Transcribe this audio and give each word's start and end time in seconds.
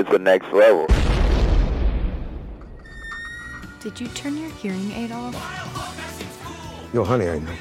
it's 0.00 0.10
the 0.10 0.18
next 0.18 0.50
level. 0.52 0.86
Did 3.80 4.00
you 4.00 4.08
turn 4.08 4.36
your 4.36 4.50
hearing 4.50 4.90
aid 4.92 5.12
off? 5.12 5.34
Yo, 6.94 7.04
honey, 7.04 7.28
I 7.28 7.38
know. 7.38 7.52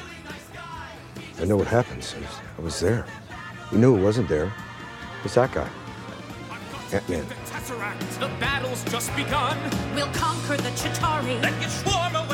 I 1.40 1.46
know 1.46 1.58
what 1.58 1.68
happens. 1.68 2.16
I 2.16 2.20
was, 2.20 2.40
I 2.58 2.62
was 2.62 2.80
there. 2.80 3.06
You 3.72 3.78
knew 3.78 3.98
it 3.98 4.02
wasn't 4.02 4.30
there. 4.30 4.52
It's 5.24 5.36
that 5.36 5.52
guy. 5.52 5.70
Ant-Man. 6.92 7.26
Tesseract, 7.46 8.20
the 8.20 8.28
battle's 8.40 8.84
just 8.86 9.14
begun. 9.16 9.58
We'll 9.94 10.12
conquer 10.14 10.58
the 10.58 10.70
Chitauri. 10.70 11.42
Then 11.42 11.60
get 11.60 11.70
Shawarma 11.70 12.28
when 12.28 12.29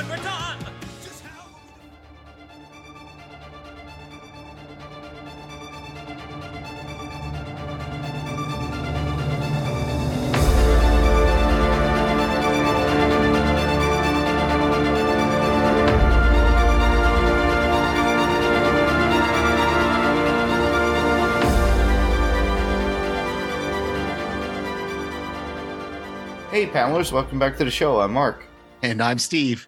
Panelers, 26.85 27.11
welcome 27.11 27.39
back 27.39 27.57
to 27.57 27.65
the 27.65 27.71
show. 27.71 27.99
I'm 27.99 28.13
Mark. 28.13 28.45
And 28.83 29.01
I'm 29.01 29.17
Steve. 29.17 29.67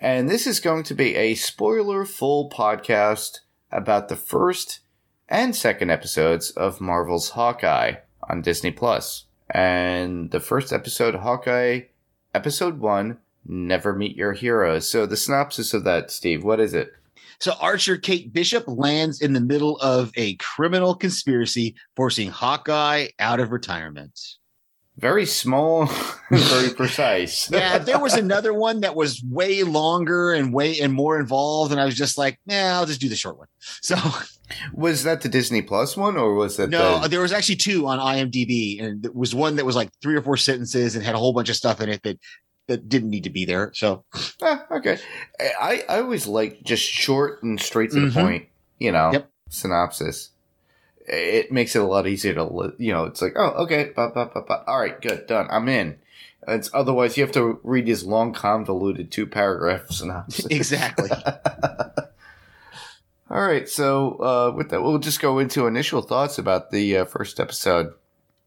And 0.00 0.30
this 0.30 0.46
is 0.46 0.60
going 0.60 0.82
to 0.84 0.94
be 0.94 1.14
a 1.14 1.34
spoiler 1.34 2.06
full 2.06 2.48
podcast 2.48 3.40
about 3.70 4.08
the 4.08 4.16
first 4.16 4.80
and 5.28 5.54
second 5.54 5.90
episodes 5.90 6.50
of 6.52 6.80
Marvel's 6.80 7.28
Hawkeye 7.28 7.96
on 8.30 8.40
Disney 8.40 8.70
Plus. 8.70 9.26
And 9.50 10.30
the 10.30 10.40
first 10.40 10.72
episode, 10.72 11.16
Hawkeye, 11.16 11.80
episode 12.34 12.80
one, 12.80 13.18
Never 13.44 13.94
Meet 13.94 14.16
Your 14.16 14.32
Heroes. 14.32 14.88
So 14.88 15.04
the 15.04 15.18
synopsis 15.18 15.74
of 15.74 15.84
that, 15.84 16.10
Steve, 16.10 16.44
what 16.44 16.60
is 16.60 16.72
it? 16.72 16.94
So 17.40 17.52
Archer 17.60 17.98
Kate 17.98 18.32
Bishop 18.32 18.64
lands 18.66 19.20
in 19.20 19.34
the 19.34 19.40
middle 19.42 19.76
of 19.80 20.12
a 20.16 20.36
criminal 20.36 20.94
conspiracy, 20.94 21.74
forcing 21.94 22.30
Hawkeye 22.30 23.08
out 23.18 23.38
of 23.38 23.52
retirement. 23.52 24.37
Very 24.98 25.26
small, 25.26 25.86
very 26.30 26.70
precise. 26.74 27.48
Yeah, 27.52 27.78
there 27.78 28.00
was 28.00 28.14
another 28.14 28.52
one 28.52 28.80
that 28.80 28.96
was 28.96 29.22
way 29.22 29.62
longer 29.62 30.32
and 30.32 30.52
way 30.52 30.80
and 30.80 30.92
more 30.92 31.20
involved, 31.20 31.70
and 31.70 31.80
I 31.80 31.84
was 31.84 31.94
just 31.94 32.18
like, 32.18 32.38
nah, 32.46 32.74
I'll 32.74 32.86
just 32.86 33.00
do 33.00 33.08
the 33.08 33.16
short 33.16 33.38
one. 33.38 33.46
So 33.82 33.96
Was 34.72 35.04
that 35.04 35.20
the 35.20 35.28
Disney 35.28 35.62
Plus 35.62 35.96
one, 35.96 36.16
or 36.16 36.34
was 36.34 36.56
that 36.56 36.70
no, 36.70 37.00
the? 37.00 37.08
there 37.08 37.20
was 37.20 37.32
actually 37.32 37.56
two 37.56 37.86
on 37.86 37.98
IMDb, 37.98 38.82
and 38.82 39.04
it 39.04 39.14
was 39.14 39.34
one 39.34 39.56
that 39.56 39.64
was 39.66 39.76
like 39.76 39.90
three 40.02 40.16
or 40.16 40.22
four 40.22 40.36
sentences 40.36 40.96
and 40.96 41.04
had 41.04 41.14
a 41.14 41.18
whole 41.18 41.32
bunch 41.32 41.48
of 41.48 41.56
stuff 41.56 41.80
in 41.80 41.88
it 41.88 42.02
that 42.02 42.18
that 42.66 42.88
didn't 42.88 43.08
need 43.10 43.24
to 43.24 43.30
be 43.30 43.44
there. 43.44 43.70
So 43.74 44.04
Ah, 44.42 44.66
okay. 44.72 44.98
I 45.60 45.84
I 45.88 46.00
always 46.00 46.26
like 46.26 46.62
just 46.64 46.82
short 46.82 47.42
and 47.42 47.60
straight 47.60 47.90
to 47.92 48.00
the 48.00 48.10
point. 48.10 48.46
You 48.78 48.92
know, 48.92 49.10
Yep. 49.12 49.30
synopsis. 49.48 50.30
It 51.10 51.50
makes 51.50 51.74
it 51.74 51.82
a 51.82 51.86
lot 51.86 52.06
easier 52.06 52.34
to 52.34 52.74
you 52.78 52.92
know. 52.92 53.04
It's 53.04 53.22
like, 53.22 53.32
oh, 53.36 53.64
okay, 53.64 53.92
ba, 53.94 54.10
ba, 54.14 54.30
ba, 54.32 54.42
ba. 54.42 54.64
all 54.66 54.80
right, 54.80 55.00
good, 55.00 55.26
done. 55.26 55.46
I'm 55.50 55.68
in. 55.68 55.98
It's 56.46 56.70
otherwise 56.72 57.16
you 57.16 57.24
have 57.24 57.32
to 57.32 57.60
read 57.62 57.86
these 57.86 58.04
long, 58.04 58.32
convoluted 58.32 59.10
two 59.10 59.26
paragraph 59.26 59.90
synopsis. 59.90 60.46
exactly. 60.50 61.10
All 63.30 63.42
right, 63.42 63.68
so 63.68 64.12
uh, 64.22 64.56
with 64.56 64.70
that, 64.70 64.82
we'll 64.82 64.96
just 64.96 65.20
go 65.20 65.38
into 65.38 65.66
initial 65.66 66.00
thoughts 66.00 66.38
about 66.38 66.70
the 66.70 66.96
uh, 66.96 67.04
first 67.04 67.38
episode. 67.38 67.92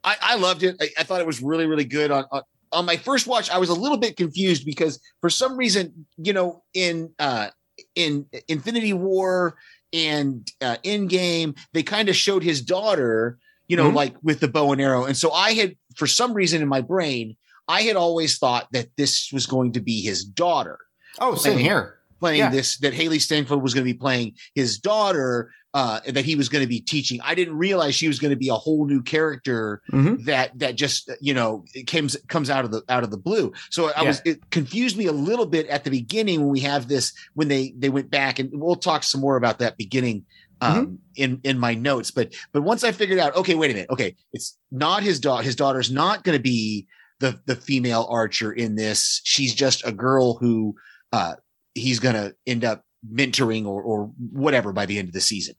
I, 0.03 0.15
I 0.19 0.35
loved 0.37 0.63
it. 0.63 0.75
I, 0.81 0.89
I 0.97 1.03
thought 1.03 1.21
it 1.21 1.27
was 1.27 1.39
really, 1.39 1.67
really 1.67 1.85
good. 1.85 2.09
On, 2.09 2.25
on 2.31 2.41
on 2.71 2.85
my 2.85 2.97
first 2.97 3.27
watch, 3.27 3.49
I 3.49 3.57
was 3.57 3.69
a 3.69 3.73
little 3.73 3.97
bit 3.97 4.17
confused 4.17 4.65
because 4.65 4.99
for 5.19 5.29
some 5.29 5.57
reason, 5.57 6.05
you 6.17 6.33
know, 6.33 6.63
in 6.73 7.11
uh 7.19 7.49
in 7.95 8.25
Infinity 8.47 8.93
War 8.93 9.55
and 9.93 10.47
uh 10.61 10.77
game, 11.07 11.55
they 11.73 11.83
kind 11.83 12.09
of 12.09 12.15
showed 12.15 12.43
his 12.43 12.61
daughter, 12.61 13.37
you 13.67 13.75
know, 13.77 13.89
Mhm. 13.91 13.95
like 13.95 14.15
with 14.23 14.39
the 14.39 14.47
bow 14.47 14.71
and 14.71 14.81
arrow. 14.81 15.05
And 15.05 15.17
so 15.17 15.31
I 15.31 15.53
had, 15.53 15.75
for 15.95 16.07
some 16.07 16.33
reason 16.33 16.61
in 16.61 16.67
my 16.67 16.81
brain, 16.81 17.35
I 17.67 17.81
had 17.83 17.95
always 17.95 18.37
thought 18.37 18.67
that 18.71 18.89
this 18.97 19.29
was 19.31 19.45
going 19.45 19.73
to 19.73 19.79
be 19.81 20.01
his 20.01 20.23
daughter 20.25 20.77
Oh, 21.19 21.35
same 21.35 21.53
Playing- 21.53 21.65
here. 21.65 21.97
playing 22.19 22.39
Yeah. 22.39 22.49
this 22.51 22.77
that 22.79 22.93
Hailee 22.93 23.19
Steinfeld 23.21 23.61
was 23.61 23.73
going 23.73 23.85
to 23.85 23.93
be 23.93 23.97
playing 23.97 24.35
his 24.55 24.77
daughter 24.77 25.51
uh 25.73 26.01
that 26.07 26.25
he 26.25 26.35
was 26.35 26.49
going 26.49 26.63
to 26.63 26.67
be 26.67 26.81
teaching. 26.81 27.19
I 27.23 27.33
didn't 27.35 27.57
realize 27.57 27.95
she 27.95 28.07
was 28.07 28.19
going 28.19 28.31
to 28.31 28.37
be 28.37 28.49
a 28.49 28.53
whole 28.55 28.85
new 28.85 29.01
character 29.01 29.81
Mhm. 29.91 30.25
that 30.25 30.57
that 30.59 30.75
just 30.75 31.09
you 31.21 31.33
know 31.33 31.63
it 31.73 31.87
comes 31.87 32.17
comes 32.27 32.49
out 32.49 32.65
of 32.65 32.71
the 32.71 32.83
out 32.89 33.03
of 33.03 33.11
the 33.11 33.17
blue. 33.17 33.53
So 33.69 33.87
I 33.87 34.01
Yeah. 34.01 34.07
was 34.07 34.21
it 34.25 34.49
confused 34.49 34.97
me 34.97 35.05
a 35.05 35.11
little 35.13 35.45
bit 35.45 35.67
at 35.67 35.83
the 35.83 35.89
beginning 35.89 36.41
when 36.41 36.49
we 36.49 36.59
have 36.61 36.87
this 36.87 37.13
when 37.35 37.47
they 37.47 37.73
they 37.77 37.89
went 37.89 38.09
back 38.11 38.39
and 38.39 38.49
we'll 38.53 38.75
talk 38.75 39.03
some 39.03 39.21
more 39.21 39.37
about 39.37 39.59
that 39.59 39.77
beginning 39.77 40.25
um 40.59 40.75
Mm-hmm. 40.75 40.95
in 41.15 41.39
in 41.43 41.57
my 41.57 41.73
notes 41.73 42.11
but 42.11 42.33
but 42.51 42.61
once 42.63 42.83
I 42.83 42.91
figured 42.91 43.19
out 43.19 43.35
okay 43.35 43.55
wait 43.55 43.71
a 43.71 43.73
minute 43.73 43.89
okay 43.89 44.15
it's 44.33 44.57
not 44.71 45.03
his 45.03 45.19
daughter 45.19 45.43
his 45.43 45.55
daughter's 45.55 45.89
not 45.91 46.23
going 46.23 46.37
to 46.37 46.41
be 46.43 46.85
the 47.19 47.39
the 47.45 47.55
female 47.55 48.05
archer 48.09 48.51
in 48.51 48.75
this 48.75 49.21
she's 49.23 49.55
just 49.55 49.85
a 49.87 49.91
girl 49.91 50.35
who 50.37 50.75
uh 51.13 51.35
he's 51.75 51.99
going 51.99 52.15
to 52.15 52.35
end 52.45 52.65
up 52.65 52.83
mentoring 53.09 53.65
or 53.65 53.81
or 53.81 54.05
whatever 54.31 54.71
by 54.73 54.85
the 54.85 54.97
end 54.99 55.07
of 55.07 55.13
the 55.13 55.21
season 55.21 55.55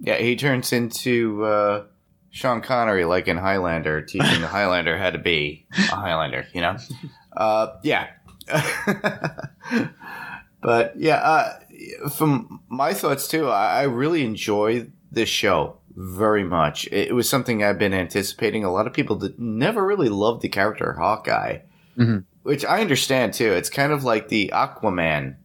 Yeah, 0.00 0.16
he 0.16 0.36
turns 0.36 0.72
into 0.72 1.44
uh, 1.44 1.84
Sean 2.30 2.60
Connery, 2.60 3.04
like 3.04 3.28
in 3.28 3.36
Highlander, 3.36 4.02
teaching 4.02 4.40
the 4.40 4.48
Highlander 4.48 4.98
how 4.98 5.10
to 5.10 5.18
be 5.18 5.66
a 5.78 5.94
Highlander. 5.96 6.46
You 6.52 6.60
know, 6.62 6.76
uh, 7.36 7.68
yeah. 7.82 8.08
but 10.60 10.94
yeah, 10.96 11.16
uh, 11.16 12.08
from 12.10 12.60
my 12.68 12.92
thoughts 12.94 13.28
too, 13.28 13.48
I, 13.48 13.80
I 13.80 13.82
really 13.84 14.24
enjoy 14.24 14.88
this 15.10 15.28
show 15.28 15.78
very 15.96 16.44
much. 16.44 16.88
It, 16.90 17.14
was 17.14 17.28
something 17.28 17.62
I've 17.62 17.78
been 17.78 17.94
anticipating. 17.94 18.64
A 18.64 18.72
lot 18.72 18.86
of 18.86 18.92
people 18.92 19.16
that 19.16 19.38
never 19.38 19.86
really 19.86 20.08
loved 20.08 20.42
the 20.42 20.48
character 20.48 20.94
Hawkeye, 20.94 21.58
Mhm. 21.96 22.24
which 22.42 22.64
I 22.64 22.80
understand 22.80 23.32
too. 23.34 23.52
It's 23.52 23.70
kind 23.70 23.92
of 23.92 24.02
like 24.02 24.28
the 24.28 24.50
Aquaman 24.52 25.36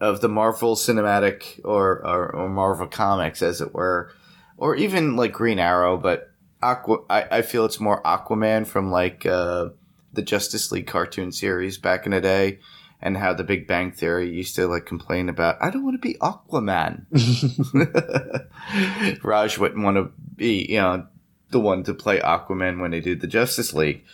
of 0.00 0.20
the 0.20 0.28
Marvel 0.28 0.76
cinematic 0.76 1.60
or, 1.64 2.06
or, 2.06 2.34
or 2.34 2.48
Marvel 2.48 2.86
comics, 2.86 3.42
as 3.42 3.60
it 3.60 3.74
were, 3.74 4.10
or 4.56 4.76
even 4.76 5.16
like 5.16 5.32
Green 5.32 5.58
Arrow. 5.58 5.96
But 5.96 6.30
Aqua, 6.62 6.98
I, 7.08 7.38
I 7.38 7.42
feel 7.42 7.64
it's 7.64 7.80
more 7.80 8.02
Aquaman 8.02 8.66
from 8.66 8.90
like 8.90 9.26
uh, 9.26 9.70
the 10.12 10.22
Justice 10.22 10.70
League 10.72 10.86
cartoon 10.86 11.32
series 11.32 11.78
back 11.78 12.06
in 12.06 12.12
the 12.12 12.20
day, 12.20 12.60
and 13.00 13.16
how 13.16 13.34
the 13.34 13.44
Big 13.44 13.66
Bang 13.66 13.90
Theory 13.90 14.30
used 14.30 14.54
to 14.56 14.66
like 14.66 14.86
complain 14.86 15.28
about. 15.28 15.56
I 15.60 15.70
don't 15.70 15.84
want 15.84 16.00
to 16.00 16.08
be 16.08 16.18
Aquaman. 16.20 17.06
Raj 19.24 19.58
wouldn't 19.58 19.84
want 19.84 19.96
to 19.96 20.10
be, 20.36 20.66
you 20.68 20.78
know, 20.78 21.06
the 21.50 21.60
one 21.60 21.82
to 21.84 21.94
play 21.94 22.20
Aquaman 22.20 22.80
when 22.80 22.90
they 22.90 23.00
did 23.00 23.20
the 23.20 23.26
Justice 23.26 23.72
League, 23.72 24.04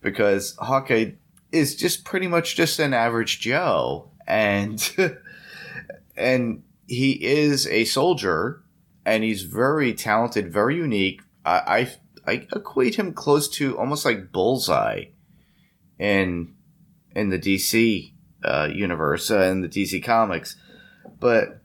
because 0.00 0.56
Hawkeye 0.58 1.12
is 1.52 1.74
just 1.74 2.04
pretty 2.04 2.26
much 2.26 2.56
just 2.56 2.78
an 2.78 2.94
average 2.94 3.40
Joe, 3.40 4.09
and 4.30 4.96
and 6.16 6.62
he 6.86 7.12
is 7.12 7.66
a 7.66 7.84
soldier, 7.84 8.62
and 9.04 9.24
he's 9.24 9.42
very 9.42 9.92
talented, 9.92 10.52
very 10.52 10.76
unique. 10.76 11.20
I 11.44 11.88
I, 12.26 12.32
I 12.32 12.46
equate 12.54 12.94
him 12.94 13.12
close 13.12 13.48
to 13.50 13.76
almost 13.78 14.04
like 14.04 14.32
Bullseye, 14.32 15.06
in 15.98 16.54
in 17.14 17.28
the 17.28 17.38
DC 17.38 18.12
uh, 18.42 18.68
universe 18.72 19.30
uh, 19.30 19.42
in 19.42 19.60
the 19.60 19.68
DC 19.68 20.02
comics, 20.02 20.56
but 21.20 21.60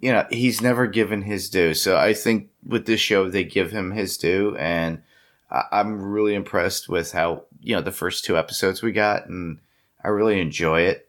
you 0.00 0.12
know 0.12 0.26
he's 0.30 0.62
never 0.62 0.86
given 0.86 1.22
his 1.22 1.50
due. 1.50 1.74
So 1.74 1.96
I 1.96 2.14
think 2.14 2.48
with 2.64 2.86
this 2.86 3.00
show 3.00 3.28
they 3.28 3.44
give 3.44 3.72
him 3.72 3.90
his 3.90 4.16
due, 4.16 4.56
and 4.56 5.02
I- 5.50 5.64
I'm 5.72 6.00
really 6.00 6.34
impressed 6.34 6.88
with 6.88 7.12
how 7.12 7.44
you 7.60 7.74
know 7.74 7.82
the 7.82 7.92
first 7.92 8.24
two 8.24 8.38
episodes 8.38 8.82
we 8.82 8.92
got, 8.92 9.26
and 9.26 9.58
I 10.02 10.08
really 10.08 10.40
enjoy 10.40 10.82
it, 10.82 11.03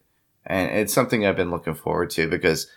and 0.45 0.71
it's 0.71 0.93
something 0.93 1.25
I've 1.25 1.35
been 1.35 1.51
looking 1.51 1.75
forward 1.75 2.09
to 2.11 2.27
because 2.27 2.67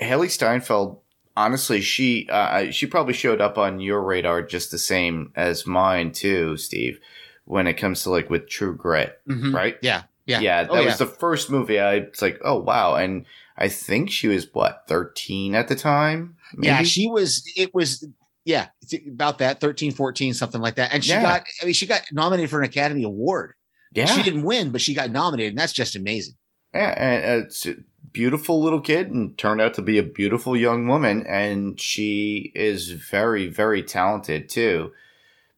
Hailee 0.00 0.30
Steinfeld, 0.30 1.00
honestly, 1.36 1.80
she 1.80 2.28
uh, 2.30 2.70
she 2.70 2.86
probably 2.86 3.14
showed 3.14 3.40
up 3.40 3.58
on 3.58 3.80
your 3.80 4.02
radar 4.02 4.42
just 4.42 4.70
the 4.70 4.78
same 4.78 5.32
as 5.36 5.66
mine 5.66 6.12
too, 6.12 6.56
Steve. 6.56 6.98
When 7.46 7.66
it 7.66 7.74
comes 7.74 8.02
to 8.02 8.10
like 8.10 8.30
with 8.30 8.48
True 8.48 8.74
Grit, 8.74 9.20
Mhm. 9.28 9.52
right? 9.54 9.76
yeah 9.82 10.04
yeah 10.26 10.40
Yeah, 10.40 10.62
that 10.62 10.70
Oh, 10.72 10.76
was 10.76 10.84
yeah. 10.86 10.96
the 10.96 11.06
first 11.06 11.50
movie. 11.50 11.78
I 11.78 11.94
it's 11.96 12.22
like, 12.22 12.40
oh 12.44 12.58
wow, 12.60 12.94
and 12.94 13.26
I 13.58 13.68
think 13.68 14.10
she 14.10 14.28
was 14.28 14.48
what 14.52 14.84
thirteen 14.88 15.54
at 15.54 15.68
the 15.68 15.76
time. 15.76 16.36
yeah 16.58 16.82
she 16.82 17.06
was 17.08 17.42
it 17.56 17.74
was 17.74 18.06
yeah 18.46 18.68
it's 18.82 18.94
about 19.08 19.38
that 19.38 19.58
13 19.60 19.90
14 19.92 20.34
something 20.34 20.60
like 20.60 20.74
that 20.76 20.92
and 20.92 21.02
she 21.02 21.10
Yeah. 21.12 21.22
got 21.22 21.44
i 21.62 21.64
mean 21.64 21.72
she 21.72 21.86
got 21.86 22.02
nominated 22.12 22.50
for 22.50 22.58
an 22.60 22.66
academy 22.66 23.02
award 23.02 23.54
yeah, 23.94 24.04
she 24.04 24.22
didn't 24.22 24.42
win 24.42 24.70
but 24.70 24.80
she 24.82 24.92
got 24.92 25.10
nominated 25.10 25.52
and 25.52 25.58
that's 25.58 25.72
just 25.72 25.96
amazing 25.96 26.34
and 26.74 27.44
it's 27.44 27.66
a 27.66 27.76
beautiful 28.12 28.62
little 28.62 28.80
kid, 28.80 29.10
and 29.10 29.36
turned 29.38 29.60
out 29.60 29.74
to 29.74 29.82
be 29.82 29.98
a 29.98 30.02
beautiful 30.02 30.56
young 30.56 30.86
woman, 30.86 31.26
and 31.26 31.80
she 31.80 32.52
is 32.54 32.90
very, 32.90 33.46
very 33.46 33.82
talented 33.82 34.48
too. 34.48 34.92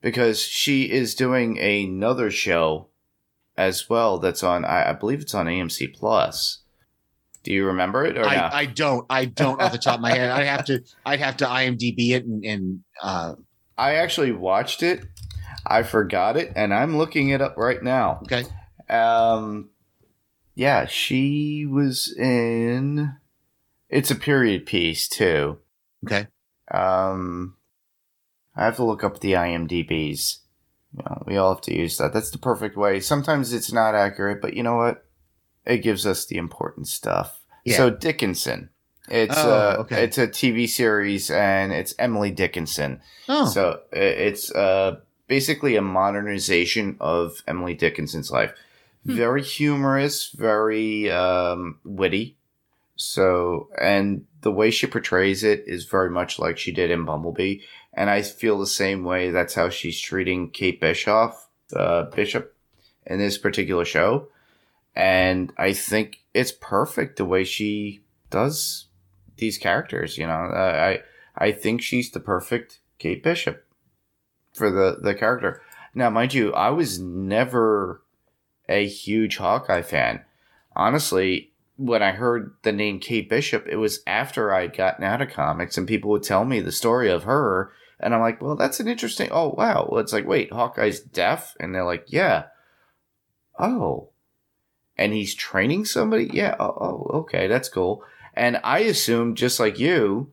because 0.01 0.41
she 0.41 0.85
is 0.91 1.15
doing 1.15 1.59
another 1.59 2.31
show 2.31 2.87
as 3.57 3.89
well 3.89 4.19
that's 4.19 4.43
on 4.43 4.65
I, 4.65 4.91
I 4.91 4.93
believe 4.93 5.21
it's 5.21 5.35
on 5.35 5.47
AMC 5.47 5.95
Plus. 5.95 6.59
Do 7.43 7.53
you 7.53 7.67
remember 7.67 8.05
it 8.05 8.19
or 8.19 8.25
I, 8.25 8.37
not? 8.37 8.55
I 8.55 8.67
don't. 8.67 9.07
I 9.09 9.25
don't 9.25 9.61
off 9.61 9.73
the 9.73 9.79
top 9.79 9.97
of 9.97 10.01
my 10.01 10.13
head. 10.13 10.31
I'd 10.31 10.47
have 10.47 10.65
to. 10.67 10.83
I'd 11.05 11.21
have 11.21 11.37
to 11.39 11.47
IMDb 11.47 12.11
it 12.11 12.25
and, 12.25 12.45
and 12.45 12.81
uh, 13.03 13.35
I 13.79 13.95
actually 13.95 14.33
watched 14.33 14.83
it. 14.83 15.05
I 15.67 15.83
forgot 15.83 16.37
it, 16.37 16.53
and 16.55 16.73
I'm 16.73 16.97
looking 16.97 17.31
it 17.31 17.41
up 17.41 17.57
right 17.57 17.83
now. 17.83 18.21
okay. 18.25 18.45
Um, 18.89 19.71
yeah, 20.57 20.87
she 20.87 21.67
was 21.67 22.13
in. 22.19 23.15
It's 23.89 24.11
a 24.11 24.17
period 24.17 24.67
piece 24.67 25.07
too. 25.07 25.59
Okay. 26.05 26.27
Um, 26.73 27.55
I 28.57 28.65
have 28.65 28.77
to 28.77 28.85
look 28.85 29.05
up 29.05 29.21
the 29.21 29.35
IMDb's. 29.35 30.41
You 30.97 31.05
know, 31.05 31.23
we 31.27 31.37
all 31.37 31.55
have 31.55 31.63
to 31.65 31.77
use 31.77 31.99
that. 31.99 32.13
That's 32.13 32.31
the 32.31 32.39
perfect 32.39 32.77
way. 32.77 33.01
Sometimes 33.01 33.53
it's 33.53 33.71
not 33.73 33.95
accurate, 33.95 34.41
but 34.41 34.55
you 34.55 34.63
know 34.63 34.77
what? 34.77 35.05
It 35.67 35.79
gives 35.79 36.07
us 36.07 36.25
the 36.25 36.39
important 36.39 36.89
stuff. 36.89 37.45
Yeah. 37.65 37.77
So 37.77 37.91
Dickinson. 37.91 38.71
It's 39.09 39.37
Oh, 39.37 39.51
uh, 39.51 39.77
okay. 39.81 40.03
it's 40.03 40.19
a 40.19 40.27
TV 40.27 40.69
series, 40.69 41.31
and 41.31 41.73
it's 41.73 41.95
Emily 41.99 42.31
Dickinson. 42.33 43.01
Oh. 43.29 43.47
So 43.47 43.83
it's 43.93 44.51
uh, 44.53 44.97
basically 45.29 45.77
a 45.77 45.83
modernization 45.83 46.97
of 46.99 47.43
Emily 47.47 47.75
Dickinson's 47.75 48.31
life. 48.33 48.53
Very 49.07 49.43
humorous, 49.43 50.31
very 50.31 51.11
um, 51.11 51.79
witty. 51.85 52.37
So, 52.97 53.69
and 53.81 54.25
the 54.41 54.51
way 54.51 54.71
she 54.71 54.87
portrays 54.87 55.45
it 55.45 55.65
is 55.67 55.85
very 55.85 56.11
much 56.11 56.39
like 56.39 56.59
she 56.59 56.73
did 56.73 56.91
in 56.91 57.05
Bumblebee. 57.05 57.61
And 57.93 58.11
I 58.11 58.23
feel 58.23 58.59
the 58.59 58.67
same 58.67 59.05
way. 59.05 59.31
That's 59.31 59.55
how 59.55 59.69
she's 59.69 60.01
treating 60.01 60.51
Kate 60.51 60.81
Bischoff, 60.81 61.49
uh, 61.75 62.05
Bishop, 62.05 62.55
in 63.07 63.19
this 63.19 63.39
particular 63.39 63.85
show. 63.85 64.29
And 64.95 65.53
I 65.57 65.73
think 65.73 66.25
it's 66.35 66.53
perfect 66.53 67.17
the 67.17 67.25
way 67.25 67.45
she 67.45 68.01
does 68.31 68.87
these 69.37 69.59
characters. 69.59 70.19
You 70.19 70.27
know, 70.27 70.33
uh, 70.33 70.99
I 71.39 71.47
I 71.47 71.53
think 71.53 71.83
she's 71.83 72.11
the 72.11 72.21
perfect 72.21 72.81
Kate 72.99 73.23
Bishop 73.23 73.65
for 74.53 74.71
the 74.71 74.99
the 75.01 75.15
character. 75.15 75.63
Now, 75.95 76.11
mind 76.11 76.35
you, 76.35 76.53
I 76.53 76.71
was 76.71 76.99
never 76.99 78.03
a 78.69 78.87
huge 78.87 79.37
Hawkeye 79.37 79.83
fan. 79.83 80.23
Honestly, 80.75 81.53
when 81.77 82.03
I 82.03 82.13
heard 82.13 82.55
the 82.63 82.73
name 82.73 82.99
Kate 82.99 83.29
Bishop, 83.29 83.67
it 83.69 83.77
was 83.77 84.01
after 84.07 84.53
I'd 84.53 84.77
gotten 84.77 85.05
out 85.05 85.23
of 85.23 85.31
comics 85.31 85.77
and 85.77 85.87
people 85.87 86.11
would 86.11 86.23
tell 86.23 86.45
me 86.45 86.61
the 86.61 86.73
story 86.73 87.11
of 87.11 87.25
her. 87.25 87.73
And 88.01 88.15
I'm 88.15 88.21
like, 88.21 88.43
well, 88.43 88.57
that's 88.57 88.81
an 88.81 88.89
interesting. 88.89 89.29
Oh, 89.31 89.49
wow. 89.57 89.89
Well, 89.91 90.01
it's 90.01 90.13
like, 90.13 90.27
wait, 90.27 90.53
Hawkeye's 90.53 91.01
deaf? 91.01 91.57
And 91.59 91.75
they're 91.75 91.85
like, 91.85 92.05
yeah. 92.09 92.45
Oh. 93.59 94.11
And 94.99 95.13
he's 95.13 95.35
training 95.35 95.85
somebody? 95.85 96.31
Yeah. 96.33 96.57
Oh, 96.59 96.77
oh, 96.81 97.11
okay. 97.21 97.47
That's 97.47 97.69
cool. 97.69 98.03
And 98.35 98.61
I 98.63 98.81
assumed, 98.81 99.39
just 99.39 99.59
like 99.59 99.79
you, 99.79 100.31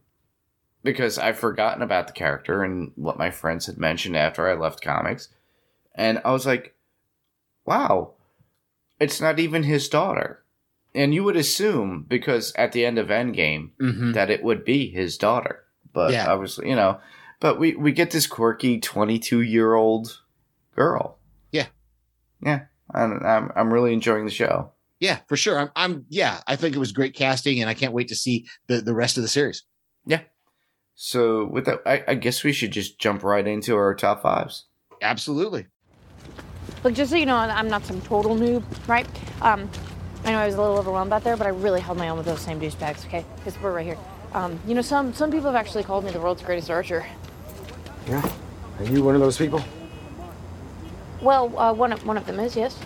because 0.83 1.18
I've 1.18 1.39
forgotten 1.39 1.81
about 1.81 2.07
the 2.07 2.13
character 2.13 2.63
and 2.63 2.91
what 2.95 3.18
my 3.18 3.31
friends 3.31 3.65
had 3.65 3.77
mentioned 3.77 4.18
after 4.18 4.47
I 4.47 4.56
left 4.56 4.81
comics. 4.81 5.30
And 5.95 6.21
I 6.25 6.31
was 6.31 6.45
like, 6.45 6.75
wow, 7.65 8.12
it's 9.04 9.22
not 9.22 9.40
even 9.40 9.64
his 9.64 9.88
daughter. 9.90 10.44
And 10.96 11.14
you 11.14 11.24
would 11.24 11.36
assume, 11.36 12.06
because 12.08 12.54
at 12.56 12.72
the 12.72 12.86
end 12.86 12.98
of 13.00 13.08
Endgame, 13.08 13.72
Mhm. 13.82 14.14
that 14.14 14.30
it 14.30 14.44
would 14.44 14.64
be 14.64 14.90
his 14.90 15.18
daughter. 15.18 15.64
But 15.92 16.12
Yeah. 16.12 16.32
obviously, 16.32 16.70
you 16.70 16.76
know, 16.76 17.00
but 17.40 17.60
we, 17.60 17.76
we 17.76 17.92
get 17.92 18.12
this 18.12 18.28
quirky 18.28 18.80
22 18.80 19.42
year 19.42 19.74
old 19.74 20.22
girl. 20.76 21.18
Yeah. 21.52 21.68
Yeah. 22.44 22.66
And 22.94 23.26
I'm, 23.26 23.52
I'm 23.56 23.74
really 23.74 23.94
enjoying 23.94 24.26
the 24.26 24.32
show. 24.32 24.72
Yeah, 25.00 25.20
for 25.28 25.36
sure. 25.36 25.60
I'm, 25.60 25.70
I'm. 25.76 26.06
Yeah, 26.10 26.40
I 26.48 26.56
think 26.56 26.76
it 26.76 26.80
was 26.80 26.94
great 26.94 27.14
casting, 27.14 27.60
and 27.60 27.70
I 27.70 27.74
can't 27.74 27.92
wait 27.94 28.08
to 28.10 28.16
see 28.16 28.46
the 28.68 28.80
the 28.80 28.94
rest 28.94 29.18
of 29.18 29.24
the 29.24 29.28
series. 29.28 29.64
Yeah. 30.06 30.22
So 30.96 31.46
with 31.46 31.66
that, 31.66 31.82
I, 31.86 32.04
I 32.08 32.16
guess 32.16 32.44
we 32.44 32.54
should 32.54 32.72
just 32.72 33.00
jump 33.00 33.22
right 33.24 33.46
into 33.46 33.76
our 33.76 33.94
top 33.96 34.22
fives. 34.22 34.66
Absolutely. 35.02 35.66
Look, 36.83 36.95
just 36.95 37.12
so 37.12 37.18
you 37.18 37.25
know, 37.25 37.38
I'm 37.38 37.69
not 37.69 37.85
some 37.85 38.01
total 38.01 38.35
noob, 38.35 38.63
right? 38.88 39.07
Um, 39.41 39.69
I 40.25 40.31
know 40.31 40.39
I 40.39 40.45
was 40.45 40.56
a 40.56 40.62
little 40.62 40.77
overwhelmed 40.77 41.13
out 41.13 41.24
there, 41.24 41.38
but 41.38 41.47
I 41.47 41.51
really 41.51 41.80
held 41.80 41.97
my 41.97 42.09
own 42.09 42.18
with 42.18 42.25
those 42.25 42.41
same 42.41 42.59
douchebags, 42.59 43.06
okay? 43.06 43.25
Because 43.38 43.59
we're 43.62 43.74
right 43.74 43.85
here. 43.85 43.97
Um, 44.33 44.59
you 44.68 44.74
know, 44.74 44.81
some 44.81 45.13
some 45.13 45.31
people 45.31 45.45
have 45.51 45.56
actually 45.56 45.83
called 45.83 46.03
me 46.03 46.12
the 46.12 46.19
world's 46.19 46.41
greatest 46.41 46.69
archer. 46.69 47.06
Yeah? 48.07 48.30
Are 48.80 48.85
you 48.85 49.03
one 49.03 49.15
of 49.15 49.21
those 49.21 49.38
people? 49.38 49.63
Well, 51.21 51.57
uh, 51.57 51.71
one 51.71 51.94
of 51.94 52.06
one 52.06 52.18
of 52.18 52.25
them 52.25 52.39
is, 52.39 52.56
yes. 52.56 52.77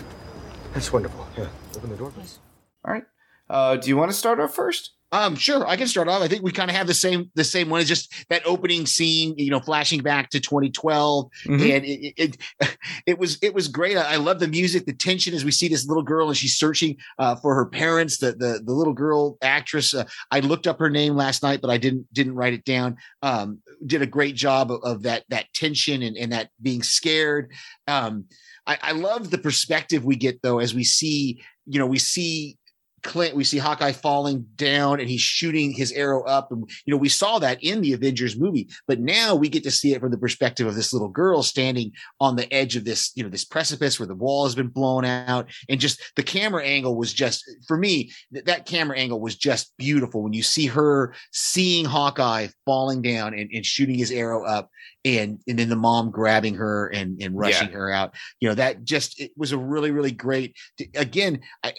That's 0.74 0.92
wonderful. 0.94 1.26
Yeah. 1.38 1.48
Open 1.76 1.90
the 1.90 1.96
door, 1.96 2.12
please. 2.12 2.40
All 2.86 2.94
right. 2.94 3.06
Uh, 3.50 3.76
do 3.78 3.90
you 3.90 3.98
want 3.98 4.12
to 4.12 4.18
start 4.18 4.40
off 4.40 4.54
first? 4.54 4.94
Um, 5.14 5.38
sure, 5.38 5.66
I 5.66 5.78
can 5.78 5.88
start 5.88 6.10
off. 6.10 6.22
I 6.22 6.28
think 6.28 6.44
we 6.44 6.52
kind 6.52 6.70
of 6.70 6.76
have 6.76 6.86
the 6.86 6.94
same 6.94 7.32
the 7.34 7.46
same 7.46 7.70
one. 7.70 7.80
It's 7.80 7.88
just 7.88 8.14
that 8.28 8.46
opening 8.46 8.86
scene, 8.86 9.36
you 9.38 9.50
know, 9.50 9.62
flashing 9.62 10.02
back 10.02 10.30
to 10.32 10.42
2012, 10.42 11.30
Mhm. 11.46 11.76
and 11.78 11.86
it, 11.86 12.14
it 12.18 12.38
it 13.06 13.18
was 13.18 13.38
it 13.42 13.54
was 13.54 13.70
great. 13.70 13.96
I, 13.96 14.16
I 14.16 14.16
love 14.18 14.42
the 14.42 14.50
music, 14.50 14.86
the 14.86 14.92
tension 14.92 15.34
as 15.34 15.46
we 15.46 15.52
see 15.52 15.70
this 15.70 15.88
little 15.88 16.04
girl 16.04 16.28
and 16.28 16.36
she's 16.36 16.58
searching 16.58 16.98
uh, 17.20 17.38
for 17.38 17.56
her 17.56 17.66
parents. 17.68 18.18
The 18.18 18.34
the 18.34 18.62
the 18.66 18.74
little 18.74 18.94
girl 18.94 19.38
actress. 19.42 19.94
Uh, 19.94 20.04
I 20.30 20.42
looked 20.42 20.68
up 20.68 20.78
her 20.80 20.90
name 20.90 21.16
last 21.16 21.42
night, 21.42 21.62
but 21.62 21.70
I 21.70 21.78
didn't 21.78 22.06
didn't 22.14 22.36
write 22.36 22.54
it 22.54 22.66
down. 22.66 22.98
Um, 23.22 23.60
did 23.86 24.02
a 24.02 24.08
great 24.08 24.36
job 24.36 24.74
of, 24.74 24.82
of 24.84 25.04
that 25.04 25.24
that 25.30 25.46
tension 25.54 26.02
and 26.04 26.18
and 26.18 26.34
that 26.34 26.50
being 26.62 26.84
scared. 26.84 27.54
Um, 27.88 28.26
I, 28.66 28.78
I 28.82 28.92
love 28.92 29.32
the 29.32 29.38
perspective 29.38 30.04
we 30.04 30.18
get 30.18 30.42
though 30.42 30.60
as 30.60 30.76
we 30.76 30.84
see, 30.84 31.42
you 31.66 31.80
know, 31.80 31.88
we 31.88 31.98
see 32.00 32.58
Clint, 33.04 33.36
we 33.36 33.44
see 33.44 33.58
Hawkeye 33.58 33.92
falling 33.92 34.46
down 34.56 35.00
and 35.00 35.10
he's 35.10 35.22
shooting 35.22 35.72
his 35.72 35.92
arrow 35.92 36.24
up. 36.26 36.52
And, 36.52 36.70
you 36.86 36.92
know, 36.92 36.98
we 36.98 37.10
saw 37.10 37.40
that 37.40 37.64
in 37.64 37.82
the 37.82 37.94
Avengers 37.94 38.38
movie, 38.38 38.70
but 38.88 39.00
now 39.00 39.36
we 39.36 39.50
get 39.50 39.64
to 39.64 39.72
see 39.72 39.94
it 39.94 40.02
from 40.02 40.12
the 40.12 40.18
perspective 40.18 40.68
of 40.68 40.76
this 40.76 40.94
little 40.94 41.08
girl 41.08 41.44
standing 41.44 41.92
on 42.20 42.36
the 42.36 42.52
edge 42.52 42.76
of 42.76 42.86
this, 42.86 43.12
you 43.16 43.24
know, 43.24 43.30
this 43.30 43.46
precipice 43.46 44.00
where 44.00 44.08
the 44.08 44.16
wall 44.16 44.46
has 44.46 44.56
been 44.56 44.68
blown 44.68 45.06
out. 45.06 45.50
And 45.70 45.80
just 45.80 46.02
the 46.16 46.24
camera 46.24 46.64
angle 46.64 46.98
was 46.98 47.14
just, 47.14 47.44
for 47.68 47.78
me, 47.78 48.12
th- 48.34 48.46
that 48.46 48.66
camera 48.66 48.98
angle 48.98 49.22
was 49.22 49.36
just 49.36 49.74
beautiful 49.78 50.24
when 50.24 50.34
you 50.34 50.44
see 50.44 50.66
her 50.66 51.14
seeing 51.32 51.86
Hawkeye 51.86 52.48
falling 52.66 53.02
down 53.02 53.34
and, 53.34 53.50
and 53.54 53.66
shooting 53.66 53.96
his 53.96 54.12
arrow 54.12 54.44
up 54.44 54.70
and, 55.06 55.40
and 55.48 55.60
then 55.60 55.70
the 55.70 55.76
mom 55.76 56.12
grabbing 56.12 56.56
her 56.56 56.88
and, 56.88 57.22
and 57.22 57.38
rushing 57.38 57.70
her 57.70 57.92
out. 57.92 58.16
You 58.40 58.50
know, 58.50 58.56
that 58.56 58.84
just, 58.84 59.20
it 59.22 59.32
was 59.38 59.52
a 59.52 59.58
really, 59.58 59.92
really 59.92 60.12
great, 60.12 60.56
again, 60.96 61.42
I, 61.64 61.74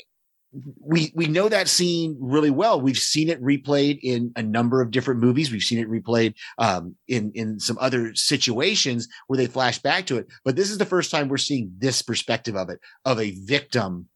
we 0.81 1.12
we 1.14 1.26
know 1.26 1.49
that 1.49 1.69
scene 1.69 2.17
really 2.21 2.50
well. 2.50 2.81
We've 2.81 2.97
seen 2.97 3.28
it 3.28 3.43
replayed 3.43 3.99
in 4.02 4.33
a 4.35 4.43
number 4.43 4.81
of 4.81 4.90
different 4.90 5.21
movies. 5.21 5.52
We've 5.52 5.62
seen 5.62 5.78
it 5.78 5.90
replayed 5.90 6.35
um, 6.57 6.97
in 7.07 7.33
in 7.35 7.61
some 7.61 7.76
other 7.81 8.14
situations 8.14 9.09
where 9.26 9.37
they 9.37 9.47
flash 9.47 9.78
back 9.78 10.07
to 10.07 10.17
it. 10.17 10.28
But 10.45 10.57
this 10.57 10.71
is 10.71 10.78
the 10.78 10.87
first 10.87 11.11
time 11.11 11.28
we're 11.28 11.37
seeing 11.37 11.73
this 11.78 12.02
perspective 12.02 12.57
of 12.57 12.71
it, 12.71 12.81
of 13.05 13.21
a 13.21 13.33
victim 13.33 14.09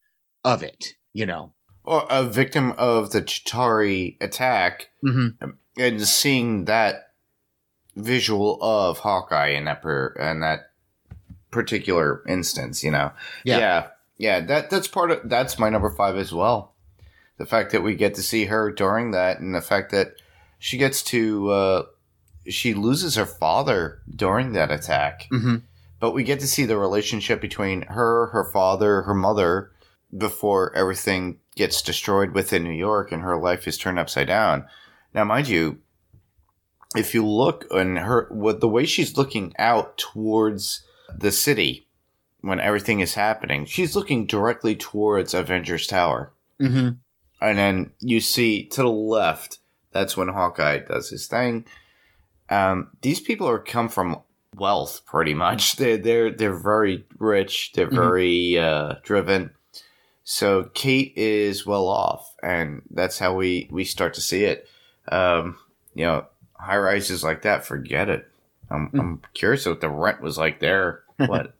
of 0.44 0.62
it. 0.62 0.94
You 1.12 1.26
know, 1.26 1.52
Or 1.84 2.06
a 2.08 2.24
victim 2.24 2.72
of 2.78 3.10
the 3.12 3.20
Chitauri 3.20 4.16
attack 4.22 4.88
mm-hmm. 5.04 5.50
and 5.76 6.02
seeing 6.02 6.64
that 6.64 7.12
visual 7.94 8.58
of 8.62 9.00
Hawkeye 9.00 9.48
in 9.48 9.66
that 9.66 9.82
per, 9.82 10.14
in 10.18 10.40
that 10.40 10.70
particular 11.50 12.22
instance, 12.26 12.82
you 12.82 12.90
know. 12.90 13.12
Yeah. 13.44 13.58
yeah. 13.58 13.86
Yeah, 14.22 14.38
that 14.38 14.70
that's 14.70 14.86
part 14.86 15.10
of 15.10 15.28
that's 15.28 15.58
my 15.58 15.68
number 15.68 15.90
5 15.90 16.16
as 16.16 16.32
well. 16.32 16.76
The 17.38 17.44
fact 17.44 17.72
that 17.72 17.82
we 17.82 17.96
get 17.96 18.14
to 18.14 18.22
see 18.22 18.44
her 18.44 18.70
during 18.70 19.10
that 19.10 19.40
and 19.40 19.52
the 19.52 19.60
fact 19.60 19.90
that 19.90 20.12
she 20.60 20.78
gets 20.78 21.02
to 21.10 21.50
uh 21.50 21.82
she 22.48 22.72
loses 22.72 23.16
her 23.16 23.26
father 23.26 24.00
during 24.08 24.52
that 24.52 24.70
attack. 24.70 25.26
Mm-hmm. 25.32 25.56
But 25.98 26.12
we 26.12 26.22
get 26.22 26.38
to 26.38 26.46
see 26.46 26.64
the 26.66 26.78
relationship 26.78 27.40
between 27.40 27.82
her, 27.82 28.28
her 28.28 28.44
father, 28.44 29.02
her 29.02 29.14
mother 29.14 29.72
before 30.16 30.72
everything 30.76 31.40
gets 31.56 31.82
destroyed 31.82 32.30
within 32.30 32.62
New 32.62 32.70
York 32.70 33.10
and 33.10 33.22
her 33.22 33.36
life 33.36 33.66
is 33.66 33.76
turned 33.76 33.98
upside 33.98 34.28
down. 34.28 34.66
Now, 35.12 35.24
mind 35.24 35.48
you, 35.48 35.78
if 36.94 37.12
you 37.12 37.26
look 37.26 37.66
on 37.72 37.96
her, 37.96 38.28
with 38.30 38.60
the 38.60 38.68
way 38.68 38.86
she's 38.86 39.16
looking 39.16 39.52
out 39.58 39.98
towards 39.98 40.84
the 41.12 41.32
city 41.32 41.88
when 42.42 42.60
everything 42.60 43.00
is 43.00 43.14
happening, 43.14 43.64
she's 43.64 43.96
looking 43.96 44.26
directly 44.26 44.76
towards 44.76 45.32
Avengers 45.34 45.86
Tower. 45.86 46.32
Mm-hmm. 46.60 46.90
And 47.40 47.58
then 47.58 47.90
you 48.00 48.20
see 48.20 48.66
to 48.66 48.82
the 48.82 48.88
left, 48.88 49.58
that's 49.92 50.16
when 50.16 50.28
Hawkeye 50.28 50.80
does 50.80 51.08
his 51.10 51.26
thing. 51.26 51.64
Um, 52.50 52.90
these 53.00 53.20
people 53.20 53.48
are 53.48 53.58
come 53.58 53.88
from 53.88 54.20
wealth, 54.56 55.00
pretty 55.06 55.34
much. 55.34 55.76
They're 55.76 55.96
they're 55.96 56.30
they're 56.30 56.56
very 56.56 57.04
rich. 57.18 57.72
They're 57.74 57.88
Mhm. 57.88 57.94
very 57.96 58.58
uh, 58.58 58.94
driven. 59.02 59.50
So 60.24 60.70
Kate 60.74 61.12
is 61.16 61.66
well 61.66 61.88
off, 61.88 62.34
and 62.42 62.82
that's 62.90 63.18
how 63.18 63.34
we 63.34 63.68
we 63.72 63.84
start 63.84 64.14
to 64.14 64.20
see 64.20 64.44
it. 64.44 64.68
Um, 65.10 65.58
you 65.94 66.04
know, 66.04 66.26
high 66.54 66.76
rises 66.78 67.24
like 67.24 67.42
that, 67.42 67.64
forget 67.66 68.08
it. 68.08 68.28
I'm, 68.70 68.88
Mm. 68.90 69.00
I'm 69.00 69.22
curious 69.34 69.66
what 69.66 69.80
the 69.80 69.88
rent 69.90 70.20
was 70.22 70.38
like 70.38 70.60
there. 70.60 71.02
What, 71.16 71.54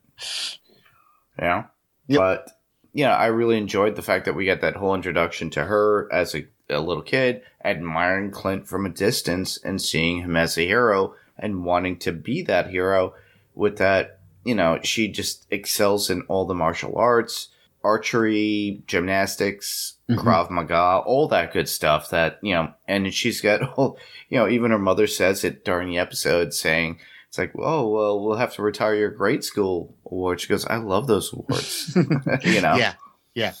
you 1.39 1.45
know? 1.47 1.65
Yep. 2.07 2.19
But 2.19 2.49
yeah, 2.93 3.15
I 3.15 3.27
really 3.27 3.57
enjoyed 3.57 3.95
the 3.95 4.01
fact 4.01 4.25
that 4.25 4.35
we 4.35 4.45
got 4.45 4.61
that 4.61 4.75
whole 4.75 4.93
introduction 4.95 5.49
to 5.51 5.65
her 5.65 6.07
as 6.11 6.35
a, 6.35 6.45
a 6.69 6.79
little 6.79 7.03
kid, 7.03 7.41
admiring 7.63 8.31
Clint 8.31 8.67
from 8.67 8.85
a 8.85 8.89
distance 8.89 9.57
and 9.63 9.81
seeing 9.81 10.19
him 10.21 10.35
as 10.35 10.57
a 10.57 10.61
hero 10.67 11.15
and 11.37 11.65
wanting 11.65 11.97
to 11.99 12.11
be 12.11 12.41
that 12.43 12.69
hero. 12.69 13.13
With 13.55 13.77
that, 13.77 14.19
you 14.43 14.55
know, 14.55 14.79
she 14.83 15.07
just 15.07 15.45
excels 15.51 16.09
in 16.09 16.21
all 16.23 16.45
the 16.45 16.53
martial 16.55 16.95
arts, 16.97 17.49
archery, 17.83 18.81
gymnastics, 18.87 19.95
Mhm. 20.09 20.17
Krav 20.17 20.49
Maga, 20.49 21.01
all 21.05 21.27
that 21.29 21.53
good 21.53 21.69
stuff. 21.69 22.09
That 22.09 22.39
you 22.41 22.53
know, 22.53 22.73
and 22.87 23.13
she's 23.13 23.41
got 23.41 23.61
all, 23.77 23.97
you 24.29 24.37
know, 24.37 24.47
even 24.49 24.71
her 24.71 24.79
mother 24.79 25.07
says 25.07 25.43
it 25.43 25.63
during 25.65 25.89
the 25.89 25.97
episode, 25.97 26.53
saying. 26.53 26.99
It's 27.33 27.39
like, 27.39 27.53
oh 27.57 27.89
well, 27.89 28.19
we'll 28.23 28.35
have 28.37 28.53
to 28.53 28.61
retire 28.61 28.93
your 28.93 29.09
grade 29.09 29.43
school 29.43 29.95
award. 30.05 30.39
She 30.39 30.47
goes, 30.47 30.67
I 30.67 30.75
love 30.75 31.07
those 31.07 31.33
awards. 31.33 31.91
you 32.43 32.61
know, 32.61 32.75
Yeah. 32.75 32.93
yeah, 33.33 33.53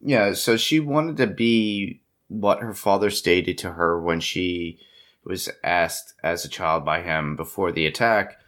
Yeah. 0.00 0.32
so 0.32 0.56
she 0.56 0.80
wanted 0.80 1.18
to 1.18 1.28
be 1.28 2.00
what 2.26 2.62
her 2.62 2.74
father 2.74 3.10
stated 3.10 3.58
to 3.58 3.74
her 3.74 4.00
when 4.00 4.18
she 4.18 4.80
was 5.22 5.48
asked 5.62 6.14
as 6.24 6.44
a 6.44 6.48
child 6.48 6.84
by 6.84 7.02
him 7.02 7.36
before 7.36 7.70
the 7.70 7.86
attack 7.86 8.40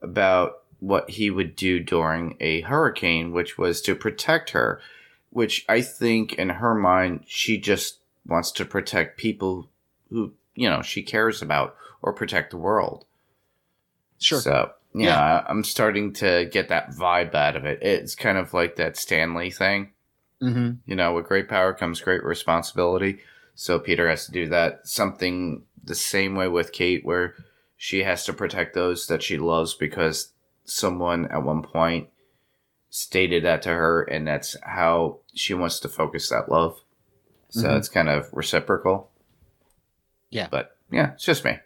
about 0.00 0.62
what 0.80 1.10
he 1.10 1.28
would 1.28 1.54
do 1.54 1.78
during 1.78 2.38
a 2.40 2.62
hurricane, 2.62 3.32
which 3.32 3.58
was 3.58 3.82
to 3.82 3.94
protect 3.94 4.48
her, 4.52 4.80
which 5.28 5.66
I 5.68 5.82
think 5.82 6.32
in 6.32 6.48
her 6.48 6.74
mind, 6.74 7.24
she 7.26 7.58
just 7.58 7.98
wants 8.26 8.50
to 8.52 8.64
protect 8.64 9.18
people 9.18 9.68
who, 10.08 10.32
you 10.54 10.70
know, 10.70 10.80
she 10.80 11.02
cares 11.02 11.42
about 11.42 11.76
or 12.00 12.14
protect 12.14 12.52
the 12.52 12.56
world. 12.56 13.04
Sure. 14.22 14.40
So, 14.40 14.72
yeah, 14.94 15.06
Yeah. 15.06 15.44
I'm 15.48 15.64
starting 15.64 16.12
to 16.14 16.48
get 16.50 16.68
that 16.68 16.90
vibe 16.90 17.34
out 17.34 17.56
of 17.56 17.64
it. 17.64 17.82
It's 17.82 18.14
kind 18.14 18.38
of 18.38 18.54
like 18.54 18.76
that 18.76 18.96
Stan 18.96 19.34
Lee 19.34 19.50
thing 19.50 19.92
hmm 20.40 20.72
you 20.84 20.96
know, 20.96 21.14
with 21.14 21.26
great 21.28 21.48
power 21.48 21.72
comes 21.72 22.00
great 22.00 22.24
responsibility. 22.24 23.20
So 23.54 23.78
Peter 23.78 24.08
has 24.08 24.26
to 24.26 24.32
do 24.32 24.48
that. 24.48 24.80
Something 24.86 25.62
the 25.84 25.94
same 25.94 26.34
way 26.34 26.48
with 26.48 26.72
Kate, 26.72 27.04
where 27.04 27.34
she 27.76 28.02
has 28.02 28.24
to 28.24 28.32
protect 28.32 28.74
those 28.74 29.06
that 29.06 29.22
she 29.22 29.38
loves 29.38 29.74
because 29.74 30.32
someone 30.64 31.26
at 31.26 31.44
one 31.44 31.62
point 31.62 32.08
stated 32.90 33.44
that 33.44 33.62
to 33.62 33.68
her, 33.70 34.02
and 34.02 34.26
that's 34.26 34.56
how 34.62 35.18
she 35.34 35.54
wants 35.54 35.78
to 35.80 35.88
focus 35.88 36.28
that 36.30 36.50
love. 36.50 36.80
So 37.48 37.68
Mhm. 37.68 37.76
it's 37.78 37.88
kind 37.88 38.08
of 38.08 38.28
reciprocal. 38.32 39.10
Yeah. 40.30 40.48
But 40.50 40.76
yeah, 40.90 41.12
it's 41.12 41.24
just 41.24 41.44
me. 41.44 41.58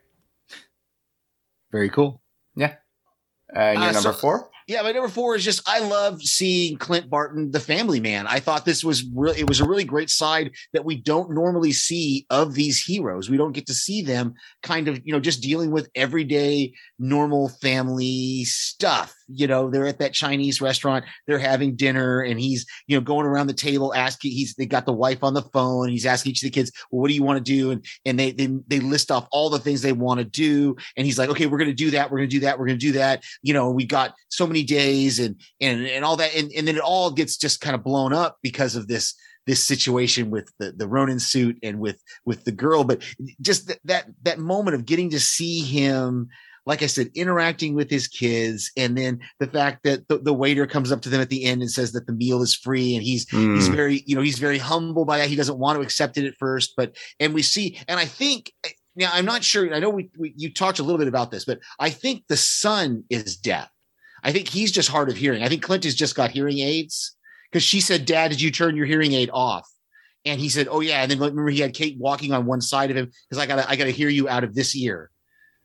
Very 1.72 1.88
cool. 1.88 2.20
And 2.56 3.78
you're 3.78 3.88
Uh, 3.90 3.92
number 3.92 4.12
so- 4.12 4.12
four? 4.12 4.50
Yeah, 4.68 4.82
my 4.82 4.90
number 4.90 5.08
four 5.08 5.36
is 5.36 5.44
just 5.44 5.62
I 5.68 5.78
love 5.78 6.20
seeing 6.20 6.76
Clint 6.76 7.08
Barton, 7.08 7.52
the 7.52 7.60
family 7.60 8.00
man. 8.00 8.26
I 8.26 8.40
thought 8.40 8.64
this 8.64 8.82
was 8.82 9.04
really 9.14 9.38
it 9.38 9.48
was 9.48 9.60
a 9.60 9.64
really 9.64 9.84
great 9.84 10.10
side 10.10 10.50
that 10.72 10.84
we 10.84 10.96
don't 10.96 11.30
normally 11.32 11.72
see 11.72 12.26
of 12.30 12.54
these 12.54 12.82
heroes. 12.82 13.30
We 13.30 13.36
don't 13.36 13.52
get 13.52 13.68
to 13.68 13.74
see 13.74 14.02
them 14.02 14.34
kind 14.64 14.88
of, 14.88 15.00
you 15.04 15.12
know, 15.12 15.20
just 15.20 15.40
dealing 15.40 15.70
with 15.70 15.88
everyday 15.94 16.72
normal 16.98 17.48
family 17.48 18.42
stuff. 18.44 19.14
You 19.28 19.46
know, 19.46 19.70
they're 19.70 19.86
at 19.86 19.98
that 19.98 20.12
Chinese 20.12 20.60
restaurant, 20.60 21.04
they're 21.26 21.38
having 21.38 21.76
dinner, 21.76 22.20
and 22.20 22.38
he's, 22.38 22.66
you 22.86 22.96
know, 22.96 23.00
going 23.00 23.26
around 23.26 23.48
the 23.48 23.54
table 23.54 23.94
asking, 23.94 24.32
he's 24.32 24.54
they 24.54 24.66
got 24.66 24.86
the 24.86 24.92
wife 24.92 25.22
on 25.22 25.34
the 25.34 25.42
phone, 25.42 25.88
he's 25.88 26.06
asking 26.06 26.30
each 26.30 26.42
of 26.42 26.46
the 26.46 26.50
kids, 26.50 26.70
well, 26.90 27.02
what 27.02 27.08
do 27.08 27.14
you 27.14 27.22
want 27.22 27.44
to 27.44 27.52
do? 27.52 27.70
And 27.70 27.84
and 28.04 28.18
they 28.18 28.32
they 28.32 28.48
they 28.66 28.80
list 28.80 29.10
off 29.10 29.26
all 29.32 29.50
the 29.50 29.58
things 29.58 29.82
they 29.82 29.92
want 29.92 30.18
to 30.18 30.24
do. 30.24 30.76
And 30.96 31.06
he's 31.06 31.18
like, 31.18 31.28
okay, 31.30 31.46
we're 31.46 31.58
gonna 31.58 31.74
do 31.74 31.90
that, 31.90 32.10
we're 32.10 32.18
gonna 32.18 32.28
do 32.28 32.40
that, 32.40 32.58
we're 32.58 32.66
gonna 32.66 32.78
do 32.78 32.92
that. 32.92 33.22
You 33.42 33.54
know, 33.54 33.70
we 33.70 33.84
got 33.84 34.14
so 34.28 34.46
many 34.46 34.62
days 34.62 35.18
and 35.18 35.40
and 35.60 35.86
and 35.86 36.04
all 36.04 36.16
that 36.16 36.34
and, 36.34 36.50
and 36.52 36.66
then 36.66 36.76
it 36.76 36.82
all 36.82 37.10
gets 37.10 37.36
just 37.36 37.60
kind 37.60 37.74
of 37.74 37.82
blown 37.82 38.12
up 38.12 38.38
because 38.42 38.76
of 38.76 38.88
this 38.88 39.14
this 39.46 39.62
situation 39.62 40.30
with 40.30 40.50
the 40.58 40.72
the 40.72 40.88
Ronin 40.88 41.18
suit 41.18 41.58
and 41.62 41.78
with 41.78 42.02
with 42.24 42.44
the 42.44 42.52
girl 42.52 42.84
but 42.84 43.02
just 43.40 43.68
th- 43.68 43.80
that 43.84 44.06
that 44.22 44.38
moment 44.38 44.74
of 44.74 44.84
getting 44.84 45.10
to 45.10 45.20
see 45.20 45.60
him 45.60 46.28
like 46.66 46.82
I 46.82 46.86
said 46.86 47.10
interacting 47.14 47.74
with 47.74 47.88
his 47.88 48.08
kids 48.08 48.70
and 48.76 48.98
then 48.98 49.20
the 49.38 49.46
fact 49.46 49.84
that 49.84 50.08
the, 50.08 50.18
the 50.18 50.34
waiter 50.34 50.66
comes 50.66 50.90
up 50.92 51.00
to 51.02 51.08
them 51.08 51.20
at 51.20 51.30
the 51.30 51.44
end 51.44 51.62
and 51.62 51.70
says 51.70 51.92
that 51.92 52.06
the 52.06 52.12
meal 52.12 52.42
is 52.42 52.54
free 52.54 52.94
and 52.94 53.02
he's 53.04 53.28
he's 53.30 53.68
Mm. 53.68 53.74
very 53.76 54.02
you 54.06 54.16
know 54.16 54.22
he's 54.22 54.38
very 54.38 54.58
humble 54.58 55.04
by 55.04 55.18
that. 55.18 55.28
He 55.28 55.36
doesn't 55.36 55.58
want 55.58 55.76
to 55.78 55.82
accept 55.82 56.18
it 56.18 56.26
at 56.26 56.34
first 56.38 56.74
but 56.76 56.96
and 57.20 57.32
we 57.34 57.42
see 57.42 57.78
and 57.88 57.98
i 58.00 58.04
think 58.04 58.52
now 58.96 59.10
i'm 59.12 59.24
not 59.24 59.44
sure 59.44 59.72
i 59.74 59.78
know 59.78 59.90
we, 59.90 60.10
we 60.18 60.34
you 60.36 60.52
talked 60.52 60.78
a 60.78 60.82
little 60.82 60.98
bit 60.98 61.08
about 61.08 61.30
this 61.30 61.44
but 61.44 61.60
i 61.78 61.88
think 61.90 62.24
the 62.28 62.36
son 62.36 63.04
is 63.10 63.36
deaf. 63.36 63.70
I 64.24 64.32
think 64.32 64.48
he's 64.48 64.72
just 64.72 64.88
hard 64.88 65.08
of 65.08 65.16
hearing. 65.16 65.44
I 65.44 65.48
think 65.48 65.62
clint 65.62 65.84
has 65.84 65.94
just 65.94 66.16
got 66.16 66.30
hearing 66.32 66.58
aids 66.58 67.14
because 67.52 67.62
she 67.62 67.80
said 67.80 68.06
dad 68.06 68.28
did 68.28 68.40
you 68.40 68.50
turn 68.50 68.74
your 68.74 68.86
hearing 68.86 69.12
aid 69.12 69.30
off? 69.32 69.68
And 70.24 70.40
he 70.40 70.48
said 70.48 70.66
oh 70.68 70.80
yeah. 70.80 71.02
And 71.02 71.10
then 71.10 71.20
remember 71.20 71.48
he 71.50 71.60
had 71.60 71.74
kate 71.74 71.96
walking 71.98 72.32
on 72.32 72.44
one 72.44 72.60
side 72.60 72.90
of 72.90 72.96
him 72.96 73.10
because 73.28 73.40
i 73.40 73.46
gotta 73.46 73.68
i 73.70 73.76
gotta 73.76 73.92
hear 73.92 74.08
you 74.08 74.28
out 74.28 74.42
of 74.42 74.54
this 74.54 74.74
ear 74.74 75.10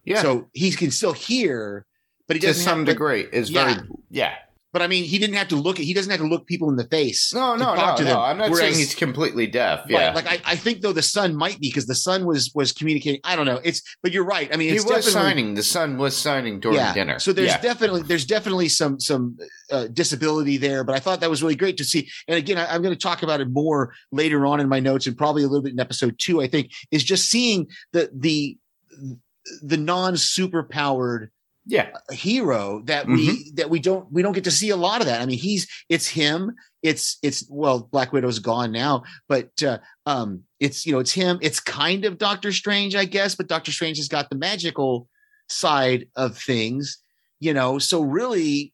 yeah. 0.05 0.21
so 0.21 0.49
he 0.53 0.71
can 0.71 0.91
still 0.91 1.13
hear 1.13 1.85
but 2.31 2.37
he 2.37 2.39
to 2.39 2.47
doesn't 2.47 2.63
some 2.63 2.85
degree, 2.85 3.27
is 3.33 3.51
Yeah. 3.51 3.73
very 3.73 3.87
yeah. 4.09 4.35
but 4.71 4.81
I 4.81 4.87
mean, 4.87 5.03
he 5.03 5.19
didn't 5.19 5.35
have 5.35 5.49
to 5.49 5.57
look. 5.57 5.79
At 5.81 5.85
he 5.85 5.93
doesn't 5.93 6.09
have 6.09 6.21
to 6.21 6.27
look 6.27 6.47
people 6.47 6.69
in 6.69 6.77
the 6.77 6.87
face. 6.87 7.33
No, 7.33 7.57
to 7.57 7.59
no, 7.59 7.75
no, 7.75 7.95
to 7.97 8.03
no. 8.05 8.21
I'm 8.21 8.37
not 8.37 8.55
saying 8.55 8.75
he's 8.75 8.95
completely 8.95 9.47
deaf. 9.47 9.79
Right, 9.79 9.89
Yeah, 9.89 10.13
Like 10.13 10.27
I, 10.27 10.39
I 10.45 10.55
think 10.55 10.79
though 10.79 10.93
the 10.93 11.01
son 11.01 11.35
might 11.35 11.59
be 11.59 11.67
because 11.67 11.87
the 11.87 11.95
son 11.95 12.25
was 12.25 12.49
was 12.55 12.71
communicating. 12.71 13.19
I 13.25 13.35
don't 13.35 13.45
know. 13.45 13.59
It's 13.65 13.81
but 14.01 14.13
you're 14.13 14.23
right. 14.23 14.49
I 14.53 14.55
mean, 14.55 14.69
he 14.69 14.79
was 14.79 15.11
signing. 15.11 15.55
The 15.55 15.63
son 15.63 15.97
was 15.97 16.15
signing 16.15 16.61
during 16.61 16.77
yeah. 16.77 16.93
dinner. 16.93 17.19
So 17.19 17.33
there's 17.33 17.49
yeah. 17.49 17.59
definitely 17.59 18.03
there's 18.03 18.25
definitely 18.25 18.69
some 18.69 18.97
some 18.97 19.37
uh, 19.69 19.87
disability 19.87 20.55
there. 20.55 20.85
But 20.85 20.95
I 20.95 20.99
thought 20.99 21.19
that 21.19 21.29
was 21.29 21.43
really 21.43 21.57
great 21.57 21.75
to 21.77 21.83
see. 21.83 22.09
And 22.29 22.37
again, 22.37 22.57
I, 22.57 22.73
I'm 22.73 22.81
going 22.81 22.95
to 22.95 22.99
talk 22.99 23.23
about 23.23 23.41
it 23.41 23.49
more 23.51 23.93
later 24.13 24.45
on 24.45 24.61
in 24.61 24.69
my 24.69 24.79
notes 24.79 25.05
and 25.05 25.17
probably 25.17 25.43
a 25.43 25.47
little 25.47 25.63
bit 25.63 25.73
in 25.73 25.81
episode 25.81 26.15
two. 26.17 26.41
I 26.41 26.47
think 26.47 26.71
is 26.91 27.03
just 27.03 27.29
seeing 27.29 27.67
the 27.91 28.09
the 28.13 28.57
the 29.61 29.77
non 29.77 30.17
super 30.17 30.63
powered 30.63 31.31
yeah, 31.65 31.91
hero 32.11 32.81
that 32.85 33.05
we 33.05 33.29
Mm-hmm. 33.29 33.55
that 33.55 33.69
we 33.69 33.79
don't 33.79 34.11
we 34.11 34.23
don't 34.23 34.33
get 34.33 34.45
to 34.45 34.51
see 34.51 34.71
a 34.71 34.75
lot 34.75 35.01
of 35.01 35.07
that. 35.07 35.21
I 35.21 35.25
mean, 35.25 35.37
he's 35.37 35.67
it's 35.89 36.07
him. 36.07 36.55
It's 36.81 37.17
it's 37.21 37.45
well, 37.49 37.87
Black 37.91 38.11
Widow's 38.11 38.39
gone 38.39 38.71
now, 38.71 39.03
but 39.29 39.51
uh, 39.63 39.77
um, 40.07 40.43
it's 40.59 40.85
you 40.87 40.91
know 40.91 40.99
it's 40.99 41.11
him. 41.11 41.37
It's 41.41 41.59
kind 41.59 42.03
of 42.05 42.17
Doctor 42.17 42.51
Strange, 42.51 42.95
I 42.95 43.05
guess, 43.05 43.35
but 43.35 43.47
Doctor 43.47 43.71
Strange 43.71 43.97
has 43.97 44.07
got 44.07 44.29
the 44.29 44.37
magical 44.37 45.07
side 45.49 46.07
of 46.15 46.35
things, 46.35 46.97
you 47.39 47.53
know. 47.53 47.77
So 47.77 48.01
really, 48.01 48.73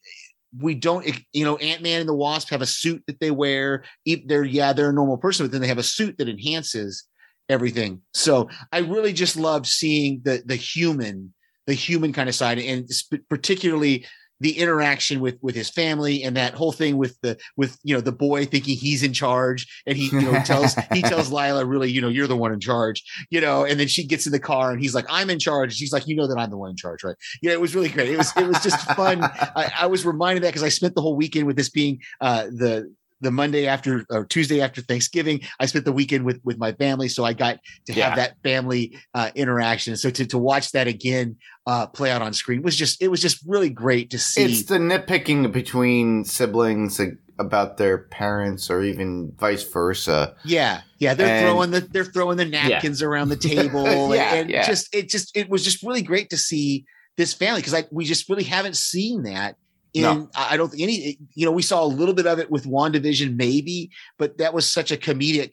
we 0.58 0.74
don't 0.74 1.06
you 1.34 1.44
know 1.44 1.58
Ant 1.58 1.84
Man 1.84 2.00
and 2.00 2.10
the 2.10 2.16
Wasp 2.16 2.50
have 2.52 2.62
a 2.62 2.66
suit 2.66 3.04
that 3.08 3.20
they 3.20 3.32
wear. 3.32 3.84
They're 4.06 4.46
yeah 4.46 4.72
they're 4.72 4.92
a 4.92 4.94
normal 4.94 5.18
person, 5.18 5.46
but 5.46 5.52
then 5.52 5.60
they 5.60 5.68
have 5.68 5.78
a 5.78 5.84
suit 5.84 6.18
that 6.20 6.30
enhances 6.30 7.04
everything. 7.50 8.02
So 8.14 8.50
I 8.72 8.80
really 8.80 9.14
just 9.14 9.38
love 9.38 9.68
seeing 9.68 10.22
the 10.24 10.42
the 10.46 10.56
human 10.56 11.34
the 11.66 11.74
human 11.74 12.14
kind 12.14 12.30
of 12.30 12.36
side 12.36 12.60
and 12.60 12.90
sp- 12.90 13.28
particularly 13.30 14.06
the 14.40 14.58
interaction 14.58 15.20
with 15.20 15.38
with 15.42 15.56
his 15.56 15.70
family 15.70 16.24
and 16.24 16.38
that 16.38 16.54
whole 16.54 16.72
thing 16.72 16.98
with 16.98 17.20
the 17.22 17.38
with 17.56 17.78
you 17.84 17.96
know 17.96 18.02
the 18.02 18.12
boy 18.12 18.46
thinking 18.46 18.78
he's 18.78 19.04
in 19.04 19.14
charge 19.14 19.82
and 19.86 19.98
he 19.98 20.08
you 20.10 20.22
know 20.22 20.40
tells 20.44 20.76
he 20.94 21.02
tells 21.14 21.32
Lila 21.32 21.66
really 21.66 21.90
you 21.90 22.02
know 22.02 22.08
you're 22.08 22.28
the 22.28 22.38
one 22.38 22.54
in 22.54 22.60
charge 22.60 23.04
you 23.30 23.42
know 23.42 23.66
and 23.66 23.80
then 23.80 23.88
she 23.88 24.06
gets 24.06 24.26
in 24.26 24.32
the 24.32 24.40
car 24.40 24.72
and 24.72 24.80
he's 24.80 24.94
like 24.94 25.06
I'm 25.10 25.30
in 25.30 25.40
charge 25.40 25.74
she's 25.74 25.92
like 25.92 26.08
you 26.08 26.16
know 26.16 26.28
that 26.28 26.38
I'm 26.38 26.50
the 26.50 26.58
one 26.58 26.70
in 26.70 26.76
charge 26.76 27.04
right? 27.04 27.16
You 27.42 27.50
know 27.50 27.54
it 27.54 27.62
was 27.62 27.76
really 27.76 27.90
great. 27.90 28.10
It 28.10 28.18
was 28.18 28.36
it 28.38 28.48
was 28.48 28.62
just 28.62 28.80
fun. 28.92 29.24
I, 29.24 29.72
I 29.80 29.86
was 29.88 30.06
reminded 30.06 30.44
that 30.44 30.50
because 30.50 30.64
I 30.64 30.70
spent 30.70 30.96
the 30.96 31.02
whole 31.02 31.16
weekend 31.16 31.48
with 31.48 31.56
this 31.56 31.70
being 31.70 32.00
uh 32.22 32.46
the 32.46 32.94
the 33.22 33.32
Monday 33.32 33.66
after 33.68 34.06
or 34.10 34.26
Tuesday 34.26 34.62
after 34.62 34.82
Thanksgiving, 34.82 35.42
I 35.60 35.66
spent 35.66 35.86
the 35.86 35.92
weekend 35.92 36.24
with 36.26 36.40
with 36.44 36.58
my 36.58 36.72
family, 36.74 37.08
so 37.10 37.24
I 37.26 37.34
got 37.34 37.60
to 37.88 37.94
Yeah. 37.94 38.10
have 38.10 38.16
that 38.18 38.36
family 38.44 38.98
uh, 39.14 39.32
interaction. 39.36 39.98
So 39.98 40.10
to 40.12 40.26
to 40.28 40.38
watch 40.38 40.72
that 40.74 40.88
again 40.88 41.38
uh, 41.66 41.88
play 41.88 42.12
out 42.12 42.22
on 42.22 42.34
screen 42.34 42.62
was 42.62 42.76
just 42.76 43.02
it 43.02 43.08
was 43.10 43.22
just 43.22 43.40
really 43.46 43.70
great 43.70 44.10
to 44.12 44.20
see. 44.20 44.44
it's 44.44 44.64
the 44.66 44.78
nitpicking 44.78 45.52
between 45.52 46.24
siblings 46.26 47.00
about 47.40 47.78
their 47.78 48.00
parents, 48.00 48.70
or 48.70 48.84
even 48.84 49.32
vice 49.40 49.64
versa. 49.64 50.36
yeah, 50.44 50.82
yeah, 51.00 51.14
they're 51.14 51.28
And- 51.28 51.46
throwing 51.46 51.72
the 51.72 51.82
they're 51.82 52.06
throwing 52.06 52.38
the 52.38 52.46
napkins 52.46 53.02
around 53.04 53.30
the 53.30 53.36
table, 53.56 53.84
Yeah, 54.16 54.30
and, 54.34 54.40
and 54.42 54.50
yeah. 54.50 54.66
just 54.66 54.94
it 54.96 55.10
just 55.10 55.36
it 55.38 55.50
was 55.50 55.64
just 55.64 55.84
really 55.84 56.02
great 56.02 56.30
to 56.32 56.38
see 56.38 56.86
this 57.16 57.34
family 57.34 57.62
because 57.62 57.74
like 57.74 57.88
we 57.92 58.06
just 58.06 58.30
really 58.30 58.44
haven't 58.44 58.76
seen 58.78 59.24
that. 59.24 59.56
In, 59.94 60.02
No. 60.02 60.30
I 60.36 60.58
don't 60.58 60.70
think 60.70 60.84
any, 60.84 61.18
you 61.36 61.46
know, 61.46 61.52
we 61.52 61.62
saw 61.62 61.84
a 61.84 61.88
little 61.88 62.14
bit 62.14 62.28
of 62.28 62.40
it 62.40 62.52
with 62.52 62.66
WandaVision, 62.66 63.36
maybe, 63.36 63.90
but 64.18 64.38
that 64.38 64.54
was 64.54 64.70
such 64.70 64.92
a 64.92 64.98
comedic, 64.98 65.52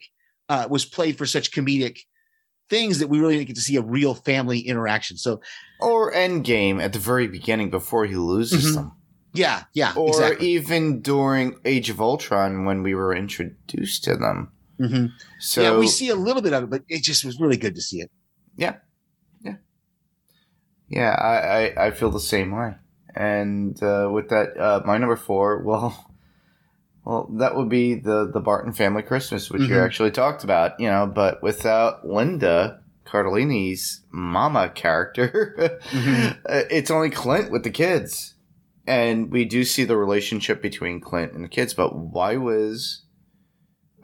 uh, 0.49 0.67
was 0.69 0.85
played 0.85 1.17
for 1.17 1.25
such 1.25 1.51
comedic 1.51 1.99
things 2.69 2.99
that 2.99 3.07
we 3.07 3.19
really 3.19 3.35
didn't 3.35 3.47
get 3.47 3.55
to 3.55 3.61
see 3.61 3.75
a 3.77 3.81
real 3.81 4.13
family 4.15 4.59
interaction. 4.59 5.17
So, 5.17 5.39
Or 5.79 6.11
Endgame 6.13 6.81
at 6.81 6.93
the 6.93 6.99
very 6.99 7.27
beginning 7.27 7.69
before 7.69 8.05
he 8.05 8.15
loses 8.15 8.71
Mhm. 8.71 8.75
them. 8.75 8.91
yeah, 9.33 9.63
yeah, 9.73 9.93
Or 9.95 10.07
exactly. 10.09 10.47
even 10.49 11.01
during 11.01 11.55
Age 11.63 11.89
of 11.89 12.01
Ultron 12.01 12.65
when 12.65 12.81
we 12.83 12.93
were 12.95 13.15
introduced 13.15 14.03
to 14.05 14.15
them. 14.17 14.51
mm-hmm. 14.79 15.05
So 15.39 15.61
yeah, 15.61 15.77
we 15.77 15.87
see 15.87 16.09
a 16.09 16.15
little 16.15 16.41
bit 16.41 16.53
of 16.53 16.63
it, 16.63 16.69
but 16.69 16.83
it 16.89 17.01
just 17.03 17.23
was 17.23 17.39
really 17.39 17.57
good 17.57 17.75
to 17.75 17.81
see 17.81 18.01
it. 18.01 18.11
Yeah. 18.57 18.75
Yeah. 19.41 19.55
Yeah, 20.89 21.11
I, 21.11 21.35
I, 21.81 21.85
I 21.87 21.91
feel 21.91 22.11
the 22.11 22.19
same 22.19 22.51
way. 22.51 22.75
And 23.15 23.81
uh, 23.81 24.09
with 24.11 24.29
that, 24.29 24.57
uh, 24.59 24.81
my 24.85 24.97
number 24.97 25.15
four, 25.15 25.63
well, 25.63 26.11
well, 27.05 27.29
that 27.37 27.55
would 27.55 27.69
be 27.69 27.95
the 27.95 28.29
the 28.31 28.39
Barton 28.41 28.73
family 28.73 29.03
Christmas, 29.03 29.49
which 29.49 29.61
you 29.63 29.75
Mhm. 29.75 29.85
actually 29.85 30.11
talked 30.11 30.43
about, 30.43 30.79
you 30.79 30.89
know. 30.89 31.05
But 31.07 31.41
without 31.41 32.05
Linda 32.05 32.81
Cardellini's 33.05 34.01
mama 34.11 34.69
character, 34.69 35.79
Mhm. 35.91 36.37
uh, 36.49 36.63
it's 36.69 36.91
only 36.91 37.09
Clint 37.09 37.51
with 37.51 37.63
the 37.63 37.69
kids, 37.69 38.35
and 38.87 39.31
we 39.31 39.45
do 39.45 39.63
see 39.63 39.85
the 39.85 39.95
relationship 39.97 40.61
between 40.61 40.99
Clint 40.99 41.31
and 41.33 41.43
the 41.43 41.47
kids. 41.49 41.73
But 41.73 41.95
why 41.95 42.35
was 42.37 43.03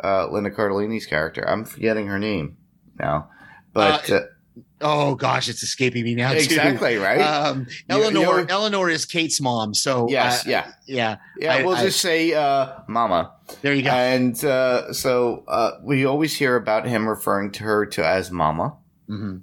uh, 0.03 0.27
Linda 0.31 0.51
Cardellini's 0.51 1.05
character? 1.05 1.43
I'm 1.47 1.65
forgetting 1.65 2.07
her 2.07 2.17
name 2.19 2.57
now, 2.99 3.29
but 3.73 4.09
Uh, 4.09 4.15
uh, 4.15 4.21
Oh 4.81 5.15
gosh, 5.15 5.47
it's 5.47 5.63
escaping 5.63 6.03
me 6.03 6.15
now. 6.15 6.31
too. 6.31 6.37
exactly 6.39 6.95
right. 6.97 7.21
Um, 7.21 7.67
Eleanor. 7.87 8.19
you're- 8.21 8.45
Eleanor 8.49 8.89
is 8.89 9.05
Kate's 9.05 9.39
mom. 9.39 9.73
So 9.73 10.09
yes, 10.09 10.45
uh, 10.45 10.49
yeah, 10.49 10.71
yeah. 10.87 11.17
yeah. 11.37 11.53
I- 11.55 11.63
we'll 11.63 11.75
I- 11.75 11.83
just 11.83 12.01
say 12.01 12.33
uh, 12.33 12.79
Mama. 12.87 13.31
There 13.61 13.73
you 13.73 13.83
go. 13.83 13.89
And 13.91 14.43
uh, 14.43 14.91
so 14.93 15.43
uh, 15.47 15.71
we 15.83 16.05
always 16.05 16.35
hear 16.35 16.55
about 16.55 16.87
him 16.87 17.07
referring 17.07 17.51
to 17.53 17.63
her 17.63 17.85
to 17.87 18.05
as 18.05 18.31
Mama. 18.31 18.75
hmm 19.07 19.37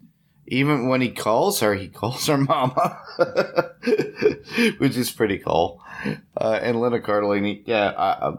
Even 0.49 0.89
when 0.89 1.01
he 1.03 1.11
calls 1.11 1.61
her, 1.61 1.75
he 1.75 1.89
calls 1.89 2.27
her 2.27 2.37
Mama, 2.39 3.01
which 4.79 4.97
is 4.97 5.11
pretty 5.11 5.39
cool. 5.39 5.83
Uh, 6.37 6.59
and 6.63 6.81
Linda 6.81 7.01
Cardellini, 7.01 7.63
yeah, 7.67 7.87
uh, 7.89 8.19
uh, 8.21 8.37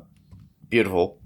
beautiful. 0.70 1.20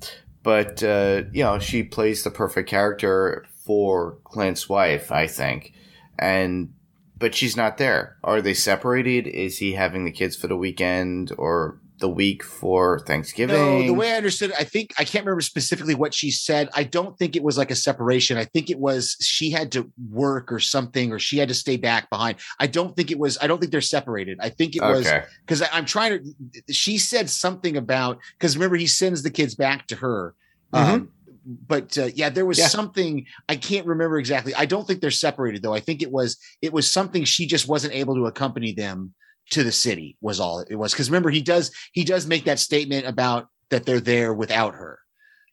But 0.44 0.84
uh, 0.84 1.24
you 1.32 1.44
know, 1.44 1.60
she 1.60 1.84
plays 1.84 2.24
the 2.24 2.32
perfect 2.32 2.70
character 2.70 3.46
for 3.66 4.18
Clint's 4.24 4.68
wife, 4.68 5.12
I 5.12 5.28
think. 5.28 5.74
And 6.20 6.74
but 7.18 7.34
she's 7.34 7.56
not 7.56 7.78
there. 7.78 8.18
Are 8.24 8.42
they 8.42 8.54
separated? 8.54 9.28
Is 9.28 9.60
he 9.60 9.74
having 9.74 10.04
the 10.04 10.12
kids 10.12 10.36
for 10.36 10.48
the 10.48 10.58
weekend 10.58 11.32
or 11.38 11.80
the 12.00 12.10
week 12.10 12.44
for 12.44 13.00
Thanksgiving? 13.00 13.56
No, 13.56 13.84
the 13.84 13.94
way 13.94 14.12
I 14.12 14.18
understood 14.18 14.50
it, 14.50 14.58
I 14.60 14.66
think 14.66 14.94
I 15.00 15.06
can't 15.06 15.24
remember 15.26 15.42
specifically 15.42 15.96
what 15.96 16.14
she 16.14 16.32
said. 16.32 16.68
I 16.76 16.84
don't 16.84 17.18
think 17.18 17.38
it 17.38 17.44
was 17.44 17.58
like 17.58 17.72
a 17.72 17.76
separation. 17.76 18.38
I 18.38 18.44
think 18.44 18.70
it 18.70 18.78
was 18.78 19.16
she 19.22 19.52
had 19.52 19.72
to 19.72 19.90
work 20.10 20.52
or 20.52 20.60
something, 20.60 21.14
or 21.14 21.20
she 21.20 21.38
had 21.38 21.48
to 21.48 21.54
stay 21.54 21.78
back 21.78 22.10
behind. 22.10 22.40
I 22.60 22.68
don't 22.68 22.94
think 22.94 23.10
it 23.10 23.20
was. 23.20 23.38
I 23.42 23.48
don't 23.48 23.60
think 23.60 23.72
they're 23.72 23.80
separated. 23.80 24.38
I 24.42 24.50
think 24.50 24.76
it 24.76 24.82
was 24.82 25.10
because 25.46 25.64
I'm 25.72 25.86
trying 25.86 26.20
to. 26.20 26.74
She 26.74 26.98
said 26.98 27.30
something 27.30 27.78
about 27.78 28.20
because 28.38 28.58
remember 28.58 28.76
he 28.76 28.88
sends 28.88 29.24
the 29.24 29.32
kids 29.32 29.56
back 29.56 29.88
to 29.88 29.96
her. 29.96 30.36
Um, 30.74 31.12
but 31.46 31.98
uh, 31.98 32.10
yeah, 32.16 32.30
there 32.30 32.46
was 32.46 32.58
Yeah. 32.58 32.68
something 32.68 33.26
I 33.50 33.56
can't 33.56 33.86
remember 33.86 34.18
exactly. 34.18 34.54
I 34.56 34.66
don't 34.66 34.86
think 34.88 35.02
they're 35.02 35.12
separated 35.12 35.62
though. 35.62 35.74
I 35.74 35.80
think 35.80 36.02
it 36.02 36.12
was 36.12 36.38
it 36.62 36.74
was 36.74 36.90
something 36.90 37.24
she 37.26 37.46
just 37.46 37.68
wasn't 37.68 37.94
able 37.94 38.16
to 38.16 38.26
accompany 38.26 38.74
them 38.74 39.14
to 39.52 39.64
the 39.64 39.72
city. 39.72 40.18
Was 40.22 40.40
all 40.40 40.60
it 40.62 40.76
was 40.76 40.94
because 40.94 41.10
remember 41.10 41.30
he 41.30 41.42
does 41.42 41.72
he 41.92 42.04
does 42.04 42.26
make 42.28 42.46
that 42.46 42.60
statement 42.60 43.06
about 43.06 43.48
that 43.70 43.86
they're 43.86 44.00
there 44.00 44.34
without 44.34 44.76
her. 44.76 45.00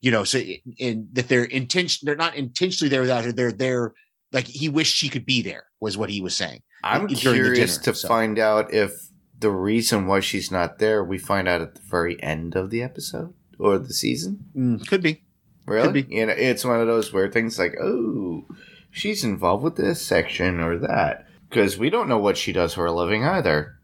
You 0.01 0.11
know, 0.11 0.25
so 0.25 0.41
in 0.79 1.09
that 1.13 1.29
they're 1.29 1.45
intention 1.45 2.07
they're 2.07 2.17
not 2.17 2.35
intentionally 2.37 2.89
there 2.89 3.03
without 3.03 3.25
her. 3.25 3.33
They're 3.33 3.53
there 3.53 3.93
like 4.33 4.47
he 4.47 4.69
wished 4.69 4.95
she 4.97 5.09
could 5.09 5.27
be 5.27 5.43
there 5.43 5.65
was 5.81 5.97
what 5.97 6.09
he 6.11 6.21
was 6.21 6.37
saying. 6.37 6.63
I'm 6.85 7.09
curious 7.09 7.77
dinner, 7.79 7.85
to 7.85 7.95
so. 7.95 8.09
find 8.09 8.39
out 8.39 8.73
if 8.73 8.93
the 9.39 9.51
reason 9.51 10.07
why 10.07 10.21
she's 10.21 10.51
not 10.51 10.79
there, 10.79 11.03
we 11.03 11.19
find 11.19 11.49
out 11.49 11.61
at 11.63 11.75
the 11.75 11.81
very 11.83 12.23
end 12.23 12.55
of 12.55 12.71
the 12.71 12.83
episode 12.83 13.35
or 13.59 13.79
the 13.79 13.93
season. 13.93 14.45
Mm, 14.57 14.87
could 14.87 15.03
be. 15.03 15.23
Really? 15.67 16.03
Know, 16.03 16.33
it's 16.37 16.65
one 16.65 16.81
of 16.81 16.87
those 16.87 17.13
weird 17.13 17.33
things 17.33 17.59
like, 17.59 17.75
oh, 17.81 18.45
she's 18.91 19.23
involved 19.25 19.63
with 19.63 19.77
this 19.77 20.01
section 20.05 20.61
or 20.61 20.79
that. 20.79 21.27
Because 21.49 21.79
we 21.79 21.91
don't 21.91 22.09
know 22.09 22.19
what 22.19 22.37
she 22.37 22.53
does 22.53 22.75
for 22.75 22.87
a 22.87 22.93
living 22.93 23.25
either. 23.25 23.77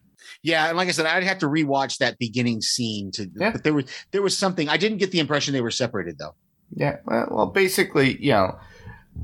Yeah, 0.43 0.69
and 0.69 0.77
like 0.77 0.89
I 0.89 0.93
said, 0.93 1.07
I'd 1.07 1.25
have 1.25 1.39
to 1.39 1.47
rewatch 1.47 1.99
that 1.99 2.19
beginning 2.19 2.61
scene 2.61 3.11
to. 3.13 3.29
Yeah. 3.35 3.51
But 3.51 3.65
there 3.65 3.75
was 3.75 3.87
there 4.13 4.23
was 4.23 4.37
something 4.39 4.69
I 4.69 4.77
didn't 4.77 4.99
get 4.99 5.11
the 5.11 5.19
impression 5.19 5.53
they 5.55 5.61
were 5.61 5.71
separated 5.73 6.19
though. 6.19 6.35
Yeah, 6.75 6.97
well, 7.05 7.29
well, 7.31 7.47
basically, 7.47 8.17
you 8.23 8.33
know, 8.33 8.59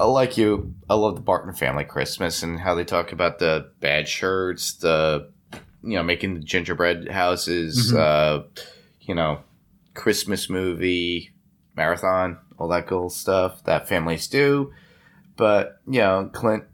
I 0.01 0.05
like 0.05 0.37
you, 0.37 0.75
I 0.89 0.95
love 0.95 1.17
the 1.17 1.21
Barton 1.21 1.53
family 1.55 1.85
Christmas 1.85 2.43
and 2.43 2.59
how 2.61 2.75
they 2.75 2.85
talk 2.85 3.13
about 3.13 3.39
the 3.41 3.71
bad 3.81 4.09
shirts, 4.09 4.75
the, 4.75 5.31
you 5.83 5.97
know, 5.97 6.03
making 6.03 6.35
the 6.35 6.41
gingerbread 6.41 7.09
houses, 7.09 7.93
Mhm. 7.93 7.99
uh, 7.99 8.43
you 9.01 9.15
know, 9.15 9.41
Christmas 9.95 10.49
movie, 10.49 11.32
marathon, 11.77 12.39
all 12.59 12.69
that 12.69 12.87
cool 12.87 13.11
stuff 13.11 13.65
that 13.65 13.89
families 13.89 14.27
do. 14.27 14.73
But, 15.37 15.81
you 15.87 16.01
know, 16.01 16.31
Clint, 16.33 16.65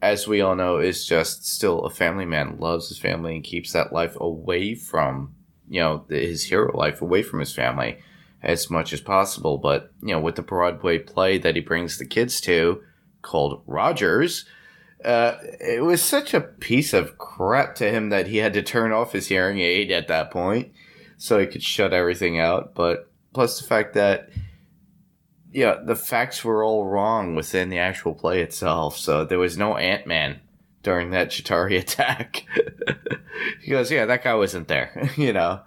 as 0.00 0.28
we 0.28 0.40
all 0.40 0.54
know, 0.54 0.78
is 0.78 1.06
just 1.06 1.46
still 1.46 1.80
a 1.80 1.90
family 1.90 2.24
man, 2.24 2.58
loves 2.58 2.88
his 2.88 2.98
family 2.98 3.34
and 3.36 3.44
keeps 3.44 3.72
that 3.72 3.92
life 3.92 4.16
away 4.20 4.74
from, 4.74 5.34
you 5.68 5.80
know, 5.80 6.04
his 6.08 6.44
hero 6.44 6.76
life 6.76 7.02
away 7.02 7.22
from 7.22 7.40
his 7.40 7.52
family 7.52 7.98
as 8.42 8.70
much 8.70 8.92
as 8.92 9.00
possible. 9.00 9.58
But, 9.58 9.92
you 10.02 10.14
know, 10.14 10.20
with 10.20 10.36
the 10.36 10.42
Broadway 10.42 10.98
play 10.98 11.38
that 11.38 11.56
he 11.56 11.60
brings 11.60 11.98
the 11.98 12.06
kids 12.06 12.40
to 12.42 12.82
called 13.22 13.62
Rogers, 13.66 14.44
uh, 15.04 15.36
it 15.60 15.82
was 15.82 16.02
such 16.02 16.32
a 16.32 16.40
piece 16.40 16.94
of 16.94 17.18
crap 17.18 17.74
to 17.76 17.90
him 17.90 18.08
that 18.10 18.26
he 18.26 18.38
had 18.38 18.54
to 18.54 18.62
turn 18.62 18.92
off 18.92 19.12
his 19.12 19.26
hearing 19.26 19.60
aid 19.60 19.90
at 19.90 20.08
that 20.08 20.30
point 20.30 20.72
so 21.18 21.38
he 21.38 21.46
could 21.46 21.62
shut 21.62 21.92
everything 21.92 22.38
out. 22.38 22.74
But 22.74 23.10
plus 23.34 23.60
the 23.60 23.66
fact 23.66 23.94
that, 23.94 24.30
yeah, 25.52 25.76
the 25.84 25.96
facts 25.96 26.42
were 26.44 26.64
all 26.64 26.86
wrong 26.86 27.34
within 27.34 27.68
the 27.68 27.78
actual 27.78 28.14
play 28.14 28.40
itself. 28.40 28.96
So 28.96 29.24
there 29.24 29.38
was 29.38 29.58
no 29.58 29.76
Ant 29.76 30.06
Man 30.06 30.40
during 30.82 31.10
that 31.10 31.28
Chitauri 31.28 31.78
attack. 31.80 32.46
he 33.60 33.70
goes, 33.70 33.90
yeah, 33.90 34.06
that 34.06 34.24
guy 34.24 34.34
wasn't 34.34 34.68
there, 34.68 35.10
you 35.16 35.32
know. 35.32 35.60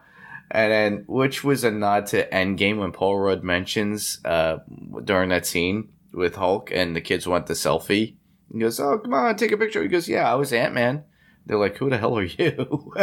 And 0.49 0.71
then, 0.71 1.03
which 1.07 1.43
was 1.43 1.65
a 1.65 1.71
nod 1.71 2.07
to 2.07 2.27
Endgame 2.29 2.79
when 2.79 2.93
Paul 2.93 3.19
Rudd 3.19 3.43
mentions 3.43 4.19
uh, 4.23 4.59
during 5.03 5.29
that 5.29 5.45
scene 5.45 5.89
with 6.13 6.35
Hulk 6.35 6.71
and 6.71 6.95
the 6.95 7.01
kids 7.01 7.27
want 7.27 7.47
the 7.47 7.53
selfie. 7.53 8.15
He 8.53 8.59
goes, 8.59 8.79
"Oh, 8.79 8.97
come 8.97 9.13
on, 9.13 9.35
take 9.35 9.51
a 9.51 9.57
picture." 9.57 9.81
He 9.81 9.89
goes, 9.89 10.07
"Yeah, 10.07 10.31
I 10.31 10.35
was 10.35 10.53
Ant 10.53 10.73
Man." 10.73 11.03
They're 11.47 11.57
like, 11.57 11.77
"Who 11.77 11.89
the 11.89 11.97
hell 11.97 12.17
are 12.17 12.23
you?" 12.23 12.93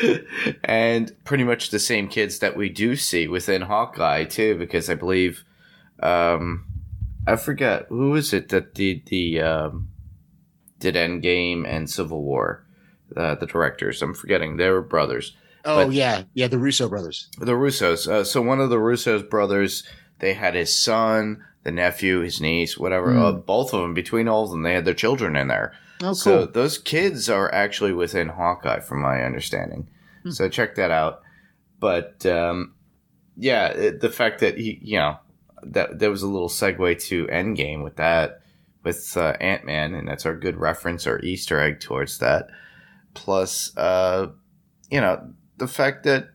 and 0.64 1.12
pretty 1.24 1.44
much 1.44 1.70
the 1.70 1.78
same 1.78 2.08
kids 2.08 2.40
that 2.40 2.56
we 2.56 2.68
do 2.68 2.96
see 2.96 3.28
within 3.28 3.62
Hawkeye 3.62 4.24
too, 4.24 4.56
because 4.58 4.90
I 4.90 4.94
believe, 4.94 5.44
um, 6.02 6.64
I 7.26 7.36
forget 7.36 7.86
who 7.88 8.14
is 8.16 8.32
it 8.32 8.48
that 8.48 8.74
did 8.74 9.06
the 9.06 9.40
um, 9.40 9.88
did 10.80 10.94
Endgame 10.96 11.66
and 11.66 11.88
Civil 11.88 12.22
War, 12.22 12.64
uh, 13.16 13.36
the 13.36 13.46
directors. 13.46 14.02
I'm 14.02 14.14
forgetting. 14.14 14.56
They 14.56 14.68
were 14.70 14.82
brothers 14.82 15.36
Oh 15.64 15.86
But- 15.86 15.94
yeah, 15.94 16.22
yeah, 16.34 16.48
the 16.48 16.58
Russo 16.58 16.88
brothers. 16.88 17.28
the 17.38 17.52
Russos. 17.52 18.08
Uh, 18.08 18.24
so 18.24 18.42
one 18.42 18.60
of 18.60 18.70
the 18.70 18.78
Russos 18.78 19.28
brothers, 19.28 19.84
they 20.18 20.34
had 20.34 20.54
his 20.54 20.76
son, 20.76 21.44
the 21.62 21.70
nephew, 21.70 22.20
his 22.20 22.40
niece, 22.40 22.76
whatever. 22.76 23.12
Hmm. 23.12 23.22
Uh, 23.22 23.32
both 23.32 23.72
of 23.72 23.80
them, 23.80 23.94
between 23.94 24.28
all 24.28 24.44
of 24.44 24.50
them, 24.50 24.62
they 24.62 24.74
had 24.74 24.84
their 24.84 24.94
children 24.94 25.36
in 25.36 25.48
there. 25.48 25.72
Oh, 26.02 26.08
cool. 26.08 26.14
So 26.14 26.46
those 26.46 26.78
kids 26.78 27.28
are 27.30 27.52
actually 27.54 27.92
within 27.92 28.28
Hawkeye, 28.28 28.80
from 28.80 29.00
my 29.00 29.22
understanding. 29.22 29.88
Hmm. 30.24 30.30
So 30.30 30.48
check 30.48 30.74
that 30.74 30.90
out. 30.90 31.22
But 31.78 32.26
um, 32.26 32.74
yeah, 33.36 33.68
it, 33.68 34.00
the 34.00 34.10
fact 34.10 34.40
that 34.40 34.58
he, 34.58 34.78
you 34.82 34.98
know, 34.98 35.18
that 35.62 35.98
there 35.98 36.10
was 36.10 36.22
a 36.22 36.28
little 36.28 36.48
segue 36.48 37.02
to 37.04 37.26
Endgame 37.26 37.84
with 37.84 37.96
that, 37.96 38.42
with 38.82 39.16
uh, 39.16 39.34
Ant 39.40 39.64
Man, 39.64 39.94
and 39.94 40.08
that's 40.08 40.26
our 40.26 40.36
good 40.36 40.56
reference 40.56 41.06
or 41.06 41.20
Easter 41.20 41.60
egg 41.60 41.80
towards 41.80 42.18
that. 42.18 42.48
Plus, 43.14 43.76
uh, 43.76 44.28
you 44.90 45.00
know, 45.00 45.32
the 45.58 45.68
fact 45.68 46.04
that 46.04 46.30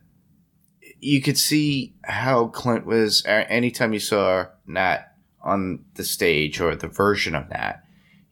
you 1.00 1.22
could 1.22 1.38
see 1.38 1.94
how 2.04 2.48
Clint 2.48 2.86
was 2.86 3.24
anytime 3.26 3.94
you 3.94 4.00
saw 4.00 4.46
Nat 4.66 5.14
on 5.44 5.86
the 5.96 6.04
stage 6.04 6.60
or 6.60 6.76
the 6.76 6.88
version 6.88 7.36
of 7.36 7.50
Nat, 7.50 7.84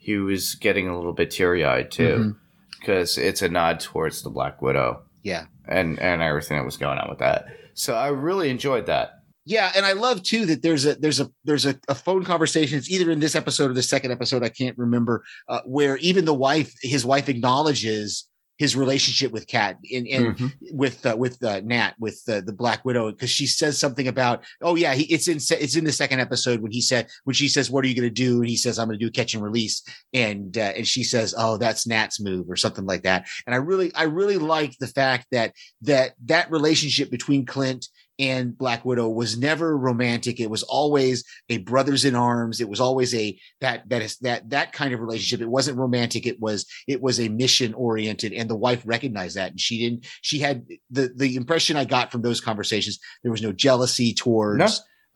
he 0.06 0.18
was 0.18 0.54
getting 0.56 0.88
a 0.88 0.96
little 0.96 1.14
bit 1.14 1.32
teary 1.32 1.66
eyed 1.66 1.90
too, 1.90 2.36
because 2.80 3.18
it's 3.18 3.42
a 3.42 3.50
nod 3.50 3.80
towards 3.80 4.22
the 4.22 4.30
Black 4.30 4.62
Widow 4.62 5.02
Yeah. 5.24 5.46
and 5.68 6.00
and 6.00 6.22
everything 6.22 6.58
that 6.58 6.66
was 6.66 6.78
going 6.78 7.00
on 7.00 7.10
with 7.10 7.20
that. 7.20 7.48
So 7.74 7.96
I 7.96 8.10
really 8.10 8.50
enjoyed 8.52 8.86
that. 8.86 9.10
Yeah, 9.48 9.72
and 9.76 9.86
I 9.86 9.94
love 9.94 10.22
too 10.24 10.46
that 10.48 10.62
there's 10.62 10.86
a 10.86 10.96
there's 10.96 11.20
a 11.20 11.30
there's 11.44 11.66
a, 11.66 11.76
a 11.88 11.96
phone 11.96 12.24
conversation. 12.24 12.78
It's 12.78 12.90
either 12.90 13.10
in 13.12 13.20
this 13.20 13.36
episode 13.36 13.72
or 13.72 13.74
the 13.74 13.84
second 13.84 14.12
episode. 14.12 14.44
I 14.44 14.50
can't 14.50 14.78
remember. 14.78 15.24
Uh, 15.48 15.62
where 15.66 15.98
even 15.98 16.26
the 16.26 16.34
wife, 16.34 16.74
his 16.82 17.04
wife, 17.06 17.30
acknowledges 17.30 18.28
his 18.58 18.76
relationship 18.76 19.32
with 19.32 19.48
Kat 19.48 19.78
and, 19.94 20.08
and 20.08 20.38
Mhm. 20.38 20.52
with 20.72 21.06
uh, 21.06 21.16
with 21.18 21.44
uh, 21.44 21.62
Nat 21.64 21.94
with 22.00 22.22
uh, 22.28 22.42
the 22.42 22.54
Black 22.54 22.86
Widow 22.86 23.12
because 23.12 23.30
she 23.30 23.48
says 23.48 23.78
something 23.78 24.08
about 24.08 24.44
oh 24.62 24.76
yeah 24.76 24.94
he, 24.94 25.04
it's 25.14 25.28
in 25.28 25.38
it's 25.38 25.76
in 25.76 25.84
the 25.84 25.92
second 25.92 26.20
episode 26.20 26.62
when 26.62 26.72
he 26.72 26.82
said 26.82 27.08
when 27.26 27.34
she 27.34 27.48
says 27.48 27.70
what 27.70 27.84
are 27.84 27.88
you 27.88 27.96
going 27.96 28.08
to 28.08 28.14
do? 28.14 28.40
And 28.40 28.50
he 28.50 28.56
says 28.58 28.80
I'm 28.80 28.88
going 28.88 28.98
to 29.00 29.06
do 29.06 29.12
catch 29.12 29.34
and 29.34 29.44
release. 29.44 29.84
And 30.14 30.58
uh, 30.58 30.74
and 30.76 30.88
she 30.88 31.04
says 31.04 31.36
oh 31.38 31.58
that's 31.58 31.86
Nat's 31.86 32.20
move 32.22 32.50
or 32.50 32.56
something 32.56 32.86
like 32.86 33.04
that. 33.04 33.28
And 33.46 33.54
I 33.54 33.58
really 33.58 33.94
I 33.94 34.04
really 34.04 34.38
like 34.38 34.78
the 34.80 34.88
fact 34.88 35.28
that 35.32 35.54
that 35.82 36.14
that 36.26 36.50
relationship 36.52 37.12
between 37.12 37.46
Clint 37.46 37.88
and 38.18 38.58
Black 38.58 38.86
Widow 38.86 39.10
was 39.10 39.38
never 39.38 39.78
romantic. 39.78 40.40
It 40.40 40.50
was 40.50 40.64
always 40.64 41.24
a 41.50 41.58
brothers 41.60 42.06
in 42.06 42.16
arms. 42.16 42.62
It 42.62 42.70
was 42.70 42.80
always 42.80 43.14
a 43.14 43.38
that 43.62 43.88
that 43.90 44.02
is 44.02 44.18
that 44.20 44.50
that 44.50 44.72
kind 44.74 44.94
of 44.94 45.00
relationship. 45.02 45.42
It 45.42 45.50
wasn't 45.50 45.78
romantic. 45.78 46.26
It 46.26 46.40
was 46.40 46.66
it 46.88 47.02
was 47.02 47.20
a 47.20 47.30
mission 47.30 47.74
oriented, 47.74 48.34
and 48.34 48.50
the 48.50 48.56
wife 48.56 48.82
recognized 48.86 49.36
that, 49.36 49.52
and 49.52 49.60
she 49.60 49.80
didn't. 49.80 50.06
She 50.22 50.40
had 50.40 50.66
the 50.90 51.12
the 51.16 51.36
impression 51.36 51.76
I 51.78 51.86
got 51.86 52.12
from 52.12 52.22
those 52.22 52.42
conversations. 52.42 53.00
There 53.24 53.32
was 53.32 53.42
no 53.42 53.52
jealousy 53.52 54.14
towards. 54.14 54.60
No. 54.60 54.68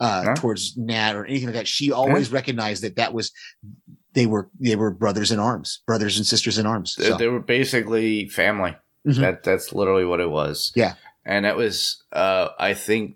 Uh, 0.02 0.24
No. 0.28 0.34
towards 0.34 0.78
Nat 0.78 1.14
or 1.14 1.26
anything 1.26 1.48
like 1.48 1.56
that. 1.56 1.68
She 1.68 1.92
always 1.92 2.32
recognized 2.32 2.84
that 2.84 2.96
that 2.96 3.14
was 3.14 3.34
they 4.14 4.26
were 4.26 4.50
they 4.60 4.78
were 4.78 4.92
brothers 4.92 5.30
in 5.30 5.40
arms, 5.40 5.82
brothers 5.86 6.16
and 6.18 6.26
sisters 6.26 6.58
in 6.58 6.66
arms. 6.66 6.96
They, 6.96 7.08
So, 7.10 7.18
they 7.18 7.28
were 7.28 7.42
basically 7.42 8.30
family. 8.30 8.78
Mhm. 9.06 9.18
That 9.18 9.44
that's 9.44 9.74
literally 9.74 10.06
what 10.06 10.22
it 10.22 10.30
was. 10.30 10.72
Yeah. 10.76 10.94
And 11.30 11.46
that 11.46 11.56
was 11.56 12.04
uh, 12.12 12.50
I 12.60 12.74
think 12.74 13.16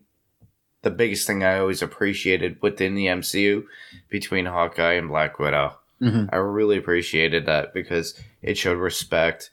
the 0.84 0.92
biggest 0.92 1.26
thing 1.28 1.44
I 1.44 1.58
always 1.60 1.82
appreciated 1.82 2.62
within 2.62 2.94
the 2.96 3.08
MCU 3.08 3.64
between 4.10 4.46
Hawkeye 4.46 4.94
and 4.94 5.08
Black 5.10 5.40
Widow. 5.40 5.78
Mhm. 6.02 6.30
I 6.32 6.36
really 6.38 6.78
appreciated 6.78 7.46
that 7.48 7.74
because 7.74 8.14
it 8.42 8.58
showed 8.58 8.78
respect. 8.80 9.50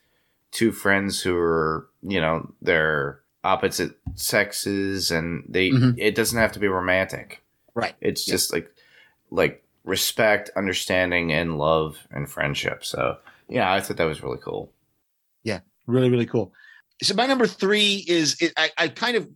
to 0.53 0.73
friends 0.73 1.23
who 1.23 1.37
are 1.37 1.87
you 2.03 2.21
know 2.21 2.53
they're 2.61 3.21
opposite 3.45 3.93
sexes 4.17 5.13
and 5.13 5.45
they 5.49 5.71
Mhm. 5.71 5.95
it 5.97 6.17
doesn't 6.17 6.39
have 6.39 6.53
to 6.53 6.59
be 6.59 6.67
romantic. 6.69 7.41
right. 7.75 7.95
It's 8.01 8.27
Yeah. 8.27 8.35
just 8.35 8.53
like 8.53 8.69
like 9.31 9.63
respect, 9.85 10.51
understanding, 10.57 11.33
and 11.33 11.57
love 11.57 12.07
and 12.11 12.29
friendship. 12.29 12.85
So 12.85 13.19
yeah, 13.49 13.73
I 13.73 13.81
thought 13.81 13.97
that 13.99 14.05
was 14.13 14.23
really 14.25 14.41
cool. 14.43 14.73
Yeah, 15.45 15.61
really 15.87 16.11
really 16.11 16.27
cool 16.27 16.53
so 17.03 17.15
my 17.15 17.27
number 17.27 17.47
three 17.47 18.05
is 18.09 18.37
it, 18.41 18.53
I, 18.57 18.71
I 18.77 18.89
kind 18.89 19.17
of 19.17 19.29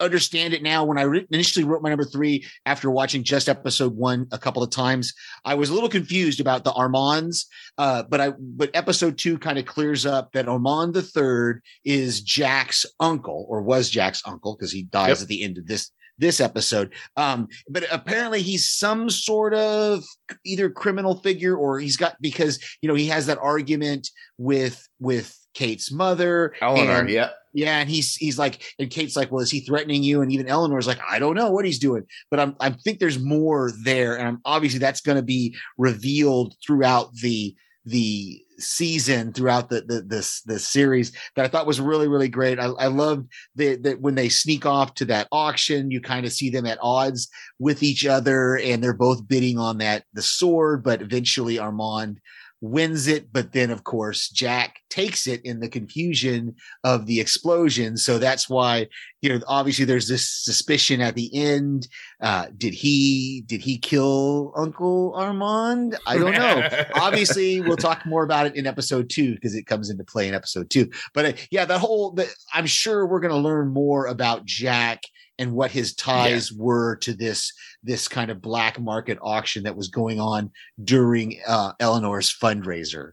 understand 0.00 0.52
it 0.52 0.62
now 0.64 0.84
when 0.84 0.98
i 0.98 1.02
re- 1.02 1.26
initially 1.30 1.64
wrote 1.64 1.80
my 1.80 1.88
number 1.88 2.04
three 2.04 2.44
after 2.66 2.90
watching 2.90 3.22
just 3.22 3.48
episode 3.48 3.94
one 3.94 4.26
a 4.32 4.38
couple 4.38 4.60
of 4.60 4.68
times 4.70 5.14
i 5.44 5.54
was 5.54 5.70
a 5.70 5.74
little 5.74 5.88
confused 5.88 6.40
about 6.40 6.64
the 6.64 6.72
armands 6.72 7.46
uh, 7.78 8.02
but 8.08 8.20
i 8.20 8.32
but 8.38 8.68
episode 8.74 9.16
two 9.16 9.38
kind 9.38 9.58
of 9.58 9.64
clears 9.64 10.04
up 10.04 10.32
that 10.32 10.48
armand 10.48 10.92
the 10.92 11.02
third 11.02 11.62
is 11.84 12.20
jack's 12.20 12.84
uncle 12.98 13.46
or 13.48 13.62
was 13.62 13.88
jack's 13.88 14.22
uncle 14.26 14.56
because 14.56 14.72
he 14.72 14.82
dies 14.84 15.08
Yep. 15.20 15.22
at 15.22 15.28
the 15.28 15.42
end 15.44 15.58
of 15.58 15.66
this 15.68 15.90
this 16.22 16.40
episode 16.40 16.92
um 17.16 17.46
but 17.68 17.84
apparently 17.92 18.40
he's 18.40 18.70
some 18.70 19.10
sort 19.10 19.52
of 19.52 20.02
either 20.46 20.70
criminal 20.70 21.16
figure 21.20 21.54
or 21.56 21.78
he's 21.78 21.96
got 21.98 22.16
because 22.20 22.58
you 22.80 22.88
know 22.88 22.94
he 22.94 23.06
has 23.08 23.26
that 23.26 23.38
argument 23.38 24.08
with 24.38 24.88
with 24.98 25.36
Kate's 25.54 25.92
mother. 25.92 26.54
Eleanor, 26.62 27.00
and- 27.00 27.10
yeah. 27.10 27.28
yeah, 27.52 27.80
and 27.80 27.90
he's 27.90 28.14
he's 28.16 28.38
like, 28.38 28.62
and 28.78 28.88
Kate's 28.90 29.16
like, 29.16 29.30
well, 29.30 29.42
is 29.42 29.50
he 29.50 29.60
threatening 29.60 30.02
you? 30.02 30.22
And 30.22 30.32
even 30.32 30.48
Eleanor's 30.48 30.86
like, 30.86 31.00
I 31.06 31.18
don't 31.18 31.34
know 31.34 31.50
what 31.50 31.66
he's 31.66 31.78
doing, 31.78 32.04
but 32.30 32.40
I'm 32.40 32.56
I 32.58 32.70
think 32.70 32.98
there's 33.00 33.18
more 33.18 33.70
there, 33.84 34.16
and 34.18 34.26
I'm, 34.28 34.40
obviously 34.46 34.78
that's 34.78 35.02
going 35.02 35.16
to 35.16 35.22
be 35.22 35.54
revealed 35.76 36.54
throughout 36.64 37.12
the 37.16 37.54
the 37.84 38.42
season, 38.62 39.32
throughout 39.32 39.68
the 39.68 39.82
the 39.82 40.02
this 40.02 40.42
the 40.42 40.58
series 40.58 41.12
that 41.36 41.44
I 41.44 41.48
thought 41.48 41.66
was 41.66 41.80
really 41.80 42.08
really 42.08 42.28
great. 42.28 42.58
I, 42.58 42.66
I 42.66 42.86
loved 42.86 43.28
that 43.56 43.98
when 44.00 44.14
they 44.14 44.28
sneak 44.28 44.66
off 44.66 44.94
to 44.94 45.04
that 45.06 45.28
auction, 45.32 45.90
you 45.90 46.00
kind 46.00 46.26
of 46.26 46.32
see 46.32 46.50
them 46.50 46.66
at 46.66 46.78
odds 46.82 47.28
with 47.58 47.82
each 47.82 48.06
other, 48.06 48.56
and 48.58 48.82
they're 48.82 48.92
both 48.92 49.26
bidding 49.28 49.58
on 49.58 49.78
that 49.78 50.04
the 50.12 50.22
sword, 50.22 50.82
but 50.82 51.02
eventually 51.02 51.58
Armand 51.58 52.20
wins 52.62 53.06
it 53.08 53.32
but 53.32 53.52
then 53.52 53.70
of 53.70 53.84
course 53.84 54.30
jack 54.30 54.78
takes 54.92 55.26
it 55.26 55.42
in 55.46 55.58
the 55.58 55.68
confusion 55.70 56.54
of 56.84 57.06
the 57.06 57.18
explosion. 57.18 57.96
So 57.96 58.18
that's 58.18 58.48
why 58.48 58.88
you 59.22 59.30
know 59.30 59.40
obviously 59.46 59.86
there's 59.86 60.06
this 60.06 60.28
suspicion 60.28 61.00
at 61.00 61.14
the 61.14 61.30
end. 61.34 61.88
Uh 62.20 62.46
did 62.58 62.74
he 62.74 63.42
did 63.46 63.62
he 63.62 63.78
kill 63.78 64.52
uncle 64.54 65.14
armand? 65.16 65.98
I 66.06 66.18
don't 66.18 66.34
know. 66.34 66.68
Obviously 66.94 67.62
we'll 67.62 67.76
talk 67.76 68.04
more 68.04 68.22
about 68.22 68.46
it 68.46 68.56
in 68.56 68.66
episode 68.66 69.08
two 69.08 69.34
because 69.34 69.54
it 69.54 69.66
comes 69.66 69.88
into 69.88 70.04
play 70.04 70.28
in 70.28 70.34
episode 70.34 70.68
two. 70.68 70.90
But 71.14 71.24
uh, 71.24 71.32
yeah 71.50 71.64
that 71.64 71.80
whole 71.80 72.12
the, 72.12 72.28
i'm 72.52 72.66
sure 72.66 73.06
we're 73.06 73.20
going 73.20 73.34
to 73.34 73.38
learn 73.38 73.68
more 73.68 74.06
about 74.06 74.44
jack 74.44 75.02
and 75.42 75.52
what 75.52 75.70
his 75.72 75.94
ties 75.94 76.52
were 76.52 76.96
to 76.96 77.12
this 77.12 77.52
this 77.82 78.06
kind 78.08 78.30
of 78.30 78.40
black 78.40 78.78
market 78.80 79.18
auction 79.20 79.64
that 79.64 79.76
was 79.76 79.88
going 79.88 80.20
on 80.20 80.50
during 80.82 81.40
uh, 81.46 81.72
eleanor's 81.80 82.30
fundraiser 82.32 83.12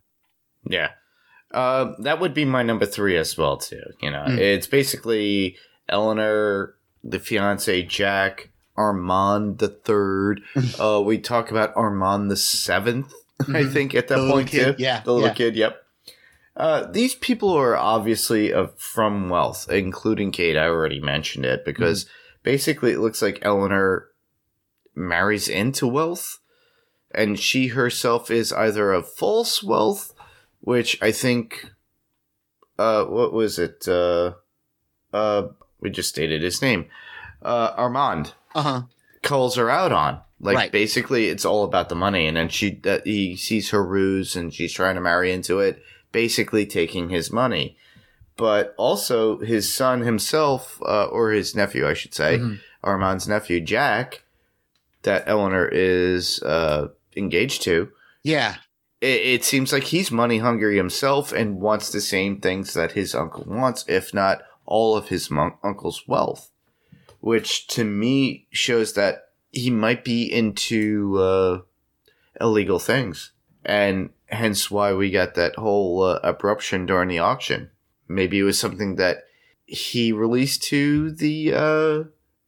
Yeah. 0.70 0.92
Uh, 1.52 1.94
that 2.04 2.20
would 2.20 2.34
be 2.36 2.46
my 2.46 2.62
number 2.62 2.86
three 2.86 3.18
as 3.18 3.36
well 3.36 3.58
too. 3.58 3.82
You 4.02 4.12
know, 4.12 4.26
Mm. 4.28 4.38
it's 4.38 4.68
basically 4.68 5.58
Eleanor, 5.90 6.76
the 7.04 7.20
fiance 7.20 7.82
Jack, 7.84 8.52
Armand 8.78 9.58
the 9.58 9.70
third. 9.70 10.42
uh, 10.80 11.02
we 11.04 11.18
talk 11.18 11.50
about 11.52 11.76
Armand 11.76 12.30
the 12.30 12.36
7th 12.36 13.12
I 13.42 13.44
Mhm. 13.64 13.74
think, 13.74 13.96
at 13.96 14.08
that 14.10 14.18
The 14.20 14.30
point 14.32 14.50
too. 14.52 14.76
yeah, 14.78 15.02
the 15.02 15.14
little 15.14 15.30
yeah. 15.30 15.34
kid. 15.34 15.56
Yep. 15.56 15.82
Uh, 16.58 16.92
these 16.92 17.16
people 17.16 17.50
are 17.54 17.76
obviously 17.78 18.54
uh, 18.54 18.68
from 18.78 19.30
wealth, 19.30 19.70
including 19.72 20.32
Kate. 20.32 20.58
I 20.58 20.66
already 20.68 21.00
mentioned 21.00 21.46
it 21.46 21.64
because 21.66 22.04
Mm-hmm. 22.06 22.14
Basically 22.44 22.92
it 22.92 23.00
looks 23.00 23.22
like 23.22 23.40
Eleanor 23.42 24.10
marries 24.96 25.48
into 25.48 25.88
wealth, 25.88 26.40
and 27.14 27.40
she 27.40 27.68
herself 27.68 28.30
is 28.30 28.54
either 28.54 28.92
of 28.92 29.12
false 29.12 29.64
wealth, 29.64 30.14
which 30.60 31.02
I 31.02 31.12
think, 31.12 31.72
uh, 32.78 33.06
what 33.06 33.34
was 33.34 33.60
it? 33.60 33.88
Uh, 33.88 34.34
uh, 35.14 35.48
we 35.80 35.90
just 35.90 36.10
stated 36.10 36.42
his 36.42 36.62
name. 36.62 36.88
Uh, 37.42 37.74
Armand 37.78 38.34
uh-huh 38.54 38.82
calls 39.22 39.56
her 39.56 39.70
out 39.70 39.92
on. 39.92 40.22
Like 40.42 40.56
Right. 40.56 40.72
basically, 40.72 41.28
it's 41.28 41.44
all 41.44 41.66
about 41.66 41.90
the 41.90 41.96
money, 41.96 42.26
and 42.26 42.38
then 42.38 42.48
she 42.48 42.76
that 42.84 43.06
he 43.06 43.36
sees 43.36 43.72
her 43.72 43.86
ruse, 43.86 44.36
and 44.36 44.54
she's 44.54 44.72
trying 44.72 44.96
to 44.96 45.02
marry 45.02 45.34
into 45.34 45.60
it, 45.60 45.84
basically 46.14 46.66
taking 46.66 47.10
his 47.10 47.32
money. 47.32 47.78
But 48.40 48.74
also, 48.78 49.38
his 49.40 49.72
son 49.74 50.00
himself, 50.02 50.82
uh, 50.82 51.06
or 51.06 51.32
his 51.32 51.54
nephew, 51.56 51.86
I 51.88 51.94
should 51.94 52.14
say, 52.14 52.38
Mhm. 52.40 52.60
Armand's 52.84 53.28
nephew, 53.28 53.60
Jack, 53.60 54.24
that 55.04 55.24
Eleanor 55.28 55.68
is 55.68 56.42
uh, 56.44 56.88
engaged 57.18 57.62
to. 57.64 57.92
yeah 58.24 58.56
It, 59.02 59.22
it 59.36 59.44
seems 59.46 59.72
like 59.74 59.84
he's 59.86 60.12
money 60.12 60.40
hungry 60.40 60.76
himself 60.78 61.32
and 61.34 61.60
wants 61.62 61.90
the 61.92 62.02
same 62.02 62.40
things 62.42 62.74
that 62.74 62.94
his 62.94 63.14
uncle 63.16 63.44
wants, 63.48 63.84
if 63.88 64.14
not 64.14 64.42
all 64.66 64.96
of 64.98 65.08
his 65.10 65.30
mon- 65.30 65.58
uncle's 65.64 66.04
wealth. 66.08 66.50
Which 67.22 67.68
to 67.76 67.84
me 67.84 68.48
shows 68.52 68.94
that 68.94 69.30
he 69.52 69.70
might 69.70 70.04
be 70.06 70.24
into 70.32 71.18
uh, 71.20 71.62
illegal 72.40 72.80
things. 72.80 73.32
And 73.66 74.10
hence 74.28 74.70
why 74.72 74.94
we 74.94 75.12
got 75.12 75.36
that 75.36 75.56
whole 75.56 76.04
uh, 76.04 76.20
abruption 76.34 76.86
during 76.88 77.10
the 77.10 77.20
auction. 77.20 77.72
Maybe 78.10 78.40
it 78.40 78.44
was 78.44 78.60
something 78.60 78.96
that 78.96 79.26
he 79.66 80.12
released 80.12 80.64
to 80.64 81.12
the. 81.12 81.54
Uh, 81.54 82.04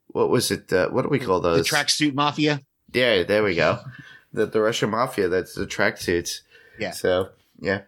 what 0.08 0.30
was 0.30 0.52
it? 0.52 0.74
Uh, 0.74 0.90
what 0.90 1.04
do 1.04 1.10
we 1.10 1.20
call 1.20 1.40
those? 1.40 1.70
the 1.70 1.76
tracksuit 1.76 2.14
mafia 2.14 2.62
Yeah, 2.92 3.24
there 3.24 3.44
we 3.44 3.56
go. 3.56 3.80
the 4.34 4.46
the 4.46 4.60
Russian 4.60 4.90
mafia. 4.90 5.30
That's 5.30 5.56
the 5.56 5.66
tracksuits. 5.66 6.42
Yeah. 6.80 6.92
So 6.92 7.30
yeah. 7.62 7.82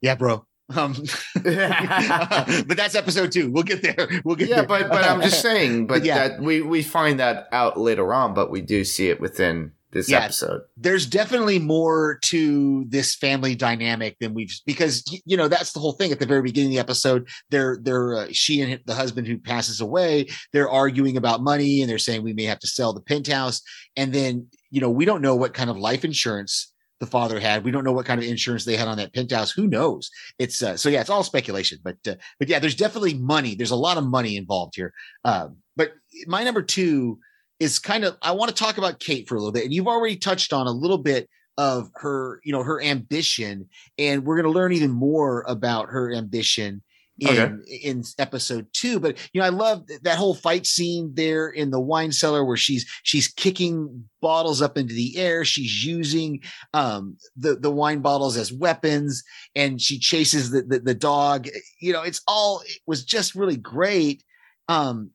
yeah 0.00 0.16
bro 0.16 0.44
um 0.76 0.94
but 1.34 2.76
that's 2.76 2.94
episode 2.94 3.32
two 3.32 3.50
we'll 3.50 3.64
get 3.64 3.82
there 3.82 4.08
we'll 4.24 4.36
get 4.36 4.48
yeah, 4.48 4.56
there 4.56 4.66
but 4.66 4.88
but 4.88 5.04
I'm 5.04 5.20
just 5.20 5.40
saying. 5.40 5.86
But 5.86 6.00
But 6.00 6.04
yeah. 6.04 6.28
that 6.28 6.40
we 6.40 6.60
we 6.60 6.82
find 6.82 7.18
that 7.20 7.48
out 7.52 7.78
later 7.78 8.12
on. 8.12 8.34
But 8.34 8.50
we 8.50 8.60
do 8.60 8.84
see 8.84 9.08
it 9.08 9.20
within 9.20 9.72
this 9.92 10.08
Yeah. 10.08 10.20
episode. 10.24 10.62
there's 10.76 11.06
definitely 11.06 11.58
more 11.58 12.18
to 12.26 12.84
this 12.88 13.14
family 13.14 13.54
dynamic 13.54 14.16
than 14.20 14.34
we've 14.34 14.52
because 14.66 15.04
you 15.24 15.36
know 15.36 15.48
that's 15.48 15.72
the 15.72 15.80
whole 15.80 15.92
thing. 15.92 16.12
At 16.12 16.18
the 16.20 16.26
very 16.26 16.42
beginning 16.42 16.70
of 16.70 16.74
the 16.74 16.78
episode 16.80 17.28
they're 17.50 17.78
they're 17.82 18.14
uh, 18.16 18.26
she 18.32 18.60
and 18.60 18.80
the 18.86 18.94
husband 18.94 19.26
who 19.26 19.38
passes 19.38 19.80
away 19.80 20.26
they're 20.52 20.70
arguing 20.70 21.16
about 21.16 21.42
money 21.42 21.80
and 21.80 21.90
they're 21.90 21.98
saying 21.98 22.22
we 22.22 22.32
may 22.32 22.44
have 22.44 22.60
to 22.60 22.66
sell 22.68 22.92
the 22.92 23.00
penthouse. 23.00 23.60
And 23.96 24.12
then 24.12 24.46
you 24.70 24.80
know 24.80 24.90
we 24.90 25.04
don't 25.04 25.22
know 25.22 25.34
what 25.36 25.54
kind 25.54 25.70
of 25.70 25.76
life 25.76 26.04
insurance 26.04 26.72
the 27.00 27.06
father 27.06 27.40
had. 27.40 27.64
We 27.64 27.70
don't 27.70 27.82
know 27.84 27.92
what 27.92 28.04
kind 28.04 28.20
of 28.22 28.26
insurance 28.28 28.64
they 28.66 28.76
had 28.76 28.86
on 28.86 28.98
that 28.98 29.14
penthouse. 29.14 29.50
Who 29.50 29.66
knows? 29.66 30.10
It's 30.38 30.62
uh, 30.62 30.76
so 30.76 30.88
yeah 30.88 31.00
it's 31.00 31.10
all 31.10 31.24
speculation 31.24 31.78
but 31.82 31.96
uh, 32.06 32.14
but 32.38 32.48
yeah 32.48 32.58
there's 32.58 32.74
definitely 32.76 33.14
money. 33.14 33.54
There's 33.54 33.70
a 33.70 33.76
lot 33.76 33.96
of 33.98 34.04
money 34.04 34.36
involved 34.36 34.74
here. 34.76 34.92
Um, 35.24 35.56
but 35.76 35.92
my 36.26 36.44
number 36.44 36.62
two 36.62 37.18
is 37.60 37.78
kind 37.78 38.04
of 38.04 38.16
I 38.22 38.32
want 38.32 38.48
to 38.48 38.54
talk 38.54 38.78
about 38.78 38.98
Kate 39.00 39.28
for 39.28 39.36
a 39.36 39.38
little 39.38 39.52
bit, 39.52 39.64
and 39.64 39.72
you've 39.72 39.86
already 39.86 40.16
touched 40.16 40.52
on 40.52 40.66
a 40.66 40.72
little 40.72 40.98
bit 40.98 41.28
of 41.58 41.90
her, 41.96 42.40
you 42.42 42.52
know, 42.52 42.62
her 42.62 42.82
ambition, 42.82 43.68
and 43.98 44.24
we're 44.24 44.40
going 44.40 44.52
to 44.52 44.58
learn 44.58 44.72
even 44.72 44.90
more 44.90 45.44
about 45.46 45.88
her 45.90 46.12
ambition 46.12 46.82
in 47.18 47.28
Okay. 47.28 47.80
in 47.82 48.02
episode 48.18 48.66
two. 48.72 48.98
But 48.98 49.18
you 49.34 49.40
know, 49.42 49.46
I 49.46 49.50
love 49.50 49.86
that 50.04 50.16
whole 50.16 50.34
fight 50.34 50.66
scene 50.66 51.12
there 51.14 51.50
in 51.50 51.70
the 51.70 51.80
wine 51.80 52.12
cellar 52.12 52.46
where 52.46 52.56
she's 52.56 52.90
she's 53.02 53.28
kicking 53.28 54.04
bottles 54.22 54.62
up 54.62 54.78
into 54.78 54.94
the 54.94 55.18
air. 55.18 55.44
She's 55.44 55.84
using 55.84 56.40
um 56.72 57.18
the 57.36 57.56
the 57.56 57.70
wine 57.70 58.00
bottles 58.00 58.38
as 58.38 58.52
weapons, 58.52 59.22
and 59.54 59.82
she 59.82 59.98
chases 59.98 60.50
the 60.50 60.62
the, 60.62 60.78
the 60.78 60.94
dog. 60.94 61.46
You 61.78 61.92
know, 61.92 62.02
it's 62.02 62.22
all 62.26 62.60
it 62.60 62.78
was 62.86 63.04
just 63.04 63.34
really 63.34 63.58
great. 63.58 64.24
Um, 64.68 65.10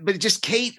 but 0.00 0.18
just 0.20 0.40
Kate 0.42 0.78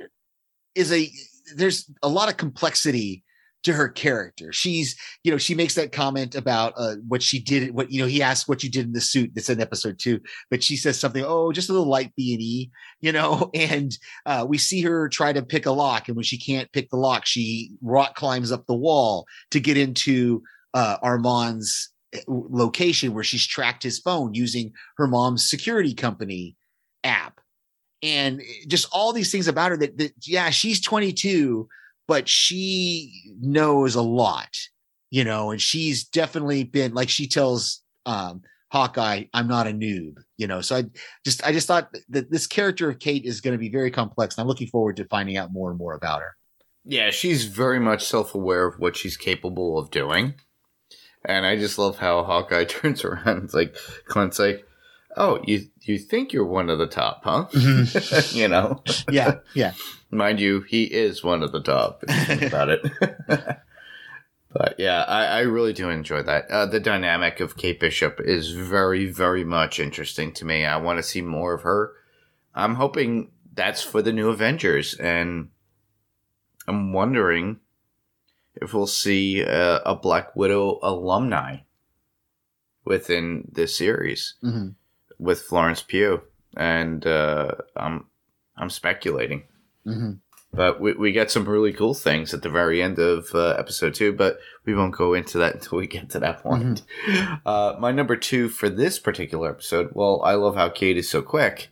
is 0.75 0.91
a 0.91 1.09
there's 1.55 1.89
a 2.03 2.09
lot 2.09 2.29
of 2.29 2.37
complexity 2.37 3.23
to 3.65 3.73
her 3.73 3.89
character. 3.89 4.53
She's, 4.53 4.95
you 5.23 5.31
know, 5.31 5.39
she 5.39 5.55
makes 5.55 5.73
that 5.73 5.91
comment 5.91 6.35
about 6.35 6.73
uh, 6.77 6.95
what 7.07 7.23
she 7.23 7.39
did. 7.39 7.73
What 7.73 7.91
you 7.91 7.99
know, 7.99 8.07
he 8.07 8.21
asked 8.21 8.47
what 8.47 8.63
you 8.63 8.69
did 8.69 8.85
in 8.85 8.93
the 8.93 9.01
suit. 9.01 9.31
That's 9.33 9.49
in 9.49 9.59
episode 9.59 9.97
two, 9.97 10.21
but 10.51 10.63
she 10.63 10.77
says 10.77 10.99
something. 10.99 11.23
Oh, 11.25 11.51
just 11.51 11.69
a 11.69 11.73
little 11.73 11.89
light 11.89 12.13
B 12.15 12.33
and 12.33 12.41
E, 12.41 12.71
you 13.01 13.11
know. 13.11 13.49
And 13.65 13.97
uh, 14.27 14.45
we 14.47 14.59
see 14.59 14.81
her 14.81 15.09
try 15.09 15.33
to 15.33 15.41
pick 15.41 15.65
a 15.65 15.71
lock, 15.71 16.07
and 16.07 16.15
when 16.15 16.23
she 16.23 16.37
can't 16.37 16.71
pick 16.71 16.89
the 16.89 16.97
lock, 16.97 17.25
she 17.25 17.71
rock 17.81 18.15
climbs 18.15 18.51
up 18.51 18.67
the 18.67 18.75
wall 18.75 19.25
to 19.49 19.59
get 19.59 19.77
into 19.77 20.43
uh, 20.75 20.97
Armand's 21.01 21.89
eh, 22.13 22.21
location 22.27 23.13
where 23.13 23.23
she's 23.23 23.47
tracked 23.47 23.81
his 23.81 23.99
phone 23.99 24.35
using 24.35 24.71
her 24.97 25.07
mom's 25.07 25.49
security 25.49 25.95
company 25.95 26.55
app 27.03 27.39
and 28.05 28.41
just 28.67 28.87
all 28.91 29.11
these 29.11 29.31
things 29.31 29.47
about 29.47 29.71
her 29.71 29.77
that, 29.77 29.97
that 29.97 30.13
yeah 30.27 30.49
she's 30.49 30.79
22 30.81 31.67
but 32.07 32.29
she 32.29 33.33
knows 33.41 33.95
a 33.95 34.01
lot 34.01 34.55
you 35.09 35.23
know 35.23 35.51
and 35.51 35.61
she's 35.61 36.03
definitely 36.03 36.63
been 36.63 36.93
like 36.93 37.09
she 37.09 37.27
tells 37.27 37.81
um 38.05 38.41
hawkeye 38.71 39.23
i'm 39.33 39.47
not 39.47 39.67
a 39.67 39.71
noob 39.71 40.15
you 40.37 40.47
know 40.47 40.61
so 40.61 40.77
i 40.77 40.83
just 41.23 41.43
i 41.45 41.51
just 41.51 41.67
thought 41.67 41.89
that 42.09 42.29
this 42.29 42.47
character 42.47 42.89
of 42.89 42.99
kate 42.99 43.25
is 43.25 43.41
going 43.41 43.53
to 43.53 43.57
be 43.57 43.69
very 43.69 43.89
complex 43.89 44.35
and 44.35 44.43
i'm 44.43 44.47
looking 44.47 44.67
forward 44.67 44.95
to 44.97 45.05
finding 45.05 45.37
out 45.37 45.51
more 45.51 45.69
and 45.69 45.79
more 45.79 45.93
about 45.93 46.21
her 46.21 46.35
Yeah, 46.85 47.09
she's 47.09 47.45
very 47.45 47.79
much 47.79 48.05
self 48.05 48.35
aware 48.35 48.67
of 48.67 48.79
what 48.79 48.95
she's 48.95 49.17
capable 49.17 49.79
of 49.79 49.89
doing. 49.89 50.35
And 51.25 51.45
I 51.45 51.55
just 51.55 51.79
love 51.79 51.97
how 51.97 52.23
Hawkeye 52.23 52.63
turns 52.69 53.03
around. 53.03 53.45
It's 53.45 53.53
like 53.53 53.75
Clint's 54.05 54.37
like, 54.37 54.64
Oh, 55.17 55.39
you 55.45 55.67
you 55.81 55.97
think 55.97 56.33
you're 56.33 56.45
one 56.45 56.69
of 56.69 56.77
the 56.77 56.87
top, 56.87 57.23
huh? 57.23 57.45
you 58.31 58.47
know? 58.47 58.81
yeah 59.09 59.35
yeah 59.53 59.73
Mind 60.11 60.39
you, 60.39 60.61
he 60.61 60.83
is 60.85 61.23
one 61.23 61.43
of 61.43 61.51
the 61.51 61.61
top 61.61 62.03
if 62.07 62.15
you 62.15 62.25
think 62.25 62.41
about 62.43 62.69
it. 62.69 62.81
but 64.53 64.75
yeah, 64.77 65.03
I, 65.03 65.25
I 65.25 65.39
really 65.41 65.73
do 65.73 65.89
enjoy 65.89 66.23
that. 66.23 66.49
Uh, 66.49 66.65
the 66.65 66.79
dynamic 66.79 67.39
of 67.39 67.57
Kate 67.57 67.79
Bishop 67.79 68.19
is 68.23 68.51
very, 68.51 69.05
very 69.07 69.43
much 69.43 69.79
interesting 69.79 70.31
to 70.33 70.45
me. 70.45 70.63
I 70.65 70.77
want 70.77 70.97
to 70.99 71.03
see 71.03 71.21
more 71.21 71.53
of 71.53 71.63
her. 71.63 71.93
I'm 72.53 72.75
hoping 72.75 73.31
that's 73.53 73.81
for 73.81 74.01
the 74.01 74.13
new 74.13 74.29
Avengers, 74.29 74.93
and 74.95 75.49
I'm 76.67 76.93
wondering 76.93 77.59
if 78.55 78.73
we'll 78.73 78.87
see 78.87 79.43
uh, 79.43 79.79
a 79.85 79.95
Black 79.95 80.35
Widow 80.35 80.79
alumni 80.81 81.57
within 82.85 83.49
this 83.51 83.75
series 83.77 84.35
Mhm. 84.43 84.75
With 85.19 85.41
Florence 85.41 85.81
Pugh, 85.81 86.21
and 86.57 87.05
uh, 87.05 87.51
I'm 87.75 88.05
I'm 88.57 88.69
speculating. 88.69 89.43
Mhm. 89.85 90.19
but 90.51 90.79
we, 90.81 90.93
we 90.93 91.11
get 91.11 91.29
some 91.29 91.45
really 91.47 91.71
cool 91.73 91.93
things 91.93 92.33
at 92.33 92.41
the 92.41 92.49
very 92.49 92.81
end 92.81 92.97
of 92.97 93.35
uh, 93.35 93.49
episode 93.59 93.93
two 93.93 94.11
but 94.13 94.39
we 94.65 94.73
won't 94.73 94.95
go 94.95 95.13
into 95.13 95.37
that 95.37 95.53
until 95.55 95.77
we 95.77 95.85
get 95.85 96.09
to 96.09 96.19
that 96.19 96.41
point. 96.41 96.81
Uh, 97.45 97.75
my 97.79 97.91
number 97.91 98.15
two 98.15 98.49
for 98.49 98.67
this 98.69 98.97
particular 98.97 99.49
episode 99.51 99.91
well 99.93 100.19
i 100.23 100.33
love 100.33 100.55
how 100.55 100.67
kate 100.69 100.97
is 100.97 101.07
so 101.07 101.21
quick 101.21 101.69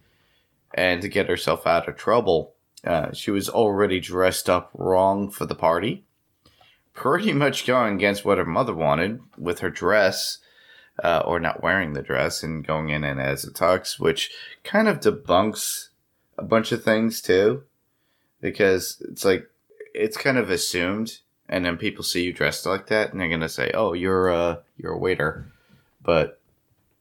and 0.75 1.01
to 1.01 1.07
get 1.09 1.27
herself 1.29 1.65
out 1.65 1.87
of 1.87 1.95
trouble. 1.95 2.53
Uh, 2.85 3.11
she 3.13 3.31
was 3.31 3.49
already 3.49 3.99
dressed 3.99 4.47
up 4.49 4.69
wrong 4.75 5.31
for 5.31 5.45
the 5.47 5.55
party 5.55 6.03
pretty 6.93 7.33
much 7.33 7.65
going 7.65 7.95
against 7.95 8.23
what 8.25 8.37
her 8.37 8.45
mother 8.45 8.75
wanted 8.75 9.19
with 9.37 9.59
her 9.59 9.69
dress 9.71 10.37
uh, 11.01 11.23
or 11.25 11.39
not 11.39 11.63
wearing 11.63 11.93
the 11.93 12.01
dress 12.01 12.43
and 12.43 12.67
going 12.67 12.89
in 12.89 13.03
and 13.03 13.19
as 13.19 13.43
a 13.43 13.51
tux 13.51 13.99
which 13.99 14.31
kind 14.63 14.87
of 14.87 14.99
debunks 14.99 15.89
a 16.37 16.43
bunch 16.43 16.71
of 16.71 16.83
things 16.83 17.21
too 17.21 17.63
because 18.41 19.01
it's 19.09 19.23
like 19.23 19.49
it's 19.93 20.17
kind 20.17 20.37
of 20.37 20.49
assumed 20.49 21.19
and 21.47 21.65
then 21.65 21.77
people 21.77 22.03
see 22.03 22.23
you 22.23 22.33
dressed 22.33 22.65
like 22.65 22.87
that 22.87 23.11
and 23.11 23.19
they're 23.19 23.29
gonna 23.29 23.49
say 23.49 23.71
oh 23.73 23.93
you're 23.93 24.29
a 24.29 24.59
you're 24.77 24.93
a 24.93 24.97
waiter. 24.97 25.51
But 26.03 26.39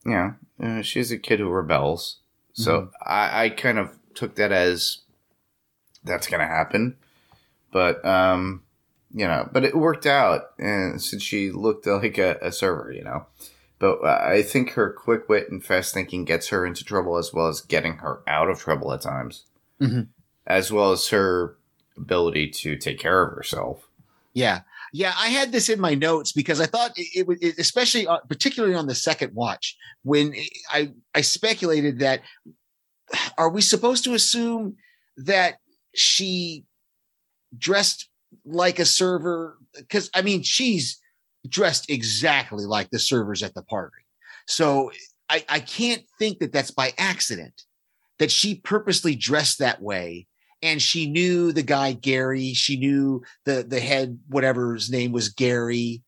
you 0.05 0.13
know 0.13 0.35
uh, 0.63 0.83
she's 0.83 1.11
a 1.11 1.19
kid 1.19 1.41
who 1.41 1.49
rebels. 1.49 2.19
So 2.55 2.91
I, 3.05 3.45
I 3.45 3.49
kind 3.49 3.79
of 3.79 3.99
took 4.15 4.37
that 4.37 4.53
as 4.53 4.99
that's 6.05 6.27
gonna 6.27 6.47
happen. 6.47 6.97
But 7.73 8.05
um 8.05 8.63
you 9.13 9.27
know 9.27 9.49
but 9.53 9.65
it 9.65 9.77
worked 9.77 10.07
out 10.07 10.51
and 10.59 11.03
since 11.03 11.23
she 11.23 11.51
looked 11.51 11.87
like 11.87 12.19
a, 12.19 12.39
a 12.41 12.53
server 12.53 12.93
you 12.93 13.05
know 13.05 13.27
but 13.83 14.05
I 14.05 14.43
think 14.43 14.71
her 14.75 14.93
quick 14.93 15.29
wit 15.29 15.51
and 15.51 15.63
fast 15.63 15.93
thinking 15.93 16.25
gets 16.25 16.49
her 16.49 16.65
into 16.65 16.85
trouble 16.85 17.17
as 17.19 17.33
well 17.35 17.49
as 17.49 17.61
getting 17.61 17.95
her 17.97 18.23
out 18.29 18.49
of 18.49 18.61
trouble 18.61 18.93
at 18.93 19.03
times 19.03 19.45
Mhm. 19.81 20.07
as 20.47 20.71
well 20.71 20.93
as 20.93 21.09
her 21.09 21.57
ability 21.97 22.49
to 22.51 22.77
take 22.77 23.01
care 23.01 23.23
of 23.27 23.35
herself. 23.35 23.89
Yeah. 24.35 24.61
Yeah. 24.93 25.13
I 25.19 25.29
had 25.29 25.51
this 25.51 25.69
in 25.69 25.81
my 25.81 25.95
notes 25.95 26.31
because 26.33 26.61
I 26.61 26.67
thought 26.67 26.93
it, 26.97 27.27
was 27.27 27.39
especially, 27.59 28.07
uh, 28.07 28.21
particularly 28.29 28.77
on 28.77 28.87
the 28.87 28.95
second 28.95 29.35
watch, 29.35 29.77
when 30.05 30.33
I, 30.71 30.93
I 31.15 31.21
speculated 31.23 31.99
that 31.99 32.23
are 33.37 33.51
we 33.51 33.61
supposed 33.63 34.05
to 34.05 34.15
assume 34.15 34.77
that 35.17 35.57
she 35.95 36.65
dressed 37.59 38.09
like 38.45 38.79
a 38.79 38.85
server? 38.85 39.59
Because 39.77 40.09
I 40.15 40.23
mean, 40.23 40.43
she's 40.45 40.99
dressed 41.49 41.91
exactly 41.91 42.65
like 42.65 42.91
the 42.91 42.99
servers 42.99 43.43
at 43.43 43.55
the 43.55 43.63
party. 43.63 43.97
So 44.47 44.91
I, 45.29 45.45
I 45.49 45.61
can't 45.61 46.03
think 46.19 46.39
that 46.41 46.53
that's 46.53 46.71
by 46.71 46.93
accident, 46.99 47.63
that 48.19 48.31
she 48.31 48.57
purposely 48.57 49.15
dressed 49.15 49.59
that 49.59 49.81
way 49.81 50.27
and 50.63 50.81
she 50.81 51.11
knew 51.11 51.53
the 51.53 51.63
guy 51.63 51.93
Gary. 51.93 52.55
She 52.55 52.77
knew 52.79 53.23
the 53.45 53.65
the 53.65 53.81
head, 53.81 54.19
whatever 54.29 54.75
his 54.75 54.91
name 54.91 55.13
was, 55.13 55.29
Gary. 55.29 56.03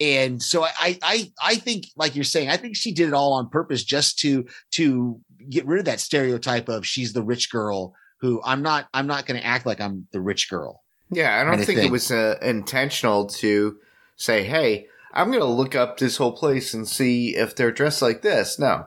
And 0.00 0.42
so 0.42 0.64
I 0.64 0.98
I 1.02 1.32
I 1.42 1.54
think, 1.56 1.86
like 1.96 2.14
you're 2.14 2.24
saying, 2.24 2.48
I 2.48 2.56
think 2.56 2.74
she 2.74 2.92
did 2.92 3.08
it 3.08 3.14
all 3.14 3.34
on 3.34 3.48
purpose 3.48 3.84
just 3.84 4.18
to 4.20 4.46
to 4.72 5.20
get 5.48 5.66
rid 5.66 5.78
of 5.78 5.84
that 5.84 6.00
stereotype 6.00 6.68
of 6.68 6.86
she's 6.86 7.12
the 7.12 7.22
rich 7.22 7.50
girl 7.50 7.94
who 8.20 8.40
I'm 8.44 8.62
not 8.62 8.88
I'm 8.92 9.06
not 9.06 9.26
going 9.26 9.40
to 9.40 9.46
act 9.46 9.66
like 9.66 9.80
I'm 9.80 10.06
the 10.12 10.20
rich 10.20 10.50
girl. 10.50 10.82
Yeah, 11.10 11.40
I 11.40 11.44
don't 11.44 11.64
think 11.64 11.78
thing. 11.78 11.88
it 11.88 11.92
was 11.92 12.10
uh, 12.10 12.36
intentional 12.40 13.26
to 13.26 13.76
say, 14.20 14.44
"Hey, 14.44 14.86
I'm 15.12 15.28
going 15.28 15.40
to 15.40 15.46
look 15.46 15.74
up 15.74 15.98
this 15.98 16.16
whole 16.18 16.32
place 16.32 16.74
and 16.74 16.86
see 16.88 17.34
if 17.36 17.56
they're 17.56 17.72
dressed 17.72 18.02
like 18.02 18.22
this." 18.22 18.58
No, 18.58 18.86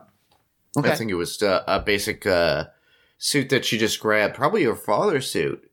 I 0.76 0.94
think 0.94 1.10
it 1.10 1.14
was 1.14 1.42
uh, 1.42 1.62
a 1.66 1.80
basic 1.80 2.26
uh, 2.26 2.66
suit 3.18 3.50
that 3.50 3.64
she 3.64 3.76
just 3.78 4.00
grabbed, 4.00 4.34
probably 4.34 4.64
her 4.64 4.74
father's 4.76 5.30
suit. 5.30 5.60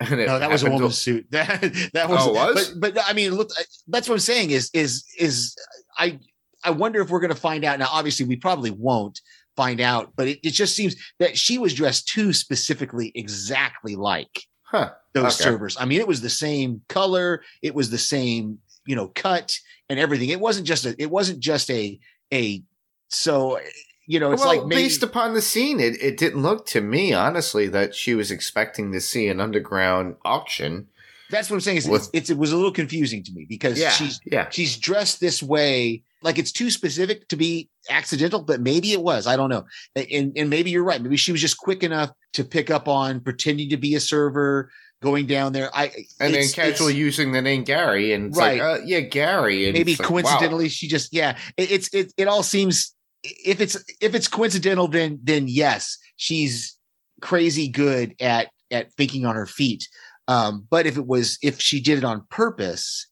And 0.00 0.10
No, 0.12 0.38
that 0.38 0.48
was 0.48 0.62
a 0.62 0.66
happened 0.66 0.78
to- 0.78 0.82
woman's 0.84 0.98
suit. 0.98 1.26
That 1.30 1.90
that 1.92 2.08
was, 2.08 2.20
Oh, 2.22 2.30
it 2.30 2.54
was? 2.54 2.70
But, 2.70 2.94
but 2.94 3.04
I 3.08 3.12
mean, 3.14 3.34
look, 3.34 3.50
that's 3.88 4.08
what 4.08 4.14
I'm 4.14 4.20
saying 4.20 4.50
is 4.52 4.70
is 4.72 5.04
is 5.18 5.56
I 5.98 6.20
I 6.62 6.70
wonder 6.70 7.00
if 7.00 7.10
we're 7.10 7.18
going 7.18 7.34
to 7.34 7.40
find 7.40 7.64
out 7.64 7.80
now. 7.80 7.88
Obviously, 7.90 8.24
we 8.26 8.36
probably 8.36 8.70
won't 8.70 9.20
find 9.56 9.80
out, 9.80 10.12
but 10.14 10.28
it, 10.28 10.38
it 10.44 10.50
just 10.52 10.76
seems 10.76 10.94
that 11.18 11.36
she 11.36 11.58
was 11.58 11.74
dressed 11.74 12.06
too 12.06 12.32
specifically, 12.32 13.10
exactly 13.16 13.96
like 13.96 14.44
Huh. 14.70 14.90
those 15.14 15.34
Okay. 15.40 15.44
servers. 15.50 15.76
I 15.80 15.84
mean, 15.86 16.00
it 16.00 16.06
was 16.08 16.20
the 16.20 16.28
same 16.28 16.82
color, 16.88 17.42
it 17.62 17.74
was 17.74 17.90
the 17.90 17.98
same 17.98 18.58
you 18.86 18.96
know 18.96 19.08
cut 19.14 19.58
and 19.88 19.98
everything. 19.98 20.28
It 20.30 20.40
wasn't 20.40 20.66
just 20.66 20.84
a 20.86 20.94
it 20.98 21.10
wasn't 21.10 21.40
just 21.40 21.70
a 21.70 21.98
a 22.32 22.62
so 23.08 23.58
you 24.06 24.20
know 24.20 24.32
it's 24.32 24.42
well, 24.44 24.56
like 24.56 24.66
maybe, 24.66 24.82
based 24.82 25.02
upon 25.02 25.34
the 25.34 25.42
scene, 25.42 25.80
it, 25.80 26.00
it 26.02 26.16
didn't 26.16 26.42
look 26.42 26.66
to 26.66 26.80
me, 26.80 27.12
honestly, 27.12 27.66
that 27.68 27.94
she 27.94 28.14
was 28.14 28.30
expecting 28.30 28.92
to 28.92 29.00
see 29.00 29.28
an 29.28 29.40
underground 29.40 30.16
auction. 30.24 30.86
that's 31.30 31.50
what 31.50 31.56
I'm 31.56 31.60
saying. 31.60 31.78
Is 31.78 31.88
with- 31.88 32.02
it's, 32.02 32.10
it's 32.14 32.30
it 32.30 32.38
was 32.38 32.52
a 32.52 32.56
little 32.56 32.72
confusing 32.72 33.22
to 33.24 33.32
me 33.32 33.44
because 33.48 33.78
Yeah, 33.78 33.90
she's 33.90 34.20
yeah. 34.26 34.48
she's 34.50 34.76
dressed 34.76 35.20
this 35.20 35.42
way 35.42 36.02
like 36.22 36.38
it's 36.38 36.50
too 36.52 36.70
specific 36.70 37.28
to 37.28 37.36
be 37.36 37.68
accidental 37.90 38.42
but 38.42 38.60
maybe 38.60 38.92
it 38.92 39.00
was 39.00 39.28
i 39.28 39.36
don't 39.36 39.50
know 39.50 39.64
and 39.94 40.32
and 40.36 40.50
maybe 40.50 40.68
you're 40.68 40.82
right 40.82 41.00
maybe 41.00 41.16
she 41.16 41.30
was 41.30 41.40
just 41.40 41.56
quick 41.56 41.84
enough 41.84 42.10
to 42.34 42.44
pick 42.44 42.70
up 42.70 42.88
on 42.88 43.20
pretending 43.20 43.70
to 43.70 43.76
be 43.76 43.94
a 43.94 44.00
server 44.00 44.70
going 45.00 45.26
down 45.26 45.52
there 45.52 45.70
i 45.74 45.92
And 46.20 46.34
then 46.34 46.48
casually 46.48 46.94
using 46.94 47.32
the 47.32 47.40
name 47.40 47.62
Gary, 47.64 48.12
and 48.12 48.28
it's 48.28 48.38
Right. 48.38 48.60
like, 48.60 48.80
uh, 48.80 48.84
yeah, 48.84 49.00
Gary. 49.00 49.66
And 49.66 49.74
maybe 49.74 49.92
like, 49.92 50.00
wow. 50.00 50.06
coincidentally 50.08 50.68
she 50.68 50.88
just 50.88 51.12
yeah 51.12 51.38
it, 51.56 51.70
it's 51.70 51.94
it, 51.94 52.12
it 52.16 52.26
all 52.28 52.42
seems 52.42 52.94
if 53.22 53.60
it's 53.60 53.76
if 54.00 54.14
it's 54.14 54.28
coincidental 54.28 54.88
then 54.88 55.18
then 55.22 55.46
yes 55.48 55.98
she's 56.16 56.76
crazy 57.20 57.68
good 57.68 58.14
at 58.20 58.48
at 58.70 58.92
thinking 58.94 59.24
on 59.26 59.34
her 59.34 59.46
feet 59.46 59.88
um 60.28 60.66
but 60.70 60.86
if 60.86 60.96
it 60.96 61.06
was 61.06 61.38
if 61.42 61.60
she 61.60 61.80
did 61.80 61.98
it 61.98 62.04
on 62.04 62.24
purpose 62.30 63.08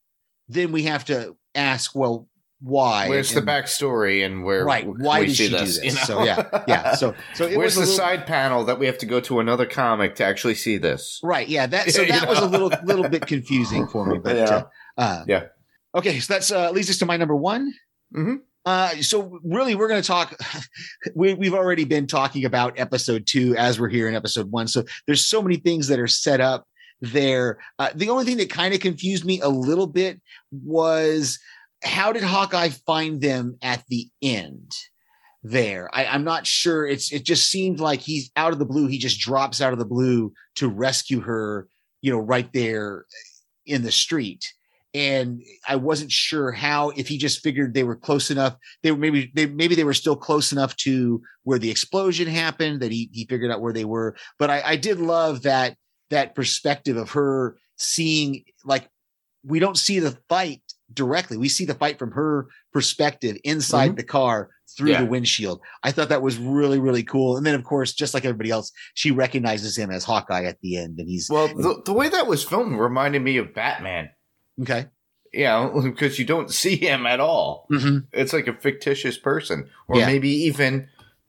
then 0.48 0.70
we 0.70 0.84
have 0.84 1.04
to 1.04 1.36
ask 1.54 1.94
well 1.94 2.28
why 2.60 3.08
Where's 3.08 3.32
the 3.32 3.42
backstory 3.42 4.24
and 4.24 4.42
where 4.42 4.64
right 4.64 4.86
why 4.86 5.20
we 5.20 5.26
did 5.26 5.36
she 5.36 5.48
this? 5.48 5.78
do 5.78 5.84
you 5.84 5.90
this 5.92 6.08
know? 6.08 6.16
so 6.20 6.24
yeah 6.24 6.64
yeah 6.66 6.94
so 6.94 7.14
so 7.34 7.46
it 7.46 7.56
Where's 7.58 7.76
was 7.76 7.86
the 7.88 7.92
little, 7.92 7.96
side 7.96 8.26
panel 8.26 8.64
that 8.64 8.78
we 8.78 8.86
have 8.86 8.96
to 8.98 9.06
go 9.06 9.20
to 9.20 9.40
another 9.40 9.66
comic 9.66 10.14
to 10.16 10.24
actually 10.24 10.54
see 10.54 10.78
this? 10.78 11.20
right 11.22 11.48
yeah 11.48 11.66
that 11.66 11.90
so 11.90 12.04
that 12.08 12.26
was 12.28 12.38
a 12.38 12.46
little 12.46 12.72
little 12.84 13.08
bit 13.08 13.26
confusing 13.26 13.86
for 13.86 14.06
me 14.06 14.18
but 14.18 14.36
Yeah. 14.36 14.44
uh, 14.44 14.62
uh 15.00 15.24
Yeah. 15.28 15.44
okay 15.94 16.18
so 16.18 16.32
that's 16.32 16.50
uh 16.50 16.70
leads 16.70 16.88
us 16.88 16.98
to 16.98 17.06
my 17.06 17.16
number 17.16 17.36
one 17.36 17.72
Mhm. 18.16 18.36
Uh, 18.64 18.90
so 19.00 19.38
really, 19.44 19.76
we're 19.76 19.86
going 19.86 20.02
to 20.02 20.06
talk. 20.06 20.36
We, 21.14 21.34
we've 21.34 21.54
already 21.54 21.84
been 21.84 22.08
talking 22.08 22.44
about 22.44 22.78
episode 22.80 23.24
two 23.26 23.54
as 23.56 23.78
we're 23.78 23.88
here 23.88 24.08
in 24.08 24.16
episode 24.16 24.50
one. 24.50 24.66
So 24.66 24.82
there's 25.06 25.24
so 25.28 25.40
many 25.40 25.54
things 25.56 25.86
that 25.86 26.00
are 26.00 26.08
set 26.08 26.40
up 26.40 26.66
there. 27.00 27.58
Uh, 27.78 27.90
the 27.94 28.08
only 28.10 28.24
thing 28.24 28.38
that 28.38 28.50
kind 28.50 28.74
of 28.74 28.80
confused 28.80 29.24
me 29.24 29.40
a 29.40 29.48
little 29.48 29.86
bit 29.86 30.20
was 30.50 31.38
how 31.86 32.12
did 32.12 32.22
Hawkeye 32.22 32.70
find 32.70 33.20
them 33.20 33.56
at 33.62 33.84
the 33.88 34.08
end? 34.20 34.72
There, 35.42 35.88
I, 35.92 36.06
I'm 36.06 36.24
not 36.24 36.44
sure. 36.44 36.84
It's 36.86 37.12
it 37.12 37.24
just 37.24 37.48
seemed 37.48 37.78
like 37.78 38.00
he's 38.00 38.32
out 38.34 38.52
of 38.52 38.58
the 38.58 38.64
blue. 38.64 38.88
He 38.88 38.98
just 38.98 39.20
drops 39.20 39.60
out 39.60 39.72
of 39.72 39.78
the 39.78 39.84
blue 39.84 40.32
to 40.56 40.68
rescue 40.68 41.20
her. 41.20 41.68
You 42.02 42.12
know, 42.12 42.18
right 42.18 42.52
there 42.52 43.04
in 43.64 43.82
the 43.82 43.92
street 43.92 44.44
and 44.96 45.42
I 45.68 45.76
wasn't 45.76 46.10
sure 46.10 46.52
how 46.52 46.88
if 46.96 47.06
he 47.06 47.18
just 47.18 47.42
figured 47.42 47.74
they 47.74 47.84
were 47.84 47.96
close 47.96 48.30
enough. 48.30 48.56
They 48.82 48.90
were 48.90 48.96
maybe 48.96 49.30
they 49.34 49.44
maybe 49.44 49.74
they 49.74 49.84
were 49.84 49.92
still 49.92 50.16
close 50.16 50.52
enough 50.52 50.74
to 50.76 51.20
where 51.42 51.58
the 51.58 51.70
explosion 51.70 52.26
happened 52.26 52.80
that 52.80 52.92
he 52.92 53.10
he 53.12 53.26
figured 53.26 53.50
out 53.50 53.60
where 53.60 53.74
they 53.74 53.84
were. 53.84 54.16
But 54.38 54.48
I, 54.48 54.62
I 54.64 54.76
did 54.76 54.98
love 54.98 55.42
that 55.42 55.76
that 56.08 56.34
perspective 56.34 56.96
of 56.96 57.10
her 57.10 57.58
seeing 57.76 58.44
like 58.64 58.88
we 59.46 59.58
don't 59.58 59.78
see 59.78 59.98
the 60.00 60.18
fight 60.28 60.60
directly. 60.92 61.36
We 61.36 61.48
see 61.48 61.64
the 61.64 61.74
fight 61.74 61.98
from 61.98 62.12
her 62.12 62.46
perspective 62.72 63.36
inside 63.44 63.92
Mhm. 63.92 63.96
the 63.96 64.02
car 64.04 64.50
through 64.76 64.90
Yeah. 64.90 65.00
the 65.02 65.06
windshield. 65.06 65.60
I 65.82 65.92
thought 65.92 66.08
that 66.10 66.22
was 66.22 66.36
really 66.38 66.78
really 66.78 67.02
cool. 67.02 67.36
And 67.36 67.46
then 67.46 67.54
of 67.54 67.64
course, 67.64 67.92
just 67.94 68.14
like 68.14 68.24
everybody 68.24 68.50
else, 68.50 68.72
she 68.94 69.10
recognizes 69.10 69.76
him 69.76 69.90
as 69.90 70.04
Hawkeye 70.04 70.44
at 70.44 70.60
the 70.60 70.76
end, 70.76 70.98
and 70.98 71.08
he's 71.08 71.28
Well, 71.30 71.48
the, 71.48 71.80
the 71.84 71.92
way 71.92 72.08
that 72.08 72.26
was 72.26 72.44
filmed 72.44 72.78
reminded 72.78 73.22
me 73.22 73.36
of 73.38 73.54
Batman. 73.54 74.10
okay. 74.60 74.86
You 75.32 75.44
know, 75.44 75.80
because 75.82 76.18
you 76.18 76.24
don't 76.24 76.50
see 76.52 76.76
him 76.76 77.04
at 77.06 77.20
all. 77.20 77.66
hmm 77.70 77.98
It's 78.12 78.32
like 78.32 78.46
a 78.48 78.54
fictitious 78.54 79.18
person, 79.18 79.68
or 79.88 79.98
Yeah. 79.98 80.06
maybe 80.06 80.28
even 80.30 80.88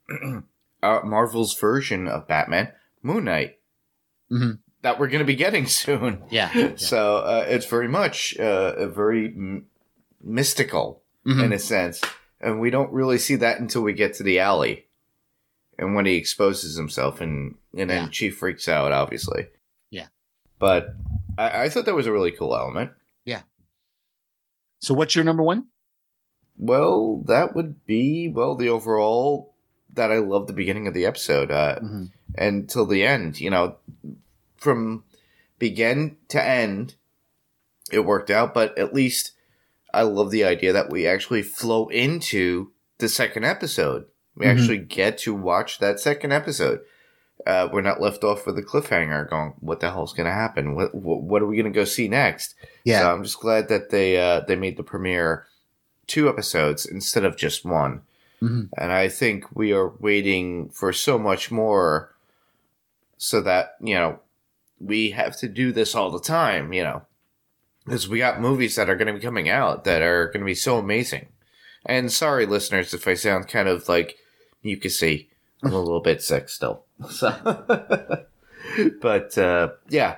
uh, 0.84 1.02
Marvel's 1.04 1.58
version 1.60 2.08
of 2.08 2.28
Batman, 2.28 2.72
Moon 3.04 3.26
Knight, 3.26 3.56
Mhm. 4.32 4.60
That 4.88 5.00
we're 5.00 5.08
going 5.10 5.20
to 5.20 5.26
be 5.26 5.36
getting 5.36 5.66
soon. 5.84 6.24
Yeah. 6.30 6.76
So 6.78 7.18
uh, 7.18 7.46
it's 7.48 7.66
very 7.66 7.88
much 7.90 8.38
uh, 8.40 8.74
a 8.78 8.88
very 8.88 9.28
m- 9.28 9.66
mystical 10.24 11.02
Mhm. 11.26 11.44
in 11.44 11.52
a 11.54 11.60
sense, 11.60 12.02
and 12.40 12.62
we 12.62 12.70
don't 12.70 12.92
really 12.94 13.18
see 13.18 13.36
that 13.36 13.60
until 13.60 13.82
we 13.82 13.92
get 13.92 14.14
to 14.16 14.24
the 14.24 14.40
alley, 14.40 14.86
and 15.78 15.94
when 15.94 16.06
he 16.06 16.16
exposes 16.16 16.78
himself, 16.78 17.20
and 17.20 17.56
and 17.78 17.90
then 17.90 18.06
Yeah. 18.06 18.10
she 18.12 18.30
freaks 18.30 18.70
out, 18.70 18.94
obviously. 18.94 19.48
Yeah. 19.90 20.08
But 20.58 20.96
I, 21.38 21.64
I 21.66 21.70
thought 21.70 21.84
that 21.86 21.96
was 21.96 22.08
a 22.08 22.14
really 22.14 22.32
cool 22.32 22.56
element. 22.56 22.92
Yeah. 23.26 23.42
So 24.80 24.94
what's 24.94 25.16
your 25.16 25.26
number 25.26 25.44
one? 25.44 25.66
Well, 26.58 27.24
that 27.28 27.54
would 27.56 27.86
be 27.86 28.30
well 28.30 28.56
the 28.56 28.70
overall 28.70 29.54
that 29.94 30.12
I 30.14 30.20
love 30.20 30.48
the 30.48 30.54
beginning 30.54 30.88
of 30.88 30.94
the 30.94 31.06
episode 31.06 31.52
uh, 31.52 31.80
Mhm. 31.80 32.12
until 32.38 32.86
the 32.86 33.04
end. 33.04 33.42
You 33.42 33.50
know, 33.50 33.76
from 34.58 35.04
begin 35.60 36.18
to 36.30 36.44
end, 36.44 36.96
it 37.92 38.02
worked 38.06 38.30
out. 38.30 38.54
But 38.54 38.78
at 38.78 38.94
least 38.94 39.32
I 39.94 40.04
love 40.04 40.32
the 40.32 40.44
idea 40.44 40.74
that 40.74 40.90
we 40.90 41.08
actually 41.08 41.42
flow 41.44 41.88
into 41.88 42.72
the 42.98 43.10
second 43.10 43.44
episode. 43.46 44.06
We 44.36 44.46
Mhm. 44.46 44.50
actually 44.52 44.78
get 44.80 45.18
to 45.20 45.34
watch 45.34 45.80
that 45.80 46.00
second 46.00 46.32
episode. 46.32 46.82
Uh, 47.46 47.70
we're 47.72 47.82
not 47.82 48.02
left 48.02 48.24
off 48.24 48.46
with 48.46 48.58
a 48.58 48.64
cliffhanger, 48.64 49.30
going, 49.30 49.54
"What 49.60 49.80
the 49.80 49.92
hell's 49.92 50.12
going 50.14 50.26
to 50.26 50.32
happen? 50.34 50.76
What, 50.76 50.94
what 50.94 51.22
what 51.22 51.42
are 51.42 51.46
we 51.46 51.56
going 51.56 51.72
to 51.72 51.80
go 51.80 51.86
see 51.86 52.08
next?" 52.08 52.56
Yeah. 52.84 53.02
So 53.02 53.12
I'm 53.14 53.24
just 53.24 53.40
glad 53.40 53.70
that 53.70 53.90
they 53.90 54.20
uh, 54.20 54.42
they 54.42 54.56
made 54.56 54.76
the 54.78 54.84
premiere 54.84 55.46
two 56.08 56.28
episodes 56.30 56.86
instead 56.86 57.24
of 57.24 57.38
just 57.38 57.64
one. 57.66 58.02
Mhm. 58.42 58.70
And 58.78 58.92
I 58.92 59.08
think 59.08 59.46
we 59.56 59.72
are 59.72 59.90
waiting 60.00 60.70
for 60.70 60.92
so 60.94 61.18
much 61.18 61.50
more 61.52 62.14
so 63.18 63.42
that, 63.42 63.76
you 63.82 63.96
know, 63.96 64.20
we 64.80 65.12
have 65.12 65.36
to 65.38 65.48
do 65.48 65.72
this 65.72 65.96
all 65.96 66.12
the 66.12 66.20
time, 66.20 66.74
you 66.74 66.84
know. 66.84 67.04
Because 67.86 68.10
we 68.10 68.20
got 68.20 68.42
movies 68.42 68.76
that 68.76 68.90
are 68.90 68.96
going 68.96 69.08
to 69.08 69.14
be 69.14 69.20
coming 69.20 69.50
out 69.50 69.86
that 69.86 70.02
are 70.02 70.26
going 70.26 70.42
to 70.42 70.46
be 70.46 70.56
so 70.56 70.78
amazing. 70.78 71.30
And 71.86 72.12
sorry, 72.12 72.46
listeners, 72.46 72.94
if 72.94 73.08
I 73.08 73.14
sound 73.14 73.48
kind 73.48 73.70
of 73.70 73.88
like 73.88 74.18
mucusy. 74.64 75.28
I'm 75.64 75.74
a 75.74 75.80
little 75.80 76.02
bit 76.02 76.22
sick 76.22 76.50
still. 76.50 76.84
So, 77.10 77.30
but 79.02 79.38
uh, 79.38 79.70
yeah, 79.88 80.18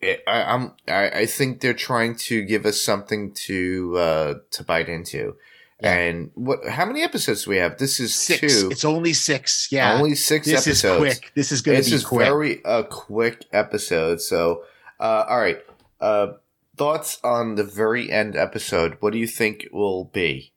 it, 0.00 0.22
I, 0.26 0.42
I'm. 0.42 0.72
I, 0.86 1.08
I 1.10 1.26
think 1.26 1.60
they're 1.60 1.74
trying 1.74 2.14
to 2.16 2.42
give 2.42 2.64
us 2.64 2.80
something 2.80 3.32
to 3.46 3.96
uh, 3.98 4.34
to 4.52 4.64
bite 4.64 4.88
into. 4.88 5.36
Yeah. 5.84 5.92
And 5.94 6.30
what? 6.34 6.66
How 6.66 6.86
many 6.86 7.02
episodes 7.02 7.44
do 7.44 7.50
we 7.50 7.56
have? 7.58 7.78
This 7.78 8.00
is 8.00 8.14
Six. 8.14 8.40
two. 8.40 8.70
It's 8.70 8.84
only 8.84 9.12
six. 9.12 9.68
Yeah. 9.70 9.94
Only 9.94 10.14
six 10.14 10.46
this 10.46 10.66
episodes. 10.66 10.84
is 10.84 10.98
quick. 11.18 11.32
This 11.34 11.52
is 11.52 11.60
going 11.62 11.76
to 11.76 11.80
This 11.82 11.90
be 11.90 11.96
is 11.96 12.04
quick. 12.04 12.26
very 12.26 12.60
a 12.64 12.84
quick 12.84 13.44
episode. 13.52 14.20
So, 14.20 14.64
uh, 14.98 15.24
all 15.28 15.38
right. 15.38 15.58
Uh, 16.00 16.32
thoughts 16.76 17.18
on 17.22 17.54
the 17.54 17.64
very 17.64 18.10
end 18.10 18.34
episode? 18.36 18.96
What 19.00 19.12
do 19.12 19.18
you 19.18 19.26
think 19.26 19.66
will 19.72 20.04
be? 20.06 20.52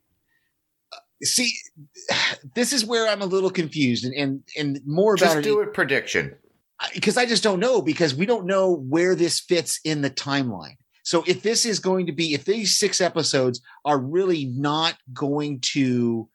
See, 1.22 1.52
this 2.54 2.72
is 2.72 2.84
where 2.84 3.08
I'm 3.08 3.22
a 3.22 3.26
little 3.26 3.50
confused, 3.50 4.04
and 4.04 4.14
and 4.14 4.42
and 4.56 4.80
more 4.86 5.14
about 5.14 5.24
Just 5.26 5.36
it 5.38 5.42
do 5.42 5.60
a 5.60 5.66
prediction. 5.66 6.36
because 6.94 7.16
I 7.16 7.26
just 7.26 7.42
don't 7.42 7.58
know 7.60 7.82
because 7.82 8.14
we 8.14 8.24
don't 8.24 8.46
know 8.46 8.72
where 8.72 9.14
this 9.16 9.40
fits 9.40 9.80
in 9.84 10.00
the 10.02 10.10
timeline. 10.10 10.76
So 11.08 11.24
if 11.26 11.42
this 11.42 11.64
is 11.64 11.78
going 11.78 12.04
to 12.04 12.12
be, 12.12 12.34
if 12.34 12.44
these 12.44 12.76
six 12.76 13.00
episodes 13.00 13.62
are 13.86 13.98
really 13.98 14.44
not 14.44 14.94
going 15.14 15.60
to 15.72 16.28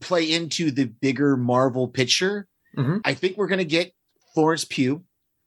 play 0.00 0.32
into 0.32 0.70
the 0.70 0.86
bigger 0.86 1.36
Marvel 1.36 1.88
picture, 1.88 2.48
Mhm. 2.74 3.02
I 3.04 3.12
think 3.12 3.36
we're 3.36 3.48
going 3.48 3.58
to 3.58 3.66
get 3.66 3.92
Florence 4.32 4.64
Pugh. 4.64 5.04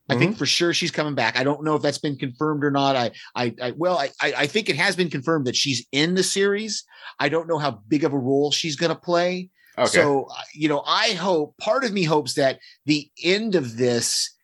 I 0.09 0.15
think 0.15 0.37
for 0.37 0.45
sure 0.45 0.75
she's 0.75 0.91
coming 0.91 1.15
back. 1.15 1.39
I 1.39 1.43
don't 1.43 1.63
know 1.63 1.75
if 1.75 1.81
that's 1.81 1.97
been 1.97 2.17
confirmed 2.17 2.63
or 2.63 2.69
not. 2.69 2.95
I, 2.95 3.11
I, 3.35 3.55
I 3.59 3.71
well, 3.71 3.97
I, 3.97 4.11
I 4.21 4.33
I 4.43 4.47
think 4.47 4.69
it 4.69 4.75
has 4.75 4.95
been 4.95 5.09
confirmed 5.09 5.47
that 5.47 5.55
she's 5.55 5.83
in 5.91 6.13
the 6.13 6.23
series. 6.23 6.85
I 7.19 7.29
don't 7.29 7.47
know 7.47 7.57
how 7.57 7.81
big 7.87 8.03
of 8.03 8.13
a 8.13 8.17
role 8.17 8.51
she's 8.51 8.75
going 8.75 8.91
to 8.91 9.01
play. 9.01 9.49
Okay. 9.75 9.87
So, 9.87 10.25
uh, 10.25 10.41
you 10.53 10.69
know, 10.69 10.83
I 10.85 11.13
hope 11.13 11.57
part 11.57 11.83
of 11.83 11.93
me 11.93 12.03
hopes 12.03 12.35
that 12.35 12.59
the 12.85 13.09
end 13.23 13.55
of 13.55 13.77
this 13.77 14.36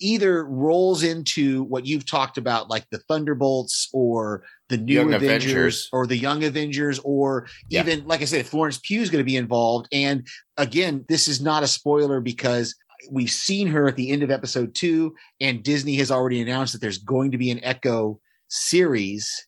either 0.00 0.44
rolls 0.44 1.02
into 1.02 1.62
what 1.64 1.86
you've 1.86 2.06
talked 2.06 2.38
about, 2.38 2.68
like 2.68 2.84
the 2.90 2.98
Thunderbolts 2.98 3.88
or 3.92 4.42
the 4.68 4.76
new 4.76 4.94
Young 4.94 5.14
Avengers, 5.14 5.44
Avengers. 5.44 5.88
or 5.92 6.06
the 6.06 6.16
Young 6.16 6.44
Avengers, 6.44 6.98
or 7.04 7.46
Yeah. 7.68 7.80
even, 7.80 8.06
like 8.06 8.20
I 8.22 8.26
said, 8.26 8.46
Florence 8.46 8.78
Pugh 8.82 9.00
is 9.00 9.10
going 9.10 9.22
to 9.24 9.30
be 9.30 9.36
involved. 9.36 9.88
And 9.92 10.26
again, 10.56 11.04
this 11.08 11.28
is 11.28 11.40
not 11.40 11.62
a 11.62 11.66
spoiler 11.68 12.20
because 12.20 12.74
we've 13.10 13.30
seen 13.30 13.68
her 13.68 13.86
at 13.88 13.96
the 13.96 14.10
end 14.10 14.22
of 14.22 14.30
episode 14.30 14.74
two, 14.74 15.14
and 15.40 15.62
Disney 15.62 15.96
has 15.96 16.10
already 16.10 16.40
announced 16.42 16.72
that 16.72 16.80
there's 16.80 16.98
going 16.98 17.30
to 17.30 17.38
be 17.38 17.50
an 17.50 17.62
Echo 17.62 18.20
series. 18.48 19.46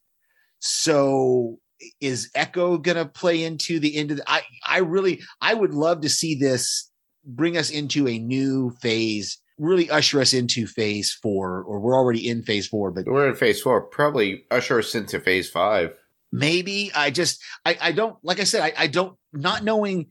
So 0.61 1.59
is 2.01 2.31
Echo 2.35 2.79
going 2.79 2.97
to 2.97 3.07
play 3.07 3.45
into 3.45 3.79
the 3.79 3.97
end 3.97 4.11
of 4.11 4.17
the, 4.19 4.31
I, 4.31 4.43
I 4.67 4.79
really, 4.79 5.21
I 5.41 5.55
would 5.55 5.73
love 5.75 6.01
to 6.03 6.09
see 6.09 6.35
this 6.35 6.91
bring 7.25 7.57
us 7.57 7.71
into 7.71 8.09
a 8.09 8.19
new 8.19 8.71
phase, 8.81 9.39
really 9.59 9.91
usher 9.91 10.21
us 10.21 10.33
into 10.33 10.67
phase 10.67 11.13
four, 11.13 11.63
or 11.63 11.81
we're 11.81 11.97
already 11.97 12.29
in 12.29 12.43
phase 12.43 12.67
four, 12.67 12.91
but 12.91 13.07
We're 13.07 13.29
in 13.29 13.35
phase 13.35 13.61
four. 13.61 13.81
Probably 13.83 14.45
usher 14.51 14.79
us 14.79 14.95
into 14.95 15.21
phase 15.21 15.51
five. 15.51 15.93
maybe 16.33 16.91
I 16.95 17.11
just, 17.11 17.43
I, 17.65 17.77
I 17.81 17.93
don't, 17.93 18.17
like 18.23 18.39
I 18.41 18.45
said, 18.45 18.63
I, 18.63 18.73
I 18.85 18.87
don't, 18.87 19.17
not 19.33 19.65
knowing, 19.65 20.07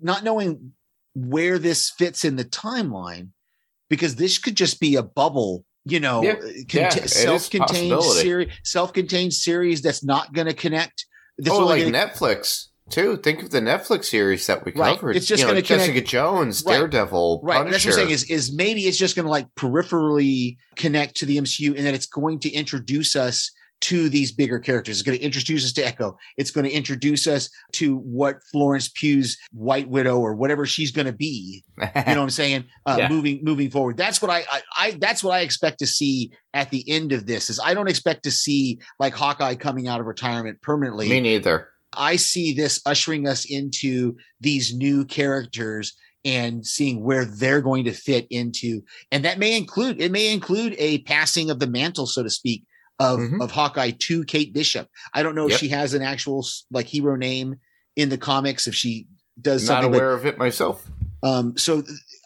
not 0.00 0.22
knowing 0.24 0.72
where 1.14 1.58
this 1.58 1.90
fits 1.90 2.24
in 2.24 2.36
the 2.36 2.44
timeline, 2.44 3.28
because 3.90 4.16
this 4.16 4.38
could 4.38 4.56
just 4.56 4.80
be 4.80 4.96
a 4.96 5.02
bubble, 5.02 5.64
you 5.84 6.00
know, 6.00 6.22
Yeah. 6.22 6.34
cont- 6.34 6.72
Yeah, 6.74 6.86
it 6.96 7.04
is 7.04 7.04
a 7.04 7.08
self-contained 7.08 8.02
series, 8.02 8.52
self-contained 8.64 9.34
series 9.34 9.82
that's 9.82 10.02
not 10.04 10.32
going 10.32 10.46
to 10.46 10.54
connect. 10.54 11.04
That's 11.38 11.54
oh, 11.56 11.66
like 11.66 11.82
gonna- 11.82 11.98
Netflix 11.98 12.68
too. 12.90 13.16
Think 13.16 13.42
of 13.42 13.50
the 13.50 13.60
Netflix 13.60 14.04
series 14.06 14.46
that 14.46 14.64
we 14.64 14.72
Right. 14.72 14.96
covered. 14.98 15.16
It's 15.16 15.26
just 15.26 15.42
gonna 15.42 15.62
connect- 15.62 15.68
Jessica 15.68 16.00
Jones, 16.02 16.62
Right. 16.66 16.74
Daredevil, 16.78 17.40
Right. 17.42 17.56
Punisher. 17.58 17.72
That's 17.72 17.84
what 17.86 17.92
I'm 17.92 17.96
saying 18.08 18.10
is, 18.10 18.24
is 18.24 18.52
maybe 18.52 18.82
it's 18.82 18.98
just 18.98 19.16
going 19.16 19.24
to 19.24 19.30
like 19.30 19.46
peripherally 19.56 20.56
connect 20.76 21.16
to 21.18 21.26
the 21.26 21.38
MCU 21.38 21.74
and 21.76 21.86
that 21.86 21.94
it's 21.94 22.06
going 22.06 22.38
to 22.40 22.50
introduce 22.50 23.16
us 23.16 23.50
to 23.82 24.08
these 24.08 24.30
bigger 24.30 24.60
characters. 24.60 24.98
It's 25.00 25.02
going 25.04 25.18
to 25.18 25.24
introduce 25.24 25.64
us 25.64 25.72
to 25.72 25.82
Echo. 25.84 26.16
It's 26.36 26.52
going 26.52 26.64
to 26.64 26.70
introduce 26.70 27.26
us 27.26 27.50
to 27.72 27.96
what 27.96 28.36
Florence 28.52 28.88
Pugh's 28.88 29.36
White 29.50 29.88
Widow 29.88 30.20
or 30.20 30.36
whatever 30.36 30.66
she's 30.66 30.92
going 30.92 31.06
to 31.06 31.12
be. 31.12 31.64
You 31.80 31.84
know 31.88 32.02
what 32.04 32.18
I'm 32.18 32.30
saying? 32.30 32.64
Uh, 32.86 32.96
Yeah. 32.98 33.08
Moving, 33.08 33.40
moving 33.42 33.70
forward. 33.70 33.96
That's 33.96 34.20
what 34.22 34.30
I, 34.30 34.44
I, 34.50 34.62
I, 34.76 34.90
that's 35.00 35.22
what 35.24 35.32
I 35.34 35.40
expect 35.40 35.80
to 35.80 35.86
see 35.86 36.30
at 36.54 36.70
the 36.70 36.88
end 36.88 37.12
of 37.12 37.26
this 37.26 37.48
is 37.50 37.58
I 37.58 37.74
don't 37.74 37.88
expect 37.88 38.22
to 38.24 38.30
see 38.30 38.78
like 39.00 39.14
Hawkeye 39.14 39.54
coming 39.56 39.88
out 39.88 39.98
of 40.00 40.06
retirement 40.06 40.60
permanently. 40.62 41.08
Me 41.08 41.20
neither. 41.20 41.68
I 41.96 42.16
see 42.16 42.52
this 42.52 42.80
ushering 42.86 43.26
us 43.26 43.44
into 43.44 44.16
these 44.40 44.74
new 44.74 45.04
characters 45.04 45.94
and 46.24 46.64
seeing 46.64 47.02
where 47.02 47.24
they're 47.24 47.60
going 47.60 47.84
to 47.84 47.92
fit 47.92 48.26
into. 48.30 48.82
And 49.10 49.24
that 49.24 49.38
may 49.38 49.56
include, 49.56 50.00
it 50.00 50.12
may 50.12 50.32
include 50.32 50.74
a 50.78 50.98
passing 51.02 51.50
of 51.50 51.58
the 51.58 51.66
mantle, 51.66 52.06
so 52.06 52.22
to 52.22 52.30
speak, 52.30 52.64
of 53.00 53.18
Mhm. 53.18 53.42
of 53.42 53.50
Hawkeye 53.50 53.92
to 53.98 54.24
Kate 54.24 54.52
Bishop. 54.54 54.88
I 55.12 55.22
don't 55.22 55.34
know 55.34 55.46
if 55.48 55.58
she 55.58 55.68
has 55.68 55.94
an 55.94 56.02
actual 56.02 56.46
like 56.70 56.86
hero 56.86 57.16
name 57.16 57.56
in 57.96 58.08
the 58.08 58.18
comics 58.18 58.66
if 58.68 58.74
she 58.74 59.06
does 59.40 59.62
Not 59.62 59.68
something 59.82 59.90
but 59.90 59.96
aware 59.96 60.12
of 60.12 60.24
it 60.26 60.38
myself. 60.38 60.86
um, 61.24 61.56
so 61.58 61.82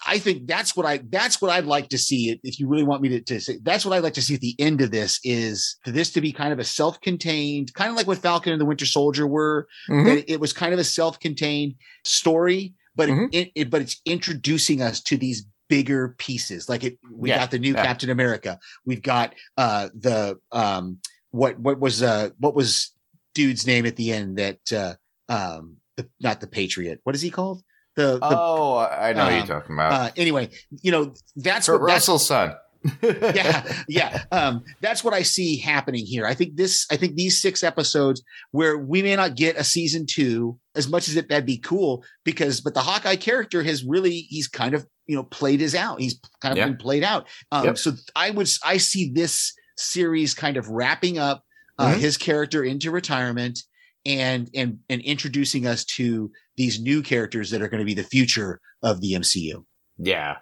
I 0.06 0.18
think 0.18 0.46
that's 0.46 0.76
what 0.76 0.86
I 0.86 0.98
that's 1.10 1.42
what 1.42 1.50
I'd 1.50 1.64
like 1.66 1.88
to 1.90 1.98
see. 1.98 2.38
If 2.44 2.60
you 2.60 2.68
really 2.68 2.84
want 2.84 3.02
me 3.02 3.08
to, 3.10 3.20
to 3.20 3.40
say, 3.40 3.58
that's 3.62 3.84
what 3.84 3.94
I'd 3.96 4.02
like 4.02 4.14
to 4.14 4.22
see 4.22 4.34
at 4.34 4.40
the 4.40 4.54
end 4.58 4.80
of 4.80 4.90
this 4.90 5.18
is 5.24 5.76
for 5.84 5.90
this 5.90 6.10
to 6.12 6.20
be 6.20 6.32
kind 6.32 6.52
of 6.52 6.58
a 6.58 6.64
self-contained, 6.64 7.74
kind 7.74 7.90
of 7.90 7.96
like 7.96 8.06
what 8.06 8.18
Falcon 8.18 8.52
and 8.52 8.60
the 8.60 8.64
Winter 8.66 8.86
Soldier 8.86 9.26
were. 9.26 9.66
Mhm. 9.88 10.04
That 10.04 10.32
it 10.32 10.40
was 10.40 10.52
kind 10.52 10.72
of 10.72 10.78
a 10.78 10.84
self-contained 10.84 11.74
story, 12.04 12.74
but 12.94 13.08
Mhm. 13.08 13.28
it, 13.32 13.50
it 13.54 13.70
but 13.70 13.82
it's 13.82 14.00
introducing 14.04 14.80
us 14.82 15.00
to 15.02 15.16
these 15.16 15.44
bigger 15.68 16.14
pieces. 16.18 16.68
Like 16.68 16.84
it, 16.84 16.98
we 17.12 17.30
Yeah, 17.30 17.38
got 17.38 17.50
the 17.50 17.58
new 17.58 17.72
yeah. 17.74 17.84
Captain 17.84 18.10
America. 18.10 18.58
We've 18.84 19.02
got 19.02 19.34
uh 19.56 19.88
the 19.98 20.38
um 20.52 20.98
what 21.30 21.58
what 21.58 21.80
was 21.80 22.02
uh 22.02 22.30
what 22.38 22.54
was 22.54 22.92
dude's 23.34 23.66
name 23.66 23.84
at 23.84 23.96
the 23.96 24.12
end 24.12 24.38
that 24.38 24.72
uh 24.72 24.94
um 25.28 25.78
the, 25.96 26.08
not 26.20 26.40
the 26.40 26.46
Patriot. 26.46 27.00
What 27.04 27.14
is 27.16 27.22
he 27.22 27.30
called? 27.30 27.62
The, 27.96 28.18
the 28.18 28.20
Oh, 28.22 28.76
I 28.76 29.12
know 29.14 29.24
what 29.24 29.32
um, 29.32 29.38
you're 29.38 29.46
talking 29.46 29.74
about. 29.74 29.92
uh, 29.92 30.10
anyway, 30.16 30.50
you 30.82 30.92
know, 30.92 31.14
that's 31.36 31.66
Kurt 31.66 31.80
what 31.80 31.86
that's, 31.88 32.08
Russell's 32.08 32.26
son. 32.26 32.54
yeah, 33.02 33.72
yeah. 33.88 34.22
Um, 34.30 34.62
that's 34.80 35.02
what 35.02 35.14
I 35.14 35.22
see 35.22 35.56
happening 35.58 36.04
here. 36.06 36.24
I 36.26 36.34
think 36.34 36.56
this, 36.56 36.86
I 36.90 36.96
think 36.96 37.16
these 37.16 37.40
six 37.40 37.64
episodes 37.64 38.22
where 38.52 38.78
we 38.78 39.02
may 39.02 39.16
not 39.16 39.34
get 39.34 39.56
a 39.56 39.64
season 39.64 40.06
two, 40.08 40.58
as 40.76 40.88
much 40.88 41.08
as 41.08 41.16
it 41.16 41.28
that'd 41.28 41.46
be 41.46 41.58
cool 41.58 42.04
because, 42.24 42.60
but 42.60 42.74
the 42.74 42.80
Hawkeye 42.80 43.16
character 43.16 43.62
has 43.62 43.82
really, 43.84 44.26
he's 44.28 44.46
kind 44.46 44.74
of, 44.74 44.86
you 45.06 45.16
know, 45.16 45.24
played 45.24 45.60
his 45.60 45.74
out. 45.74 46.00
He's 46.00 46.20
kind 46.42 46.52
of 46.52 46.58
Yeah. 46.58 46.66
been 46.66 46.76
played 46.76 47.02
out. 47.02 47.26
Um, 47.50 47.64
Yep. 47.64 47.78
so 47.78 47.92
I 48.14 48.30
would, 48.30 48.48
I 48.64 48.76
see 48.76 49.10
this 49.12 49.52
series 49.76 50.34
kind 50.34 50.56
of 50.56 50.68
wrapping 50.68 51.18
up 51.18 51.42
uh, 51.78 51.92
Mhm. 51.94 51.98
his 51.98 52.16
character 52.16 52.62
into 52.64 52.90
retirement 52.90 53.58
and, 54.04 54.48
and, 54.54 54.78
and 54.88 55.00
introducing 55.02 55.66
us 55.66 55.84
to 55.84 56.30
these 56.56 56.80
new 56.80 57.02
characters 57.02 57.50
that 57.50 57.62
are 57.62 57.68
going 57.68 57.80
to 57.80 57.84
be 57.86 57.94
the 57.94 58.02
future 58.02 58.60
of 58.82 59.00
the 59.00 59.12
MCU. 59.14 59.64
Yeah. 59.98 60.36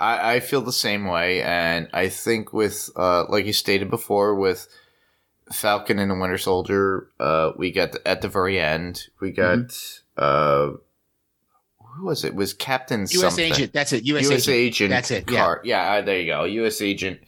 I, 0.00 0.34
I 0.36 0.40
feel 0.40 0.60
the 0.60 0.72
same 0.72 1.06
way, 1.06 1.42
and 1.42 1.88
I 1.92 2.08
think 2.08 2.52
with 2.52 2.88
uh, 2.96 3.24
like 3.28 3.46
you 3.46 3.52
stated 3.52 3.90
before, 3.90 4.34
with 4.36 4.68
Falcon 5.52 5.98
and 5.98 6.10
the 6.10 6.14
Winter 6.14 6.38
Soldier, 6.38 7.08
uh, 7.18 7.50
we 7.56 7.72
got 7.72 7.92
the, 7.92 8.06
at 8.08 8.22
the 8.22 8.28
very 8.28 8.60
end, 8.60 9.08
we 9.20 9.32
got 9.32 9.58
Mm-hmm. 9.58 10.74
uh, 10.74 10.76
who 11.96 12.04
was 12.06 12.24
it? 12.24 12.34
Was 12.36 12.54
Captain 12.54 13.00
U.S. 13.00 13.20
something. 13.20 13.52
agent. 13.52 13.72
That's 13.72 13.92
it. 13.92 14.04
U.S. 14.04 14.22
U.S. 14.30 14.48
agent. 14.48 14.56
agent. 14.56 14.90
That's 14.90 15.10
it, 15.10 15.30
yeah. 15.30 15.36
Car- 15.44 15.60
yeah. 15.64 15.92
uh, 15.94 16.02
there 16.02 16.20
you 16.20 16.26
go. 16.26 16.44
U.S. 16.44 16.80
agent. 16.80 17.18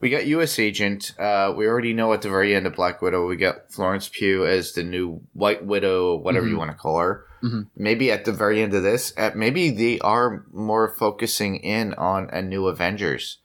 We 0.00 0.10
got 0.10 0.26
U.S. 0.26 0.58
agent. 0.58 1.12
Uh, 1.18 1.54
we 1.56 1.66
already 1.66 1.92
know 1.94 2.12
at 2.12 2.20
the 2.22 2.28
very 2.28 2.54
end 2.54 2.66
of 2.66 2.74
Black 2.74 3.00
Widow, 3.00 3.26
we 3.26 3.36
got 3.36 3.70
Florence 3.72 4.08
Pugh 4.12 4.46
as 4.46 4.72
the 4.72 4.82
new 4.82 5.22
White 5.32 5.64
Widow, 5.64 6.16
whatever 6.16 6.46
you 6.46 6.54
Mhm. 6.56 6.58
want 6.58 6.70
to 6.70 6.76
call 6.76 6.98
her. 6.98 7.24
Mhm. 7.42 7.68
Maybe 7.76 8.10
at 8.12 8.24
the 8.24 8.32
very 8.32 8.62
end 8.62 8.74
of 8.74 8.82
this, 8.82 9.12
uh, 9.16 9.30
maybe 9.34 9.70
they 9.70 9.98
are 10.00 10.44
more 10.52 10.94
focusing 10.98 11.56
in 11.56 11.94
on 11.94 12.28
a 12.30 12.42
new 12.42 12.66
Avengers. 12.66 13.38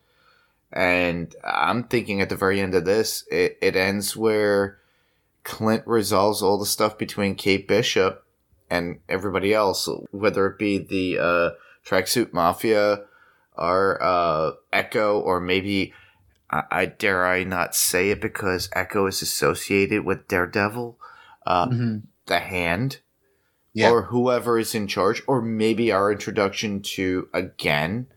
And 0.72 1.34
I'm 1.43 1.84
thinking 1.84 2.20
at 2.20 2.30
the 2.30 2.36
very 2.36 2.60
end 2.60 2.76
of 2.76 2.86
this, 2.86 3.24
it, 3.32 3.58
it 3.62 3.76
ends 3.76 4.18
where 4.18 4.80
Clint 5.43 5.84
resolves 5.86 6.41
all 6.41 6.58
the 6.58 6.66
stuff 6.66 6.98
between 6.98 7.36
Kate 7.36 7.68
Bishop 7.68 8.26
and 8.70 9.00
everybody 9.08 9.54
else, 9.54 9.88
whether 10.12 10.48
it 10.48 10.58
be 10.58 10.78
the 10.78 11.20
uh, 11.20 11.50
tracksuit 11.86 12.34
mafia 12.34 13.04
or 13.58 14.02
uh, 14.04 14.52
Echo, 14.74 15.20
or 15.20 15.39
maybe 15.39 15.93
I, 16.50 16.64
I 16.72 16.86
dare 16.88 17.26
I 17.26 17.43
not 17.43 17.76
say 17.76 18.10
it 18.10 18.20
because 18.20 18.70
Echo 18.74 19.06
is 19.08 19.22
associated 19.22 20.04
with 20.04 20.28
Daredevil, 20.28 20.98
uh, 21.46 21.68
Mhm. 21.68 22.02
the 22.26 22.39
Hand, 22.39 23.00
Yeah. 23.76 23.91
or 23.91 24.03
whoever 24.03 24.57
is 24.57 24.73
in 24.73 24.88
charge, 24.88 25.21
or 25.28 25.41
maybe 25.41 25.91
our 25.91 26.09
introduction 26.11 26.82
to 26.95 27.28
again 27.34 28.07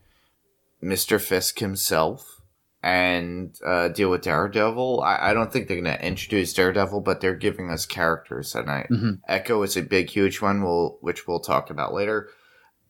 Mister 0.81 1.19
Fisk 1.19 1.59
himself 1.59 2.41
and 2.81 3.53
uh, 3.65 3.89
deal 3.89 4.09
with 4.09 4.21
Daredevil. 4.21 5.01
I, 5.01 5.31
I 5.31 5.33
don't 5.33 5.51
think 5.51 5.67
they're 5.67 5.81
going 5.81 5.97
to 5.97 6.05
introduce 6.05 6.53
Daredevil, 6.53 7.01
but 7.01 7.19
they're 7.19 7.35
giving 7.35 7.69
us 7.69 7.85
characters, 7.85 8.55
and 8.55 8.71
I 8.71 8.87
Mhm. 8.89 9.19
Echo 9.27 9.61
is 9.63 9.75
a 9.75 9.81
big, 9.81 10.09
huge 10.09 10.41
one, 10.41 10.63
we'll, 10.63 10.97
which 11.01 11.27
we'll 11.27 11.41
talk 11.41 11.69
about 11.69 11.93
later. 11.93 12.29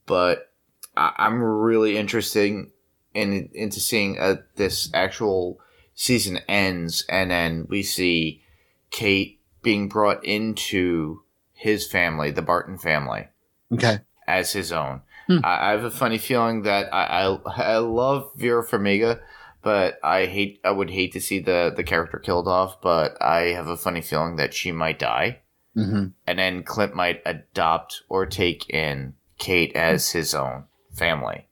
But 0.05 0.51
I, 0.95 1.13
I'm 1.17 1.41
really 1.41 1.97
interested 1.97 2.67
in 3.15 3.49
into 3.53 3.79
seeing 3.79 4.19
uh, 4.19 4.35
this 4.57 4.91
actual 4.93 5.59
season 5.95 6.37
ends, 6.47 7.03
and 7.09 7.31
then 7.31 7.65
we 7.67 7.81
see 7.81 8.43
Kate 8.91 9.39
being 9.63 9.89
brought 9.89 10.23
into 10.23 11.23
his 11.59 11.85
family, 11.85 12.31
the 12.31 12.41
Barton 12.41 12.77
family, 12.77 13.27
Okay. 13.73 13.99
as 14.27 14.53
his 14.53 14.71
own. 14.71 15.01
Hmm. 15.27 15.39
I, 15.43 15.67
I 15.67 15.71
have 15.71 15.83
a 15.83 15.91
funny 15.91 16.17
feeling 16.17 16.61
that 16.63 16.93
I, 16.93 17.03
I 17.27 17.73
I 17.73 17.77
love 17.79 18.31
Vera 18.37 18.65
Farmiga, 18.65 19.19
but 19.61 19.99
I 20.03 20.25
hate 20.25 20.61
I 20.63 20.71
would 20.71 20.89
hate 20.89 21.11
to 21.13 21.21
see 21.21 21.39
the 21.39 21.71
the 21.75 21.83
character 21.83 22.17
killed 22.17 22.47
off. 22.47 22.81
But 22.81 23.21
I 23.21 23.51
have 23.53 23.67
a 23.67 23.77
funny 23.77 24.01
feeling 24.01 24.37
that 24.37 24.53
she 24.53 24.71
might 24.71 24.99
die 24.99 25.39
hmm 25.75 26.07
and 26.25 26.39
then 26.39 26.63
Clint 26.63 26.95
might 26.95 27.21
adopt 27.27 28.01
or 28.09 28.25
take 28.25 28.67
in 28.71 29.13
Kate 29.37 29.75
as 29.75 30.11
his 30.11 30.33
own 30.33 30.63
family. 30.91 31.47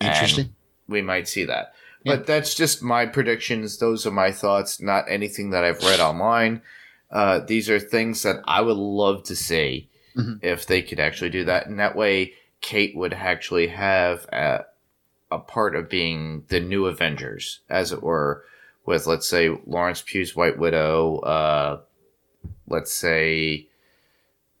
And 0.00 0.10
Interesting. 0.12 0.54
we 0.88 1.00
might 1.02 1.28
see 1.28 1.44
that. 1.44 1.72
Yeah. 2.04 2.16
But 2.16 2.26
that's 2.26 2.54
just 2.56 2.82
my 2.82 3.06
predictions. 3.06 3.78
Those 3.78 4.04
are 4.04 4.10
my 4.10 4.32
thoughts, 4.32 4.80
not 4.80 5.04
anything 5.08 5.50
that 5.50 5.62
I've 5.62 5.82
read 5.84 6.00
online. 6.00 6.60
Uh, 7.12 7.40
these 7.40 7.68
are 7.68 7.78
things 7.78 8.22
that 8.22 8.42
I 8.46 8.62
would 8.62 8.76
love 8.76 9.22
to 9.24 9.36
see 9.36 9.88
Mhm. 10.16 10.38
if 10.42 10.66
they 10.66 10.82
could 10.82 10.98
actually 10.98 11.30
do 11.30 11.44
that. 11.44 11.66
And 11.66 11.78
that 11.78 11.94
way, 11.94 12.32
Kate 12.60 12.96
would 12.96 13.12
actually 13.12 13.68
have 13.68 14.26
a, 14.32 14.64
a 15.30 15.38
part 15.38 15.76
of 15.76 15.88
being 15.88 16.44
the 16.48 16.60
new 16.60 16.86
Avengers, 16.86 17.60
as 17.68 17.92
it 17.92 18.02
were, 18.02 18.44
with, 18.86 19.06
let's 19.06 19.28
say, 19.28 19.54
Florence 19.54 20.02
Pugh's 20.02 20.34
White 20.34 20.58
Widow, 20.58 21.18
uh, 21.18 21.80
let's 22.66 22.92
say, 22.92 23.66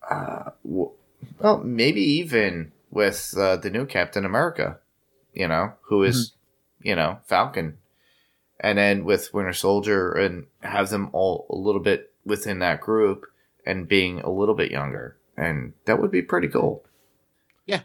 uh, 0.08 0.50
well, 0.64 1.58
maybe 1.62 2.02
even 2.02 2.72
with 2.90 3.34
uh, 3.38 3.56
the 3.56 3.70
new 3.70 3.86
Captain 3.86 4.24
America, 4.24 4.78
you 5.32 5.48
know, 5.48 5.72
who 5.82 6.02
is, 6.02 6.32
you 6.82 6.94
know, 6.94 7.18
Falcon, 7.26 7.78
and 8.60 8.78
then 8.78 9.04
with 9.04 9.32
Winter 9.32 9.52
Soldier, 9.52 10.12
and 10.12 10.46
have 10.60 10.90
them 10.90 11.08
all 11.12 11.46
a 11.50 11.56
little 11.56 11.80
bit 11.80 12.11
within 12.24 12.58
that 12.60 12.80
group 12.80 13.26
and 13.64 13.88
being 13.88 14.20
a 14.20 14.30
little 14.30 14.54
bit 14.54 14.70
younger, 14.70 15.16
and 15.36 15.72
that 15.84 16.00
would 16.00 16.10
be 16.10 16.22
pretty 16.22 16.48
cool. 16.48 16.84
Yeah. 17.66 17.82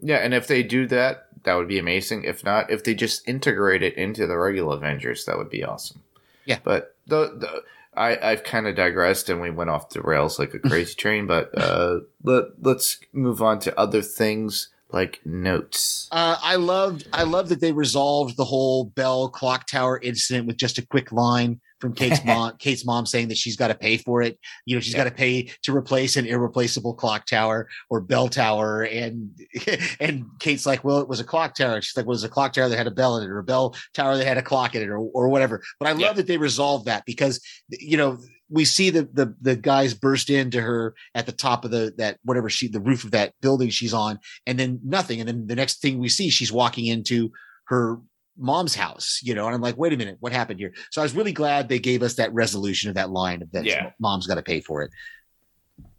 yeah, 0.00 0.16
and 0.16 0.34
if 0.34 0.46
they 0.46 0.62
do 0.62 0.86
that, 0.88 1.26
that 1.44 1.54
would 1.54 1.68
be 1.68 1.78
amazing. 1.78 2.24
If 2.24 2.44
not, 2.44 2.70
if 2.70 2.84
they 2.84 2.94
just 2.94 3.26
integrate 3.28 3.82
it 3.82 3.94
into 3.94 4.26
the 4.26 4.36
regular 4.36 4.76
Avengers, 4.76 5.24
that 5.24 5.38
would 5.38 5.50
be 5.50 5.64
awesome. 5.64 6.02
Yeah. 6.44 6.58
but 6.62 6.96
the 7.06 7.36
the. 7.38 7.62
I, 7.94 8.30
I've 8.30 8.42
kind 8.42 8.66
of 8.66 8.74
digressed 8.74 9.28
and 9.28 9.42
we 9.42 9.50
went 9.50 9.68
off 9.68 9.90
the 9.90 10.00
rails 10.00 10.38
like 10.38 10.54
a 10.54 10.58
crazy 10.66 10.94
train, 10.94 11.26
but 11.26 11.50
uh, 11.54 12.00
let, 12.22 12.44
let's 12.58 12.98
move 13.12 13.42
on 13.42 13.58
to 13.60 13.78
other 13.78 14.00
things 14.00 14.70
like 14.92 15.20
notes. 15.24 16.08
Uh, 16.10 16.36
I 16.42 16.56
loved 16.56 17.08
I 17.12 17.24
loved 17.24 17.48
that 17.50 17.60
they 17.60 17.72
resolved 17.72 18.36
the 18.36 18.44
whole 18.44 18.84
Bell 18.84 19.28
clock 19.28 19.66
tower 19.66 19.98
incident 20.02 20.46
with 20.46 20.56
just 20.56 20.78
a 20.78 20.86
quick 20.86 21.12
line 21.12 21.60
from 21.82 21.92
Kate's 22.00 22.24
mom. 22.24 22.54
Kate's 22.58 22.86
mom 22.86 23.04
saying 23.04 23.28
that 23.28 23.36
she's 23.36 23.56
got 23.56 23.68
to 23.68 23.74
pay 23.74 23.96
for 23.98 24.22
it. 24.22 24.38
You 24.64 24.76
know, 24.76 24.80
she's 24.80 24.94
got 24.94 25.04
to 25.04 25.10
pay 25.10 25.50
to 25.64 25.76
replace 25.76 26.16
an 26.16 26.24
irreplaceable 26.26 26.94
clock 26.94 27.26
tower 27.26 27.68
or 27.90 28.00
bell 28.00 28.28
tower. 28.28 28.84
And 28.84 29.38
and 30.00 30.24
Kate's 30.38 30.64
like, 30.64 30.84
well, 30.84 30.98
it 31.00 31.08
was 31.08 31.20
a 31.20 31.24
clock 31.24 31.54
tower. 31.56 31.82
She's 31.82 31.96
like, 31.96 32.06
well, 32.06 32.12
it 32.12 32.22
was 32.22 32.24
a 32.24 32.28
clock 32.28 32.52
tower 32.52 32.68
that 32.68 32.76
had 32.78 32.86
a 32.86 32.92
bell 32.92 33.18
in 33.18 33.24
it, 33.24 33.30
or 33.30 33.40
a 33.40 33.44
bell 33.44 33.74
tower 33.92 34.16
that 34.16 34.26
had 34.26 34.38
a 34.38 34.42
clock 34.42 34.74
in 34.74 34.82
it, 34.82 34.88
or 34.88 34.98
or 34.98 35.28
whatever. 35.28 35.60
But 35.78 35.88
I 35.88 35.92
love 35.92 36.00
Yeah. 36.00 36.12
that 36.14 36.26
they 36.28 36.38
resolved 36.38 36.86
that 36.86 37.04
because 37.04 37.40
you 37.68 37.96
know 37.96 38.18
we 38.48 38.64
see 38.64 38.90
the 38.90 39.08
the 39.12 39.34
the 39.40 39.56
guys 39.56 39.92
burst 39.94 40.30
into 40.30 40.60
her 40.60 40.94
at 41.16 41.26
the 41.26 41.32
top 41.32 41.64
of 41.64 41.72
the 41.72 41.92
that 41.98 42.18
whatever 42.22 42.48
she 42.48 42.68
the 42.68 42.80
roof 42.80 43.02
of 43.02 43.10
that 43.10 43.32
building 43.40 43.70
she's 43.70 43.94
on 43.94 44.20
and 44.46 44.58
then 44.58 44.78
nothing. 44.84 45.18
And 45.20 45.28
then 45.28 45.46
the 45.48 45.56
next 45.56 45.82
thing 45.82 45.98
we 45.98 46.08
see, 46.08 46.30
she's 46.30 46.52
walking 46.52 46.86
into 46.86 47.32
her 47.66 47.98
mom's 48.38 48.74
house, 48.74 49.20
you 49.22 49.34
know, 49.34 49.46
and 49.46 49.54
I'm 49.54 49.60
like, 49.60 49.76
wait 49.76 49.92
a 49.92 49.96
minute, 49.96 50.16
what 50.20 50.32
happened 50.32 50.58
here? 50.58 50.72
So 50.90 51.00
I 51.02 51.04
was 51.04 51.14
really 51.14 51.32
glad 51.32 51.68
they 51.68 51.78
gave 51.78 52.02
us 52.02 52.14
that 52.14 52.32
resolution 52.32 52.88
of 52.88 52.94
that 52.96 53.10
line 53.10 53.42
of 53.42 53.50
that 53.52 53.64
Yeah. 53.64 53.90
mom's 54.00 54.26
got 54.26 54.36
to 54.36 54.42
pay 54.42 54.60
for 54.60 54.82
it. 54.82 54.90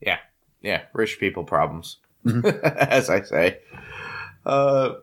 Yeah, 0.02 0.18
Yeah. 0.62 0.82
rich 0.94 1.20
people 1.20 1.44
problems, 1.44 1.98
Mhm. 2.26 2.44
as 2.64 3.10
I 3.10 3.22
say. 3.22 3.60
Uh, 4.46 4.94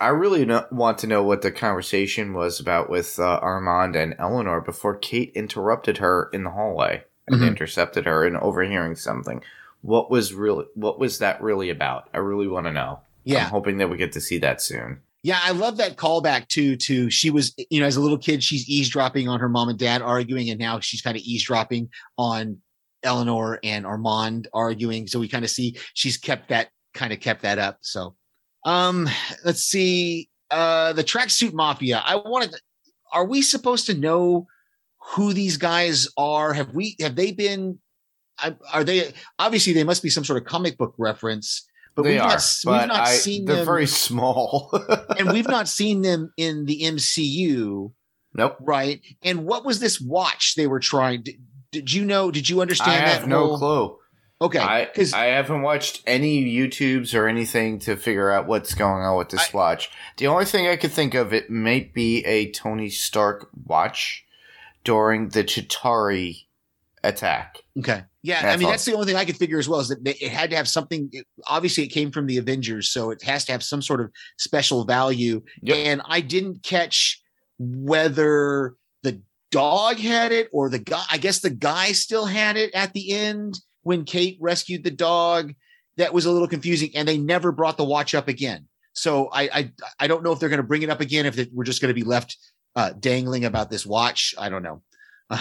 I 0.00 0.08
really 0.08 0.44
no- 0.46 0.66
want 0.72 0.98
to 0.98 1.06
know 1.06 1.22
what 1.22 1.42
the 1.42 1.52
conversation 1.52 2.32
was 2.32 2.58
about 2.58 2.88
with 2.88 3.18
uh, 3.18 3.38
Armand 3.42 3.94
and 3.96 4.14
Eleanor 4.18 4.60
before 4.62 4.96
Kate 4.96 5.30
interrupted 5.34 5.98
her 5.98 6.30
in 6.32 6.44
the 6.44 6.50
hallway 6.50 7.04
and 7.28 7.40
Mhm. 7.42 7.48
intercepted 7.48 8.06
her 8.06 8.24
and 8.24 8.36
overhearing 8.38 8.94
something. 8.96 9.42
What 9.82 10.10
was 10.10 10.32
really 10.34 10.64
what 10.74 10.98
was 10.98 11.18
that 11.18 11.40
really 11.42 11.68
about? 11.70 12.08
I 12.14 12.18
really 12.18 12.48
want 12.48 12.66
to 12.66 12.72
know. 12.72 13.00
Yeah. 13.24 13.44
I'm 13.44 13.50
hoping 13.50 13.76
that 13.78 13.88
we 13.90 13.96
get 13.98 14.12
to 14.12 14.20
see 14.20 14.38
that 14.38 14.60
soon. 14.62 15.00
Yeah, 15.22 15.38
I 15.42 15.50
love 15.50 15.76
that 15.76 15.96
callback 15.96 16.48
too. 16.48 16.76
To 16.76 17.10
she 17.10 17.30
was, 17.30 17.54
you 17.70 17.80
know, 17.80 17.86
as 17.86 17.96
a 17.96 18.00
little 18.00 18.18
kid, 18.18 18.42
she's 18.42 18.68
eavesdropping 18.68 19.28
on 19.28 19.40
her 19.40 19.48
mom 19.48 19.68
and 19.68 19.78
dad 19.78 20.00
arguing, 20.00 20.48
and 20.48 20.58
now 20.58 20.80
she's 20.80 21.02
kind 21.02 21.16
of 21.16 21.22
eavesdropping 21.22 21.90
on 22.16 22.58
Eleanor 23.02 23.58
and 23.62 23.86
Armand 23.86 24.48
arguing. 24.54 25.06
So 25.06 25.20
we 25.20 25.28
kind 25.28 25.44
of 25.44 25.50
see 25.50 25.76
she's 25.92 26.16
kept 26.16 26.48
that 26.48 26.70
kind 26.94 27.12
of 27.12 27.20
kept 27.20 27.42
that 27.42 27.58
up. 27.58 27.78
So, 27.82 28.16
um, 28.64 29.08
let's 29.44 29.62
see. 29.62 30.30
Uh, 30.50 30.94
the 30.94 31.04
tracksuit 31.04 31.52
mafia. 31.52 32.02
I 32.04 32.16
wanted. 32.16 32.52
To, 32.52 32.60
are 33.12 33.26
we 33.26 33.42
supposed 33.42 33.86
to 33.86 33.94
know 33.94 34.46
who 35.14 35.34
these 35.34 35.58
guys 35.58 36.08
are? 36.16 36.54
Have 36.54 36.74
we? 36.74 36.96
Have 37.00 37.14
they 37.14 37.32
been? 37.32 37.78
Are 38.72 38.84
they? 38.84 39.12
Obviously, 39.38 39.74
they 39.74 39.84
must 39.84 40.02
be 40.02 40.08
some 40.08 40.24
sort 40.24 40.40
of 40.40 40.48
comic 40.48 40.78
book 40.78 40.94
reference 40.96 41.66
but 42.02 42.08
they 42.08 42.14
we've 42.14 42.20
are, 42.22 42.28
not, 42.28 42.42
we've 42.66 42.88
not 42.88 43.08
I, 43.08 43.12
seen 43.14 43.44
they're 43.44 43.56
them, 43.56 43.64
very 43.64 43.86
small. 43.86 44.70
and 45.18 45.30
we've 45.30 45.48
not 45.48 45.68
seen 45.68 46.02
them 46.02 46.32
in 46.36 46.66
the 46.66 46.82
MCU, 46.82 47.92
nope. 48.34 48.56
right? 48.60 49.00
And 49.22 49.44
what 49.44 49.64
was 49.64 49.80
this 49.80 50.00
watch 50.00 50.54
they 50.54 50.66
were 50.66 50.80
trying? 50.80 51.22
Did, 51.22 51.36
did 51.70 51.92
you 51.92 52.04
know? 52.04 52.30
Did 52.30 52.48
you 52.48 52.60
understand? 52.60 53.04
I 53.04 53.08
have 53.08 53.22
that? 53.22 53.28
no 53.28 53.56
whole- 53.56 53.58
clue. 53.58 53.96
Okay, 54.42 54.58
I, 54.58 54.86
because 54.86 55.12
I 55.12 55.26
haven't 55.26 55.60
watched 55.60 56.02
any 56.06 56.42
YouTubes 56.46 57.14
or 57.14 57.28
anything 57.28 57.78
to 57.80 57.94
figure 57.94 58.30
out 58.30 58.46
what's 58.46 58.72
going 58.72 59.02
on 59.02 59.18
with 59.18 59.28
this 59.28 59.50
I- 59.52 59.56
watch. 59.56 59.90
The 60.16 60.28
only 60.28 60.46
thing 60.46 60.66
I 60.66 60.76
could 60.76 60.92
think 60.92 61.12
of 61.12 61.34
it 61.34 61.50
might 61.50 61.92
be 61.92 62.24
a 62.24 62.50
Tony 62.50 62.88
Stark 62.88 63.50
watch 63.66 64.24
during 64.82 65.28
the 65.28 65.44
Chitauri 65.44 66.44
attack. 67.04 67.58
okay, 67.78 68.04
yeah. 68.22 68.50
I 68.52 68.56
mean, 68.56 68.68
that's 68.68 68.84
the 68.84 68.94
only 68.94 69.06
thing 69.06 69.16
I 69.16 69.24
could 69.24 69.36
figure 69.36 69.58
as 69.58 69.68
well 69.68 69.80
is 69.80 69.88
that 69.88 70.06
it 70.06 70.30
had 70.30 70.50
to 70.50 70.56
have 70.56 70.68
something. 70.68 71.08
it- 71.12 71.26
obviously, 71.46 71.84
it 71.84 71.88
came 71.88 72.10
from 72.10 72.26
the 72.26 72.38
Avengers, 72.38 72.90
so 72.90 73.10
it 73.10 73.22
has 73.22 73.44
to 73.46 73.52
have 73.52 73.62
some 73.62 73.82
sort 73.82 74.00
of 74.00 74.10
special 74.38 74.84
value. 74.84 75.42
Yep. 75.62 75.76
And 75.76 76.02
I 76.04 76.20
didn't 76.20 76.62
catch 76.62 77.20
whether 77.58 78.74
the 79.02 79.20
dog 79.50 79.98
had 79.98 80.32
it 80.32 80.48
or 80.52 80.68
the 80.68 80.78
guy. 80.78 81.02
I 81.10 81.18
guess 81.18 81.40
the 81.40 81.50
guy 81.50 81.92
still 81.92 82.26
had 82.26 82.56
it 82.56 82.72
at 82.74 82.92
the 82.92 83.12
end 83.12 83.58
when 83.82 84.04
Kate 84.04 84.38
rescued 84.40 84.84
the 84.84 84.90
dog. 84.90 85.54
That 85.96 86.12
was 86.14 86.24
a 86.24 86.30
little 86.30 86.48
confusing, 86.48 86.90
and 86.94 87.06
they 87.06 87.18
never 87.18 87.52
brought 87.52 87.76
the 87.76 87.84
watch 87.84 88.14
up 88.14 88.28
again. 88.28 88.66
So 88.92 89.28
I 89.32 89.42
I, 89.52 89.72
I 90.00 90.06
don't 90.06 90.22
know 90.22 90.32
if 90.32 90.40
they're 90.40 90.48
going 90.48 90.62
to 90.62 90.66
bring 90.66 90.82
it 90.82 90.90
up 90.90 91.00
again. 91.00 91.26
If 91.26 91.38
it, 91.38 91.50
we're 91.52 91.64
just 91.64 91.80
going 91.80 91.94
to 91.94 91.94
be 91.94 92.04
left 92.06 92.36
uh, 92.76 92.92
dangling 92.98 93.44
about 93.44 93.70
this 93.70 93.84
watch, 93.84 94.34
I 94.38 94.48
don't 94.48 94.62
know. 94.62 94.82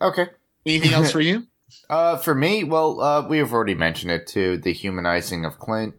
Okay. 0.00 0.26
anything 0.66 0.92
else 0.92 1.12
for 1.12 1.20
you? 1.20 1.44
Uh, 1.88 2.16
for 2.16 2.34
me, 2.34 2.64
well, 2.64 3.00
uh, 3.00 3.26
we 3.26 3.38
have 3.38 3.52
already 3.52 3.74
mentioned 3.74 4.12
it 4.12 4.26
too. 4.26 4.56
The 4.58 4.72
humanizing 4.72 5.44
of 5.44 5.58
Clint. 5.58 5.94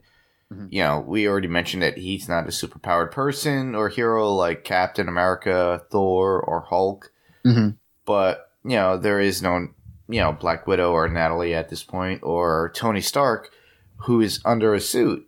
Mhm. 0.53 0.67
You 0.71 0.83
know, 0.83 0.99
we 0.99 1.27
already 1.27 1.47
mentioned 1.47 1.81
that 1.83 1.97
he's 1.97 2.29
not 2.29 2.45
a 2.45 2.51
superpowered 2.51 3.11
person 3.11 3.73
or 3.75 3.89
hero 3.89 4.31
like 4.33 4.63
Captain 4.63 5.07
America, 5.07 5.81
Thor, 5.89 6.39
or 6.39 6.61
Hulk. 6.61 7.11
Mm-hmm. 7.43 7.69
But 8.05 8.51
you 8.63 8.75
know, 8.75 8.97
there 8.97 9.19
is 9.19 9.41
no, 9.41 9.67
you 10.07 10.19
know, 10.19 10.31
Black 10.31 10.67
Widow 10.67 10.91
or 10.91 11.07
Natalie 11.07 11.53
at 11.53 11.69
this 11.69 11.83
point, 11.83 12.21
or 12.23 12.71
Tony 12.75 13.01
Stark, 13.01 13.51
who 13.97 14.21
is 14.21 14.39
under 14.45 14.73
a 14.73 14.79
suit, 14.81 15.27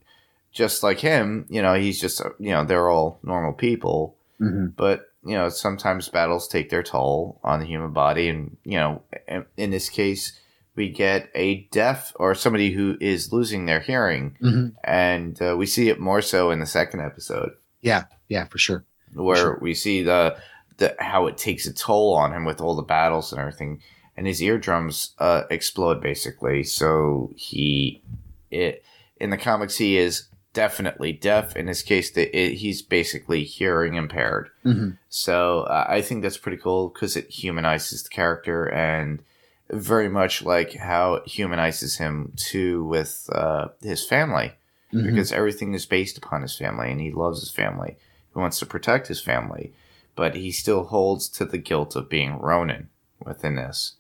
just 0.52 0.84
like 0.84 1.00
him. 1.00 1.46
You 1.50 1.62
know, 1.62 1.74
he's 1.76 2.00
just, 2.02 2.22
you 2.40 2.52
know, 2.52 2.64
they're 2.64 2.90
all 2.90 3.20
normal 3.24 3.54
people 3.54 4.16
Mm-hmm. 4.40 4.68
but 4.78 5.10
you 5.28 5.36
know 5.36 5.50
sometimes 5.50 6.10
battles 6.10 6.48
take 6.48 6.70
their 6.70 6.84
toll 6.84 7.40
on 7.44 7.60
the 7.60 7.66
human 7.66 7.92
body 7.92 8.30
and 8.30 8.58
you 8.64 8.78
know 8.78 9.02
in, 9.28 9.46
in 9.58 9.72
this 9.72 9.90
case 9.90 10.40
we 10.76 10.90
get 10.90 11.30
a 11.34 11.68
deaf 11.72 12.14
or 12.18 12.36
somebody 12.36 12.72
who 12.72 12.96
is 13.02 13.34
losing 13.34 13.66
their 13.66 13.80
hearing 13.80 14.38
Mm-hmm. 14.42 14.68
and 14.84 15.42
uh, 15.42 15.56
we 15.58 15.66
see 15.66 15.90
it 15.90 16.00
more 16.00 16.22
so 16.22 16.52
in 16.52 16.60
the 16.60 16.66
second 16.66 17.02
episode 17.02 17.52
Yeah, 17.82 18.04
Yeah, 18.28 18.46
for 18.46 18.58
sure. 18.58 18.86
where 19.14 19.36
Sure. 19.38 19.60
we 19.62 19.74
see 19.74 20.04
the 20.04 20.38
the 20.78 20.96
how 21.00 21.26
it 21.28 21.38
takes 21.38 21.66
a 21.66 21.74
toll 21.74 22.14
on 22.14 22.32
him 22.34 22.46
with 22.46 22.62
all 22.62 22.76
the 22.76 22.84
battles 22.84 23.32
and 23.32 23.40
everything 23.42 23.82
and 24.16 24.28
his 24.28 24.42
eardrums 24.42 25.16
uh, 25.20 25.44
explode 25.50 26.00
basically 26.02 26.64
so 26.64 27.32
he 27.36 28.04
it 28.52 28.84
in 29.20 29.32
the 29.32 29.38
comics 29.38 29.78
he 29.78 29.98
is 29.98 30.28
definitely 30.64 31.12
deaf 31.30 31.56
in 31.56 31.68
his 31.68 31.82
case 31.92 32.08
the, 32.12 32.24
it, 32.36 32.56
he's 32.62 32.82
basically 32.82 33.44
hearing 33.44 33.94
impaired 33.96 34.50
Mm-hmm. 34.66 34.92
so 35.10 35.62
uh, 35.76 35.86
I 35.98 36.02
think 36.02 36.18
that's 36.22 36.38
pretty 36.44 36.58
cool 36.66 36.90
because 36.90 37.16
it 37.16 37.30
humanizes 37.42 38.04
the 38.04 38.10
character 38.10 38.60
and 38.90 39.22
very 39.70 40.10
much 40.10 40.44
like 40.44 40.72
how 40.92 41.06
it 41.16 41.28
humanizes 41.28 41.98
him 42.04 42.34
too 42.36 42.84
with 42.86 43.30
uh, 43.42 43.68
his 43.82 44.04
family 44.06 44.50
Mm-hmm. 44.94 45.06
because 45.08 45.34
everything 45.34 45.74
is 45.74 45.86
based 45.86 46.18
upon 46.18 46.42
his 46.42 46.56
family 46.58 46.90
and 46.92 47.02
he 47.02 47.12
loves 47.12 47.42
his 47.42 47.52
family. 47.52 47.98
He 48.34 48.40
wants 48.40 48.58
to 48.60 48.66
protect 48.66 49.10
his 49.10 49.20
family, 49.20 49.74
but 50.16 50.34
he 50.36 50.50
still 50.52 50.86
holds 50.86 51.28
to 51.38 51.44
the 51.44 51.58
guilt 51.70 51.98
of 51.98 52.08
being 52.08 52.40
Ronin 52.40 52.88
within 53.30 53.56
this. 53.56 53.96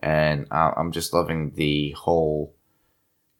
And 0.00 0.46
I- 0.52 0.72
I'm 0.76 0.92
just 0.92 1.12
loving 1.12 1.50
the 1.56 1.90
whole 2.04 2.54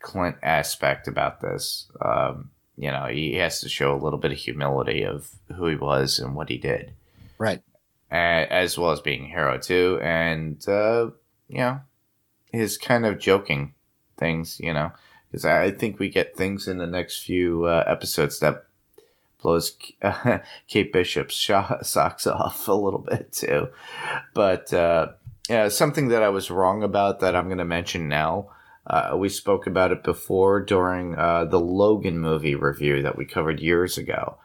Clint 0.01 0.37
aspect 0.43 1.07
about 1.09 1.41
this. 1.41 1.91
Um, 2.01 2.51
you 2.77 2.91
know, 2.91 3.07
he 3.07 3.35
has 3.37 3.61
to 3.61 3.69
show 3.69 3.95
a 3.95 4.03
little 4.03 4.19
bit 4.19 4.33
of 4.33 4.39
humility 4.39 5.03
of 5.05 5.29
who 5.57 5.67
he 5.67 5.77
was 5.77 6.19
and 6.19 6.35
what 6.35 6.49
he 6.49 6.57
did 6.59 6.93
Right. 7.39 7.63
as 8.11 8.79
well 8.79 8.91
as 8.93 9.01
being 9.01 9.25
a 9.25 9.29
hero 9.29 9.59
too, 9.59 9.99
and 10.03 10.67
uh, 10.69 11.11
you 11.49 11.59
know 11.59 11.81
his 12.53 12.77
kind 12.79 13.07
of 13.07 13.19
joking 13.19 13.75
things, 14.17 14.59
you 14.61 14.73
know, 14.73 14.91
because 15.31 15.45
I 15.45 15.71
think 15.71 15.99
we 15.99 16.09
get 16.09 16.37
things 16.37 16.67
in 16.67 16.79
the 16.79 16.87
next 16.87 17.23
few 17.23 17.65
uh, 17.67 17.85
episodes 17.87 18.41
that 18.41 18.65
blows 19.43 19.77
uh, 20.03 20.39
Kate 20.69 20.93
Bishop's 20.93 21.35
sho- 21.37 21.79
socks 21.83 22.27
off 22.27 22.67
a 22.69 22.73
little 22.73 22.99
bit 23.01 23.33
too. 23.33 23.69
But 24.35 24.73
uh, 24.73 25.09
yeah, 25.49 25.69
something 25.69 26.09
that 26.09 26.23
I 26.23 26.29
was 26.31 26.51
wrong 26.51 26.83
about 26.83 27.21
that 27.21 27.37
I'm 27.37 27.47
going 27.47 27.59
to 27.59 27.65
mention 27.65 28.09
now. 28.09 28.51
Uh, 28.91 29.17
we 29.17 29.29
spoke 29.29 29.69
about 29.69 29.93
it 29.93 30.03
before 30.03 30.61
during 30.61 31.15
uh, 31.15 31.45
the 31.45 31.61
Logan 31.61 32.19
movie 32.19 32.57
review 32.57 33.03
that 33.03 33.17
we 33.17 33.25
covered 33.25 33.61
years 33.61 33.97
ago. 33.97 34.37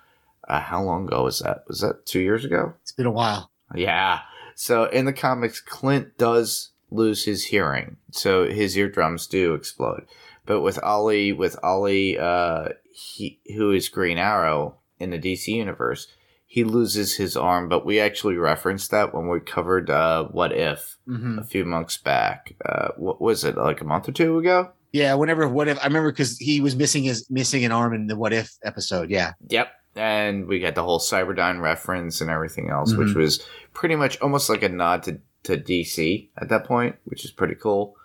Uh, 0.47 0.59
how 0.59 0.83
long 0.83 1.07
ago 1.07 1.23
was 1.23 1.39
that? 1.39 1.63
Was 1.67 1.79
that 1.79 2.05
two 2.05 2.19
years 2.19 2.45
ago? 2.45 2.75
It's 2.83 2.91
been 2.91 3.07
a 3.07 3.11
while. 3.11 3.49
Yeah. 3.73 4.19
So 4.53 4.83
in 4.85 5.05
the 5.05 5.13
comics, 5.13 5.59
Clint 5.59 6.19
does 6.19 6.69
lose 6.91 7.25
his 7.25 7.45
hearing, 7.45 7.97
so 8.11 8.47
his 8.47 8.77
eardrums 8.77 9.25
do 9.25 9.55
explode. 9.55 10.05
But 10.45 10.61
with 10.61 10.77
Ollie, 10.83 11.33
with 11.33 11.57
Ollie, 11.63 12.19
uh, 12.19 12.69
he 12.93 13.39
who 13.55 13.71
is 13.71 13.89
Green 13.89 14.19
Arrow 14.19 14.75
in 14.99 15.09
the 15.09 15.17
DC 15.17 15.47
universe, 15.47 16.07
he 16.47 16.63
loses 16.63 17.15
his 17.15 17.35
arm. 17.35 17.67
But 17.69 17.85
we 17.85 17.99
actually 17.99 18.35
referenced 18.37 18.91
that 18.91 19.13
when 19.13 19.27
we 19.27 19.39
covered 19.39 19.89
uh, 19.89 20.25
What 20.25 20.51
If 20.51 20.97
Mm-hmm. 21.07 21.37
a 21.39 21.43
few 21.43 21.65
months 21.65 21.97
back. 21.97 22.55
Uh, 22.65 22.87
what 22.97 23.21
was 23.21 23.43
it 23.43 23.55
like 23.57 23.79
a 23.79 23.85
month 23.85 24.09
or 24.09 24.11
two 24.11 24.39
ago? 24.39 24.71
Yeah. 24.91 25.13
Whenever, 25.13 25.47
what 25.47 25.67
if 25.67 25.77
I 25.79 25.85
remember 25.85 26.11
because 26.11 26.37
he 26.39 26.61
was 26.61 26.75
missing 26.75 27.03
his 27.03 27.29
missing 27.29 27.63
an 27.63 27.71
arm 27.71 27.93
in 27.93 28.07
the 28.07 28.15
What 28.15 28.33
If 28.33 28.51
episode. 28.63 29.09
Yeah. 29.11 29.33
Yep. 29.49 29.67
And 29.95 30.47
we 30.47 30.59
got 30.59 30.73
the 30.75 30.83
whole 30.83 30.99
Cyberdyne 30.99 31.61
reference 31.61 32.21
and 32.21 32.29
everything 32.31 32.69
else, 32.69 32.93
which 32.95 33.09
Mhm. 33.09 33.15
was 33.17 33.45
pretty 33.73 33.95
much 33.95 34.19
almost 34.19 34.49
like 34.49 34.63
a 34.63 34.69
nod 34.69 35.03
to, 35.03 35.19
to 35.43 35.57
DC 35.57 36.29
at 36.37 36.49
that 36.49 36.63
point, 36.65 36.95
which 37.05 37.23
is 37.23 37.31
pretty 37.31 37.55
cool. 37.55 37.95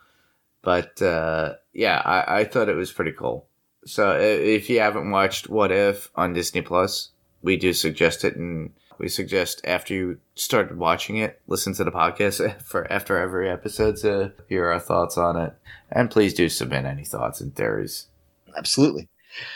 But 0.63 1.01
uh, 1.01 1.55
yeah, 1.73 2.03
I, 2.05 2.41
I 2.41 2.45
thought 2.45 2.69
it 2.69 2.75
was 2.77 2.93
pretty 2.93 3.13
cool. 3.13 3.47
So 3.87 4.19
if 4.21 4.69
you 4.69 4.81
haven't 4.81 5.11
watched 5.11 5.49
What 5.49 5.73
If 5.73 6.11
on 6.15 6.35
Disney 6.35 6.61
Plus, 6.61 7.11
we 7.43 7.57
do 7.57 7.73
suggest 7.73 8.25
it, 8.25 8.37
and 8.37 8.73
we 8.99 9.09
suggest 9.09 9.61
after 9.65 9.95
you 9.95 10.19
started 10.35 10.79
watching 10.79 11.17
it, 11.17 11.41
listen 11.47 11.75
to 11.75 11.85
the 11.85 11.91
podcast 11.91 12.63
for 12.63 12.91
after 12.93 13.17
every 13.17 13.49
episode 13.49 13.97
to 13.99 14.33
hear 14.49 14.67
our 14.67 14.81
thoughts 14.81 15.17
on 15.17 15.37
it. 15.37 15.55
And 15.91 16.11
please 16.11 16.35
do 16.35 16.49
submit 16.49 16.85
any 16.85 17.05
thoughts 17.05 17.41
and 17.41 17.55
theories. 17.55 18.09
Absolutely. 18.57 19.09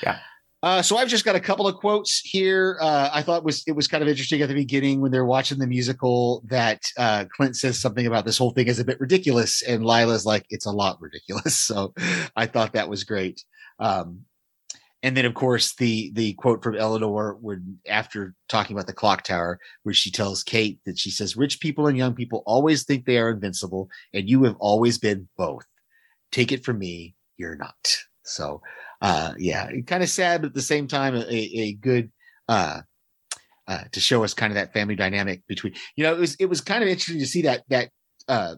Yeah. 0.02 0.18
Uh, 0.64 0.80
so 0.80 0.96
I've 0.96 1.08
just 1.08 1.26
got 1.26 1.36
a 1.36 1.40
couple 1.40 1.66
of 1.68 1.76
quotes 1.76 2.20
here. 2.20 2.78
Uh, 2.80 3.10
I 3.12 3.20
thought 3.20 3.44
was 3.44 3.62
it 3.66 3.72
was 3.72 3.86
kind 3.86 4.02
of 4.02 4.08
interesting 4.08 4.40
at 4.40 4.48
the 4.48 4.54
beginning 4.54 5.02
when 5.02 5.12
they're 5.12 5.26
watching 5.26 5.58
the 5.58 5.66
musical 5.66 6.42
that 6.46 6.80
uh, 6.96 7.26
Clint 7.36 7.54
says 7.54 7.78
something 7.78 8.06
about 8.06 8.24
this 8.24 8.38
whole 8.38 8.50
thing 8.50 8.66
is 8.66 8.78
a 8.78 8.84
bit 8.84 8.98
ridiculous, 8.98 9.60
and 9.60 9.84
Lila's 9.84 10.24
like 10.24 10.46
it's 10.48 10.64
a 10.64 10.72
lot 10.72 10.96
ridiculous. 11.00 11.68
So 11.74 11.92
I 12.34 12.46
thought 12.46 12.72
that 12.72 12.88
was 12.88 13.04
great. 13.04 13.44
Um, 13.78 14.24
and 15.04 15.16
then 15.16 15.26
of 15.26 15.34
course 15.34 15.74
the 15.76 16.10
the 16.14 16.32
quote 16.34 16.62
from 16.62 16.76
Eleanor 16.76 17.36
when 17.40 17.78
after 17.86 18.34
talking 18.48 18.74
about 18.74 18.86
the 18.86 18.92
clock 18.92 19.22
tower, 19.22 19.60
where 19.82 19.94
she 19.94 20.10
tells 20.10 20.42
Kate 20.42 20.80
that 20.86 20.98
she 20.98 21.10
says 21.10 21.36
rich 21.36 21.60
people 21.60 21.86
and 21.86 21.96
young 21.96 22.14
people 22.14 22.42
always 22.46 22.84
think 22.84 23.04
they 23.04 23.18
are 23.18 23.30
invincible, 23.30 23.88
and 24.12 24.28
you 24.28 24.42
have 24.44 24.56
always 24.58 24.98
been 24.98 25.28
both. 25.36 25.66
Take 26.32 26.50
it 26.50 26.64
from 26.64 26.78
me, 26.78 27.14
you're 27.36 27.56
not. 27.56 27.98
So 28.22 28.62
uh 29.02 29.34
yeah 29.36 29.70
kind 29.86 30.02
of 30.02 30.08
sad 30.08 30.40
but 30.40 30.48
at 30.48 30.54
the 30.54 30.62
same 30.62 30.86
time 30.86 31.14
a, 31.14 31.20
a 31.28 31.74
good 31.74 32.10
uh 32.48 32.80
uh 33.68 33.84
to 33.92 34.00
show 34.00 34.24
us 34.24 34.32
kind 34.32 34.50
of 34.50 34.54
that 34.54 34.72
family 34.72 34.94
dynamic 34.94 35.42
between 35.46 35.74
you 35.96 36.04
know 36.04 36.14
it 36.14 36.18
was 36.18 36.34
it 36.36 36.46
was 36.46 36.60
kind 36.60 36.82
of 36.82 36.88
interesting 36.88 37.18
to 37.18 37.26
see 37.26 37.42
that 37.42 37.64
that 37.68 37.90
uh 38.28 38.54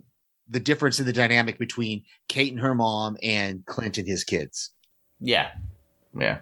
the 0.48 0.60
difference 0.60 1.00
in 1.00 1.06
the 1.06 1.12
dynamic 1.12 1.58
between 1.58 2.04
kate 2.28 2.52
and 2.52 2.60
her 2.60 2.74
mom 2.74 3.16
and 3.22 3.64
clint 3.66 3.98
and 3.98 4.06
his 4.06 4.24
kids 4.24 4.72
Yeah, 5.18 5.50
yeah. 6.18 6.38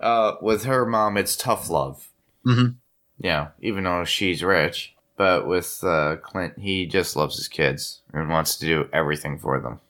Uh, 0.00 0.36
with 0.40 0.64
her 0.64 0.86
mom, 0.86 1.16
it's 1.16 1.36
tough 1.36 1.68
love. 1.68 2.08
Mhm. 2.46 2.76
Yeah, 3.18 3.48
even 3.60 3.84
though 3.84 4.04
she's 4.04 4.42
rich. 4.42 4.94
But 5.16 5.46
with 5.46 5.84
uh, 5.84 6.16
Clint, 6.22 6.58
he 6.58 6.86
just 6.86 7.14
loves 7.14 7.36
his 7.36 7.48
kids 7.48 8.00
and 8.14 8.30
wants 8.30 8.56
to 8.56 8.66
do 8.66 8.88
everything 8.92 9.38
for 9.38 9.60
them. 9.60 9.80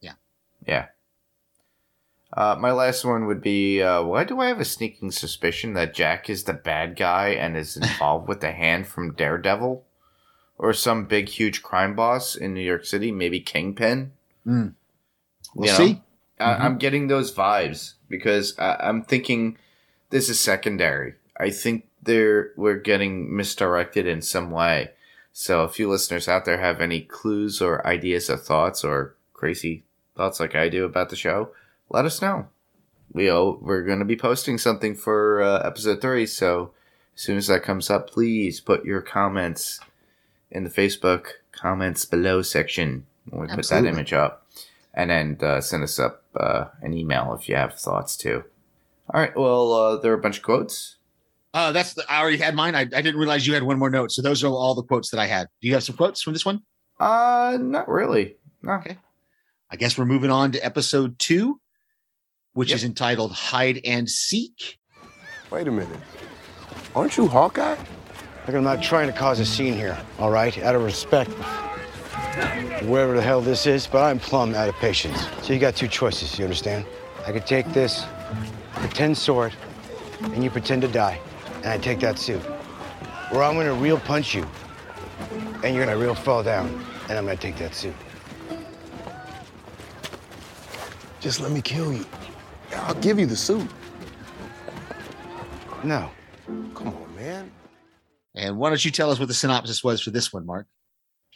Yeah. 0.00 0.14
Yeah. 0.66 0.86
Uh, 2.32 2.56
my 2.58 2.72
last 2.72 3.04
one 3.04 3.26
would 3.26 3.42
be 3.42 3.82
uh, 3.82 4.02
why 4.02 4.24
do 4.24 4.40
I 4.40 4.46
have 4.48 4.60
a 4.60 4.64
sneaking 4.64 5.10
suspicion 5.10 5.74
that 5.74 5.94
Jack 5.94 6.30
is 6.30 6.44
the 6.44 6.52
bad 6.54 6.96
guy 6.96 7.30
and 7.30 7.56
is 7.56 7.76
involved 7.82 8.28
with 8.28 8.40
the 8.40 8.52
hand 8.52 8.86
from 8.86 9.14
Daredevil? 9.14 9.84
Or 10.56 10.72
some 10.72 11.04
big, 11.04 11.28
huge 11.28 11.62
crime 11.62 11.94
boss 11.94 12.34
in 12.34 12.52
New 12.52 12.62
York 12.62 12.84
City, 12.84 13.12
maybe 13.12 13.40
Kingpin? 13.40 14.12
Mm. 14.46 14.74
We'll 15.54 15.66
You 15.66 15.72
know? 15.72 15.78
see. 15.78 16.02
I, 16.40 16.54
I'm 16.54 16.78
getting 16.78 17.06
those 17.08 17.32
vibes 17.32 17.94
because 18.08 18.58
I, 18.58 18.76
I'm 18.80 19.02
thinking 19.02 19.58
this 20.10 20.28
is 20.28 20.40
secondary. 20.40 21.14
I 21.38 21.50
think 21.50 21.86
they're 22.02 22.52
we're 22.56 22.78
getting 22.78 23.34
misdirected 23.34 24.06
in 24.06 24.22
some 24.22 24.50
way. 24.50 24.90
So 25.32 25.64
if 25.64 25.78
you 25.78 25.88
listeners 25.88 26.28
out 26.28 26.44
there 26.44 26.58
have 26.58 26.80
any 26.80 27.02
clues 27.02 27.60
or 27.60 27.86
ideas 27.86 28.28
or 28.28 28.36
thoughts 28.36 28.82
or 28.82 29.14
crazy 29.34 29.84
thoughts 30.16 30.40
like 30.40 30.56
I 30.56 30.68
do 30.68 30.84
about 30.84 31.10
the 31.10 31.16
show, 31.16 31.50
let 31.90 32.04
us 32.04 32.20
know. 32.20 32.48
We 33.12 33.30
oh, 33.30 33.58
we're 33.62 33.82
going 33.82 34.00
to 34.00 34.04
be 34.04 34.16
posting 34.16 34.58
something 34.58 34.94
for 34.94 35.42
uh, 35.42 35.60
episode 35.60 36.00
three. 36.00 36.26
So 36.26 36.72
as 37.14 37.22
soon 37.22 37.36
as 37.36 37.46
that 37.46 37.62
comes 37.62 37.88
up, 37.90 38.10
please 38.10 38.60
put 38.60 38.84
your 38.84 39.00
comments 39.00 39.80
in 40.50 40.64
the 40.64 40.70
Facebook 40.70 41.26
comments 41.52 42.04
below 42.04 42.42
section 42.42 43.06
when 43.30 43.42
we 43.42 43.54
put 43.54 43.68
that 43.68 43.84
image 43.84 44.12
up 44.12 44.46
and 44.98 45.08
then 45.10 45.38
uh, 45.40 45.60
send 45.62 45.82
us 45.84 45.98
up 45.98 46.24
uh, 46.38 46.64
an 46.82 46.92
email 46.92 47.34
if 47.40 47.48
you 47.48 47.54
have 47.54 47.74
thoughts 47.78 48.16
too. 48.16 48.42
All 49.14 49.20
right. 49.20 49.34
Well, 49.34 49.72
uh, 49.72 49.96
there 49.96 50.12
are 50.12 50.16
a 50.16 50.20
bunch 50.20 50.38
of 50.38 50.42
quotes. 50.42 50.96
Uh, 51.54 51.72
that's 51.72 51.94
the, 51.94 52.04
I 52.10 52.20
already 52.20 52.36
had 52.36 52.54
mine. 52.54 52.74
I, 52.74 52.80
I 52.82 52.84
didn't 52.84 53.16
realize 53.16 53.46
you 53.46 53.54
had 53.54 53.62
one 53.62 53.78
more 53.78 53.88
note. 53.88 54.12
So 54.12 54.20
those 54.20 54.44
are 54.44 54.48
all 54.48 54.74
the 54.74 54.82
quotes 54.82 55.10
that 55.10 55.20
I 55.20 55.26
had. 55.26 55.46
Do 55.62 55.68
you 55.68 55.74
have 55.74 55.82
some 55.82 55.96
quotes 55.96 56.20
from 56.20 56.34
this 56.34 56.44
one? 56.44 56.60
Uh, 57.00 57.56
not 57.60 57.88
really. 57.88 58.36
No. 58.62 58.72
Okay. 58.74 58.98
I 59.70 59.76
guess 59.76 59.96
we're 59.96 60.04
moving 60.04 60.30
on 60.30 60.52
to 60.52 60.58
episode 60.64 61.18
two, 61.18 61.60
which 62.52 62.70
Yep. 62.70 62.76
is 62.76 62.84
entitled 62.84 63.32
Hide 63.32 63.80
and 63.84 64.08
Seek. 64.10 64.78
Wait 65.50 65.68
a 65.68 65.70
minute. 65.70 66.00
Aren't 66.94 67.16
you 67.16 67.28
Hawkeye? 67.28 67.76
Look, 68.46 68.56
I'm 68.56 68.64
not 68.64 68.82
trying 68.82 69.06
to 69.06 69.16
cause 69.16 69.40
a 69.40 69.46
scene 69.46 69.74
here, 69.74 69.96
all 70.18 70.30
right? 70.30 70.56
Out 70.58 70.74
of 70.74 70.82
respect. 70.82 71.30
Wherever 72.86 73.14
the 73.14 73.22
hell 73.22 73.40
this 73.40 73.66
is, 73.66 73.86
but 73.86 74.02
I'm 74.02 74.18
plumb 74.18 74.54
out 74.54 74.68
of 74.68 74.74
patience. 74.76 75.26
So 75.42 75.52
you 75.52 75.58
got 75.58 75.76
two 75.76 75.88
choices, 75.88 76.38
you 76.38 76.44
understand? 76.44 76.86
I 77.26 77.32
could 77.32 77.46
take 77.46 77.66
this 77.72 78.04
pretend 78.74 79.18
sword, 79.18 79.52
and 80.22 80.42
you 80.42 80.50
pretend 80.50 80.82
to 80.82 80.88
die, 80.88 81.20
and 81.56 81.66
I 81.66 81.78
take 81.78 82.00
that 82.00 82.18
suit. 82.18 82.42
Or 83.32 83.42
I'm 83.42 83.56
gonna 83.56 83.74
real 83.74 83.98
punch 83.98 84.34
you, 84.34 84.46
and 85.64 85.74
you're 85.74 85.84
gonna 85.84 85.98
real 85.98 86.14
fall 86.14 86.42
down, 86.42 86.68
and 87.08 87.18
I'm 87.18 87.24
gonna 87.24 87.36
take 87.36 87.56
that 87.58 87.74
suit. 87.74 87.94
Just 91.20 91.40
let 91.40 91.50
me 91.50 91.60
kill 91.60 91.92
you. 91.92 92.06
I'll 92.74 92.94
give 92.94 93.18
you 93.18 93.26
the 93.26 93.36
suit. 93.36 93.68
No. 95.82 96.10
Come 96.74 96.88
on, 96.88 97.16
man. 97.16 97.50
And 98.34 98.56
why 98.56 98.70
don't 98.70 98.84
you 98.84 98.90
tell 98.90 99.10
us 99.10 99.18
what 99.18 99.28
the 99.28 99.34
synopsis 99.34 99.82
was 99.82 100.00
for 100.00 100.10
this 100.10 100.32
one, 100.32 100.46
Mark? 100.46 100.66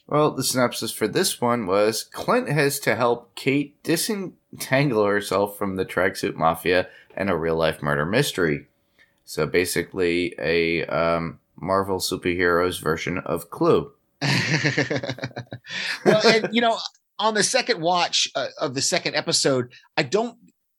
Well, 0.07 0.33
the 0.33 0.45
synopsis 0.45 0.93
for 0.93 1.09
this 1.09 1.41
one 1.41 1.67
was 1.67 2.05
Clint 2.05 2.49
has 2.49 2.79
to 2.81 2.97
help 2.97 3.35
Kate 3.35 3.81
disentangle 3.83 5.05
herself 5.05 5.57
from 5.57 5.77
the 5.77 5.85
tracksuit 5.85 6.35
mafia 6.35 6.89
and 7.17 7.31
a 7.31 7.37
real 7.37 7.57
life 7.57 7.83
murder 7.83 8.05
mystery. 8.05 8.67
So 9.25 9.47
basically, 9.47 10.35
a 10.39 10.85
um, 10.87 11.39
Marvel 11.57 11.99
superheroes 11.99 12.83
version 12.83 13.19
of 13.19 13.51
Clue. 13.51 13.93
well, 16.05 16.21
and 16.27 16.49
you 16.53 16.61
know, 16.61 16.79
on 17.19 17.35
the 17.35 17.43
second 17.43 17.81
watch 17.81 18.29
uh, 18.35 18.49
of 18.61 18.75
the 18.75 18.83
second 18.83 19.15
episode, 19.15 19.73
I 19.97 20.03
don't. 20.03 20.37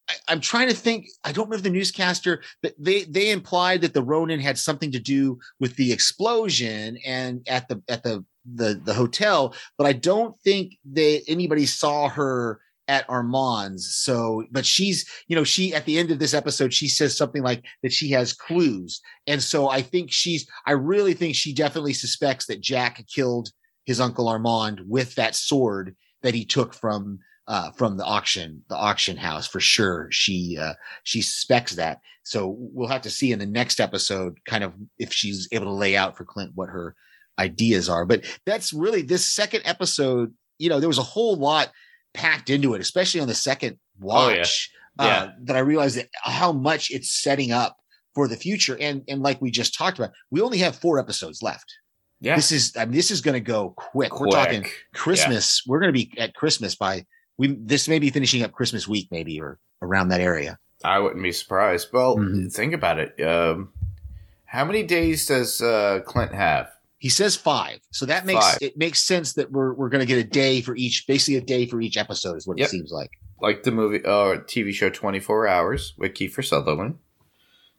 I, 0.09 0.13
I'm 0.27 0.41
trying 0.41 0.67
to 0.67 0.75
think. 0.75 1.07
I 1.23 1.31
don't 1.31 1.45
remember 1.45 1.63
the 1.63 1.69
newscaster, 1.69 2.41
but 2.61 2.73
they 2.77 3.03
they 3.03 3.31
implied 3.31 3.81
that 3.81 3.93
the 3.93 4.03
Ronin 4.03 4.39
had 4.39 4.57
something 4.57 4.91
to 4.91 4.99
do 4.99 5.39
with 5.59 5.75
the 5.77 5.91
explosion 5.91 6.97
and 7.05 7.45
at 7.47 7.69
the 7.69 7.81
at 7.87 8.03
the 8.03 8.25
the 8.45 8.79
the 8.83 8.93
hotel, 8.93 9.55
but 9.77 9.87
I 9.87 9.93
don't 9.93 10.39
think 10.41 10.77
that 10.93 11.23
anybody 11.27 11.65
saw 11.65 12.09
her 12.09 12.59
at 12.87 13.09
Armand's. 13.09 13.95
So, 13.95 14.45
but 14.51 14.65
she's, 14.65 15.09
you 15.27 15.35
know, 15.35 15.43
she 15.43 15.73
at 15.73 15.85
the 15.85 15.97
end 15.97 16.11
of 16.11 16.19
this 16.19 16.33
episode, 16.33 16.73
she 16.73 16.87
says 16.87 17.15
something 17.15 17.43
like 17.43 17.63
that 17.81 17.93
she 17.93 18.11
has 18.11 18.33
clues. 18.33 19.01
And 19.27 19.41
so 19.41 19.69
I 19.69 19.81
think 19.81 20.11
she's, 20.11 20.47
I 20.65 20.71
really 20.71 21.13
think 21.13 21.35
she 21.35 21.53
definitely 21.53 21.93
suspects 21.93 22.45
that 22.47 22.61
Jack 22.61 23.03
killed 23.13 23.49
his 23.85 23.99
uncle 23.99 24.27
Armand 24.27 24.81
with 24.87 25.15
that 25.15 25.35
sword 25.35 25.95
that 26.21 26.33
he 26.33 26.45
took 26.45 26.73
from 26.73 27.19
uh 27.45 27.71
from 27.71 27.97
the 27.97 28.05
auction 28.05 28.63
the 28.69 28.75
auction 28.75 29.17
house 29.17 29.45
for 29.45 29.59
sure 29.59 30.07
she 30.11 30.57
uh 30.57 30.73
she 31.03 31.21
suspects 31.21 31.75
that 31.75 31.99
so 32.23 32.55
we'll 32.57 32.87
have 32.87 33.01
to 33.01 33.09
see 33.09 33.33
in 33.33 33.39
the 33.39 33.45
next 33.45 33.81
episode 33.81 34.37
kind 34.45 34.63
of 34.63 34.73
if 34.97 35.11
she's 35.11 35.49
able 35.51 35.65
to 35.65 35.71
lay 35.71 35.97
out 35.97 36.15
for 36.15 36.23
clint 36.23 36.53
what 36.55 36.69
her 36.69 36.95
ideas 37.39 37.89
are 37.89 38.05
but 38.05 38.23
that's 38.45 38.73
really 38.73 39.01
this 39.01 39.25
second 39.25 39.61
episode 39.65 40.33
you 40.59 40.69
know 40.69 40.79
there 40.79 40.89
was 40.89 40.99
a 40.99 41.03
whole 41.03 41.35
lot 41.35 41.71
packed 42.13 42.49
into 42.49 42.73
it 42.75 42.81
especially 42.81 43.19
on 43.21 43.27
the 43.27 43.33
second 43.33 43.77
Oh, 44.01 44.29
yeah. 44.29 44.37
watch 44.39 44.71
Yeah. 44.99 45.05
uh 45.05 45.31
that 45.43 45.55
i 45.55 45.59
realized 45.59 45.97
that 45.97 46.09
how 46.21 46.51
much 46.51 46.91
it's 46.91 47.09
setting 47.11 47.51
up 47.51 47.77
for 48.13 48.27
the 48.27 48.35
future 48.35 48.77
and 48.79 49.01
and 49.07 49.21
like 49.23 49.41
we 49.41 49.49
just 49.51 49.73
talked 49.75 49.97
about 49.97 50.11
we 50.29 50.41
only 50.41 50.59
have 50.59 50.75
four 50.75 50.99
episodes 50.99 51.41
left 51.41 51.65
Yeah. 52.21 52.35
this 52.35 52.51
is 52.51 52.75
I 52.77 52.85
mean, 52.85 52.93
this 52.95 53.09
is 53.11 53.21
going 53.21 53.33
to 53.33 53.39
go 53.55 53.73
quick. 53.75 54.19
We're 54.19 54.27
talking 54.29 54.61
Quick. 54.61 54.73
Christmas. 54.93 55.61
We're 55.67 55.79
going 55.79 55.91
to 55.93 55.99
be 56.05 56.11
at 56.19 56.33
Christmas 56.35 56.75
by 56.75 57.05
we. 57.37 57.57
This 57.59 57.87
may 57.89 57.99
be 57.99 58.09
finishing 58.11 58.43
up 58.43 58.51
Christmas 58.53 58.87
week, 58.87 59.07
maybe 59.11 59.41
or 59.41 59.57
around 59.81 60.07
that 60.09 60.21
area. 60.21 60.57
I 60.85 60.99
wouldn't 60.99 61.21
be 61.23 61.31
surprised. 61.33 61.89
Well, 61.91 62.15
Mhm. 62.17 62.53
think 62.53 62.73
about 62.73 62.97
it. 62.99 63.19
Um, 63.21 63.73
how 64.45 64.63
many 64.63 64.83
days 64.83 65.25
does 65.25 65.59
uh, 65.61 65.99
Clint 66.05 66.33
have? 66.33 66.69
He 67.03 67.09
says 67.09 67.35
five, 67.35 67.79
so 67.91 68.05
that 68.05 68.25
makes 68.25 68.45
Five. 68.53 68.59
it 68.61 68.77
makes 68.77 69.03
sense 69.03 69.33
that 69.33 69.51
we're 69.51 69.73
we're 69.73 69.89
going 69.89 69.99
to 69.99 70.05
get 70.05 70.19
a 70.19 70.23
day 70.23 70.61
for 70.61 70.73
each, 70.73 71.03
basically 71.05 71.35
a 71.35 71.41
day 71.41 71.65
for 71.65 71.81
each 71.81 71.97
episode 71.97 72.37
is 72.37 72.47
what 72.47 72.57
Yep. 72.57 72.67
it 72.67 72.69
seems 72.71 72.91
like. 72.93 73.09
Like 73.41 73.63
the 73.63 73.71
movie 73.71 73.97
or 74.05 74.37
TV 74.37 74.71
show 74.73 74.89
24 74.89 75.45
Hours 75.45 75.93
with 75.97 76.13
Kiefer 76.13 76.45
Sutherland. 76.45 76.99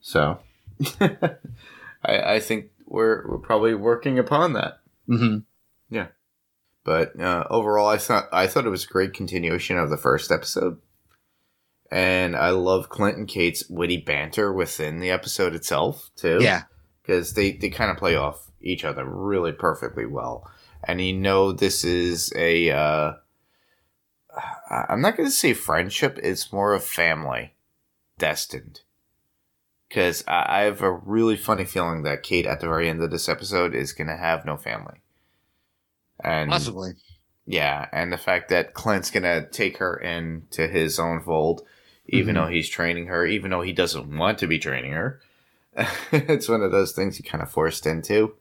So 0.03 0.41
I, 1.01 1.25
I 2.05 2.39
think 2.39 2.67
we're, 2.87 3.27
we're 3.27 3.39
probably 3.39 3.75
working 3.75 4.19
upon 4.19 4.53
that. 4.53 4.81
Mm-hmm. 5.09 5.39
Yeah, 5.89 6.09
but 6.85 7.19
uh, 7.19 7.45
overall, 7.49 7.89
I 7.89 7.97
thought 7.97 8.25
I 8.31 8.47
thought 8.47 8.67
it 8.67 8.71
was 8.71 8.85
a 8.85 8.89
great 8.89 9.15
continuation 9.15 9.79
of 9.79 9.89
the 9.89 9.97
first 9.97 10.31
episode, 10.31 10.77
and 11.91 12.37
I 12.37 12.51
love 12.51 12.91
Clint 12.91 13.17
and 13.17 13.27
Kate's 13.27 13.67
witty 13.71 13.97
banter 13.97 14.53
within 14.53 15.01
the 15.01 15.11
episode 15.11 15.55
itself 15.55 16.11
too. 16.15 16.41
Yeah, 16.43 16.65
because 17.03 17.33
they 17.33 17.53
they 17.53 17.71
kind 17.71 17.91
of 17.91 17.97
play 17.97 18.17
off 18.17 18.51
each 18.65 18.85
other 18.85 19.05
really 19.05 19.53
perfectly 19.53 20.07
well, 20.07 20.51
and 20.83 21.01
you 21.01 21.13
know 21.13 21.53
this 21.53 21.85
is 21.85 22.33
a. 22.37 22.71
Uh, 22.71 23.13
I'm 24.71 25.01
not 25.01 25.17
going 25.17 25.29
to 25.29 25.35
say 25.35 25.53
friendship; 25.53 26.19
it's 26.23 26.53
more 26.53 26.75
of 26.75 26.83
family, 26.85 27.55
destined. 28.19 28.81
Because 29.89 30.25
I, 30.27 30.47
I 30.49 30.61
have 30.63 30.83
a 30.83 30.91
really 30.91 31.37
funny 31.37 31.65
feeling 31.65 32.03
that 32.03 32.23
Kate, 32.25 32.47
at 32.47 32.61
the 32.61 32.67
very 32.67 32.89
end 32.89 33.01
of 33.03 33.11
this 33.13 33.29
episode, 33.29 33.75
is 33.75 33.93
going 33.93 34.09
to 34.09 34.17
have 34.17 34.45
no 34.45 34.57
family. 34.57 35.03
And 36.19 36.51
possibly. 36.51 36.93
yeah, 37.47 37.89
and 37.93 38.13
the 38.13 38.17
fact 38.19 38.49
that 38.49 38.75
Clint's 38.75 39.11
gonna 39.11 39.47
take 39.49 39.79
her 39.79 39.97
into 39.97 40.67
his 40.69 40.99
own 40.99 41.21
fold, 41.21 41.63
even 42.07 42.35
Mhm. 42.35 42.39
though 42.39 42.47
he's 42.49 42.69
training 42.69 43.07
her, 43.09 43.27
even 43.27 43.51
though 43.51 43.63
he 43.63 43.73
doesn't 43.73 44.17
want 44.17 44.39
to 44.39 44.47
be 44.47 44.59
training 44.59 44.93
her. 44.93 45.21
it's 46.13 46.49
one 46.49 46.63
of 46.63 46.71
those 46.73 46.93
things 46.93 47.19
you 47.19 47.25
kind 47.25 47.43
of 47.43 47.51
forced 47.51 47.85
into, 47.85 48.37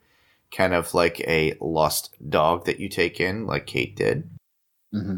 kind 0.55 0.73
of 0.73 0.93
like 0.93 1.19
a 1.21 1.55
lost 1.59 2.15
dog 2.29 2.65
that 2.65 2.79
you 2.79 2.87
take 2.87 3.19
in, 3.19 3.45
like 3.45 3.65
Kate 3.65 3.95
did. 3.95 4.29
hmm 4.91 5.17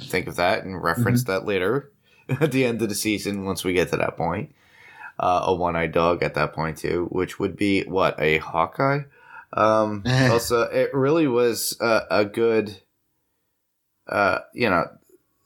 Think 0.00 0.28
of 0.28 0.36
that 0.36 0.64
and 0.64 0.80
reference 0.80 1.24
that 1.24 1.44
later 1.44 1.90
at 2.28 2.52
the 2.52 2.64
end 2.64 2.82
of 2.82 2.88
the 2.88 2.94
season 2.94 3.44
once 3.44 3.64
we 3.64 3.72
get 3.72 3.90
to 3.90 3.96
that 3.96 4.16
point. 4.16 4.54
Uh, 5.18 5.42
a 5.46 5.54
one-eyed 5.54 5.90
dog 5.90 6.22
at 6.22 6.34
that 6.34 6.52
point 6.52 6.76
too, 6.76 7.08
which 7.10 7.40
would 7.40 7.56
be 7.56 7.82
what 7.82 8.14
a 8.20 8.38
Hawkeye. 8.38 9.02
Um, 9.52 10.04
also, 10.06 10.62
it 10.62 10.94
really 10.94 11.26
was 11.26 11.76
a, 11.80 12.02
a 12.10 12.24
good, 12.24 12.80
uh, 14.06 14.40
you 14.52 14.70
know, 14.70 14.86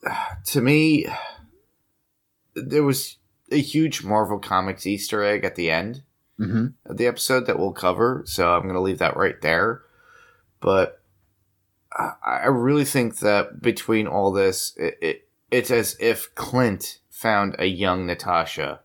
to 0.45 0.61
me, 0.61 1.07
there 2.55 2.83
was 2.83 3.17
a 3.51 3.59
huge 3.59 4.03
Marvel 4.03 4.37
Comics 4.37 4.85
Easter 4.85 5.23
egg 5.23 5.43
at 5.43 5.55
the 5.55 5.71
end 5.71 6.03
hmm 6.37 6.67
of 6.85 6.97
the 6.97 7.07
episode 7.07 7.45
that 7.45 7.59
we'll 7.59 7.73
cover, 7.73 8.23
so 8.25 8.53
I'm 8.53 8.63
going 8.63 8.73
to 8.73 8.81
leave 8.81 8.99
that 8.99 9.17
right 9.17 9.39
there. 9.41 9.81
But 10.59 11.01
I, 11.91 12.13
I 12.23 12.47
really 12.47 12.85
think 12.85 13.19
that 13.19 13.61
between 13.61 14.07
all 14.07 14.31
this, 14.31 14.73
it, 14.77 14.97
it 15.01 15.27
it's 15.51 15.71
as 15.71 15.95
if 15.99 16.33
Clint 16.35 16.99
found 17.09 17.55
a 17.59 17.65
young 17.65 18.05
Natasha 18.05 18.79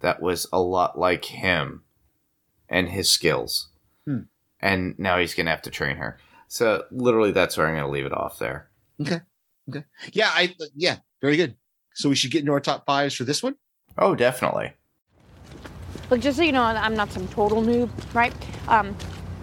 that 0.00 0.20
was 0.20 0.46
a 0.52 0.60
lot 0.60 0.98
like 0.98 1.26
him 1.26 1.84
and 2.68 2.88
his 2.88 3.10
skills. 3.10 3.68
Hmm. 4.04 4.22
And 4.60 4.98
now 4.98 5.18
he's 5.18 5.34
going 5.34 5.46
to 5.46 5.52
have 5.52 5.62
to 5.62 5.70
train 5.70 5.96
her. 5.96 6.18
So 6.48 6.84
literally, 6.90 7.30
that's 7.30 7.56
where 7.56 7.68
I'm 7.68 7.74
going 7.74 7.86
to 7.86 7.90
leave 7.90 8.06
it 8.06 8.12
off 8.12 8.38
there. 8.38 8.68
Okay. 9.00 9.20
Okay. 9.68 9.84
Yeah. 10.12 10.30
I. 10.32 10.54
Yeah. 10.74 10.96
Very 11.20 11.36
good. 11.36 11.56
So 11.94 12.08
we 12.08 12.14
should 12.14 12.30
get 12.30 12.40
into 12.40 12.52
our 12.52 12.60
top 12.60 12.86
fives 12.86 13.14
for 13.14 13.24
this 13.24 13.42
one. 13.42 13.56
Oh, 13.96 14.14
definitely. 14.14 14.72
Look, 16.10 16.20
just 16.20 16.38
so 16.38 16.42
you 16.42 16.52
know, 16.52 16.62
I'm 16.62 16.94
not 16.94 17.12
some 17.12 17.28
total 17.28 17.62
noob, 17.62 17.90
right? 18.14 18.32
Um, 18.66 18.96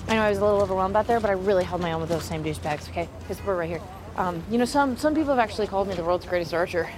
I 0.07 0.15
know 0.15 0.21
I 0.21 0.29
was 0.29 0.39
a 0.39 0.45
little 0.45 0.61
overwhelmed 0.61 0.95
out 0.95 1.07
there, 1.07 1.19
but 1.19 1.29
I 1.29 1.33
really 1.33 1.63
held 1.63 1.81
my 1.81 1.91
own 1.91 2.01
with 2.01 2.09
those 2.09 2.23
same 2.23 2.43
douchebags, 2.43 2.89
okay? 2.89 3.07
Because 3.19 3.43
we're 3.45 3.55
right 3.55 3.69
here. 3.69 3.81
Um, 4.17 4.43
you 4.49 4.57
know, 4.57 4.65
some 4.65 4.97
some 4.97 5.13
people 5.13 5.31
have 5.35 5.39
actually 5.39 5.67
called 5.67 5.87
me 5.87 5.93
the 5.93 6.03
world's 6.03 6.25
greatest 6.25 6.53
archer. 6.53 6.89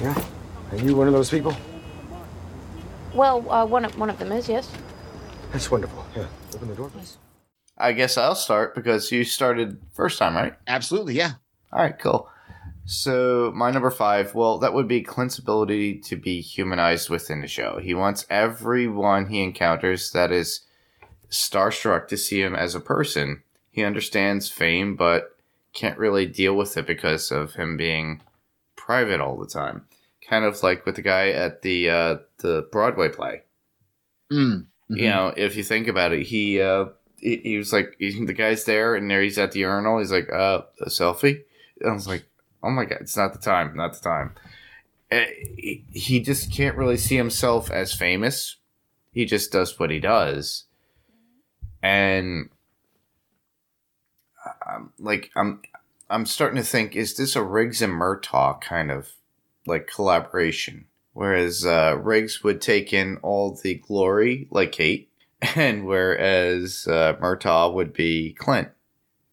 Yeah? 0.00 0.24
Are 0.72 0.78
you 0.78 0.96
one 0.96 1.06
of 1.06 1.12
those 1.12 1.30
people? 1.30 1.54
Well, 3.14 3.48
uh, 3.50 3.64
one 3.66 3.84
of 3.84 3.96
one 3.98 4.10
of 4.10 4.18
them 4.18 4.32
is, 4.32 4.48
yes. 4.48 4.70
That's 5.52 5.70
wonderful. 5.70 6.04
Yeah. 6.16 6.26
Open 6.54 6.68
the 6.68 6.74
door, 6.74 6.90
please. 6.90 7.18
I 7.78 7.92
guess 7.92 8.16
I'll 8.16 8.34
start 8.34 8.74
because 8.74 9.12
you 9.12 9.24
started 9.24 9.80
first 9.92 10.18
time, 10.18 10.34
right? 10.34 10.54
Absolutely. 10.66 11.14
Yeah. 11.14 11.32
All 11.72 11.80
right, 11.80 11.98
cool. 11.98 12.28
So 12.86 13.50
my 13.54 13.70
number 13.70 13.90
five, 13.90 14.34
well, 14.34 14.58
that 14.58 14.74
would 14.74 14.88
be 14.88 15.02
Clint's 15.02 15.38
ability 15.38 16.00
to 16.00 16.16
be 16.16 16.40
humanized 16.40 17.08
within 17.08 17.40
the 17.40 17.48
show. 17.48 17.78
He 17.78 17.94
wants 17.94 18.26
everyone 18.28 19.26
he 19.26 19.42
encounters 19.42 20.10
that 20.10 20.30
is 20.30 20.60
starstruck 21.30 22.08
to 22.08 22.16
see 22.16 22.42
him 22.42 22.54
as 22.54 22.74
a 22.74 22.80
person. 22.80 23.42
He 23.70 23.82
understands 23.82 24.50
fame, 24.50 24.96
but 24.96 25.36
can't 25.72 25.98
really 25.98 26.26
deal 26.26 26.54
with 26.54 26.76
it 26.76 26.86
because 26.86 27.30
of 27.30 27.54
him 27.54 27.76
being 27.76 28.22
private 28.76 29.20
all 29.20 29.36
the 29.36 29.46
time. 29.46 29.86
Kind 30.28 30.44
of 30.44 30.62
like 30.62 30.86
with 30.86 30.96
the 30.96 31.02
guy 31.02 31.30
at 31.30 31.62
the 31.62 31.90
uh, 31.90 32.16
the 32.38 32.68
Broadway 32.70 33.08
play. 33.08 33.42
Mm. 34.32 34.66
You 34.88 35.08
know, 35.08 35.34
if 35.36 35.56
you 35.56 35.62
think 35.62 35.88
about 35.88 36.12
it, 36.12 36.24
he 36.24 36.60
uh, 36.60 36.86
he, 37.18 37.36
he 37.38 37.58
was 37.58 37.72
like, 37.72 37.96
he, 37.98 38.24
the 38.24 38.32
guy's 38.32 38.64
there, 38.64 38.94
and 38.94 39.10
there 39.10 39.22
he's 39.22 39.38
at 39.38 39.52
the 39.52 39.60
urinal. 39.60 39.98
He's 39.98 40.12
like, 40.12 40.30
uh, 40.32 40.62
a 40.80 40.88
selfie. 40.88 41.42
And 41.80 41.90
I 41.90 41.92
was 41.94 42.06
like, 42.06 42.24
oh 42.64 42.70
my 42.70 42.84
god, 42.84 42.98
it's 43.02 43.16
not 43.16 43.32
the 43.32 43.38
time, 43.38 43.76
not 43.76 43.92
the 43.92 44.00
time. 44.00 44.34
Uh, 45.12 45.26
he, 45.92 46.20
just 46.20 46.50
can't 46.50 46.76
really 46.76 46.96
see 46.96 47.16
himself 47.16 47.70
as 47.70 47.92
famous. 47.92 48.56
He 49.12 49.26
just 49.26 49.52
does 49.52 49.78
what 49.78 49.90
he 49.90 50.00
does, 50.00 50.64
and 51.82 52.48
um, 54.66 54.92
like 54.98 55.30
I'm, 55.36 55.60
I'm 56.10 56.26
starting 56.26 56.56
to 56.56 56.68
think, 56.68 56.96
is 56.96 57.14
this 57.14 57.36
a 57.36 57.42
Riggs 57.42 57.82
and 57.82 57.92
Murtaugh 57.92 58.60
kind 58.60 58.90
of 58.90 59.10
like 59.66 59.86
collaboration? 59.86 60.86
Whereas 61.12 61.64
uh, 61.64 61.96
Riggs 62.02 62.42
would 62.42 62.60
take 62.60 62.92
in 62.92 63.18
all 63.18 63.54
the 63.62 63.74
glory, 63.74 64.48
like 64.50 64.72
Kate, 64.72 65.08
and 65.54 65.86
whereas 65.86 66.88
uh, 66.88 67.14
Murtaugh 67.20 67.72
would 67.72 67.92
be 67.92 68.32
Clint, 68.32 68.70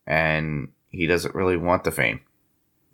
and 0.06 0.68
he 0.90 1.08
doesn't 1.08 1.34
really 1.34 1.58
want 1.58 1.86
the 1.86 1.92
fame. 1.92 2.20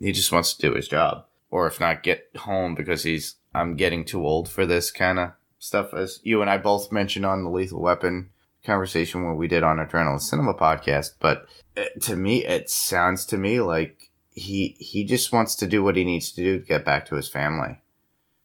He 0.00 0.12
just 0.12 0.32
wants 0.32 0.54
to 0.54 0.68
do 0.68 0.74
his 0.74 0.88
job, 0.88 1.24
or 1.50 1.66
if 1.66 1.80
not, 1.80 2.02
get 2.02 2.28
home 2.36 2.74
because 2.74 3.02
he's 3.02 3.36
I'm 3.54 3.76
getting 3.76 4.04
too 4.04 4.24
old 4.26 4.48
for 4.48 4.64
this 4.66 4.90
kind 4.90 5.18
of 5.18 5.32
stuff. 5.58 5.92
As 5.94 6.20
you 6.22 6.40
and 6.40 6.50
I 6.50 6.58
both 6.58 6.92
mentioned 6.92 7.26
on 7.26 7.42
the 7.44 7.50
Lethal 7.50 7.80
Weapon 7.80 8.30
conversation 8.64 9.24
when 9.24 9.36
we 9.36 9.48
did 9.48 9.62
on 9.62 9.78
Adrenaline 9.78 10.20
Cinema 10.20 10.54
podcast, 10.54 11.12
but 11.20 11.46
uh, 11.76 11.84
to 12.02 12.16
me, 12.16 12.44
it 12.44 12.68
sounds 12.70 13.24
to 13.26 13.36
me 13.38 13.60
like 13.60 14.10
he 14.34 14.76
he 14.78 15.04
just 15.04 15.32
wants 15.32 15.54
to 15.56 15.66
do 15.66 15.82
what 15.82 15.96
he 15.96 16.04
needs 16.04 16.30
to 16.32 16.42
do 16.42 16.58
to 16.60 16.64
get 16.64 16.84
back 16.84 17.06
to 17.06 17.14
his 17.16 17.28
family, 17.28 17.80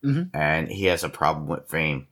Mhm. 0.03 0.29
and 0.33 0.69
he 0.69 0.85
has 0.85 1.03
a 1.03 1.09
problem 1.09 1.47
with 1.47 1.69
fame. 1.69 2.07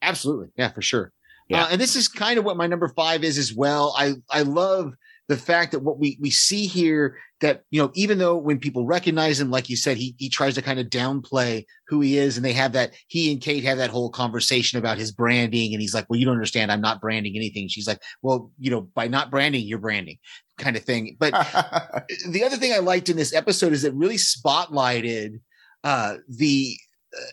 Absolutely. 0.00 0.48
Yeah, 0.56 0.70
for 0.72 0.82
sure. 0.82 1.12
Yeah. 1.48 1.64
Uh, 1.64 1.68
and 1.72 1.80
this 1.80 1.96
is 1.96 2.08
kind 2.08 2.38
of 2.38 2.44
what 2.44 2.56
my 2.56 2.66
number 2.66 2.88
five 2.88 3.24
is 3.24 3.38
as 3.38 3.52
well. 3.52 3.94
I, 3.96 4.14
I 4.30 4.42
love 4.42 4.94
the 5.28 5.36
fact 5.36 5.72
that 5.72 5.80
what 5.80 5.98
we, 5.98 6.16
we 6.20 6.30
see 6.30 6.66
here 6.66 7.16
that, 7.40 7.62
you 7.70 7.82
know, 7.82 7.90
even 7.94 8.18
though 8.18 8.36
when 8.36 8.58
people 8.58 8.86
recognize 8.86 9.40
him, 9.40 9.50
like 9.50 9.68
you 9.68 9.76
said, 9.76 9.96
he, 9.96 10.14
he 10.18 10.28
tries 10.28 10.54
to 10.54 10.62
kind 10.62 10.78
of 10.78 10.86
downplay 10.86 11.64
who 11.88 12.00
he 12.00 12.16
is. 12.16 12.36
And 12.36 12.44
they 12.44 12.52
have 12.52 12.72
that, 12.72 12.92
he 13.08 13.32
and 13.32 13.40
Kate 13.40 13.64
have 13.64 13.78
that 13.78 13.90
whole 13.90 14.08
conversation 14.08 14.78
about 14.78 14.98
his 14.98 15.10
branding. 15.10 15.72
And 15.72 15.80
he's 15.80 15.94
like, 15.94 16.08
well, 16.08 16.18
you 16.18 16.24
don't 16.24 16.34
understand. 16.34 16.70
I'm 16.70 16.80
not 16.80 17.00
branding 17.00 17.34
anything. 17.36 17.68
She's 17.68 17.88
like, 17.88 18.02
well, 18.22 18.52
you 18.58 18.70
know, 18.70 18.82
by 18.82 19.08
not 19.08 19.30
branding, 19.30 19.66
you're 19.66 19.78
branding 19.78 20.18
kind 20.58 20.76
of 20.76 20.84
thing. 20.84 21.16
But 21.18 21.32
the 22.28 22.44
other 22.44 22.56
thing 22.56 22.72
I 22.72 22.78
liked 22.78 23.08
in 23.08 23.16
this 23.16 23.34
episode 23.34 23.72
is 23.72 23.84
it 23.84 23.94
really 23.94 24.16
spotlighted 24.16 25.40
uh, 25.84 26.16
the 26.28 26.76
uh, 27.16 27.30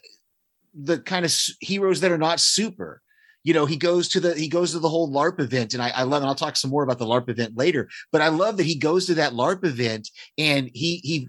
the 0.75 0.99
kind 0.99 1.25
of 1.25 1.33
heroes 1.59 2.01
that 2.01 2.11
are 2.11 2.17
not 2.17 2.39
super. 2.39 3.01
You 3.43 3.53
know, 3.53 3.65
he 3.65 3.77
goes 3.77 4.07
to 4.09 4.19
the 4.19 4.33
he 4.35 4.47
goes 4.47 4.71
to 4.71 4.79
the 4.79 4.89
whole 4.89 5.11
LARP 5.11 5.39
event, 5.39 5.73
and 5.73 5.83
I, 5.83 5.89
I 5.89 6.03
love, 6.03 6.21
and 6.21 6.29
I'll 6.29 6.35
talk 6.35 6.55
some 6.55 6.71
more 6.71 6.83
about 6.83 6.99
the 6.99 7.05
LARP 7.05 7.29
event 7.29 7.57
later. 7.57 7.89
But 8.11 8.21
I 8.21 8.29
love 8.29 8.57
that 8.57 8.65
he 8.65 8.75
goes 8.75 9.05
to 9.07 9.15
that 9.15 9.33
LARP 9.33 9.65
event, 9.65 10.09
and 10.37 10.69
he 10.73 10.97
he 11.03 11.27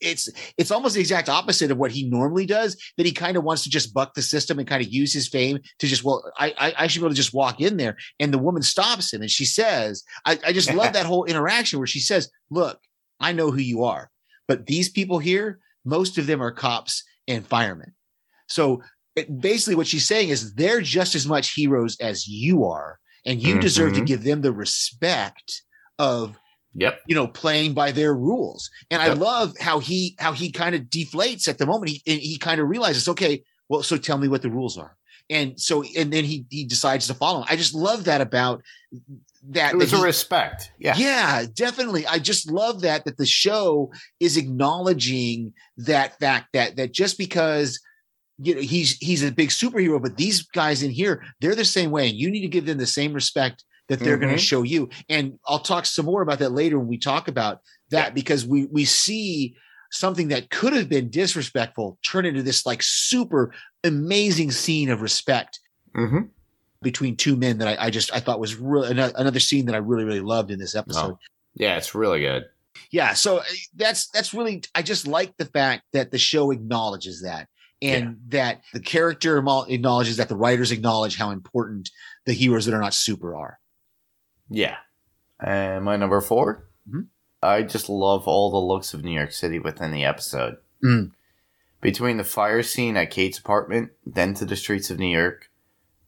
it's 0.00 0.28
it's 0.56 0.70
almost 0.70 0.94
the 0.94 1.00
exact 1.00 1.28
opposite 1.28 1.70
of 1.70 1.78
what 1.78 1.90
he 1.90 2.08
normally 2.08 2.46
does. 2.46 2.76
That 2.96 3.06
he 3.06 3.12
kind 3.12 3.36
of 3.36 3.44
wants 3.44 3.64
to 3.64 3.70
just 3.70 3.92
buck 3.92 4.14
the 4.14 4.22
system 4.22 4.58
and 4.58 4.68
kind 4.68 4.84
of 4.84 4.92
use 4.92 5.12
his 5.12 5.28
fame 5.28 5.58
to 5.80 5.86
just 5.86 6.04
well, 6.04 6.30
I 6.38 6.54
I, 6.58 6.74
I 6.78 6.86
should 6.86 7.00
be 7.00 7.06
able 7.06 7.10
to 7.10 7.16
just 7.16 7.34
walk 7.34 7.60
in 7.60 7.76
there, 7.76 7.96
and 8.20 8.32
the 8.32 8.38
woman 8.38 8.62
stops 8.62 9.12
him, 9.12 9.22
and 9.22 9.30
she 9.30 9.44
says, 9.44 10.04
I, 10.24 10.38
I 10.46 10.52
just 10.52 10.72
love 10.72 10.92
that 10.94 11.06
whole 11.06 11.24
interaction 11.24 11.78
where 11.78 11.86
she 11.86 12.00
says, 12.00 12.30
"Look, 12.50 12.80
I 13.18 13.32
know 13.32 13.50
who 13.50 13.60
you 13.60 13.84
are, 13.84 14.10
but 14.46 14.66
these 14.66 14.88
people 14.88 15.18
here, 15.18 15.58
most 15.84 16.18
of 16.18 16.26
them 16.26 16.42
are 16.42 16.52
cops 16.52 17.02
and 17.26 17.46
firemen. 17.46 17.94
So 18.48 18.82
it, 19.18 19.40
basically, 19.40 19.74
what 19.74 19.86
she's 19.86 20.06
saying 20.06 20.28
is 20.30 20.54
they're 20.54 20.80
just 20.80 21.14
as 21.14 21.26
much 21.26 21.54
heroes 21.54 21.96
as 22.00 22.26
you 22.26 22.64
are, 22.64 22.98
and 23.26 23.42
you 23.42 23.58
deserve 23.60 23.94
to 23.94 24.00
Mhm. 24.00 24.06
give 24.06 24.22
them 24.24 24.40
the 24.42 24.52
respect 24.52 25.62
of 25.98 26.36
yep. 26.74 27.00
you 27.06 27.14
know 27.14 27.26
playing 27.28 27.74
by 27.74 27.90
their 27.92 28.14
rules. 28.14 28.70
And 28.90 29.02
I 29.02 29.12
love 29.12 29.52
how 29.60 29.78
he 29.80 30.16
how 30.18 30.32
he 30.32 30.50
kind 30.50 30.74
of 30.74 30.82
deflates 30.82 31.48
at 31.48 31.58
the 31.58 31.66
moment. 31.66 31.90
He 31.92 32.02
he 32.18 32.38
kind 32.38 32.60
of 32.60 32.68
realizes, 32.68 33.08
okay, 33.08 33.42
well, 33.68 33.82
so 33.82 33.96
tell 33.96 34.18
me 34.18 34.28
what 34.28 34.42
the 34.42 34.50
rules 34.50 34.78
are. 34.78 34.96
And 35.30 35.60
so, 35.60 35.84
and 35.96 36.10
then 36.12 36.24
he 36.24 36.46
he 36.50 36.64
decides 36.64 37.06
to 37.08 37.14
follow. 37.14 37.40
'em. 37.40 37.46
I 37.50 37.56
just 37.56 37.74
love 37.74 38.04
that 38.04 38.20
about 38.22 38.62
that. 39.50 39.74
It 39.74 39.76
was 39.76 39.90
that 39.90 39.96
a 39.96 40.00
he- 40.00 40.04
respect. 40.06 40.70
Yeah. 40.78 40.96
yeah, 40.96 41.44
definitely. 41.52 42.06
I 42.06 42.18
just 42.18 42.50
love 42.50 42.80
that 42.80 43.04
that 43.04 43.18
the 43.18 43.26
show 43.26 43.92
is 44.20 44.36
acknowledging 44.38 45.52
that 45.76 46.18
fact 46.18 46.48
that 46.54 46.76
that 46.76 46.92
just 46.92 47.18
because 47.18 47.78
you 48.40 48.54
know 48.54 48.60
he's 48.60 48.96
he's 48.98 49.22
a 49.24 49.32
big 49.32 49.48
superhero, 49.50 50.00
but 50.00 50.16
these 50.16 50.42
guys 50.42 50.82
in 50.82 50.90
here 50.90 51.22
they're 51.40 51.54
the 51.54 51.64
same 51.64 51.90
way, 51.90 52.08
and 52.08 52.16
you 52.18 52.30
need 52.30 52.42
to 52.42 52.48
give 52.48 52.66
them 52.66 52.78
the 52.78 52.86
same 52.86 53.12
respect 53.12 53.64
that 53.88 54.00
they're 54.00 54.18
going 54.18 54.32
Mhm. 54.32 54.36
to 54.38 54.42
show 54.42 54.62
you. 54.62 54.88
And 55.08 55.38
I'll 55.46 55.60
talk 55.60 55.86
some 55.86 56.04
more 56.06 56.20
about 56.22 56.38
that 56.40 56.52
later 56.52 56.78
when 56.78 56.88
we 56.88 56.98
talk 56.98 57.26
about 57.28 57.60
that 57.90 58.14
because 58.14 58.46
we 58.46 58.66
we 58.66 58.84
see 58.84 59.56
something 59.90 60.28
that 60.28 60.50
could 60.50 60.74
have 60.74 60.88
been 60.88 61.08
disrespectful 61.08 61.98
turn 62.04 62.26
into 62.26 62.42
this 62.42 62.66
like 62.66 62.82
super 62.82 63.54
amazing 63.84 64.50
scene 64.50 64.90
of 64.90 65.00
respect 65.02 65.60
Mm-hmm. 65.96 66.26
between 66.82 67.16
two 67.16 67.34
men 67.34 67.58
that 67.58 67.66
I, 67.80 67.86
I 67.86 67.90
just 67.90 68.12
I 68.14 68.20
thought 68.20 68.38
was 68.38 68.54
really 68.56 68.90
another 68.90 69.40
scene 69.40 69.64
that 69.66 69.74
I 69.74 69.78
really 69.78 70.04
really 70.04 70.20
loved 70.20 70.50
in 70.50 70.58
this 70.58 70.74
episode. 70.76 71.16
Yeah, 71.54 71.76
it's 71.78 71.94
really 71.94 72.20
good. 72.20 72.44
yeah 72.92 73.14
so 73.14 73.38
uh, 73.38 73.42
that's 73.74 74.06
that's 74.10 74.32
really 74.32 74.62
i 74.74 74.82
just 74.82 75.06
like 75.08 75.36
the 75.38 75.44
fact 75.46 75.82
that 75.92 76.12
the 76.12 76.18
show 76.18 76.52
acknowledges 76.52 77.22
that 77.22 77.48
and 77.80 78.18
that 78.28 78.62
the 78.72 78.80
character 78.80 79.38
acknowledges 79.38 80.16
that 80.16 80.28
the 80.28 80.36
writers 80.36 80.72
acknowledge 80.72 81.16
how 81.16 81.30
important 81.30 81.90
the 82.24 82.32
heroes 82.32 82.64
that 82.66 82.74
are 82.74 82.80
not 82.80 82.94
super 82.94 83.36
are 83.36 83.58
Yeah. 84.50 84.76
And 85.40 85.84
my 85.84 85.96
number 85.96 86.20
4 86.20 86.64
Mhm. 86.90 87.06
I 87.42 87.62
just 87.62 87.88
love 87.88 88.26
all 88.26 88.50
the 88.50 88.56
looks 88.56 88.94
of 88.94 89.04
New 89.04 89.12
York 89.12 89.30
City 89.32 89.58
within 89.58 89.92
the 89.92 90.04
episode. 90.04 90.56
Mm. 90.82 91.12
Between 91.80 92.16
the 92.16 92.24
fire 92.24 92.62
scene 92.64 92.96
at 92.96 93.10
Kate's 93.12 93.38
apartment, 93.38 93.92
then 94.04 94.34
to 94.34 94.44
the 94.44 94.56
streets 94.56 94.90
of 94.90 94.98
New 94.98 95.06
York, 95.16 95.48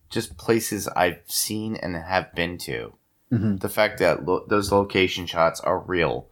just 0.09 0.37
places 0.37 0.89
I've 0.89 1.21
seen 1.27 1.77
and 1.77 1.95
have 1.95 2.35
been 2.35 2.59
to. 2.59 2.95
Mhm. 3.31 3.61
The 3.61 3.69
fact 3.69 3.99
that 4.01 4.25
lo- 4.27 4.45
those 4.49 4.73
location 4.73 5.27
shots 5.27 5.61
are 5.61 5.79
real. 5.79 6.29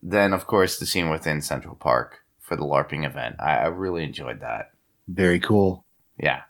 Then, 0.00 0.32
of 0.32 0.46
course, 0.46 0.78
the 0.78 0.86
scene 0.86 1.10
within 1.10 1.40
Central 1.42 1.74
Park 1.74 2.20
for 2.48 2.56
the 2.56 2.64
LARPing 2.64 3.06
event. 3.06 3.36
I, 3.38 3.58
I 3.58 3.66
really 3.66 4.02
enjoyed 4.02 4.40
that. 4.40 4.72
very 5.06 5.38
cool 5.38 5.84
Yeah. 6.18 6.42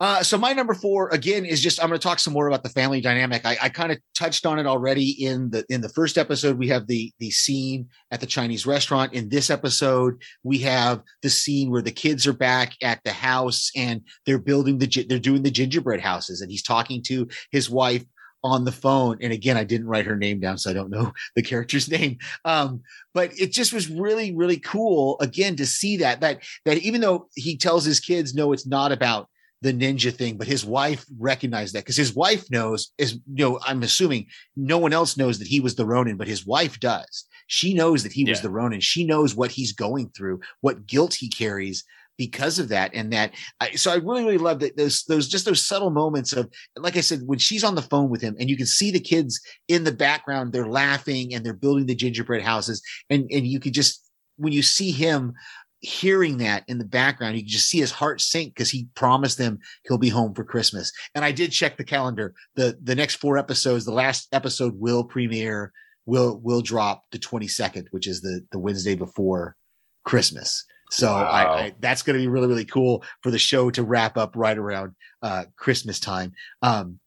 Uh, 0.00 0.20
so 0.20 0.36
my 0.36 0.52
number 0.52 0.74
four 0.74 1.08
again 1.10 1.44
is 1.44 1.60
just 1.60 1.80
I'm 1.80 1.88
going 1.88 2.00
to 2.00 2.02
talk 2.02 2.18
some 2.18 2.32
more 2.32 2.48
about 2.48 2.64
the 2.64 2.68
family 2.68 3.00
dynamic. 3.00 3.46
I, 3.46 3.56
I 3.62 3.68
kind 3.68 3.92
of 3.92 3.98
touched 4.16 4.44
on 4.44 4.58
it 4.58 4.66
already 4.66 5.10
in 5.24 5.48
the 5.50 5.64
in 5.68 5.80
the 5.80 5.88
first 5.88 6.18
episode. 6.18 6.58
We 6.58 6.66
have 6.68 6.88
the 6.88 7.12
the 7.20 7.30
scene 7.30 7.88
at 8.10 8.18
the 8.18 8.26
Chinese 8.26 8.66
restaurant. 8.66 9.14
In 9.14 9.28
this 9.28 9.48
episode, 9.48 10.20
we 10.42 10.58
have 10.58 11.02
the 11.22 11.30
scene 11.30 11.70
where 11.70 11.82
the 11.82 11.92
kids 11.92 12.26
are 12.26 12.32
back 12.32 12.72
at 12.82 13.00
the 13.04 13.12
house 13.12 13.70
and 13.76 14.00
they're 14.26 14.40
building 14.40 14.78
the 14.78 15.06
they're 15.08 15.20
doing 15.20 15.44
the 15.44 15.52
gingerbread 15.52 16.00
houses, 16.00 16.40
and 16.40 16.50
he's 16.50 16.64
talking 16.64 17.00
to 17.04 17.28
his 17.52 17.70
wife 17.70 18.04
on 18.44 18.64
the 18.64 18.72
phone. 18.72 19.18
And 19.20 19.32
again, 19.32 19.56
I 19.56 19.64
didn't 19.64 19.86
write 19.86 20.06
her 20.06 20.16
name 20.16 20.40
down, 20.40 20.58
so 20.58 20.70
I 20.70 20.74
don't 20.74 20.90
know 20.90 21.12
the 21.36 21.42
character's 21.42 21.90
name. 21.90 22.18
Um, 22.44 22.82
but 23.14 23.32
it 23.38 23.52
just 23.52 23.72
was 23.72 23.88
really 23.88 24.34
really 24.34 24.58
cool 24.58 25.16
again 25.20 25.56
to 25.56 25.66
see 25.66 25.98
that 25.98 26.20
that 26.20 26.42
that 26.64 26.78
even 26.78 27.00
though 27.00 27.28
he 27.34 27.56
tells 27.56 27.84
his 27.84 28.00
kids, 28.00 28.34
no, 28.34 28.52
it's 28.52 28.66
not 28.66 28.92
about 28.92 29.28
the 29.62 29.72
ninja 29.72 30.12
thing, 30.12 30.36
but 30.36 30.48
his 30.48 30.64
wife 30.64 31.06
recognized 31.18 31.74
that 31.74 31.84
because 31.84 31.96
his 31.96 32.14
wife 32.14 32.50
knows 32.50 32.92
is 32.98 33.14
you 33.32 33.44
know, 33.44 33.60
I'm 33.64 33.82
assuming 33.84 34.26
no 34.56 34.76
one 34.76 34.92
else 34.92 35.16
knows 35.16 35.38
that 35.38 35.48
he 35.48 35.60
was 35.60 35.76
the 35.76 35.86
Ronin, 35.86 36.16
but 36.16 36.26
his 36.26 36.44
wife 36.44 36.80
does. 36.80 37.26
She 37.46 37.74
knows 37.74 38.02
that 38.02 38.12
he 38.12 38.24
was 38.24 38.40
the 38.40 38.50
Ronin. 38.50 38.80
She 38.80 39.04
knows 39.04 39.34
what 39.34 39.50
he's 39.50 39.72
going 39.72 40.10
through, 40.16 40.40
what 40.62 40.86
guilt 40.86 41.14
he 41.14 41.28
carries 41.28 41.84
because 42.26 42.60
of 42.60 42.68
that. 42.68 42.92
And 42.94 43.12
that 43.12 43.34
I, 43.58 43.72
so 43.72 43.90
I 43.90 43.96
really, 43.96 44.22
really 44.22 44.38
love 44.38 44.60
that 44.60 44.76
those 44.76 45.02
those 45.04 45.26
just 45.26 45.44
those 45.44 45.66
subtle 45.66 45.90
moments 45.90 46.32
of 46.32 46.48
like 46.76 46.96
I 46.96 47.00
said, 47.00 47.22
when 47.26 47.40
she's 47.40 47.64
on 47.64 47.74
the 47.74 47.82
phone 47.82 48.10
with 48.10 48.22
him 48.22 48.36
and 48.38 48.48
you 48.48 48.56
can 48.56 48.66
see 48.66 48.92
the 48.92 49.00
kids 49.00 49.40
in 49.66 49.82
the 49.82 49.90
background, 49.90 50.52
they're 50.52 50.68
laughing 50.68 51.34
and 51.34 51.44
they're 51.44 51.52
building 51.52 51.86
the 51.86 51.96
gingerbread 51.96 52.42
houses. 52.42 52.80
And 53.10 53.28
and 53.32 53.44
you 53.44 53.58
could 53.58 53.74
just 53.74 54.08
when 54.36 54.52
you 54.52 54.62
see 54.62 54.92
him 54.92 55.32
hearing 55.80 56.36
that 56.36 56.62
in 56.68 56.78
the 56.78 56.84
background, 56.84 57.34
you 57.34 57.42
can 57.42 57.48
just 57.48 57.68
see 57.68 57.80
his 57.80 57.90
heart 57.90 58.20
sink 58.20 58.54
because 58.54 58.70
he 58.70 58.86
promised 58.94 59.36
them 59.36 59.58
he'll 59.88 59.98
be 59.98 60.08
home 60.08 60.32
for 60.32 60.44
Christmas. 60.44 60.92
And 61.16 61.24
I 61.24 61.32
did 61.32 61.50
check 61.50 61.76
the 61.76 61.82
calendar. 61.82 62.34
The 62.54 62.78
the 62.84 62.94
next 62.94 63.16
four 63.16 63.36
episodes, 63.36 63.84
the 63.84 63.92
last 63.92 64.28
episode 64.30 64.78
will 64.78 65.02
premiere, 65.02 65.72
will 66.06 66.38
will 66.38 66.62
drop 66.62 67.02
the 67.10 67.18
22nd, 67.18 67.86
which 67.90 68.06
is 68.06 68.20
the 68.20 68.46
the 68.52 68.60
Wednesday 68.60 68.94
before 68.94 69.56
Christmas. 70.04 70.64
So 70.92 71.06
Wow. 71.10 71.24
I, 71.24 71.42
I 71.58 71.74
that's 71.80 72.02
going 72.02 72.18
to 72.18 72.22
be 72.22 72.28
really 72.28 72.48
really 72.48 72.64
cool 72.66 73.02
for 73.22 73.30
the 73.30 73.38
show 73.38 73.70
to 73.70 73.82
wrap 73.82 74.16
up 74.16 74.32
right 74.36 74.56
around 74.58 74.92
uh 75.22 75.44
Christmas 75.56 75.98
time. 76.00 76.32
Um 76.62 76.98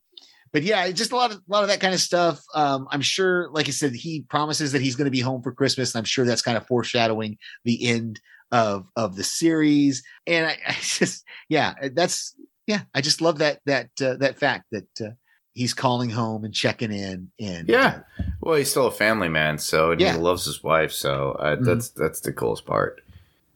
but 0.51 0.63
yeah, 0.63 0.89
just 0.91 1.11
a 1.11 1.17
lot 1.17 1.31
of 1.31 1.38
a 1.38 1.41
lot 1.49 1.63
of 1.63 1.69
that 1.69 1.81
kind 1.81 1.93
of 1.93 1.99
stuff. 1.99 2.39
Um, 2.53 2.88
I'm 2.89 3.01
sure, 3.01 3.49
like 3.51 3.67
I 3.67 3.71
said, 3.71 3.93
he 3.93 4.21
promises 4.29 4.71
that 4.71 4.81
he's 4.81 4.95
going 4.95 5.03
to 5.05 5.11
be 5.11 5.19
home 5.19 5.41
for 5.43 5.51
Christmas, 5.51 5.93
and 5.93 5.99
I'm 5.99 6.05
sure 6.05 6.23
that's 6.23 6.41
kind 6.41 6.55
of 6.55 6.65
foreshadowing 6.65 7.38
the 7.65 7.86
end 7.86 8.21
of 8.53 8.86
of 8.95 9.17
the 9.17 9.23
series. 9.25 10.01
And 10.25 10.45
I, 10.47 10.57
I 10.67 10.75
just, 10.81 11.25
yeah, 11.49 11.73
that's 11.93 12.36
yeah, 12.67 12.83
I 12.93 13.01
just 13.01 13.19
love 13.19 13.39
that 13.39 13.59
that 13.65 13.89
uh, 14.01 14.15
that 14.15 14.39
fact 14.39 14.67
that 14.71 14.88
uh, 15.01 15.09
he's 15.51 15.73
calling 15.73 16.09
home 16.09 16.45
and 16.45 16.53
checking 16.53 16.93
in. 16.93 17.31
And 17.38 17.67
Yeah. 17.67 18.03
Well, 18.39 18.55
he's 18.55 18.71
still 18.71 18.88
a 18.88 18.91
family 18.91 19.27
man, 19.27 19.57
so 19.57 19.91
and 19.91 19.99
Yeah. 19.99 20.13
he 20.13 20.19
loves 20.19 20.45
his 20.45 20.63
wife, 20.63 20.93
so 20.93 21.33
uh, 21.33 21.57
Mhm. 21.57 21.65
that's 21.65 21.89
that's 21.89 22.21
the 22.21 22.31
coolest 22.31 22.65
part. 22.65 23.01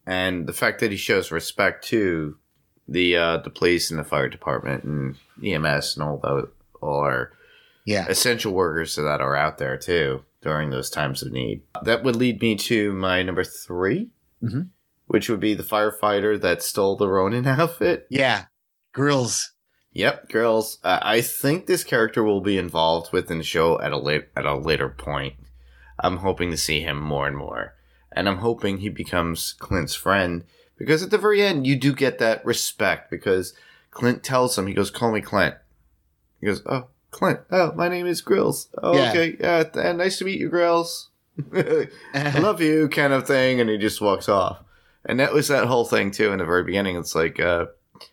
And 0.09 0.47
the 0.47 0.53
fact 0.53 0.79
that 0.79 0.89
he 0.91 0.97
shows 0.97 1.31
respect 1.31 1.85
to 1.89 2.35
the 2.87 3.15
uh, 3.15 3.37
the 3.37 3.51
police 3.51 3.91
and 3.91 3.99
the 3.99 4.03
fire 4.03 4.27
department 4.27 4.83
and 4.83 5.15
EMS 5.45 5.95
and 5.95 6.03
all 6.03 6.17
the 6.17 6.49
all 6.81 6.99
our 7.01 7.31
yeah, 7.85 8.07
essential 8.09 8.53
workers 8.53 8.95
that 8.95 9.21
are 9.21 9.35
out 9.35 9.57
there 9.59 9.77
too 9.77 10.23
during 10.41 10.69
those 10.71 10.89
times 10.89 11.21
of 11.21 11.31
need. 11.31 11.61
That 11.83 12.03
would 12.03 12.15
lead 12.15 12.41
me 12.41 12.55
to 12.55 12.91
my 12.93 13.21
number 13.23 13.43
3 13.43 14.09
Mhm. 14.43 14.69
which 15.07 15.29
would 15.29 15.39
be 15.41 15.53
the 15.53 15.63
firefighter 15.63 16.39
that 16.41 16.63
stole 16.63 16.95
the 16.95 17.07
Ronin 17.09 17.45
outfit. 17.59 18.07
yeah, 18.09 18.45
grills. 18.93 19.51
Yep, 19.91 20.29
girls. 20.29 20.77
Uh, 20.83 20.99
I 21.01 21.21
think 21.21 21.65
this 21.65 21.83
character 21.83 22.23
will 22.23 22.41
be 22.41 22.57
involved 22.57 23.11
within 23.11 23.37
the 23.39 23.43
show 23.43 23.79
at 23.81 23.91
a 23.91 23.97
late 23.97 24.29
at 24.35 24.45
a 24.45 24.55
later 24.55 24.89
point. 24.89 25.33
I'm 25.99 26.17
hoping 26.17 26.49
to 26.51 26.57
see 26.57 26.81
him 26.81 26.99
more 26.99 27.27
and 27.27 27.35
more, 27.37 27.73
and 28.11 28.27
I'm 28.27 28.37
hoping 28.39 28.77
he 28.79 28.89
becomes 28.89 29.53
Clint's 29.59 29.95
friend 29.95 30.43
because 30.77 31.03
at 31.03 31.11
the 31.11 31.17
very 31.17 31.41
end 31.41 31.67
you 31.67 31.75
do 31.75 31.93
get 31.93 32.19
that 32.19 32.43
respect 32.45 33.09
because 33.11 33.53
Clint 33.91 34.23
tells 34.23 34.57
him 34.57 34.67
he 34.67 34.73
goes, 34.73 34.91
"Call 34.91 35.11
me 35.11 35.21
Clint." 35.21 35.55
He 36.39 36.47
goes, 36.47 36.61
"Oh, 36.65 36.87
Clint. 37.11 37.39
Oh, 37.51 37.73
my 37.73 37.87
name 37.89 38.05
is 38.07 38.21
Grills. 38.21 38.69
Oh, 38.81 38.95
Yeah. 38.95 39.09
okay. 39.09 39.37
Yeah, 39.39 39.63
th- 39.63 39.85
uh, 39.85 39.93
nice 39.93 40.17
to 40.19 40.25
meet 40.25 40.39
you, 40.39 40.49
Grills. 40.49 41.09
I 41.53 42.39
love 42.39 42.61
you," 42.61 42.87
kind 42.89 43.13
of 43.13 43.25
thing, 43.27 43.59
and 43.59 43.69
he 43.69 43.77
just 43.77 44.01
walks 44.01 44.29
off. 44.29 44.59
And 45.05 45.19
that 45.19 45.33
was 45.33 45.47
that 45.47 45.65
whole 45.65 45.85
thing 45.85 46.11
too 46.11 46.31
in 46.31 46.39
the 46.39 46.45
very 46.45 46.63
beginning. 46.63 46.95
It's 46.97 47.15
like 47.15 47.39
uh, 47.39 47.67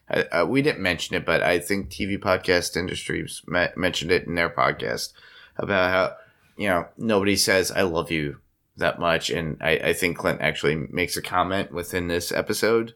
I, 0.09 0.24
I, 0.32 0.42
we 0.44 0.62
didn't 0.62 0.80
mention 0.80 1.16
it, 1.16 1.26
but 1.26 1.42
I 1.42 1.59
think 1.59 1.90
TV 1.90 2.16
podcast 2.18 2.76
industries 2.76 3.42
me- 3.47 3.66
mentioned 3.76 4.11
it 4.12 4.26
in 4.26 4.34
their 4.34 4.49
podcast 4.51 5.12
about 5.57 5.90
how 5.90 6.16
you 6.57 6.68
know 6.68 6.86
nobody 6.97 7.36
says 7.36 7.70
"I 7.70 7.82
love 7.82 8.11
you" 8.11 8.38
that 8.76 8.98
much, 8.98 9.30
and 9.30 9.56
I, 9.60 9.70
I 9.72 9.92
think 9.92 10.18
Clint 10.18 10.40
actually 10.40 10.74
makes 10.90 11.16
a 11.16 11.22
comment 11.22 11.72
within 11.72 12.08
this 12.08 12.30
episode 12.32 12.94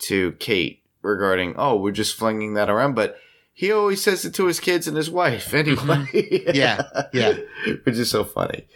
to 0.00 0.32
Kate 0.32 0.82
regarding, 1.02 1.54
"Oh, 1.56 1.76
we're 1.76 1.92
just 1.92 2.16
flinging 2.16 2.54
that 2.54 2.70
around," 2.70 2.94
but 2.94 3.18
he 3.52 3.72
always 3.72 4.02
says 4.02 4.24
it 4.24 4.34
to 4.34 4.46
his 4.46 4.60
kids 4.60 4.86
and 4.86 4.96
his 4.96 5.10
wife 5.10 5.54
anyway. 5.54 6.06
Yeah, 6.54 6.82
yeah. 7.12 7.34
which 7.84 7.96
is 7.96 8.10
so 8.10 8.22
funny. 8.22 8.66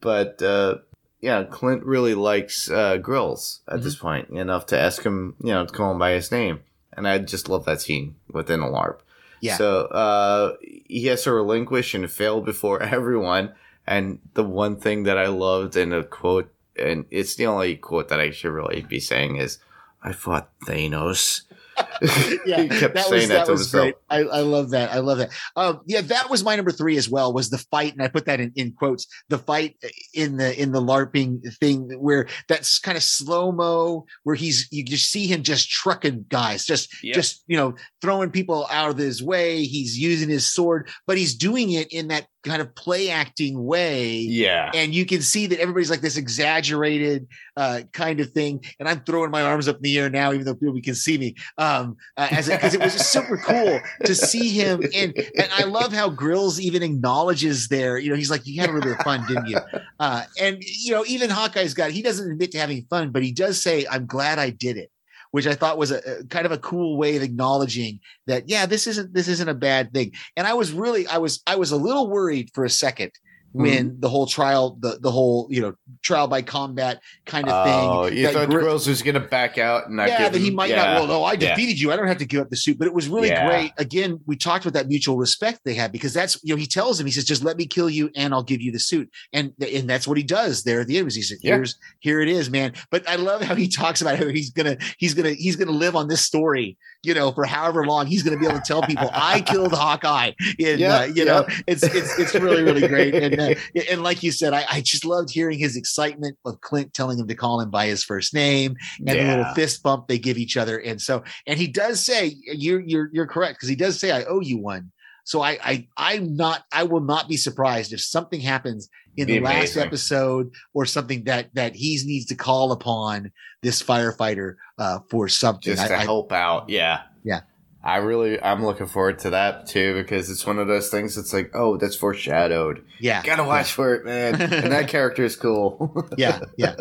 But 0.00 0.40
uh, 0.42 0.78
yeah, 1.20 1.44
Clint 1.44 1.84
really 1.84 2.14
likes 2.14 2.70
uh, 2.70 2.96
Grills 2.96 3.60
at 3.68 3.82
this 3.82 3.94
point 3.94 4.30
enough 4.30 4.66
to 4.66 4.78
ask 4.78 5.02
him, 5.02 5.36
you 5.40 5.52
know, 5.52 5.66
to 5.66 5.72
call 5.72 5.92
him 5.92 5.98
by 5.98 6.12
his 6.12 6.32
name, 6.32 6.60
and 6.92 7.06
I 7.06 7.18
just 7.18 7.48
love 7.48 7.64
that 7.66 7.82
scene 7.82 8.16
within 8.30 8.60
a 8.60 8.66
LARP. 8.66 9.00
Yeah. 9.42 9.56
So 9.56 9.82
uh, 9.86 10.56
he 10.62 11.06
has 11.06 11.24
to 11.24 11.32
relinquish 11.32 11.94
and 11.94 12.10
fail 12.10 12.40
before 12.40 12.82
everyone. 12.82 13.52
And 13.86 14.20
the 14.34 14.44
one 14.44 14.76
thing 14.76 15.04
that 15.04 15.18
I 15.18 15.26
loved 15.26 15.76
in 15.76 15.92
a 15.92 16.04
quote, 16.04 16.52
and 16.78 17.04
it's 17.10 17.34
the 17.34 17.46
only 17.46 17.76
quote 17.76 18.08
that 18.08 18.20
I 18.20 18.30
should 18.30 18.52
really 18.52 18.82
be 18.82 19.00
saying 19.00 19.36
is, 19.36 19.58
"I 20.02 20.12
fought 20.12 20.50
Thanos." 20.66 21.42
yeah, 22.44 22.62
he 22.62 22.68
kept 22.68 22.94
that 22.94 23.06
saying 23.06 23.22
was 23.22 23.28
that, 23.28 23.34
that 23.34 23.46
to 23.46 23.52
was 23.52 23.60
himself. 23.72 23.82
great. 23.84 23.94
I, 24.10 24.18
I 24.18 24.40
love 24.40 24.70
that. 24.70 24.92
I 24.92 24.98
love 24.98 25.18
that. 25.18 25.30
Um, 25.56 25.80
yeah, 25.86 26.02
that 26.02 26.28
was 26.28 26.44
my 26.44 26.54
number 26.54 26.70
three 26.70 26.96
as 26.98 27.08
well. 27.08 27.32
Was 27.32 27.48
the 27.50 27.58
fight, 27.58 27.92
and 27.94 28.02
I 28.02 28.08
put 28.08 28.26
that 28.26 28.40
in, 28.40 28.52
in 28.56 28.72
quotes. 28.72 29.06
The 29.30 29.38
fight 29.38 29.76
in 30.12 30.36
the 30.36 30.60
in 30.60 30.72
the 30.72 30.82
larping 30.82 31.40
thing 31.58 31.90
where 31.98 32.28
that's 32.48 32.78
kind 32.78 32.96
of 32.96 33.02
slow 33.02 33.52
mo, 33.52 34.04
where 34.24 34.36
he's 34.36 34.68
you 34.70 34.84
just 34.84 35.10
see 35.10 35.26
him 35.26 35.42
just 35.42 35.70
trucking 35.70 36.26
guys, 36.28 36.66
just 36.66 37.02
Yep. 37.02 37.14
just 37.14 37.42
you 37.46 37.56
know 37.56 37.74
throwing 38.02 38.30
people 38.30 38.66
out 38.70 38.90
of 38.90 38.98
his 38.98 39.22
way. 39.22 39.64
He's 39.64 39.98
using 39.98 40.28
his 40.28 40.46
sword, 40.52 40.88
but 41.06 41.16
he's 41.16 41.34
doing 41.34 41.70
it 41.72 41.90
in 41.92 42.08
that 42.08 42.26
kind 42.42 42.60
of 42.60 42.74
play 42.74 43.08
acting 43.10 43.64
way 43.64 44.16
Yeah. 44.16 44.70
and 44.74 44.94
you 44.94 45.06
can 45.06 45.22
see 45.22 45.46
that 45.46 45.60
everybody's 45.60 45.90
like 45.90 46.00
this 46.00 46.16
exaggerated 46.16 47.26
uh, 47.56 47.82
kind 47.92 48.20
of 48.20 48.30
thing. 48.30 48.64
And 48.78 48.88
I'm 48.88 49.00
throwing 49.04 49.30
my 49.30 49.42
arms 49.42 49.68
up 49.68 49.76
in 49.76 49.82
the 49.82 49.98
air 49.98 50.10
now, 50.10 50.32
even 50.32 50.44
though 50.44 50.54
people 50.54 50.80
can 50.82 50.94
see 50.94 51.18
me. 51.18 51.34
Um, 51.58 51.96
uh, 52.16 52.28
as 52.30 52.48
because 52.48 52.74
it, 52.74 52.80
was 52.80 52.92
just 52.94 53.12
super 53.12 53.36
cool 53.36 53.80
to 54.04 54.14
see 54.14 54.50
him. 54.50 54.82
And 54.94 55.14
and 55.16 55.48
I 55.56 55.64
love 55.64 55.92
how 55.92 56.08
Grills 56.08 56.60
even 56.60 56.82
acknowledges 56.82 57.68
there. 57.68 57.98
You 57.98 58.10
know, 58.10 58.16
he's 58.16 58.30
like, 58.30 58.46
"You 58.46 58.60
had 58.60 58.70
a 58.70 58.72
little 58.72 58.90
bit 58.90 58.98
of 58.98 59.04
fun, 59.04 59.24
didn't 59.26 59.46
you?" 59.48 59.58
Uh, 59.98 60.22
and 60.40 60.62
you 60.62 60.92
know, 60.92 61.04
even 61.06 61.30
Hawkeye's 61.30 61.74
got. 61.74 61.90
He 61.90 62.02
doesn't 62.02 62.30
admit 62.30 62.52
to 62.52 62.58
having 62.58 62.86
fun, 62.88 63.10
but 63.10 63.22
he 63.22 63.32
does 63.32 63.60
say, 63.62 63.86
"I'm 63.90 64.06
glad 64.06 64.38
I 64.38 64.50
did 64.50 64.76
it." 64.76 64.90
Which 65.32 65.46
I 65.46 65.54
thought 65.54 65.78
was 65.78 65.90
a, 65.90 66.20
a 66.20 66.24
kind 66.24 66.46
of 66.46 66.52
a 66.52 66.58
cool 66.58 66.96
way 66.96 67.16
of 67.16 67.22
acknowledging 67.22 68.00
that, 68.26 68.48
yeah, 68.48 68.66
this 68.66 68.86
isn't 68.86 69.12
this 69.12 69.28
isn't 69.28 69.48
a 69.48 69.54
bad 69.54 69.92
thing. 69.92 70.12
And 70.36 70.46
I 70.46 70.54
was 70.54 70.72
really, 70.72 71.06
I 71.06 71.18
was, 71.18 71.42
I 71.46 71.56
was 71.56 71.72
a 71.72 71.76
little 71.76 72.08
worried 72.08 72.50
for 72.54 72.64
a 72.64 72.70
second 72.70 73.12
when 73.52 73.90
mm-hmm. 73.90 74.00
the 74.00 74.08
whole 74.08 74.26
trial, 74.26 74.76
the 74.80 74.98
the 75.00 75.10
whole 75.10 75.46
you 75.50 75.60
know 75.60 75.74
trial 76.02 76.26
by 76.26 76.42
combat 76.42 77.00
kind 77.26 77.48
of 77.48 77.66
thing. 77.66 77.74
Oh, 77.74 78.06
you 78.06 78.24
that 78.24 78.34
thought 78.34 78.48
Gri- 78.48 78.62
Grills 78.62 78.86
was 78.88 79.02
going 79.02 79.14
to 79.14 79.20
back 79.20 79.58
out 79.58 79.86
and 79.86 79.96
not 79.96 80.08
yeah, 80.08 80.28
that 80.28 80.38
he 80.38 80.50
might 80.50 80.70
yeah. 80.70 80.76
not. 80.76 80.94
Well, 80.94 81.06
no, 81.06 81.24
I 81.24 81.32
Yeah. 81.32 81.50
defeated 81.54 81.78
you. 81.80 81.92
I 81.92 81.96
don't 81.96 82.08
have 82.08 82.18
to 82.18 82.24
give 82.24 82.40
up 82.40 82.50
the 82.50 82.56
suit. 82.56 82.78
But 82.78 82.86
it 82.88 82.94
was 82.94 83.08
really 83.08 83.28
Yeah. 83.28 83.48
great. 83.48 83.72
Again, 83.78 84.20
we 84.26 84.36
talked 84.36 84.64
about 84.64 84.74
that 84.74 84.88
mutual 84.88 85.16
respect 85.16 85.60
they 85.64 85.74
had 85.74 85.92
because 85.92 86.14
that's 86.14 86.38
you 86.42 86.54
know 86.54 86.58
he 86.58 86.66
tells 86.66 86.98
him 86.98 87.06
he 87.06 87.12
says 87.12 87.24
just 87.24 87.44
let 87.44 87.56
me 87.56 87.66
kill 87.66 87.90
you 87.90 88.10
and 88.16 88.32
I'll 88.32 88.42
give 88.42 88.60
you 88.60 88.72
the 88.72 88.80
suit 88.80 89.10
and 89.32 89.52
and 89.60 89.88
that's 89.88 90.08
what 90.08 90.16
he 90.16 90.24
does 90.24 90.64
there 90.64 90.80
at 90.80 90.86
the 90.86 90.98
end. 90.98 91.12
He 91.12 91.22
said 91.22 91.38
Yeah. 91.42 91.56
here's 91.56 91.78
here 92.00 92.20
it 92.20 92.28
is, 92.28 92.50
man. 92.50 92.72
But 92.90 93.08
I 93.08 93.16
love 93.16 93.42
how 93.42 93.54
he 93.54 93.68
talks 93.68 94.00
about 94.00 94.18
how 94.18 94.28
he's 94.28 94.50
gonna 94.50 94.78
he's 94.98 95.14
gonna 95.14 95.32
he's 95.32 95.56
gonna 95.56 95.72
live 95.72 95.94
on 95.94 96.08
this 96.08 96.22
story. 96.22 96.78
You 97.02 97.14
know, 97.14 97.32
for 97.32 97.44
however 97.44 97.84
long 97.86 98.06
he's 98.06 98.22
going 98.22 98.36
to 98.36 98.40
be 98.40 98.46
able 98.46 98.60
to 98.60 98.64
tell 98.64 98.82
people 98.82 99.10
I 99.12 99.40
killed 99.40 99.72
Hawkeye. 99.72 100.32
And, 100.38 100.80
Yeah, 100.80 101.00
uh, 101.00 101.04
you 101.04 101.24
know, 101.24 101.46
it's 101.66 101.82
it's 101.82 102.18
it's 102.18 102.34
really 102.34 102.62
really 102.62 102.86
great. 102.86 103.14
And 103.14 103.40
uh, 103.40 103.54
and 103.90 104.02
like 104.02 104.22
you 104.22 104.32
said, 104.32 104.52
I, 104.52 104.64
I 104.70 104.80
just 104.80 105.04
loved 105.04 105.30
hearing 105.30 105.58
his 105.58 105.76
excitement 105.76 106.38
of 106.44 106.60
Clint 106.60 106.94
telling 106.94 107.18
him 107.18 107.26
to 107.28 107.34
call 107.34 107.60
him 107.60 107.70
by 107.70 107.86
his 107.86 108.04
first 108.04 108.34
name 108.34 108.76
and 108.98 109.18
the 109.18 109.24
little 109.24 109.54
fist 109.54 109.82
bump 109.82 110.08
they 110.08 110.18
give 110.18 110.38
each 110.38 110.56
other. 110.56 110.78
And 110.78 111.00
so, 111.00 111.22
and 111.46 111.58
he 111.58 111.66
does 111.66 112.04
say, 112.04 112.36
you're, 112.44 112.80
you're, 112.80 113.10
you're 113.12 113.26
correct. 113.26 113.60
Cause 113.60 113.68
he 113.68 113.76
does 113.76 113.98
say, 113.98 114.12
I 114.12 114.24
owe 114.24 114.40
you 114.40 114.58
one. 114.58 114.92
So 115.24 115.40
I, 115.40 115.58
I, 115.62 115.88
I'm 115.96 116.36
not, 116.36 116.64
I 116.72 116.82
will 116.84 117.00
not 117.00 117.28
be 117.28 117.36
surprised 117.36 117.92
if 117.92 118.00
something 118.00 118.40
happens 118.40 118.88
in 119.16 119.26
the 119.28 119.40
last 119.40 119.76
episode 119.76 120.50
or 120.74 120.84
something 120.86 121.24
that, 121.24 121.54
that 121.54 121.74
he 121.76 121.98
needs 122.04 122.26
to 122.26 122.34
call 122.34 122.72
upon 122.72 123.30
this 123.62 123.82
firefighter, 123.82 124.56
uh, 124.78 124.98
for 125.10 125.28
something. 125.28 125.62
just 125.74 125.86
to 125.86 125.94
I, 125.94 126.00
I- 126.00 126.04
help 126.04 126.32
out. 126.32 126.70
Yeah. 126.70 127.02
Yeah. 127.22 127.40
I 127.84 127.96
really, 127.96 128.40
I'm 128.40 128.64
looking 128.64 128.86
forward 128.86 129.18
to 129.20 129.30
that 129.30 129.66
too 129.66 129.94
because 129.94 130.30
it's 130.30 130.46
one 130.46 130.58
of 130.60 130.68
those 130.68 130.88
things 130.88 131.16
that's 131.16 131.32
like, 131.32 131.50
oh, 131.54 131.76
that's 131.76 131.96
foreshadowed. 131.96 132.84
yeah. 133.00 133.22
Gotta 133.24 133.42
watch 133.44 133.72
for 133.72 133.94
it, 133.96 134.04
man. 134.04 134.40
and 134.40 134.72
that 134.72 134.86
character 134.96 135.24
is 135.24 135.34
cool. 135.36 136.08
Yeah. 136.16 136.40
Yeah. 136.56 136.76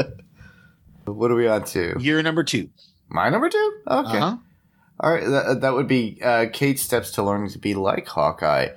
what 1.06 1.32
are 1.32 1.36
we 1.36 1.48
on 1.48 1.64
to? 1.66 1.96
You're 2.00 2.22
number 2.22 2.44
two. 2.44 2.70
My 3.10 3.30
number 3.30 3.50
two? 3.50 3.74
Okay. 3.88 4.18
Uh-huh. 4.18 4.38
All 5.02 5.12
right. 5.12 5.26
That, 5.28 5.62
that 5.62 5.74
would 5.74 5.88
be 5.88 6.20
uh, 6.24 6.46
Kate 6.54 6.80
steps 6.80 7.12
to 7.12 7.24
learning 7.24 7.50
to 7.50 7.60
be 7.60 7.74
like 7.74 8.08
Hawkeye. 8.08 8.70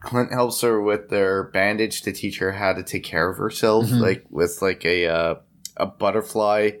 Clint 0.00 0.32
helps 0.32 0.60
her 0.60 0.80
with 0.80 1.08
their 1.08 1.44
bandage 1.44 2.02
to 2.02 2.12
teach 2.12 2.38
her 2.38 2.52
how 2.52 2.72
to 2.72 2.82
take 2.82 3.04
care 3.04 3.28
of 3.30 3.36
herself, 3.38 3.86
Mhm. 3.86 4.00
like 4.00 4.24
with 4.30 4.60
like 4.60 4.84
a 4.84 5.06
uh, 5.06 5.34
a 5.76 5.86
butterfly 5.86 6.72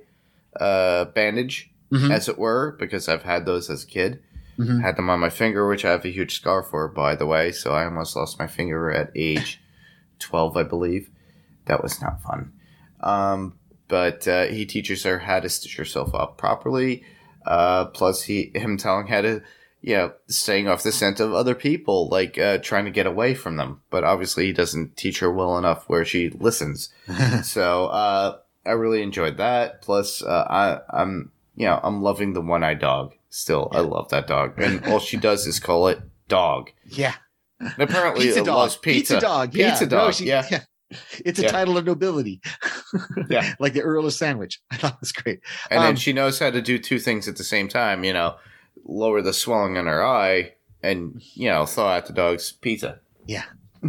uh, 0.58 1.04
bandage, 1.06 1.70
Mhm. 1.92 2.10
as 2.10 2.28
it 2.28 2.38
were, 2.38 2.76
because 2.80 3.08
I've 3.08 3.22
had 3.22 3.46
those 3.46 3.70
as 3.70 3.84
a 3.84 3.86
kid. 3.86 4.20
Mhm. 4.58 4.82
Had 4.82 4.96
them 4.96 5.08
on 5.10 5.20
my 5.20 5.30
finger, 5.30 5.68
which 5.68 5.84
I 5.84 5.90
have 5.92 6.04
a 6.04 6.08
huge 6.10 6.34
scar 6.34 6.64
for, 6.64 6.88
by 6.88 7.14
the 7.14 7.26
way. 7.26 7.52
So 7.52 7.72
I 7.72 7.84
almost 7.84 8.16
lost 8.16 8.38
my 8.40 8.48
finger 8.48 8.90
at 8.90 9.12
age 9.14 9.60
12, 10.18 10.56
I 10.56 10.64
believe. 10.64 11.10
That 11.66 11.80
was 11.82 12.00
not 12.02 12.20
fun. 12.22 12.52
Um, 13.00 13.54
but 13.86 14.26
uh, 14.26 14.46
he 14.46 14.66
teaches 14.66 15.04
her 15.04 15.20
how 15.20 15.38
to 15.38 15.48
stitch 15.48 15.76
herself 15.76 16.12
up 16.14 16.36
properly. 16.38 17.04
Uh, 17.48 17.86
plus, 17.86 18.22
he 18.22 18.52
him 18.54 18.76
telling 18.76 19.06
how 19.08 19.22
to, 19.22 19.42
you 19.80 19.96
know, 19.96 20.12
staying 20.28 20.68
off 20.68 20.82
the 20.82 20.92
scent 20.92 21.18
of 21.20 21.32
other 21.32 21.54
people, 21.54 22.08
like 22.08 22.36
uh, 22.38 22.58
trying 22.58 22.84
to 22.84 22.90
get 22.90 23.06
away 23.06 23.34
from 23.34 23.56
them. 23.56 23.80
But 23.90 24.04
obviously, 24.04 24.46
he 24.46 24.52
doesn't 24.52 24.96
teach 24.96 25.20
her 25.20 25.32
well 25.32 25.56
enough 25.58 25.88
where 25.88 26.04
she 26.04 26.30
listens. 26.30 26.90
so 27.42 27.86
uh, 27.86 28.38
I 28.66 28.70
really 28.72 29.02
enjoyed 29.02 29.38
that. 29.38 29.82
Plus, 29.82 30.22
uh, 30.22 30.46
I, 30.48 30.80
I'm 31.02 31.32
you 31.56 31.66
know 31.66 31.80
I'm 31.82 32.02
loving 32.02 32.34
the 32.34 32.40
one 32.42 32.62
eyed 32.62 32.78
dog. 32.80 33.14
Still, 33.30 33.68
I 33.72 33.80
love 33.80 34.08
that 34.10 34.26
dog, 34.26 34.58
and 34.58 34.84
all 34.86 35.00
she 35.00 35.16
does 35.16 35.46
is 35.46 35.58
call 35.60 35.88
it 35.88 36.00
dog. 36.28 36.70
Yeah. 36.86 37.14
And 37.60 37.74
apparently, 37.78 38.26
Pizza 38.26 38.40
it 38.40 38.44
dog. 38.46 38.56
loves 38.56 38.76
pizza. 38.76 39.14
Pizza 39.14 39.20
dog. 39.26 39.54
Yeah. 39.54 39.70
Pizza 39.70 39.84
No, 39.86 39.90
dog. 39.90 40.14
she- 40.14 40.26
yeah. 40.26 40.62
It's 41.24 41.38
a 41.38 41.42
Yeah. 41.42 41.50
title 41.50 41.76
of 41.78 41.84
nobility. 41.84 42.40
Yeah. 43.28 43.54
like 43.58 43.74
the 43.74 43.82
Earl 43.82 44.06
of 44.06 44.14
Sandwich. 44.14 44.60
I 44.70 44.76
thought 44.76 44.94
it 44.94 45.00
was 45.00 45.12
great. 45.12 45.40
And 45.70 45.82
then 45.82 45.90
Um, 45.90 45.96
she 45.96 46.12
knows 46.14 46.38
how 46.38 46.50
to 46.50 46.62
do 46.62 46.78
two 46.78 46.98
things 46.98 47.28
at 47.28 47.36
the 47.36 47.44
same 47.44 47.68
time. 47.68 48.04
You 48.04 48.12
know, 48.14 48.36
lower 48.84 49.20
the 49.22 49.32
swelling 49.34 49.76
in 49.76 49.86
her 49.86 50.02
eye, 50.04 50.54
and 50.82 51.20
you 51.34 51.48
know, 51.50 51.66
thaw 51.66 51.88
out 51.96 52.06
the 52.06 52.12
dog's 52.14 52.52
pizza. 52.52 53.00
Yeah. 53.26 53.44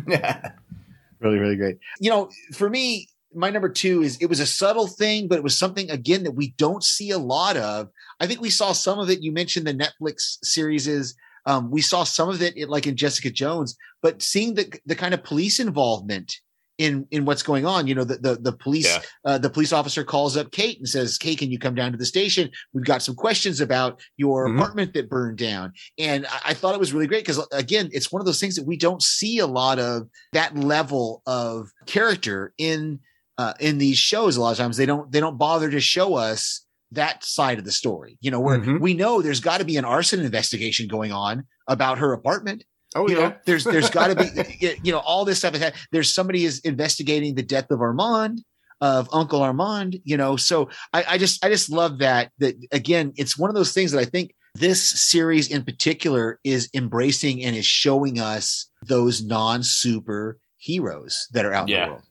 yeah. 0.08 0.52
really 1.22 1.38
really 1.40 1.58
great 1.58 1.78
you 2.00 2.10
know 2.10 2.30
for 2.54 2.70
me 2.70 3.10
my 3.34 3.50
number 3.50 3.68
two 3.68 4.02
is 4.02 4.18
it 4.22 4.28
was 4.28 4.40
a 4.40 4.46
subtle 4.46 4.88
thing 4.88 5.28
but 5.28 5.38
it 5.38 5.44
was 5.44 5.58
something 5.58 5.90
again 5.92 6.24
that 6.24 6.32
we 6.32 6.52
don't 6.58 6.82
see 6.84 7.10
a 7.12 7.18
lot 7.18 7.58
of 7.58 7.90
i 8.22 8.26
think 8.28 8.40
we 8.40 8.50
saw 8.50 8.72
some 8.72 9.00
of 9.00 9.10
it 9.10 9.22
you 9.22 9.30
mentioned 9.32 9.68
the 9.68 9.74
netflix 9.74 10.38
series 10.44 10.88
is 10.88 11.16
um, 11.46 11.72
we 11.72 11.82
saw 11.82 12.06
some 12.06 12.30
of 12.30 12.42
it 12.42 12.56
in- 12.56 12.70
like 12.70 12.88
in 12.88 12.96
jessica 12.96 13.30
jones 13.30 13.76
but 14.02 14.22
seeing 14.22 14.54
the 14.54 14.72
the 14.86 14.96
kind 14.96 15.14
of 15.14 15.22
police 15.22 15.60
involvement 15.60 16.40
in 16.80 17.06
in 17.12 17.26
what's 17.26 17.44
going 17.44 17.66
on 17.66 17.86
you 17.86 17.94
know 17.94 18.04
the 18.06 18.16
the, 18.18 18.36
the 18.42 18.54
police 18.54 18.88
Yeah. 18.88 19.02
uh, 19.26 19.38
the 19.38 19.50
police 19.50 19.72
officer 19.74 20.04
calls 20.04 20.36
up 20.38 20.52
kate 20.52 20.78
and 20.80 20.88
says 20.88 21.18
kate 21.18 21.38
can 21.38 21.52
you 21.52 21.60
come 21.60 21.76
down 21.76 21.92
to 21.92 21.98
the 21.98 22.06
station 22.06 22.50
we've 22.74 22.86
got 22.86 23.04
some 23.04 23.16
questions 23.16 23.60
about 23.62 24.00
your 24.18 24.48
Mhm. 24.48 24.56
apartment 24.58 24.94
that 24.94 25.10
burned 25.10 25.38
down 25.38 25.74
and 26.00 26.26
I, 26.26 26.40
I 26.46 26.54
thought 26.54 26.74
it 26.74 26.80
was 26.80 26.94
really 26.94 27.06
great 27.08 27.24
because 27.26 27.46
again 27.52 27.90
it's 27.92 28.12
one 28.12 28.22
of 28.22 28.26
those 28.26 28.40
things 28.40 28.56
that 28.56 28.66
we 28.66 28.78
don't 28.78 29.04
see 29.04 29.38
a 29.40 29.46
lot 29.48 29.78
of 29.78 30.08
that 30.34 30.58
level 30.58 31.22
of 31.28 31.70
character 31.86 32.54
in 32.58 33.00
uh, 33.38 33.54
in 33.60 33.78
these 33.78 33.98
shows 33.98 34.38
a 34.38 34.42
lot 34.42 34.52
of 34.52 34.58
times 34.58 34.78
they 34.78 34.86
don't 34.86 35.12
they 35.12 35.20
don't 35.20 35.38
bother 35.38 35.70
to 35.70 35.82
show 35.82 36.16
us 36.16 36.66
that 36.92 37.24
side 37.26 37.60
of 37.60 37.66
the 37.66 37.72
story 37.74 38.18
you 38.22 38.32
know 38.32 38.40
where 38.40 38.58
Mhm. 38.60 38.80
we 38.80 38.94
know 38.94 39.22
there's 39.22 39.42
got 39.42 39.58
to 39.60 39.66
be 39.66 39.76
an 39.78 39.86
arson 39.86 40.22
investigation 40.22 40.88
going 40.88 41.12
on 41.12 41.44
about 41.68 41.98
her 42.00 42.14
apartment 42.14 42.64
Oh 42.96 43.08
you 43.08 43.16
yeah. 43.18 43.30
know 43.30 43.36
there's 43.46 43.64
there's 43.64 43.90
got 44.00 44.08
to 44.08 44.16
be 44.16 44.78
you 44.84 44.92
know 44.92 45.00
all 45.00 45.26
this 45.26 45.40
stuff 45.40 45.54
is 45.56 45.64
there's 45.92 46.14
somebody 46.14 46.46
is 46.46 46.60
investigating 46.60 47.36
the 47.36 47.44
death 47.44 47.70
of 47.72 47.82
armand 47.82 48.42
of 48.82 49.10
uncle 49.14 49.42
armand 49.42 50.00
you 50.06 50.16
know 50.18 50.36
so 50.38 50.70
i 50.94 51.04
i 51.10 51.18
just 51.18 51.44
i 51.46 51.50
just 51.50 51.70
love 51.70 52.00
that 52.00 52.32
that 52.40 52.56
again 52.72 53.12
it's 53.18 53.38
one 53.38 53.50
of 53.50 53.56
those 53.56 53.74
things 53.74 53.92
that 53.92 54.00
i 54.00 54.06
think 54.06 54.34
this 54.56 54.82
series 54.82 55.52
in 55.52 55.64
particular 55.64 56.40
is 56.44 56.70
embracing 56.74 57.44
and 57.44 57.56
is 57.56 57.66
showing 57.66 58.20
us 58.20 58.70
those 58.88 59.22
non-super 59.24 60.40
heroes 60.58 61.28
that 61.34 61.46
are 61.46 61.54
out 61.54 61.70
in 61.70 61.76
the 61.88 61.90
world 61.92 62.04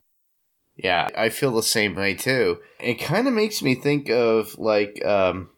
Yeah, 0.77 1.09
I 1.17 1.31
feel 1.31 1.51
the 1.53 1.63
same 1.63 1.97
way 1.97 2.15
too. 2.15 2.59
It 2.79 2.95
kind 3.01 3.27
of 3.27 3.35
makes 3.35 3.63
me 3.63 3.75
think 3.75 4.09
of 4.11 4.57
like 4.59 5.05
um, 5.05 5.51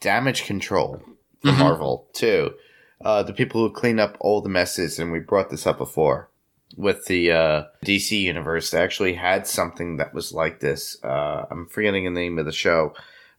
damage 0.00 0.44
control 0.44 1.00
from 1.40 1.54
Mhm. 1.54 1.58
Marvel 1.58 2.08
too. 2.12 2.52
Uh, 3.00 3.22
the 3.22 3.32
people 3.32 3.60
who 3.60 3.72
clean 3.72 3.98
up 4.00 4.16
all 4.20 4.40
the 4.40 4.48
messes, 4.48 4.98
and 4.98 5.12
we 5.12 5.20
brought 5.20 5.50
this 5.50 5.66
up 5.66 5.78
before 5.78 6.28
with 6.76 7.06
the 7.06 7.30
uh, 7.30 7.64
DC 7.84 8.20
universe. 8.20 8.70
They 8.70 8.80
actually 8.80 9.14
had 9.14 9.46
something 9.46 9.96
that 9.96 10.12
was 10.12 10.32
like 10.32 10.60
this. 10.60 11.02
Uh, 11.02 11.46
I'm 11.50 11.66
forgetting 11.66 12.04
the 12.04 12.10
name 12.10 12.38
of 12.38 12.44
the 12.44 12.52
show, 12.52 12.94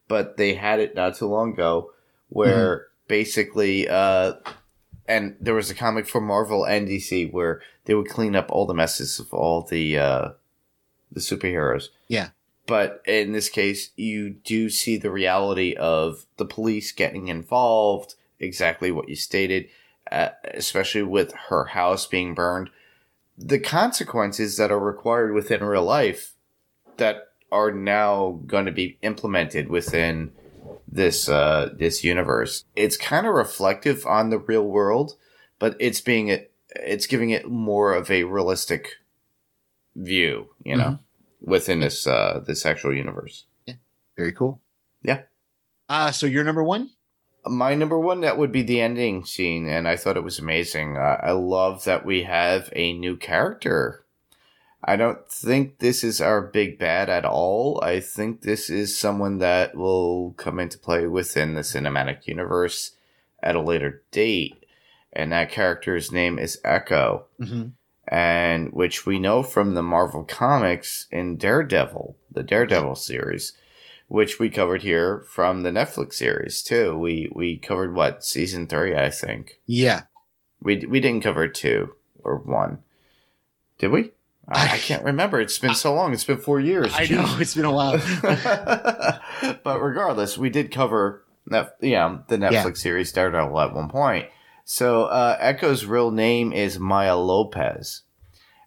but 0.08 0.36
they 0.36 0.54
had 0.54 0.80
it 0.80 0.94
not 0.94 1.16
too 1.16 1.26
long 1.26 1.52
ago, 1.52 1.92
where 2.28 2.88
basically, 3.06 3.88
uh, 3.88 4.34
and 5.06 5.36
there 5.40 5.54
was 5.54 5.70
a 5.70 5.74
comic 5.74 6.06
for 6.06 6.20
Marvel 6.20 6.64
and 6.64 6.88
DC 6.88 7.32
where 7.32 7.60
they 7.84 7.94
would 7.94 8.08
clean 8.08 8.36
up 8.36 8.50
all 8.50 8.66
the 8.66 8.74
messes 8.74 9.18
of 9.18 9.32
all 9.34 9.62
the 9.62 9.98
uh, 9.98 10.28
the 11.12 11.20
superheroes. 11.20 11.88
Yeah. 12.08 12.28
But 12.66 13.02
in 13.04 13.32
this 13.32 13.48
case, 13.48 13.90
you 13.96 14.30
do 14.30 14.70
see 14.70 14.96
the 14.96 15.10
reality 15.10 15.74
of 15.74 16.26
the 16.36 16.44
police 16.44 16.92
getting 16.92 17.26
involved, 17.26 18.14
exactly 18.40 18.90
what 18.90 19.08
you 19.08 19.16
stated, 19.16 19.68
uh, 20.10 20.30
especially 20.54 21.02
with 21.02 21.32
her 21.48 21.66
house 21.66 22.06
being 22.06 22.34
burned. 22.34 22.70
The 23.38 23.58
consequences 23.58 24.56
that 24.56 24.70
are 24.70 24.78
required 24.80 25.32
within 25.32 25.62
real 25.64 25.84
life 25.84 26.34
that 26.96 27.28
are 27.52 27.70
now 27.70 28.40
going 28.46 28.66
to 28.66 28.72
be 28.72 28.98
implemented 29.02 29.68
within 29.68 30.32
this 30.86 31.28
uh, 31.28 31.70
this 31.76 32.02
universe. 32.04 32.64
It's 32.76 32.96
kind 32.96 33.26
of 33.26 33.34
reflective 33.34 34.06
on 34.06 34.30
the 34.30 34.38
real 34.38 34.66
world, 34.66 35.16
but 35.58 35.76
it's 35.78 36.00
being 36.00 36.28
it 36.28 36.52
it's 36.76 37.06
giving 37.06 37.30
it 37.30 37.48
more 37.48 37.94
of 37.94 38.10
a 38.10 38.24
realistic 38.24 38.96
view, 39.96 40.50
you 40.64 40.76
know, 40.76 40.98
within 41.40 41.80
this 41.80 42.06
uh 42.06 42.42
this 42.46 42.64
actual 42.66 42.94
universe. 42.94 43.46
Yeah, 43.66 43.74
very 44.16 44.32
cool 44.32 44.60
Yeah. 45.02 45.22
uh 45.88 46.10
so 46.12 46.26
you're 46.26 46.44
number 46.44 46.62
one 46.62 46.90
My 47.46 47.74
number 47.74 47.98
one 47.98 48.20
that 48.20 48.36
would 48.38 48.52
be 48.52 48.62
the 48.62 48.80
ending 48.80 49.24
scene, 49.24 49.66
and 49.66 49.88
I 49.88 49.96
thought 49.96 50.16
it 50.16 50.24
was 50.24 50.38
amazing. 50.38 50.96
Uh, 50.96 51.18
I 51.22 51.32
love 51.32 51.84
that 51.84 52.04
we 52.04 52.24
have 52.24 52.70
a 52.76 52.92
new 52.92 53.16
character. 53.16 54.04
I 54.84 54.96
don't 54.96 55.26
think 55.28 55.78
this 55.78 56.02
is 56.04 56.20
our 56.20 56.40
big 56.42 56.78
bad 56.78 57.08
at 57.10 57.24
all. 57.24 57.80
I 57.82 58.00
think 58.00 58.42
this 58.42 58.70
is 58.70 58.96
someone 58.96 59.38
that 59.38 59.74
will 59.74 60.32
come 60.36 60.58
into 60.58 60.78
play 60.78 61.06
within 61.06 61.54
the 61.54 61.60
cinematic 61.62 62.26
universe 62.26 62.92
at 63.42 63.56
a 63.56 63.60
later 63.60 64.02
date, 64.10 64.64
and 65.12 65.32
that 65.32 65.50
character's 65.50 66.12
name 66.12 66.38
is 66.38 66.60
Echo. 66.64 67.26
Mhm. 67.40 67.72
and 68.12 68.72
which 68.72 69.06
we 69.06 69.20
know 69.20 69.40
from 69.40 69.74
the 69.74 69.82
Marvel 69.82 70.24
Comics 70.24 71.06
in 71.12 71.36
Daredevil, 71.36 72.16
the 72.32 72.42
Daredevil 72.42 72.96
series, 72.96 73.52
which 74.10 74.40
we 74.40 74.50
covered 74.50 74.82
here 74.82 75.24
from 75.28 75.62
the 75.62 75.70
Netflix 75.70 76.14
series 76.14 76.62
too. 76.62 76.98
We 76.98 77.30
we 77.32 77.56
covered 77.56 77.94
what 77.94 78.24
season 78.24 78.66
three, 78.66 78.96
I 78.96 79.08
think. 79.08 79.60
yeah 79.66 80.02
We 80.60 80.84
we 80.84 80.98
didn't 81.00 81.22
cover 81.22 81.46
two 81.48 81.94
or 82.24 82.36
one, 82.36 82.78
did 83.78 83.92
we? 83.92 84.10
I, 84.48 84.74
I 84.74 84.78
can't 84.78 85.04
remember. 85.04 85.40
It's 85.40 85.60
been 85.60 85.76
so 85.76 85.94
long. 85.94 86.12
It's 86.12 86.24
been 86.24 86.38
four 86.38 86.58
years. 86.58 86.92
i 86.92 87.06
know 87.06 87.36
it's 87.38 87.54
been 87.54 87.64
a 87.64 87.72
while 87.72 87.98
but 89.64 89.80
regardless, 89.80 90.36
we 90.36 90.50
did 90.50 90.72
cover 90.72 91.24
Nef- 91.46 91.72
yeah, 91.80 92.18
the 92.28 92.36
Netflix 92.36 92.64
Yeah. 92.64 92.72
series 92.74 93.12
Daredevil 93.12 93.60
at 93.60 93.72
one 93.74 93.88
point. 93.88 94.26
So 94.64 95.04
uh, 95.04 95.36
Echo's 95.40 95.84
real 95.84 96.10
name 96.10 96.52
is 96.52 96.78
Maya 96.78 97.16
Lopez, 97.16 98.02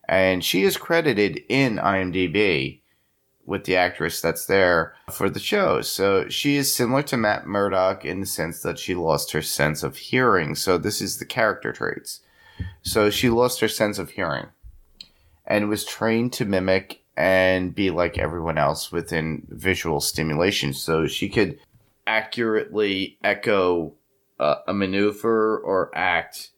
and 0.08 0.44
she 0.44 0.64
is 0.64 0.78
credited 0.78 1.42
in 1.50 1.78
IMDb 1.78 2.80
with 3.46 3.66
the 3.66 3.76
actress 3.76 4.22
that's 4.22 4.46
there 4.46 4.96
for 5.12 5.30
the 5.30 5.40
show. 5.40 5.82
So 5.82 6.30
she 6.30 6.56
is 6.56 6.74
similar 6.74 7.04
to 7.04 7.18
Matt 7.18 7.46
Murdock 7.46 8.06
in 8.06 8.22
the 8.22 8.26
sense 8.26 8.62
that 8.62 8.80
she 8.80 8.96
lost 8.96 9.32
her 9.32 9.42
sense 9.42 9.84
of 9.84 9.98
hearing. 9.98 10.56
So 10.56 10.78
this 10.78 11.02
is 11.02 11.18
the 11.18 11.26
character 11.26 11.74
traits. 11.74 12.22
So 12.82 13.10
she 13.10 13.30
lost 13.30 13.60
her 13.60 13.68
sense 13.68 14.00
of 14.00 14.12
hearing 14.12 14.48
and 15.46 15.68
was 15.68 15.84
trained 15.84 16.34
to 16.34 16.46
mimic 16.46 17.04
and 17.18 17.76
be 17.76 17.90
like 17.90 18.18
everyone 18.18 18.58
else 18.58 18.92
within 18.92 19.46
visual 19.50 20.00
stimulation. 20.00 20.74
So 20.74 21.08
she 21.08 21.30
could 21.30 21.60
accurately 22.08 23.18
echo 23.24 23.94
uh, 24.40 24.56
a 24.68 24.74
maneuver 24.74 25.58
or 25.58 25.92
act 25.94 26.50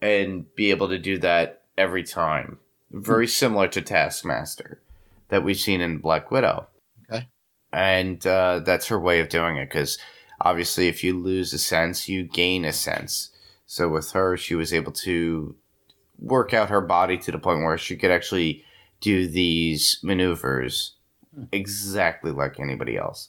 and 0.00 0.52
be 0.54 0.70
able 0.70 0.88
to 0.88 0.98
do 0.98 1.18
that 1.18 1.62
every 1.76 2.02
time. 2.02 2.58
Very 2.90 3.26
similar 3.26 3.68
to 3.68 3.82
Taskmaster 3.82 4.80
that 5.28 5.44
we've 5.44 5.58
seen 5.58 5.80
in 5.80 5.98
Black 5.98 6.30
Widow. 6.30 6.66
Okay. 7.10 7.28
And 7.72 8.24
uh, 8.26 8.60
that's 8.60 8.88
her 8.88 9.00
way 9.00 9.20
of 9.20 9.28
doing 9.28 9.56
it 9.56 9.70
because 9.70 9.98
obviously, 10.40 10.88
if 10.88 11.02
you 11.02 11.18
lose 11.18 11.52
a 11.52 11.58
sense, 11.58 12.08
you 12.08 12.24
gain 12.24 12.64
a 12.64 12.72
sense. 12.72 13.30
So 13.66 13.88
with 13.88 14.12
her, 14.12 14.36
she 14.36 14.54
was 14.54 14.72
able 14.72 14.92
to 14.92 15.56
work 16.18 16.54
out 16.54 16.70
her 16.70 16.80
body 16.80 17.18
to 17.18 17.32
the 17.32 17.38
point 17.38 17.64
where 17.64 17.78
she 17.78 17.96
could 17.96 18.10
actually 18.10 18.64
do 19.00 19.26
these 19.26 19.98
maneuvers 20.02 20.94
exactly 21.52 22.30
like 22.30 22.60
anybody 22.60 22.96
else. 22.96 23.28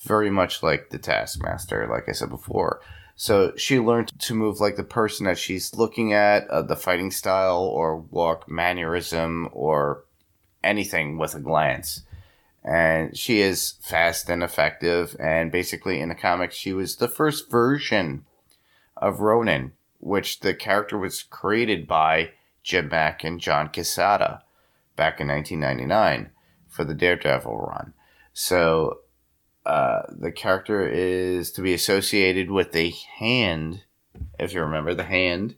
Very 0.00 0.30
much 0.30 0.62
like 0.62 0.90
the 0.90 0.98
Taskmaster, 0.98 1.86
like 1.88 2.08
I 2.08 2.12
said 2.12 2.30
before. 2.30 2.80
So 3.16 3.54
she 3.56 3.78
learned 3.78 4.12
to 4.20 4.34
move 4.34 4.60
like 4.60 4.76
the 4.76 4.84
person 4.84 5.26
that 5.26 5.38
she's 5.38 5.74
looking 5.74 6.12
at, 6.12 6.48
uh, 6.48 6.62
the 6.62 6.76
fighting 6.76 7.10
style 7.10 7.62
or 7.62 7.98
walk 7.98 8.50
mannerism 8.50 9.48
or 9.52 10.03
anything 10.64 11.18
with 11.18 11.34
a 11.34 11.40
glance. 11.40 12.02
And 12.64 13.16
she 13.16 13.40
is 13.40 13.74
fast 13.82 14.28
and 14.30 14.42
effective. 14.42 15.14
And 15.20 15.52
basically, 15.52 16.00
in 16.00 16.08
the 16.08 16.14
comics, 16.14 16.56
she 16.56 16.72
was 16.72 16.96
the 16.96 17.08
first 17.08 17.50
version 17.50 18.24
of 18.96 19.20
Ronin, 19.20 19.72
which 20.00 20.40
the 20.40 20.54
character 20.54 20.96
was 20.96 21.22
created 21.22 21.86
by 21.86 22.30
Jim 22.62 22.88
Mack 22.88 23.22
and 23.22 23.40
John 23.40 23.68
Quesada 23.68 24.42
back 24.96 25.20
in 25.20 25.28
1999 25.28 26.30
for 26.68 26.84
the 26.84 26.94
Daredevil 26.94 27.56
run. 27.56 27.92
So 28.32 29.00
uh, 29.66 30.02
the 30.10 30.32
character 30.32 30.86
is 30.88 31.52
to 31.52 31.62
be 31.62 31.74
associated 31.74 32.50
with 32.50 32.72
the 32.72 32.90
hand, 33.18 33.82
if 34.38 34.52
you 34.52 34.60
remember 34.60 34.94
the 34.94 35.04
hand, 35.04 35.54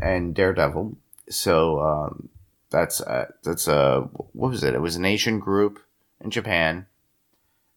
and 0.00 0.34
Daredevil. 0.34 0.96
So 1.28 1.80
um, 1.80 2.28
that's 2.70 3.00
uh, 3.00 3.26
that's 3.42 3.66
a 3.68 4.02
what 4.32 4.50
was 4.50 4.62
it? 4.64 4.74
It 4.74 4.80
was 4.80 4.96
an 4.96 5.04
Asian 5.04 5.38
group 5.38 5.80
in 6.20 6.30
Japan, 6.30 6.86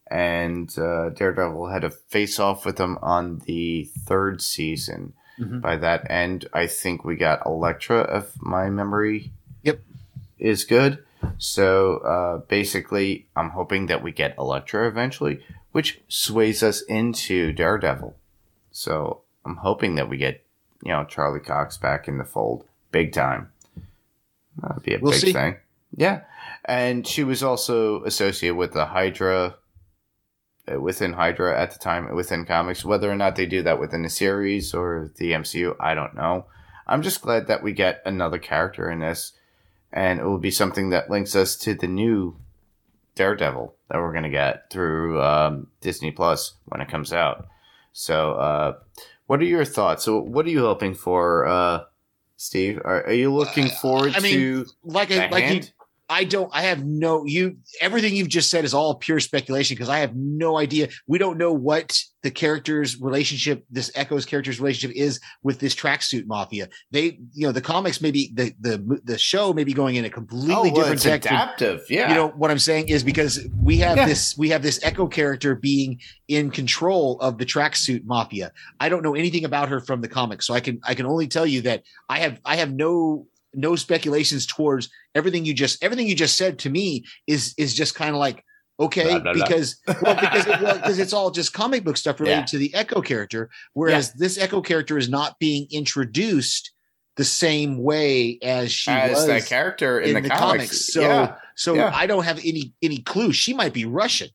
and 0.10 0.74
uh, 0.78 1.10
Daredevil 1.10 1.68
had 1.68 1.84
a 1.84 1.90
face 1.90 2.40
off 2.40 2.66
with 2.66 2.78
them 2.78 2.98
on 3.02 3.40
the 3.46 3.86
third 4.06 4.42
season. 4.42 5.14
Mhm. 5.40 5.62
By 5.62 5.78
that 5.78 6.10
end, 6.10 6.48
I 6.54 6.68
think 6.68 7.04
we 7.06 7.16
got 7.16 7.46
Elektra, 7.46 8.18
if 8.18 8.42
my 8.42 8.70
memory 8.70 9.32
Yep. 9.64 9.80
is 10.38 10.66
good. 10.66 11.04
So 11.38 11.98
uh, 11.98 12.38
basically, 12.48 13.28
I'm 13.36 13.52
hoping 13.52 13.86
that 13.88 14.04
we 14.04 14.12
get 14.12 14.38
Elektra 14.38 14.88
eventually, 14.88 15.44
which 15.72 16.02
sways 16.08 16.62
us 16.64 16.82
into 16.82 17.54
Daredevil. 17.54 18.16
So 18.72 19.22
I'm 19.46 19.58
hoping 19.58 19.96
that 19.96 20.10
we 20.10 20.18
get, 20.18 20.44
you 20.84 20.92
know, 20.92 21.06
Charlie 21.06 21.40
Cox 21.40 21.78
back 21.78 22.08
in 22.08 22.18
the 22.18 22.24
fold, 22.26 22.66
big 22.92 23.14
time. 23.14 23.52
That'd 24.58 24.84
be 24.84 24.96
a 24.96 25.00
We'll 25.00 25.12
big 25.12 25.22
see. 25.22 25.34
thing. 25.34 25.58
Yeah, 25.96 26.22
and 26.66 27.06
she 27.06 27.24
was 27.24 27.44
also 27.44 28.04
associated 28.04 28.56
with 28.56 28.74
the 28.74 28.86
Hydra. 28.86 29.56
uh, 30.72 30.80
Within 30.80 31.14
Hydra 31.14 31.60
at 31.60 31.72
the 31.72 31.80
time, 31.80 32.14
within 32.16 32.46
comics, 32.46 32.86
whether 32.86 33.12
or 33.12 33.16
not 33.16 33.36
they 33.36 33.46
do 33.46 33.62
that 33.64 33.80
within 33.80 34.04
the 34.04 34.10
series 34.10 34.74
or 34.74 35.12
the 35.18 35.32
MCU, 35.34 35.76
I 35.80 35.94
don't 35.96 36.16
know. 36.16 36.46
I'm 36.88 37.02
just 37.02 37.22
glad 37.22 37.48
that 37.48 37.64
we 37.64 37.74
get 37.74 38.02
another 38.06 38.38
character 38.38 38.90
in 38.90 39.00
this, 39.00 39.34
and 39.92 40.20
it 40.20 40.24
will 40.26 40.38
be 40.38 40.52
something 40.52 40.90
that 40.92 41.10
links 41.10 41.36
us 41.36 41.56
to 41.58 41.74
the 41.74 41.88
new 41.88 42.38
Daredevil 43.16 43.76
that 43.90 43.98
we're 44.00 44.14
gonna 44.14 44.30
get 44.30 44.70
through 44.70 45.22
um, 45.22 45.68
Disney 45.82 46.12
Plus 46.12 46.54
when 46.66 46.80
it 46.80 46.90
comes 46.90 47.12
out. 47.12 47.48
So, 47.92 48.34
uh, 48.34 48.74
what 49.28 49.42
are 49.42 49.46
your 49.46 49.66
thoughts? 49.66 50.04
So, 50.06 50.20
what 50.20 50.46
are 50.46 50.50
you 50.50 50.62
hoping 50.62 50.94
for, 50.94 51.46
uh, 51.46 51.84
Steve? 52.42 52.82
Are, 52.84 53.06
are 53.06 53.14
you 53.14 53.32
looking 53.32 53.68
uh, 53.68 53.76
forward 53.82 54.16
I 54.16 54.20
mean, 54.20 54.34
to 54.34 54.66
like 54.84 55.12
I, 55.12 55.30
like 55.30 55.44
hand? 55.44 55.72
I 56.12 56.26
don't. 56.26 56.50
I 56.54 56.64
have 56.64 56.84
no. 56.86 57.24
You 57.26 57.56
everything 57.80 58.14
you've 58.14 58.28
just 58.28 58.50
said 58.50 58.66
is 58.66 58.74
all 58.74 58.96
pure 58.96 59.22
speculation 59.22 59.76
because 59.76 59.88
I 59.88 60.00
have 60.00 60.14
no 60.14 60.58
idea. 60.58 60.90
We 61.08 61.18
don't 61.18 61.38
know 61.38 61.54
what 61.54 61.98
the 62.22 62.30
character's 62.30 63.00
relationship, 63.00 63.66
this 63.72 63.90
Echo's 63.96 64.26
character's 64.26 64.60
relationship, 64.60 64.96
is 64.96 65.22
with 65.42 65.60
this 65.60 65.74
tracksuit 65.74 66.28
mafia. 66.28 66.68
They, 66.92 67.18
you 67.32 67.48
know, 67.48 67.54
the 67.54 67.62
comics 67.62 68.02
maybe 68.02 68.30
the 68.34 68.54
the 68.60 69.00
the 69.06 69.18
show 69.18 69.54
may 69.54 69.64
be 69.64 69.74
going 69.74 69.96
in 69.96 70.04
a 70.04 70.10
completely 70.10 70.54
oh, 70.54 70.64
well, 70.64 70.74
different 70.76 70.96
it's 70.96 71.04
direction. 71.04 71.34
adaptive. 71.34 71.86
Yeah, 71.90 72.10
You 72.10 72.16
know 72.16 72.28
what 72.28 72.52
I'm 72.52 72.60
saying 72.60 72.90
is 72.90 73.04
because 73.04 73.48
we 73.64 73.78
have 73.78 73.96
Yeah. 73.96 74.06
this 74.06 74.38
we 74.38 74.50
have 74.50 74.62
this 74.62 74.84
Echo 74.84 75.08
character 75.08 75.56
being 75.56 76.02
in 76.28 76.52
control 76.52 77.20
of 77.22 77.38
the 77.38 77.46
tracksuit 77.46 78.04
mafia. 78.04 78.52
I 78.82 78.90
don't 78.90 79.02
know 79.02 79.16
anything 79.16 79.46
about 79.46 79.70
her 79.70 79.80
from 79.80 80.02
the 80.02 80.10
comics, 80.10 80.46
so 80.46 80.54
I 80.54 80.60
can 80.60 80.82
I 80.84 80.94
can 80.94 81.06
only 81.06 81.28
tell 81.28 81.46
you 81.46 81.62
that 81.62 81.84
I 82.10 82.20
have 82.20 82.42
I 82.44 82.58
have 82.58 82.74
no 82.74 83.28
no 83.54 83.76
speculations 83.76 84.46
towards 84.46 84.90
everything 85.16 85.46
you 85.46 85.54
just 85.54 85.84
everything 85.84 86.08
you 86.08 86.16
just 86.16 86.38
said 86.38 86.60
to 86.60 86.70
me 86.70 87.04
is 87.28 87.54
is 87.58 87.74
just 87.74 87.96
kind 87.96 88.12
of 88.12 88.18
like 88.18 88.44
okay 88.80 89.04
Blah, 89.04 89.20
blah, 89.20 89.34
blah. 89.34 89.46
because 89.48 89.78
well 90.02 90.16
because 90.16 90.48
it, 90.48 90.62
well, 90.62 90.76
because 90.76 91.00
it's 91.00 91.14
all 91.14 91.32
just 91.40 91.54
comic 91.54 91.84
book 91.84 91.98
stuff 91.98 92.20
related 92.20 92.40
Yeah. 92.42 92.46
to 92.46 92.58
the 92.58 92.74
Echo 92.74 93.02
character, 93.02 93.50
whereas 93.74 94.14
this 94.14 94.38
Echo 94.38 94.62
character 94.62 94.98
is 94.98 95.10
not 95.10 95.38
being 95.40 95.68
introduced 95.72 96.72
the 97.18 97.26
same 97.26 97.78
way 97.78 98.40
as 98.42 98.72
she 98.72 98.90
as 98.90 99.12
was 99.12 99.28
that 99.28 99.46
character 99.46 100.00
in, 100.00 100.24
the, 100.24 100.30
comics. 100.30 100.94
So 100.94 101.02
yeah, 101.02 101.36
so 101.56 101.74
Yeah. 101.76 101.92
I 101.94 102.08
don't 102.08 102.24
have 102.24 102.40
any 102.40 102.74
any 102.82 103.00
clue. 103.00 103.34
She 103.34 103.54
might 103.54 103.74
be 103.74 103.86
Russian. 103.86 104.30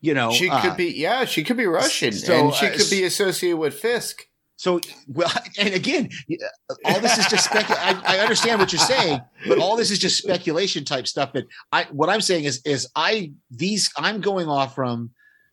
You 0.00 0.14
know, 0.14 0.30
she 0.32 0.48
uh, 0.48 0.60
could 0.60 0.76
be. 0.76 0.92
Yeah, 0.92 1.24
she 1.24 1.42
could 1.42 1.56
be 1.56 1.66
Russian, 1.66 2.12
so, 2.12 2.46
and 2.46 2.54
she 2.54 2.66
uh, 2.66 2.76
could 2.76 2.90
be 2.90 3.04
associated 3.04 3.56
with 3.56 3.74
Fisk. 3.74 4.26
So 4.56 4.80
well, 5.08 5.30
and 5.58 5.74
again, 5.74 6.08
uh, 6.30 6.74
all 6.84 7.00
this 7.00 7.18
is 7.18 7.26
just 7.26 7.50
specu- 7.50 7.76
I, 7.76 8.16
I 8.16 8.18
understand 8.20 8.60
what 8.60 8.72
you're 8.72 8.78
saying, 8.80 9.20
but 9.48 9.58
all 9.58 9.76
this 9.76 9.90
is 9.90 9.98
just 9.98 10.18
speculation 10.18 10.84
type 10.84 11.06
stuff. 11.06 11.32
That 11.32 11.44
I 11.72 11.84
what 11.90 12.08
I'm 12.08 12.20
saying 12.20 12.44
is 12.44 12.60
is 12.64 12.88
I 12.94 13.32
these 13.50 13.90
I'm 13.96 14.20
going 14.20 14.48
off 14.48 14.74
from 14.74 15.10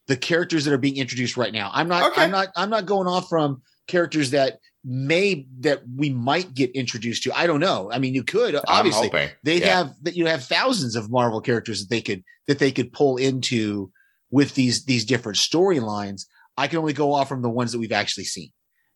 the 0.07 0.15
characters 0.17 0.65
that 0.65 0.73
are 0.73 0.77
being 0.77 0.97
introduced 0.97 1.37
right 1.37 1.53
now. 1.53 1.71
I'm 1.73 1.87
not 1.87 2.11
Okay. 2.11 2.21
I'm 2.23 2.31
not 2.31 2.49
I'm 2.55 2.69
not 2.69 2.85
going 2.85 3.07
off 3.07 3.27
from 3.29 3.61
characters 3.87 4.31
that 4.31 4.59
may 4.83 5.45
that 5.59 5.81
we 5.95 6.09
might 6.09 6.53
get 6.53 6.71
introduced 6.71 7.23
to. 7.23 7.33
I 7.37 7.47
don't 7.47 7.59
know. 7.59 7.91
I 7.91 7.99
mean, 7.99 8.13
you 8.13 8.23
could 8.23 8.55
obviously 8.67 9.09
they 9.43 9.59
Yeah. 9.59 9.77
have 9.77 9.93
that 10.03 10.15
you 10.15 10.27
have 10.27 10.43
thousands 10.43 10.95
of 10.95 11.09
Marvel 11.09 11.41
characters 11.41 11.81
that 11.81 11.89
they 11.89 12.01
could 12.01 12.23
that 12.47 12.59
they 12.59 12.71
could 12.71 12.93
pull 12.93 13.17
into 13.17 13.91
with 14.29 14.53
these 14.55 14.85
these 14.85 15.05
different 15.05 15.37
storylines. 15.37 16.25
I 16.57 16.67
can 16.67 16.79
only 16.79 16.93
go 16.93 17.13
off 17.13 17.29
from 17.29 17.41
the 17.41 17.49
ones 17.49 17.71
that 17.71 17.79
we've 17.79 17.91
actually 17.91 18.25
seen. 18.25 18.51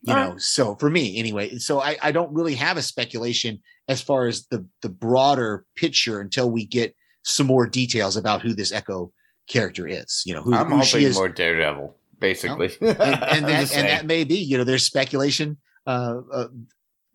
You 0.06 0.14
All 0.14 0.32
know, 0.34 0.38
so 0.38 0.76
for 0.76 0.90
me 0.90 1.18
anyway, 1.18 1.58
so 1.58 1.82
I, 1.82 1.98
I 2.00 2.12
don't 2.12 2.32
really 2.32 2.54
have 2.56 2.78
a 2.78 2.84
speculation 2.84 3.60
as 3.88 4.04
far 4.04 4.28
as 4.28 4.46
the 4.48 4.64
the 4.84 4.90
broader 4.90 5.66
picture 5.76 6.22
until 6.22 6.52
we 6.52 6.66
get 6.66 6.96
some 7.24 7.48
more 7.48 7.66
details 7.66 8.16
about 8.16 8.44
who 8.44 8.54
this 8.54 8.72
Echo 8.72 9.12
character 9.50 9.88
is. 9.88 10.22
You 10.24 10.36
know, 10.36 10.44
who, 10.44 10.54
I'm 10.54 10.70
who 10.70 10.84
she 10.84 11.06
is, 11.06 11.16
more 11.16 11.28
Daredevil, 11.28 11.96
basically. 12.20 12.72
and, 12.82 13.00
and 13.00 13.00
that 13.48 13.76
and 13.76 13.88
that 13.88 14.06
may 14.06 14.24
be 14.24 14.38
you 14.38 14.60
know 14.60 14.64
there's 14.64 14.86
speculation 14.86 15.58
uh, 15.88 16.22
uh 16.32 16.48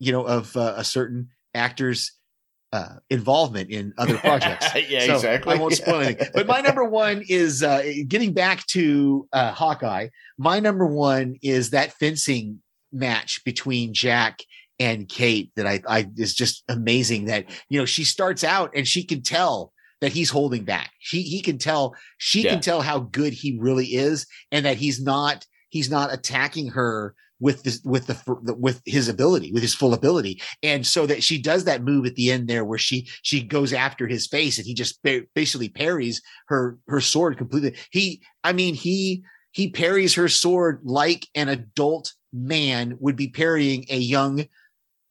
you 0.00 0.10
know 0.10 0.26
of 0.26 0.56
uh, 0.56 0.74
a 0.76 0.84
certain 0.84 1.28
actor's 1.54 2.12
uh 2.72 2.96
involvement 3.08 3.70
in 3.70 3.92
other 3.98 4.16
projects 4.18 4.66
yeah, 4.88 5.06
So 5.06 5.14
exactly. 5.16 5.54
i 5.54 5.58
won't 5.58 5.74
spoil 5.74 6.00
anything 6.00 6.28
but 6.34 6.46
my 6.46 6.60
number 6.60 6.84
one 6.84 7.24
is 7.28 7.64
uh 7.64 7.82
getting 8.06 8.32
back 8.32 8.64
to 8.68 9.28
uh 9.32 9.50
hawkeye 9.50 10.08
my 10.38 10.60
number 10.60 10.86
one 10.86 11.36
is 11.42 11.70
that 11.70 11.92
fencing 11.94 12.60
match 12.92 13.42
between 13.44 13.92
jack 13.94 14.40
and 14.78 15.08
kate 15.08 15.52
that 15.56 15.66
i 15.66 15.80
i 15.88 16.06
is 16.16 16.34
just 16.34 16.64
amazing 16.68 17.26
that 17.26 17.44
you 17.68 17.78
know 17.78 17.84
she 17.84 18.04
starts 18.04 18.42
out 18.44 18.70
and 18.74 18.86
she 18.86 19.04
can 19.04 19.22
tell 19.22 19.72
that 20.00 20.12
he's 20.12 20.30
holding 20.30 20.64
back. 20.64 20.92
He 20.98 21.20
he 21.22 21.42
can 21.42 21.58
tell 21.58 21.94
she 22.16 22.40
Yeah. 22.42 22.52
can 22.52 22.60
tell 22.62 22.80
how 22.80 23.00
good 23.00 23.34
he 23.34 23.58
really 23.60 23.84
is 23.88 24.26
and 24.50 24.64
that 24.64 24.78
he's 24.78 24.98
not 25.02 25.44
he's 25.68 25.90
not 25.90 26.10
attacking 26.12 26.68
her 26.68 27.14
with 27.38 27.62
this 27.64 27.82
with 27.84 28.06
the 28.06 28.54
with 28.54 28.80
his 28.86 29.08
ability 29.08 29.52
with 29.52 29.60
his 29.62 29.74
full 29.74 29.92
ability. 29.92 30.40
And 30.62 30.86
so 30.86 31.04
that 31.06 31.22
she 31.22 31.40
does 31.40 31.64
that 31.64 31.82
move 31.84 32.06
at 32.06 32.14
the 32.14 32.30
end 32.30 32.48
there 32.48 32.64
where 32.64 32.78
she 32.78 33.08
she 33.22 33.42
goes 33.42 33.74
after 33.74 34.06
his 34.06 34.26
face 34.26 34.56
and 34.56 34.66
he 34.66 34.72
just 34.72 34.98
basically 35.34 35.68
parries 35.68 36.22
her 36.48 36.78
her 36.88 37.02
sword 37.02 37.36
completely. 37.36 37.74
He 37.90 38.22
i 38.42 38.54
mean 38.54 38.74
he 38.74 39.22
he 39.52 39.68
parries 39.70 40.14
her 40.14 40.28
sword 40.30 40.80
like 40.82 41.26
an 41.34 41.50
adult 41.50 42.14
man 42.32 42.96
would 43.00 43.16
be 43.16 43.28
parrying 43.28 43.84
a 43.88 43.96
young 43.98 44.44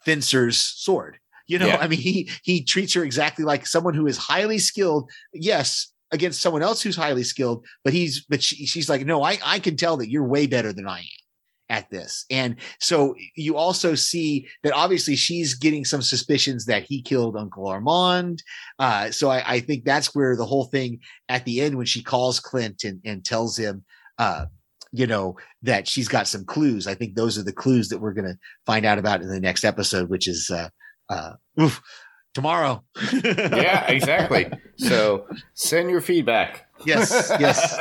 fencer's 0.05 0.57
sword. 0.59 1.17
You 1.47 1.57
know 1.59 1.67
Yeah. 1.67 1.77
i 1.77 1.87
mean 1.87 1.99
he 1.99 2.29
he 2.43 2.63
treats 2.63 2.93
her 2.93 3.03
exactly 3.03 3.43
like 3.43 3.65
someone 3.65 3.93
who 3.95 4.07
is 4.07 4.17
highly 4.17 4.59
skilled. 4.59 5.09
Yes 5.33 5.91
against 6.11 6.41
someone 6.41 6.63
else 6.63 6.81
who's 6.81 6.95
highly 6.95 7.23
skilled 7.23 7.63
but 7.83 7.93
he's 7.93 8.25
but 8.25 8.41
she, 8.41 8.65
she's 8.65 8.89
like 8.89 9.05
no 9.05 9.21
i 9.23 9.37
i 9.45 9.59
can 9.59 9.75
tell 9.75 9.95
that 9.97 10.09
you're 10.09 10.23
way 10.27 10.47
better 10.47 10.73
than 10.73 10.87
i 10.87 10.99
am 10.99 11.05
at 11.71 11.87
this. 11.91 12.25
And 12.31 12.55
so 12.79 13.13
you 13.35 13.55
also 13.55 13.93
see 13.93 14.47
that 14.63 14.73
obviously 14.73 15.15
she's 15.15 15.53
getting 15.53 15.85
some 15.85 16.01
suspicions 16.01 16.65
that 16.65 16.81
he 16.83 16.99
killed 16.99 17.35
uncle 17.37 17.67
armand. 17.67 18.41
Uh 18.79 19.11
so 19.11 19.29
i, 19.29 19.43
I 19.55 19.59
think 19.59 19.85
that's 19.85 20.15
where 20.15 20.35
the 20.35 20.45
whole 20.47 20.65
thing 20.65 20.99
at 21.29 21.45
the 21.45 21.61
end 21.61 21.77
when 21.77 21.85
she 21.85 22.01
calls 22.01 22.39
clint 22.39 22.83
and, 22.85 22.99
and 23.05 23.23
tells 23.23 23.55
him 23.57 23.83
uh 24.17 24.45
you 24.91 25.05
know 25.07 25.35
that 25.61 25.87
she's 25.87 26.07
got 26.07 26.27
some 26.27 26.43
clues 26.45 26.87
i 26.87 26.93
think 26.95 27.15
those 27.15 27.37
are 27.37 27.43
the 27.43 27.53
clues 27.53 27.89
that 27.89 27.99
we're 27.99 28.13
going 28.13 28.25
to 28.27 28.37
find 28.65 28.85
out 28.85 28.97
about 28.97 29.21
in 29.21 29.29
the 29.29 29.39
next 29.39 29.63
episode 29.63 30.09
which 30.09 30.27
is 30.27 30.49
uh 30.49 30.69
uh 31.09 31.33
oof, 31.61 31.81
tomorrow 32.33 32.83
yeah, 33.23 33.85
exactly. 33.87 34.51
So 34.77 35.25
send 35.53 35.89
your 35.89 36.01
feedback. 36.01 36.67
yes 36.85 37.31
yes 37.39 37.75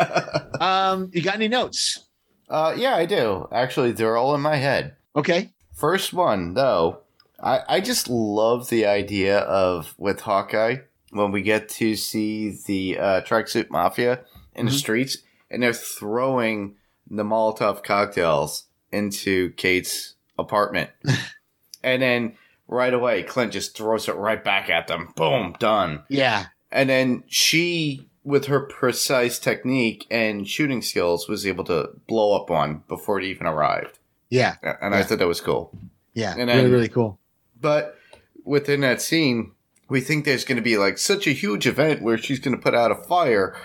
um 0.60 1.10
you 1.12 1.22
got 1.22 1.34
any 1.36 1.48
notes 1.48 2.04
Uh, 2.50 2.74
yeah, 2.78 2.96
I 2.96 3.04
do. 3.04 3.46
Actually, 3.52 3.92
they're 3.92 4.16
all 4.16 4.34
in 4.34 4.40
my 4.40 4.56
head. 4.56 4.96
okay 5.14 5.50
First 5.74 6.12
one, 6.14 6.54
though, 6.54 7.00
I, 7.38 7.60
I 7.68 7.80
just 7.80 8.08
love 8.08 8.68
the 8.70 8.86
idea 8.86 9.40
of 9.40 9.94
with 9.98 10.22
Hawkeye 10.22 10.76
when 11.10 11.30
we 11.30 11.42
get 11.42 11.68
to 11.80 11.94
see 11.94 12.56
the 12.66 12.98
uh, 12.98 13.20
tracksuit 13.20 13.70
mafia 13.70 14.20
in 14.54 14.64
the 14.66 14.72
Mhm. 14.72 14.78
streets 14.78 15.18
and 15.50 15.62
they're 15.62 15.72
throwing 15.74 16.76
the 17.10 17.24
Molotov 17.24 17.82
cocktails 17.82 18.64
into 18.92 19.50
Kate's 19.52 20.14
apartment. 20.38 20.90
and 21.82 22.02
then 22.02 22.36
right 22.66 22.92
away, 22.94 23.22
Clint 23.22 23.52
just 23.52 23.76
throws 23.76 24.08
it 24.08 24.14
right 24.16 24.42
back 24.42 24.68
at 24.70 24.88
them. 24.88 25.12
Boom, 25.16 25.54
done. 25.58 26.02
yeah 26.08 26.46
And 26.70 26.88
then 26.90 27.24
she, 27.26 28.08
with 28.24 28.46
her 28.46 28.60
precise 28.60 29.38
technique 29.38 30.06
and 30.10 30.46
shooting 30.48 30.82
skills, 30.82 31.28
was 31.28 31.46
able 31.46 31.64
to 31.64 31.90
blow 32.06 32.36
up 32.40 32.50
one 32.50 32.82
before 32.88 33.18
it 33.18 33.24
even 33.24 33.46
arrived. 33.46 33.98
Yeah, 34.30 34.56
and 34.62 34.94
I 34.94 34.98
Yeah. 34.98 35.04
thought 35.04 35.18
that 35.18 35.26
was 35.28 35.40
cool. 35.40 35.76
yeah, 36.14 36.32
And 36.36 36.48
really, 36.48 36.62
then- 36.62 36.70
really 36.72 36.88
cool. 36.88 37.18
But 37.60 37.96
within 38.44 38.80
that 38.82 39.00
scene, 39.02 39.52
we 39.88 40.00
think 40.02 40.24
there's 40.24 40.44
going 40.44 40.56
to 40.56 40.62
be 40.62 40.76
like 40.76 40.98
such 40.98 41.26
a 41.26 41.30
huge 41.32 41.66
event 41.66 42.02
where 42.02 42.18
she's 42.18 42.38
going 42.38 42.54
to 42.56 42.62
put 42.62 42.74
out 42.74 42.90
a 42.90 42.94
fire 42.94 43.56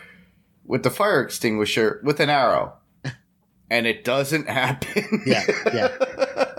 with 0.65 0.83
the 0.83 0.89
fire 0.89 1.21
extinguisher 1.21 1.99
with 2.03 2.19
an 2.21 2.29
arrow. 2.29 2.73
And 3.69 3.87
it 3.87 4.03
doesn't 4.03 4.47
happen. 4.47 5.23
Yeah, 5.25 5.43
yeah, 5.73 5.97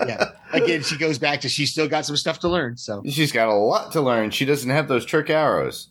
yeah. 0.07 0.31
Again, 0.53 0.83
she 0.83 0.97
goes 0.97 1.19
back 1.19 1.41
to 1.43 1.49
she's 1.49 1.71
still 1.71 1.89
got 1.89 2.07
some 2.07 2.17
stuff 2.17 2.41
to 2.41 2.49
learn. 2.49 2.77
So 2.77 3.03
She's 3.07 3.33
got 3.33 3.49
a 3.49 3.55
lot 3.55 3.93
to 3.93 4.01
learn. 4.01 4.31
She 4.31 4.45
doesn't 4.45 4.71
have 4.71 4.89
those 4.89 5.05
trick 5.05 5.29
arrows, 5.31 5.89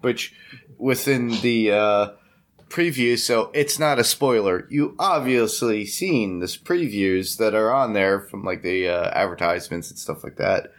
which 0.00 0.34
within 0.78 1.28
the 1.40 1.72
uh, 1.72 2.10
preview, 2.68 3.18
so 3.18 3.50
it's 3.54 3.78
not 3.78 3.98
a 3.98 4.04
spoiler. 4.04 4.66
You 4.70 4.94
obviously 4.98 5.84
seen 5.86 6.40
this 6.40 6.56
previews 6.56 7.36
that 7.38 7.54
are 7.54 7.72
on 7.72 7.92
there 7.92 8.20
from 8.20 8.44
like 8.44 8.62
the 8.62 8.88
uh, 8.88 9.10
advertisements 9.10 9.90
and 9.90 9.98
stuff 9.98 10.24
like 10.24 10.36
that, 10.36 10.72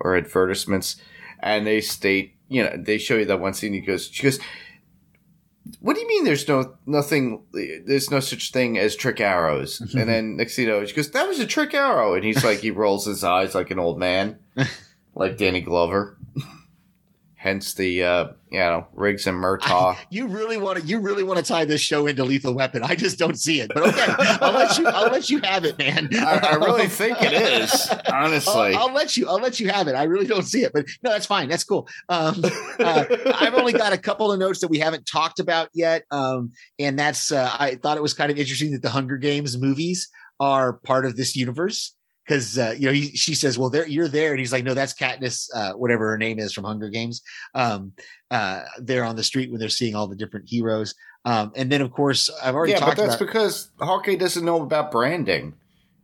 or 0.00 0.16
advertisements, 0.16 0.96
and 1.40 1.66
they 1.66 1.80
state, 1.80 2.34
you 2.48 2.62
know, 2.62 2.76
they 2.76 2.98
show 2.98 3.16
you 3.16 3.24
that 3.26 3.40
one 3.40 3.54
scene. 3.54 3.72
He 3.72 3.80
goes, 3.80 4.08
she 4.08 4.22
goes, 4.22 4.38
"What 5.80 5.94
do 5.94 6.00
you 6.00 6.08
mean? 6.08 6.24
There's 6.24 6.46
no 6.48 6.76
nothing? 6.86 7.42
There's 7.52 8.10
no 8.10 8.20
such 8.20 8.52
thing 8.52 8.78
as 8.78 8.96
trick 8.96 9.20
arrows?" 9.20 9.80
and 9.80 10.08
then 10.08 10.36
next 10.36 10.56
thing 10.56 10.66
you 10.66 10.70
know, 10.70 10.84
she 10.84 10.94
goes, 10.94 11.10
"That 11.10 11.28
was 11.28 11.38
a 11.38 11.46
trick 11.46 11.74
arrow," 11.74 12.14
and 12.14 12.24
he's 12.24 12.44
like, 12.44 12.60
he 12.60 12.70
rolls 12.82 13.06
his 13.06 13.24
eyes 13.24 13.54
like 13.54 13.70
an 13.70 13.78
old 13.78 13.98
man 13.98 14.38
like 15.14 15.36
Danny 15.36 15.60
Glover. 15.60 16.16
Hence 17.34 17.74
the 17.74 18.02
uh, 18.02 18.26
you 18.56 18.62
know 18.62 18.86
Riggs 18.94 19.26
and 19.26 19.36
Murtaugh. 19.36 19.98
you 20.08 20.28
really 20.28 20.56
want 20.56 20.80
to 20.80 20.86
you 20.86 20.98
really 20.98 21.22
want 21.22 21.38
to 21.38 21.44
tie 21.44 21.66
this 21.66 21.82
show 21.82 22.06
into 22.06 22.24
Lethal 22.24 22.54
Weapon. 22.54 22.82
I 22.82 22.94
just 22.94 23.18
don't 23.18 23.38
see 23.38 23.60
it. 23.60 23.70
But 23.74 23.88
okay, 23.88 24.14
I'll 24.40 24.54
let 24.54 24.78
you 24.78 24.86
I'll 24.86 25.10
let 25.10 25.28
you 25.28 25.40
have 25.42 25.66
it, 25.66 25.78
man. 25.78 26.08
I, 26.14 26.52
I 26.52 26.54
really 26.54 26.88
think 26.88 27.18
it 27.20 27.34
is, 27.34 27.92
honestly. 28.12 28.74
I'll, 28.74 28.88
I'll 28.88 28.94
let 28.94 29.14
you. 29.14 29.28
I'll 29.28 29.40
let 29.40 29.60
you 29.60 29.68
have 29.68 29.88
it. 29.88 29.94
I 29.94 30.04
really 30.04 30.26
don't 30.26 30.44
see 30.44 30.62
it, 30.62 30.72
but 30.72 30.86
no, 31.02 31.10
that's 31.10 31.26
fine. 31.26 31.50
That's 31.50 31.64
cool. 31.64 31.86
Um, 32.08 32.42
uh, 32.80 33.04
I've 33.34 33.54
only 33.54 33.74
got 33.74 33.92
a 33.92 33.98
couple 33.98 34.32
of 34.32 34.38
notes 34.38 34.60
that 34.60 34.68
we 34.68 34.78
haven't 34.78 35.04
talked 35.04 35.38
about 35.38 35.68
yet, 35.74 36.04
um, 36.10 36.52
and 36.78 36.98
that's. 36.98 37.30
Uh, 37.30 37.54
I 37.58 37.74
thought 37.74 37.98
it 37.98 38.02
was 38.02 38.14
kind 38.14 38.30
of 38.30 38.38
interesting 38.38 38.72
that 38.72 38.80
the 38.80 38.90
Hunger 38.90 39.18
Games 39.18 39.58
movies 39.58 40.08
are 40.40 40.74
part 40.74 41.04
of 41.04 41.16
this 41.16 41.36
universe 41.36 41.95
because 42.26 42.58
uh, 42.58 42.74
you 42.78 42.86
know 42.86 42.92
he, 42.92 43.08
she 43.16 43.34
says, 43.34 43.58
"Well, 43.58 43.70
there 43.70 43.86
you're 43.86 44.08
there," 44.08 44.32
and 44.32 44.38
he's 44.40 44.52
like, 44.52 44.64
"No, 44.64 44.74
that's 44.74 44.94
Katniss, 44.94 45.48
uh, 45.54 45.72
whatever 45.74 46.08
her 46.10 46.18
name 46.18 46.38
is 46.38 46.52
from 46.52 46.64
Hunger 46.64 46.88
Games." 46.88 47.22
Um, 47.54 47.92
uh, 48.30 48.62
they're 48.80 49.04
on 49.04 49.16
the 49.16 49.22
street 49.22 49.50
when 49.50 49.60
they're 49.60 49.68
seeing 49.68 49.94
all 49.94 50.06
the 50.08 50.16
different 50.16 50.48
heroes, 50.48 50.94
um, 51.24 51.52
and 51.54 51.70
then 51.70 51.80
of 51.82 51.92
course 51.92 52.28
I've 52.42 52.54
already 52.54 52.72
talked 52.74 52.82
about 52.84 52.90
yeah, 52.92 52.96
but 52.96 53.08
that's 53.10 53.22
about. 53.22 53.26
because 53.26 53.70
Hawkeye 53.78 54.16
doesn't 54.16 54.44
know 54.44 54.62
about 54.62 54.90
branding. 54.90 55.54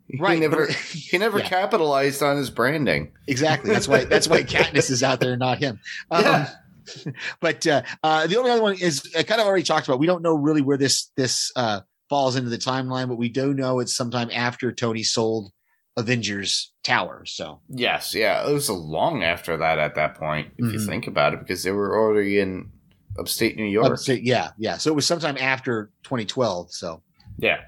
He 0.09 0.19
Right, 0.19 0.39
never 0.39 0.66
he 0.66 1.16
never 1.19 1.39
Yeah. 1.40 1.49
capitalized 1.49 2.23
on 2.23 2.36
his 2.36 2.51
branding. 2.51 3.12
Exactly. 3.27 3.73
That's 3.73 3.89
why. 3.89 4.05
That's 4.05 4.28
why 4.28 4.43
Katniss 4.43 4.90
is 4.90 5.03
out 5.03 5.20
there, 5.20 5.32
and 5.32 5.40
not 5.40 5.59
him. 5.59 5.81
Um, 6.11 6.23
Yeah. 6.24 6.49
But 7.40 7.65
uh, 7.66 7.82
uh, 8.03 8.27
the 8.27 8.36
only 8.36 8.51
other 8.51 8.61
one 8.62 8.74
is 8.74 9.09
I 9.16 9.23
kind 9.23 9.40
of 9.40 9.47
already 9.47 9.62
talked 9.62 9.86
about. 9.86 10.01
We 10.01 10.07
don't 10.07 10.20
know 10.23 10.35
really 10.35 10.62
where 10.62 10.77
this 10.77 11.11
this 11.16 11.53
uh, 11.57 11.81
falls 12.11 12.35
into 12.36 12.51
the 12.51 12.59
timeline, 12.59 13.09
but 13.09 13.16
we 13.19 13.28
do 13.28 13.55
know 13.55 13.78
it's 13.78 13.94
sometime 13.94 14.31
after 14.32 14.73
Tony 14.73 15.05
sold 15.05 15.53
Avengers 15.97 16.73
Tower. 16.82 17.24
So 17.27 17.60
Yes, 17.69 18.14
yeah, 18.14 18.48
it 18.48 18.52
was 18.52 18.70
long 18.70 19.23
after 19.23 19.56
that. 19.59 19.78
At 19.78 19.94
that 19.97 20.14
point, 20.14 20.48
if 20.59 20.73
you 20.73 20.78
Mhm. 20.78 20.86
think 20.86 21.06
about 21.06 21.35
it, 21.35 21.40
because 21.40 21.62
they 21.62 21.70
were 21.73 21.97
already 21.98 22.39
in 22.40 22.70
upstate 23.19 23.56
New 23.56 23.66
York. 23.66 23.93
Upstate- 23.93 24.23
yeah, 24.24 24.51
yeah. 24.59 24.78
So 24.78 24.90
it 24.90 24.94
was 24.94 25.06
sometime 25.06 25.36
after 25.39 25.90
2012. 26.02 26.73
So 26.73 27.02
Yeah. 27.39 27.59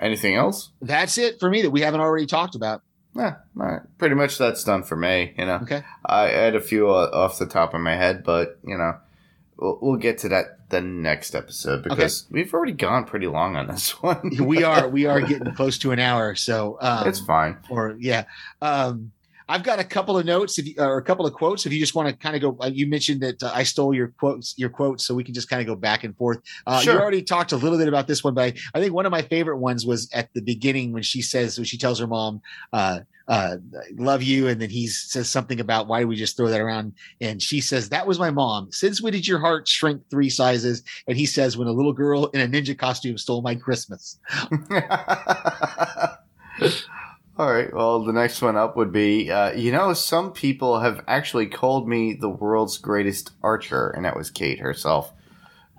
Anything 0.00 0.36
else? 0.36 0.70
that's 0.80 1.18
it 1.18 1.40
for 1.40 1.50
me 1.50 1.62
that 1.62 1.70
we 1.70 1.80
haven't 1.80 2.00
already 2.00 2.26
talked 2.26 2.54
about. 2.54 2.82
Yeah, 3.16 3.36
all 3.58 3.66
right. 3.66 3.80
pretty 3.98 4.14
much 4.14 4.38
that's 4.38 4.62
done 4.62 4.84
for 4.84 4.94
me. 4.94 5.34
You 5.36 5.46
know, 5.46 5.56
Okay. 5.62 5.82
I 6.06 6.24
I 6.26 6.28
had 6.28 6.54
a 6.54 6.60
few 6.60 6.88
uh, 6.90 7.10
off 7.12 7.38
the 7.38 7.46
top 7.46 7.74
of 7.74 7.80
my 7.80 7.96
head, 7.96 8.22
but 8.22 8.58
you 8.64 8.76
know, 8.78 8.94
we'll, 9.58 9.78
we'll 9.80 9.96
get 9.96 10.18
to 10.18 10.28
that 10.30 10.68
the 10.70 10.80
next 10.80 11.34
episode 11.34 11.82
because 11.82 12.26
we've 12.30 12.52
already 12.52 12.72
gone 12.72 13.04
pretty 13.04 13.26
long 13.26 13.56
on 13.56 13.66
this 13.66 14.02
one. 14.02 14.30
We 14.40 14.62
are 14.64 14.88
we 14.88 15.06
are 15.06 15.20
getting 15.26 15.52
close 15.54 15.78
to 15.78 15.92
an 15.92 15.98
hour. 15.98 16.34
So 16.34 16.78
um, 16.80 17.08
it's 17.08 17.20
fine. 17.20 17.58
or 17.68 17.96
yeah 17.98 18.24
um 18.62 19.12
i've 19.48 19.62
got 19.62 19.78
a 19.78 19.84
couple 19.84 20.18
of 20.18 20.26
notes 20.26 20.58
if 20.58 20.66
you, 20.66 20.74
or 20.78 20.98
a 20.98 21.02
couple 21.02 21.26
of 21.26 21.32
quotes 21.32 21.66
if 21.66 21.72
you 21.72 21.80
just 21.80 21.94
want 21.94 22.08
to 22.08 22.14
kind 22.14 22.36
of 22.36 22.42
go 22.42 22.56
uh, 22.64 22.68
you 22.68 22.86
mentioned 22.86 23.20
that 23.20 23.42
uh, 23.42 23.50
i 23.54 23.62
stole 23.62 23.94
your 23.94 24.08
quotes 24.18 24.54
your 24.58 24.68
quotes 24.70 25.06
so 25.06 25.14
we 25.14 25.24
can 25.24 25.34
just 25.34 25.48
kind 25.48 25.60
of 25.60 25.66
go 25.66 25.74
back 25.76 26.04
and 26.04 26.16
forth. 26.16 26.38
Uh, 26.66 26.80
Sure. 26.80 26.94
you 26.94 27.00
already 27.00 27.22
talked 27.22 27.52
a 27.52 27.56
little 27.56 27.78
bit 27.78 27.88
about 27.88 28.06
this 28.06 28.22
one 28.24 28.34
but 28.34 28.42
I, 28.44 28.52
I 28.74 28.80
think 28.80 28.92
one 28.92 29.06
of 29.06 29.12
my 29.12 29.22
favorite 29.22 29.58
ones 29.58 29.86
was 29.86 30.08
at 30.12 30.32
the 30.34 30.40
beginning 30.42 30.92
when 30.92 31.02
she 31.02 31.22
says 31.22 31.58
when 31.58 31.64
she 31.64 31.78
tells 31.78 31.98
her 31.98 32.06
mom 32.06 32.40
uh 32.72 33.00
uh 33.28 33.56
love 33.96 34.22
you 34.22 34.48
and 34.48 34.60
then 34.60 34.70
he 34.70 34.86
says 34.86 35.28
something 35.28 35.60
about 35.60 35.86
why 35.86 36.00
do 36.00 36.08
we 36.08 36.16
just 36.16 36.34
throw 36.36 36.48
that 36.48 36.60
around? 36.62 36.94
And 37.20 37.42
she 37.42 37.60
says 37.60 37.90
that 37.90 38.06
was 38.06 38.18
my 38.18 38.30
mom. 38.30 38.72
Since 38.72 39.02
when 39.02 39.12
did 39.12 39.28
your 39.28 39.38
heart 39.38 39.68
shrink 39.68 40.00
three 40.10 40.30
sizes? 40.30 40.82
And 41.06 41.14
he 41.16 41.26
says 41.26 41.56
when 41.58 41.68
a 41.68 41.72
little 41.72 41.92
girl 41.92 42.26
in 42.28 42.40
a 42.40 42.48
ninja 42.48 42.76
costume 42.78 43.18
stole 43.18 43.42
my 43.42 43.54
christmas 43.54 44.18
All 47.38 47.52
right. 47.52 47.72
Well, 47.72 48.02
the 48.02 48.12
next 48.12 48.42
one 48.42 48.56
up 48.56 48.76
would 48.76 48.92
be, 48.92 49.30
uh, 49.30 49.52
you 49.52 49.70
know, 49.70 49.92
some 49.92 50.32
people 50.32 50.80
have 50.80 51.04
actually 51.06 51.46
called 51.46 51.88
me 51.88 52.14
the 52.14 52.28
world's 52.28 52.78
greatest 52.78 53.30
archer, 53.44 53.90
and 53.90 54.04
that 54.04 54.16
was 54.16 54.28
Kate 54.28 54.58
herself. 54.58 55.12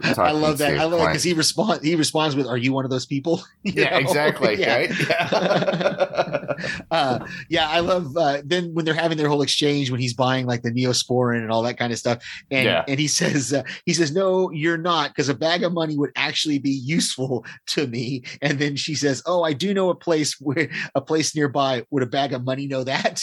I 0.04 0.32
love 0.32 0.58
that. 0.60 0.80
I 0.80 0.86
love 0.86 1.08
because 1.08 1.24
he 1.24 1.34
respond 1.34 1.84
he 1.84 1.96
responds 1.96 2.36
with, 2.36 2.48
"Are 2.48 2.58
you 2.58 2.74
one 2.74 2.86
of 2.86 2.92
those 2.92 3.06
people?" 3.06 3.42
Yeah, 3.64 3.92
know? 3.92 3.98
exactly. 3.98 4.56
Yeah. 4.60 4.76
Right? 4.78 4.92
Yeah. 5.00 6.54
uh, 6.92 7.26
yeah, 7.50 7.70
I 7.70 7.80
love. 7.80 8.16
Uh, 8.16 8.42
then 8.46 8.74
when 8.74 8.86
they're 8.86 8.94
having 8.94 9.18
their 9.18 9.28
whole 9.30 9.42
exchange, 9.42 9.92
when 9.92 10.00
he's 10.00 10.14
buying 10.14 10.46
like 10.46 10.62
the 10.62 10.72
Neosporin 10.72 11.42
and 11.42 11.52
all 11.52 11.64
that 11.64 11.78
kind 11.78 11.92
of 11.92 12.00
stuff, 12.00 12.24
and 12.52 12.66
Yeah. 12.66 12.84
and 12.88 13.00
he 13.00 13.08
says 13.08 13.54
uh, 13.54 13.64
he 13.86 13.94
says, 13.94 14.12
"No, 14.14 14.52
you're 14.52 14.78
not," 14.78 15.12
because 15.12 15.30
a 15.30 15.34
bag 15.36 15.64
of 15.64 15.74
money 15.74 15.98
would 15.98 16.12
actually 16.16 16.60
be 16.60 16.72
useful 16.72 17.46
to 17.68 17.88
me. 17.88 18.24
And 18.42 18.60
then 18.60 18.76
she 18.76 18.96
says, 18.96 19.22
"Oh, 19.26 19.44
I 19.44 19.54
do 19.54 19.74
know 19.74 19.90
a 19.90 19.96
place 19.96 20.36
where 20.40 20.70
a 20.96 21.02
place 21.02 21.36
nearby. 21.36 21.84
Would 21.92 22.04
a 22.04 22.08
bag 22.08 22.34
of 22.34 22.44
money 22.44 22.68
know 22.68 22.84
that?" 22.84 23.22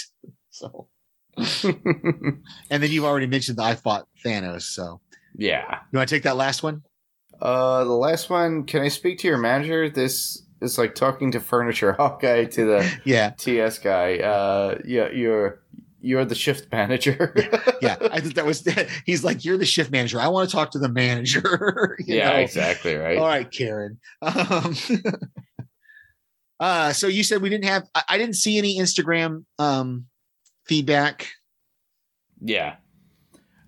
So, 0.51 0.89
and 1.37 2.83
then 2.83 2.91
you've 2.91 3.05
already 3.05 3.27
mentioned 3.27 3.59
that 3.59 3.65
I 3.65 3.75
fought 3.75 4.07
Thanos. 4.25 4.63
So 4.63 5.01
yeah. 5.37 5.81
you 5.93 5.97
want 5.97 6.09
to 6.09 6.15
take 6.15 6.25
that 6.25 6.37
last 6.37 6.63
one? 6.63 6.83
Uh, 7.41 7.85
the 7.85 7.93
last 7.93 8.31
one. 8.31 8.65
Can 8.65 8.83
I 8.83 8.89
speak 8.89 9.19
to 9.21 9.29
your 9.29 9.39
manager? 9.39 9.91
This 9.91 10.43
is 10.63 10.79
like 10.79 10.95
talking 10.95 11.31
to 11.33 11.41
furniture 11.41 11.93
Hawkeye 11.99 12.45
to 12.47 12.65
the 12.65 12.99
Yeah. 13.05 13.31
TS 13.31 13.79
guy. 13.79 14.19
Uh, 14.19 14.79
yeah, 14.85 15.11
you're 15.11 15.61
you're 16.01 16.25
the 16.25 16.35
shift 16.35 16.69
manager. 16.73 17.35
yeah, 17.83 17.97
I 18.01 18.21
think 18.21 18.35
that 18.35 18.47
was. 18.47 18.67
He's 19.05 19.25
like, 19.25 19.45
"You're 19.45 19.59
the 19.59 19.67
shift 19.67 19.91
manager. 19.91 20.21
I 20.21 20.29
want 20.29 20.49
to 20.49 20.55
talk 20.55 20.71
to 20.73 20.79
the 20.79 20.89
manager." 20.89 21.97
yeah, 22.01 22.31
know? 22.31 22.37
exactly. 22.37 22.95
Right. 22.95 23.19
All 23.19 23.27
right, 23.27 23.51
Karen. 23.51 23.99
Um, 24.23 24.75
uh, 26.61 26.93
so 26.93 27.07
you 27.07 27.23
said 27.23 27.43
we 27.43 27.49
didn't 27.51 27.65
have. 27.65 27.89
I, 27.95 28.03
I 28.11 28.19
didn't 28.19 28.37
see 28.37 28.57
any 28.57 28.79
Instagram 28.79 29.45
um, 29.59 30.07
feedback. 30.65 31.29
Yeah. 32.41 32.77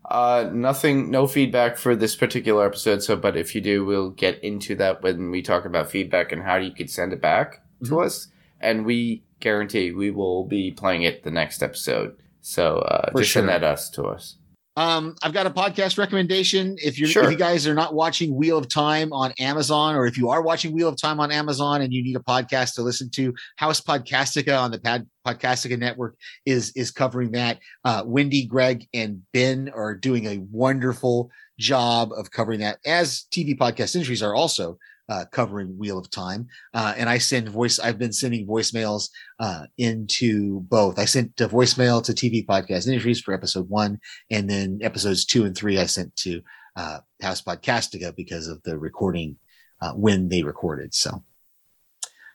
Uh, 0.08 0.48
nothing, 0.52 1.10
no 1.10 1.26
feedback 1.26 1.76
for 1.76 1.94
this 1.94 2.16
particular 2.16 2.64
episode. 2.66 3.02
So, 3.02 3.14
but 3.14 3.36
if 3.36 3.54
you 3.54 3.60
do, 3.60 3.84
we'll 3.84 4.10
get 4.10 4.42
into 4.42 4.74
that 4.76 5.02
when 5.02 5.30
we 5.30 5.42
talk 5.42 5.66
about 5.66 5.90
feedback 5.90 6.32
and 6.32 6.42
how 6.42 6.56
you 6.56 6.70
could 6.72 6.88
send 6.90 7.12
it 7.12 7.20
back 7.20 7.62
to 7.84 7.90
Mhm. 7.90 8.06
us. 8.06 8.28
And 8.60 8.86
we 8.86 9.22
guarantee 9.40 9.92
we 9.92 10.10
will 10.10 10.44
be 10.44 10.70
playing 10.70 11.02
it 11.02 11.24
the 11.24 11.30
next 11.30 11.62
episode. 11.62 12.16
So, 12.40 12.78
uh, 12.78 13.10
For 13.12 13.18
just 13.20 13.32
send 13.34 13.48
that 13.50 13.62
us 13.62 13.90
to 13.90 14.04
us. 14.04 14.36
Um, 14.78 15.16
I've 15.24 15.32
got 15.32 15.44
a 15.44 15.50
podcast 15.50 15.98
recommendation. 15.98 16.76
If 16.78 17.00
you're 17.00 17.08
Sure. 17.08 17.24
if 17.24 17.32
you 17.32 17.36
guys 17.36 17.66
are 17.66 17.74
not 17.74 17.94
watching 17.94 18.36
Wheel 18.36 18.58
of 18.58 18.68
Time 18.68 19.12
on 19.12 19.32
Amazon, 19.40 19.96
or 19.96 20.06
if 20.06 20.16
you 20.16 20.28
are 20.28 20.40
watching 20.40 20.72
Wheel 20.72 20.88
of 20.88 20.96
Time 20.96 21.18
on 21.18 21.32
Amazon 21.32 21.82
and 21.82 21.92
you 21.92 22.00
need 22.00 22.14
a 22.14 22.20
podcast 22.20 22.74
to 22.74 22.82
listen 22.82 23.10
to, 23.16 23.34
House 23.56 23.80
Podcastica 23.80 24.56
on 24.56 24.70
the 24.70 24.78
Pad 24.78 25.04
Podcastica 25.26 25.76
Network 25.76 26.16
is 26.46 26.70
is 26.76 26.92
covering 26.92 27.32
that. 27.32 27.58
Uh, 27.84 28.04
Wendy, 28.06 28.46
Greg, 28.46 28.86
and 28.94 29.22
Ben 29.32 29.68
are 29.74 29.96
doing 29.96 30.26
a 30.26 30.38
wonderful 30.52 31.28
job 31.58 32.12
of 32.16 32.30
covering 32.30 32.60
that, 32.60 32.78
as 32.86 33.24
TV 33.32 33.58
podcast 33.58 33.96
industries 33.96 34.22
are 34.22 34.34
also 34.36 34.78
uh, 35.08 35.24
covering 35.32 35.78
Wheel 35.78 35.98
of 35.98 36.10
Time. 36.10 36.48
Uh, 36.74 36.94
and 36.96 37.08
I 37.08 37.18
send 37.18 37.48
voice. 37.48 37.78
I've 37.78 37.98
been 37.98 38.12
sending 38.12 38.46
voicemails 38.46 39.08
uh, 39.40 39.64
into 39.76 40.60
both. 40.60 40.98
I 40.98 41.04
sent 41.04 41.40
a 41.40 41.48
voicemail 41.48 42.02
to 42.04 42.12
TV 42.12 42.44
podcast 42.44 42.86
industries 42.86 43.20
for 43.20 43.34
episode 43.34 43.68
one 43.68 43.98
and 44.30 44.48
then 44.48 44.80
episodes 44.82 45.24
two 45.24 45.44
and 45.44 45.56
three 45.56 45.78
I 45.78 45.86
sent 45.86 46.14
to 46.16 46.42
uh, 46.76 46.98
House 47.22 47.42
Podcastica 47.42 48.14
because 48.14 48.46
of 48.46 48.62
the 48.62 48.78
recording 48.78 49.36
uh, 49.80 49.92
when 49.92 50.28
they 50.28 50.42
recorded. 50.42 50.94
So, 50.94 51.24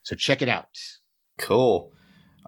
so 0.04 0.16
check 0.16 0.42
it 0.42 0.50
out. 0.50 0.68
Cool. 1.38 1.92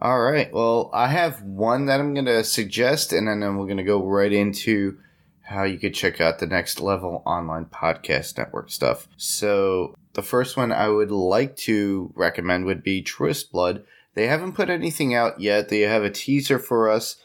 All 0.02 0.20
right. 0.20 0.52
Well, 0.54 0.90
I 0.94 1.08
have 1.08 1.42
one 1.42 1.86
that 1.86 2.02
I'm 2.02 2.14
going 2.14 2.26
to 2.26 2.44
suggest, 2.44 3.14
and 3.14 3.28
then 3.28 3.58
we're 3.58 3.66
going 3.66 3.78
to 3.78 3.84
go 3.84 4.04
right 4.04 4.32
into 4.32 4.98
how 5.42 5.64
you 5.64 5.78
could 5.78 5.94
check 5.94 6.20
out 6.20 6.40
the 6.40 6.48
next 6.48 6.82
level 6.82 7.24
online 7.26 7.66
podcast 7.66 8.38
network 8.38 8.72
stuff. 8.72 9.08
So, 9.16 9.96
the 10.16 10.24
first 10.24 10.58
one 10.58 10.72
I 10.72 10.90
would 10.90 11.12
like 11.12 11.56
to 11.58 12.12
recommend 12.16 12.66
would 12.66 12.84
be 12.84 13.02
Truest 13.02 13.52
Blood. 13.52 13.86
They 14.16 14.28
haven't 14.28 14.54
put 14.54 14.70
anything 14.70 15.14
out 15.14 15.40
yet. 15.40 15.70
They 15.70 15.82
have 15.82 16.04
a 16.04 16.10
teaser 16.10 16.58
for 16.58 16.90
us, 16.90 17.18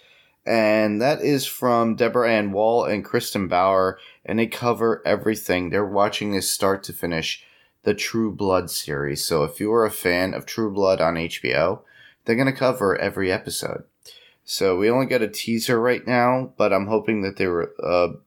and 0.45 1.01
that 1.01 1.23
is 1.23 1.47
from 1.47 1.95
Deborah 1.95 2.31
Ann 2.31 2.53
Woll 2.53 2.85
and 2.85 3.05
Kristin 3.05 3.49
Bauer, 3.49 3.99
and 4.27 4.39
they 4.39 4.47
cover 4.47 5.03
everything. 5.07 5.71
They're 5.71 5.87
watching 5.87 6.33
this 6.33 6.51
start 6.51 6.83
to 6.85 6.93
finish, 6.93 7.45
the 7.85 7.95
True 7.95 8.33
Blood 8.33 8.71
series. 8.71 9.25
So 9.25 9.45
if 9.45 9.61
you 9.61 9.73
are 9.73 9.87
a 9.87 9.91
fan 9.91 10.35
of 10.35 10.45
True 10.45 10.73
Blood 10.73 11.01
on 11.01 11.15
HBO, 11.15 11.81
they're 12.25 12.37
going 12.37 12.47
to 12.47 12.53
cover 12.53 12.97
every 12.99 13.31
episode. 13.31 13.85
So 14.45 14.77
we 14.77 14.91
only 14.91 15.07
get 15.07 15.23
a 15.23 15.29
teaser 15.29 15.81
right 15.81 16.05
now, 16.05 16.53
but 16.57 16.73
I'm 16.73 16.89
hoping 16.89 17.23
that 17.23 17.37
they 17.37 17.47
were, 17.47 17.73
uh, 17.83 18.19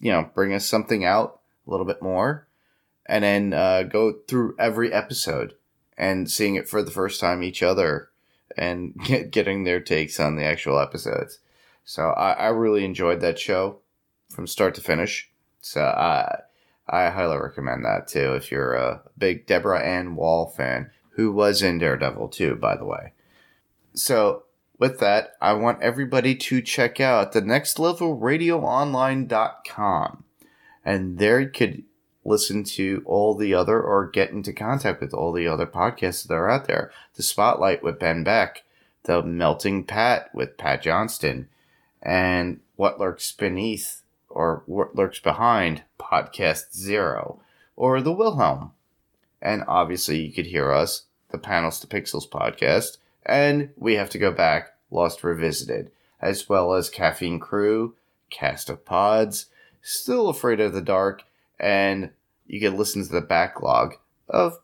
you 0.00 0.10
know, 0.10 0.30
bring 0.34 0.54
us 0.54 0.66
something 0.66 1.04
out 1.04 1.40
a 1.66 1.70
little 1.70 1.84
bit 1.84 2.00
more, 2.00 2.45
and 3.06 3.24
then 3.24 3.52
uh, 3.52 3.84
go 3.84 4.14
through 4.28 4.56
every 4.58 4.92
episode 4.92 5.54
and 5.96 6.30
seeing 6.30 6.56
it 6.56 6.68
for 6.68 6.82
the 6.82 6.90
first 6.90 7.20
time 7.20 7.42
each 7.42 7.62
other 7.62 8.10
and 8.56 8.94
get, 9.04 9.30
getting 9.30 9.64
their 9.64 9.80
takes 9.80 10.20
on 10.20 10.36
the 10.36 10.44
actual 10.44 10.78
episodes. 10.78 11.38
So 11.84 12.10
I, 12.10 12.32
I 12.32 12.48
really 12.48 12.84
enjoyed 12.84 13.20
that 13.20 13.38
show 13.38 13.78
from 14.30 14.46
start 14.46 14.74
to 14.74 14.80
finish. 14.80 15.30
So 15.60 15.82
I 15.82 16.40
I 16.88 17.10
highly 17.10 17.38
recommend 17.38 17.84
that 17.84 18.06
too 18.06 18.34
if 18.34 18.52
you're 18.52 18.74
a 18.74 19.02
big 19.18 19.46
Deborah 19.46 19.82
Ann 19.82 20.14
Woll 20.16 20.46
fan, 20.46 20.90
who 21.10 21.32
was 21.32 21.62
in 21.62 21.78
Daredevil 21.78 22.28
too, 22.28 22.54
by 22.54 22.76
the 22.76 22.84
way. 22.84 23.12
So 23.94 24.44
with 24.78 25.00
that, 25.00 25.32
I 25.40 25.54
want 25.54 25.82
everybody 25.82 26.36
to 26.36 26.60
check 26.60 27.00
out 27.00 27.32
the 27.32 27.40
next 27.40 27.78
level 27.78 28.18
radioonline.com. 28.18 30.24
And 30.84 31.18
there 31.18 31.40
you 31.40 31.48
could 31.48 31.84
listen 32.26 32.64
to 32.64 33.02
all 33.06 33.34
the 33.34 33.54
other 33.54 33.80
or 33.80 34.08
get 34.08 34.30
into 34.30 34.52
contact 34.52 35.00
with 35.00 35.14
all 35.14 35.32
the 35.32 35.46
other 35.46 35.66
podcasts 35.66 36.26
that 36.26 36.34
are 36.34 36.50
out 36.50 36.66
there. 36.66 36.90
The 37.14 37.22
Spotlight 37.22 37.82
with 37.82 37.98
Ben 37.98 38.24
Beck, 38.24 38.64
The 39.04 39.22
Melting 39.22 39.84
Pat 39.84 40.34
with 40.34 40.56
Pat 40.56 40.82
Johnston, 40.82 41.48
and 42.02 42.60
What 42.76 42.98
Lurks 42.98 43.32
Beneath 43.32 44.02
or 44.28 44.62
What 44.66 44.94
Lurks 44.94 45.18
Behind 45.18 45.82
Podcast 45.98 46.74
Zero, 46.74 47.40
or 47.74 48.02
The 48.02 48.12
Wilhelm. 48.12 48.72
And 49.40 49.64
obviously, 49.66 50.20
you 50.20 50.32
could 50.32 50.46
hear 50.46 50.72
us, 50.72 51.04
the 51.30 51.38
Panels 51.38 51.80
to 51.80 51.86
Pixels 51.86 52.28
podcast, 52.28 52.98
and 53.24 53.70
we 53.76 53.94
have 53.94 54.10
to 54.10 54.18
go 54.18 54.30
back, 54.30 54.74
Lost 54.90 55.24
Revisited, 55.24 55.90
as 56.20 56.48
well 56.48 56.74
as 56.74 56.90
Caffeine 56.90 57.40
Crew, 57.40 57.94
Cast 58.30 58.68
of 58.68 58.84
Pods, 58.84 59.46
Still 59.82 60.28
Afraid 60.28 60.60
of 60.60 60.72
the 60.72 60.82
Dark, 60.82 61.22
and 61.58 62.10
you 62.46 62.60
can 62.60 62.76
listen 62.76 63.02
to 63.04 63.12
the 63.12 63.20
backlog 63.20 63.94
of 64.28 64.58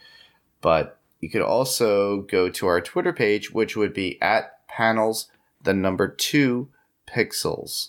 But 0.61 0.99
you 1.21 1.31
could 1.31 1.43
also 1.43 2.23
go 2.23 2.49
to 2.49 2.67
our 2.67 2.81
Twitter 2.81 3.13
page, 3.13 3.53
which 3.53 3.77
would 3.77 3.95
be 3.95 4.21
at 4.21 4.67
panels, 4.69 5.29
the 5.63 5.75
number 5.75 6.09
two 6.09 6.69
pixels. 7.09 7.89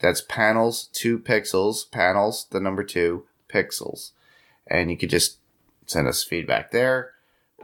That's 0.00 0.20
panels, 0.20 0.88
two 0.92 1.18
pixels, 1.18 1.90
panels, 1.90 2.46
the 2.50 2.60
number 2.60 2.84
two 2.84 3.24
pixels. 3.48 4.12
And 4.66 4.90
you 4.90 4.96
could 4.96 5.10
just 5.10 5.38
send 5.86 6.08
us 6.08 6.22
feedback 6.22 6.70
there 6.70 7.13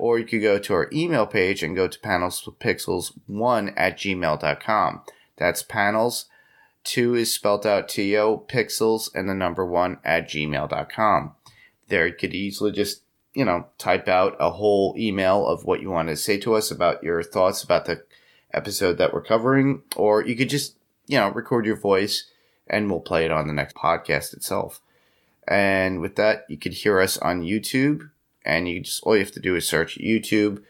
or 0.00 0.18
you 0.18 0.24
could 0.24 0.40
go 0.40 0.58
to 0.58 0.72
our 0.72 0.88
email 0.92 1.26
page 1.26 1.62
and 1.62 1.76
go 1.76 1.86
to 1.86 1.98
panelspixels1 2.00 3.74
at 3.76 3.98
gmail.com. 3.98 5.02
That's 5.36 5.62
panels, 5.62 6.24
2 6.84 7.14
is 7.14 7.34
spelled 7.34 7.66
out 7.66 7.88
T-O, 7.88 8.38
pixels, 8.48 9.14
and 9.14 9.28
the 9.28 9.34
number 9.34 9.64
1 9.64 9.98
at 10.02 10.28
gmail.com. 10.28 11.34
There 11.88 12.06
you 12.06 12.14
could 12.14 12.34
easily 12.34 12.72
just, 12.72 13.02
you 13.34 13.44
know, 13.44 13.66
type 13.76 14.08
out 14.08 14.36
a 14.40 14.52
whole 14.52 14.94
email 14.96 15.46
of 15.46 15.64
what 15.64 15.82
you 15.82 15.90
want 15.90 16.08
to 16.08 16.16
say 16.16 16.38
to 16.38 16.54
us 16.54 16.70
about 16.70 17.02
your 17.02 17.22
thoughts 17.22 17.62
about 17.62 17.84
the 17.84 18.02
episode 18.54 18.96
that 18.98 19.12
we're 19.12 19.22
covering, 19.22 19.82
or 19.96 20.24
you 20.24 20.34
could 20.34 20.48
just, 20.48 20.76
you 21.06 21.18
know, 21.18 21.28
record 21.28 21.66
your 21.66 21.76
voice 21.76 22.24
and 22.66 22.88
we'll 22.88 23.00
play 23.00 23.26
it 23.26 23.30
on 23.30 23.46
the 23.46 23.52
next 23.52 23.76
podcast 23.76 24.32
itself. 24.32 24.80
And 25.46 26.00
with 26.00 26.16
that, 26.16 26.46
you 26.48 26.56
could 26.56 26.72
hear 26.72 27.00
us 27.00 27.18
on 27.18 27.42
YouTube 27.42 28.10
and 28.44 28.68
you 28.68 28.80
just 28.80 29.02
all 29.04 29.14
you 29.16 29.22
have 29.22 29.32
to 29.32 29.40
do 29.40 29.56
is 29.56 29.66
search 29.68 29.98
YouTube 29.98 30.62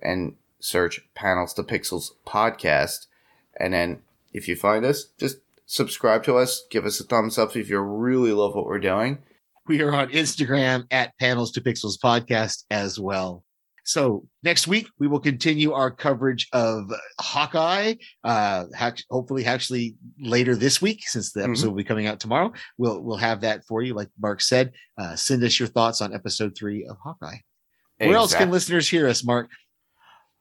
and 0.00 0.34
search 0.60 1.00
Panels 1.14 1.54
to 1.54 1.62
Pixels 1.62 2.12
podcast, 2.26 3.06
and 3.58 3.72
then 3.72 4.02
if 4.32 4.48
you 4.48 4.56
find 4.56 4.84
us, 4.84 5.06
just 5.18 5.38
subscribe 5.66 6.22
to 6.24 6.36
us, 6.36 6.64
give 6.70 6.84
us 6.84 7.00
a 7.00 7.04
thumbs 7.04 7.38
up 7.38 7.56
if 7.56 7.68
you 7.68 7.78
really 7.80 8.32
love 8.32 8.54
what 8.54 8.66
we're 8.66 8.78
doing. 8.78 9.18
We 9.66 9.82
are 9.82 9.92
on 9.92 10.10
Instagram 10.10 10.86
at 10.90 11.18
Panels 11.18 11.50
to 11.52 11.60
Pixels 11.60 11.98
podcast 11.98 12.64
as 12.70 13.00
well. 13.00 13.42
So 13.86 14.26
next 14.42 14.66
week 14.66 14.88
we 14.98 15.06
will 15.06 15.20
continue 15.20 15.72
our 15.72 15.92
coverage 15.92 16.48
of 16.52 16.90
Hawkeye. 17.20 17.94
Uh, 18.24 18.64
hopefully, 19.10 19.46
actually 19.46 19.94
later 20.18 20.56
this 20.56 20.82
week, 20.82 21.08
since 21.08 21.32
the 21.32 21.44
episode 21.44 21.66
mm-hmm. 21.66 21.70
will 21.70 21.76
be 21.76 21.84
coming 21.84 22.06
out 22.08 22.18
tomorrow, 22.18 22.52
we'll 22.78 23.00
we'll 23.00 23.16
have 23.16 23.40
that 23.42 23.64
for 23.64 23.82
you. 23.82 23.94
Like 23.94 24.08
Mark 24.20 24.40
said, 24.40 24.72
uh, 24.98 25.14
send 25.14 25.42
us 25.44 25.58
your 25.58 25.68
thoughts 25.68 26.00
on 26.00 26.12
episode 26.12 26.56
three 26.56 26.84
of 26.84 26.96
Hawkeye. 27.02 27.26
Exactly. 27.28 28.08
Where 28.08 28.16
else 28.16 28.34
can 28.34 28.50
listeners 28.50 28.88
hear 28.88 29.08
us, 29.08 29.24
Mark? 29.24 29.48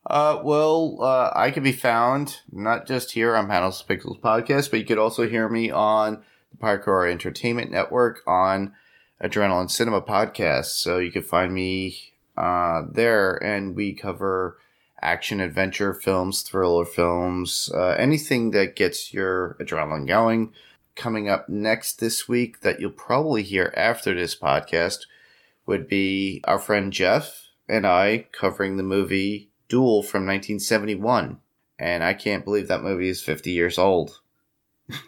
Uh, 0.07 0.41
well, 0.43 0.97
uh, 1.01 1.31
I 1.35 1.51
can 1.51 1.63
be 1.63 1.71
found 1.71 2.41
not 2.51 2.87
just 2.87 3.11
here 3.11 3.35
on 3.35 3.47
Panels 3.47 3.83
Pixels 3.87 4.19
podcast, 4.19 4.71
but 4.71 4.79
you 4.79 4.85
could 4.85 4.97
also 4.97 5.29
hear 5.29 5.47
me 5.49 5.69
on 5.69 6.23
the 6.51 6.57
Parkour 6.57 7.09
Entertainment 7.09 7.71
Network 7.71 8.21
on 8.25 8.73
Adrenaline 9.23 9.69
Cinema 9.69 10.01
podcast. 10.01 10.77
So 10.77 10.97
you 10.97 11.11
can 11.11 11.23
find 11.23 11.53
me 11.53 12.14
uh, 12.37 12.83
there, 12.91 13.41
and 13.43 13.75
we 13.75 13.93
cover 13.93 14.57
action 15.01 15.39
adventure 15.39 15.93
films, 15.93 16.41
thriller 16.41 16.85
films, 16.85 17.71
uh, 17.73 17.95
anything 17.97 18.51
that 18.51 18.75
gets 18.75 19.13
your 19.13 19.55
adrenaline 19.59 20.07
going. 20.07 20.53
Coming 20.95 21.27
up 21.29 21.49
next 21.49 21.99
this 21.99 22.27
week, 22.27 22.61
that 22.61 22.79
you'll 22.79 22.91
probably 22.91 23.43
hear 23.43 23.73
after 23.75 24.13
this 24.13 24.35
podcast, 24.35 25.05
would 25.65 25.87
be 25.87 26.41
our 26.45 26.59
friend 26.59 26.93
Jeff 26.93 27.49
and 27.67 27.85
I 27.85 28.27
covering 28.31 28.77
the 28.77 28.83
movie 28.83 29.49
Duel 29.67 30.03
from 30.03 30.21
1971. 30.21 31.39
And 31.77 32.03
I 32.03 32.13
can't 32.13 32.45
believe 32.45 32.67
that 32.67 32.83
movie 32.83 33.09
is 33.09 33.21
50 33.21 33.51
years 33.51 33.77
old. 33.77 34.21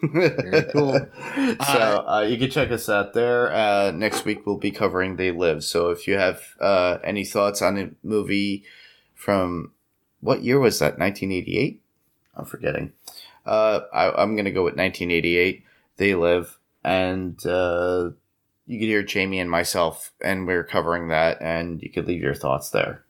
Very 0.02 0.64
cool. 0.72 0.92
so 1.66 2.04
uh, 2.06 2.26
you 2.28 2.36
can 2.36 2.50
check 2.50 2.70
us 2.70 2.88
out 2.88 3.14
there. 3.14 3.52
Uh, 3.52 3.92
next 3.92 4.24
week 4.24 4.44
we'll 4.44 4.56
be 4.56 4.70
covering 4.70 5.16
They 5.16 5.30
Live. 5.30 5.62
So 5.64 5.90
if 5.90 6.08
you 6.08 6.18
have 6.18 6.42
uh, 6.60 6.98
any 7.04 7.24
thoughts 7.24 7.62
on 7.62 7.78
a 7.78 7.90
movie 8.02 8.64
from 9.14 9.72
what 10.20 10.42
year 10.42 10.58
was 10.58 10.78
that? 10.80 10.98
1988. 10.98 11.80
I'm 12.34 12.44
forgetting. 12.44 12.92
Uh, 13.46 13.80
I, 13.92 14.22
am 14.22 14.36
gonna 14.36 14.50
go 14.50 14.64
with 14.64 14.76
1988. 14.76 15.64
They 15.96 16.14
Live, 16.14 16.58
and 16.84 17.44
uh, 17.46 18.10
you 18.66 18.78
could 18.78 18.88
hear 18.88 19.02
Jamie 19.02 19.40
and 19.40 19.50
myself, 19.50 20.12
and 20.22 20.46
we 20.46 20.54
are 20.54 20.64
covering 20.64 21.08
that, 21.08 21.38
and 21.40 21.82
you 21.82 21.90
could 21.90 22.06
leave 22.06 22.22
your 22.22 22.34
thoughts 22.34 22.70
there. 22.70 23.04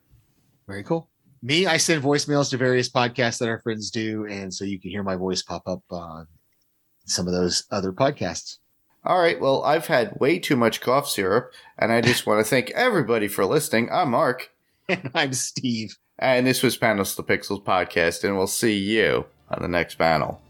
Very 0.66 0.82
cool. 0.82 1.08
Me, 1.42 1.66
I 1.66 1.76
send 1.76 2.02
voicemails 2.02 2.50
to 2.50 2.56
various 2.56 2.88
podcasts 2.88 3.38
that 3.38 3.48
our 3.48 3.58
friends 3.60 3.90
do, 3.90 4.26
and 4.26 4.52
so 4.52 4.64
you 4.64 4.78
can 4.78 4.90
hear 4.90 5.02
my 5.02 5.16
voice 5.16 5.42
pop 5.42 5.66
up 5.66 5.82
on 5.90 6.26
some 7.08 7.26
of 7.26 7.32
those 7.32 7.64
other 7.70 7.92
podcasts. 7.92 8.58
All 9.04 9.18
right, 9.20 9.40
well, 9.40 9.62
I've 9.64 9.86
had 9.86 10.18
way 10.20 10.38
too 10.38 10.56
much 10.56 10.80
cough 10.80 11.08
syrup, 11.08 11.52
and 11.78 11.92
I 11.92 12.00
just 12.00 12.26
want 12.26 12.44
to 12.44 12.48
thank 12.48 12.70
everybody 12.72 13.28
for 13.28 13.44
listening. 13.46 13.88
I'm 13.90 14.10
Mark, 14.10 14.50
And 14.88 15.10
I'm 15.14 15.32
Steve. 15.32 15.96
and 16.18 16.46
this 16.46 16.62
was 16.62 16.76
Panels 16.76 17.14
to 17.16 17.22
Pixels 17.22 17.62
podcast, 17.64 18.24
and 18.24 18.36
we'll 18.36 18.46
see 18.46 18.76
you 18.76 19.24
on 19.50 19.62
the 19.62 19.68
next 19.68 19.94
panel. 19.96 20.42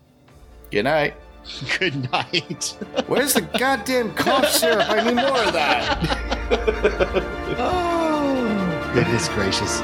Good 0.71 0.85
night. 0.85 1.15
Good 1.79 2.11
night. 2.11 2.77
Where's 3.07 3.35
the 3.35 3.43
goddamn 3.43 4.13
cough 4.15 4.49
syrup? 4.49 4.89
I 4.89 5.05
need 5.05 5.15
more 5.15 5.43
of 5.45 5.53
that. 5.53 5.99
oh, 7.59 8.91
goodness 8.95 9.29
gracious. 9.29 9.81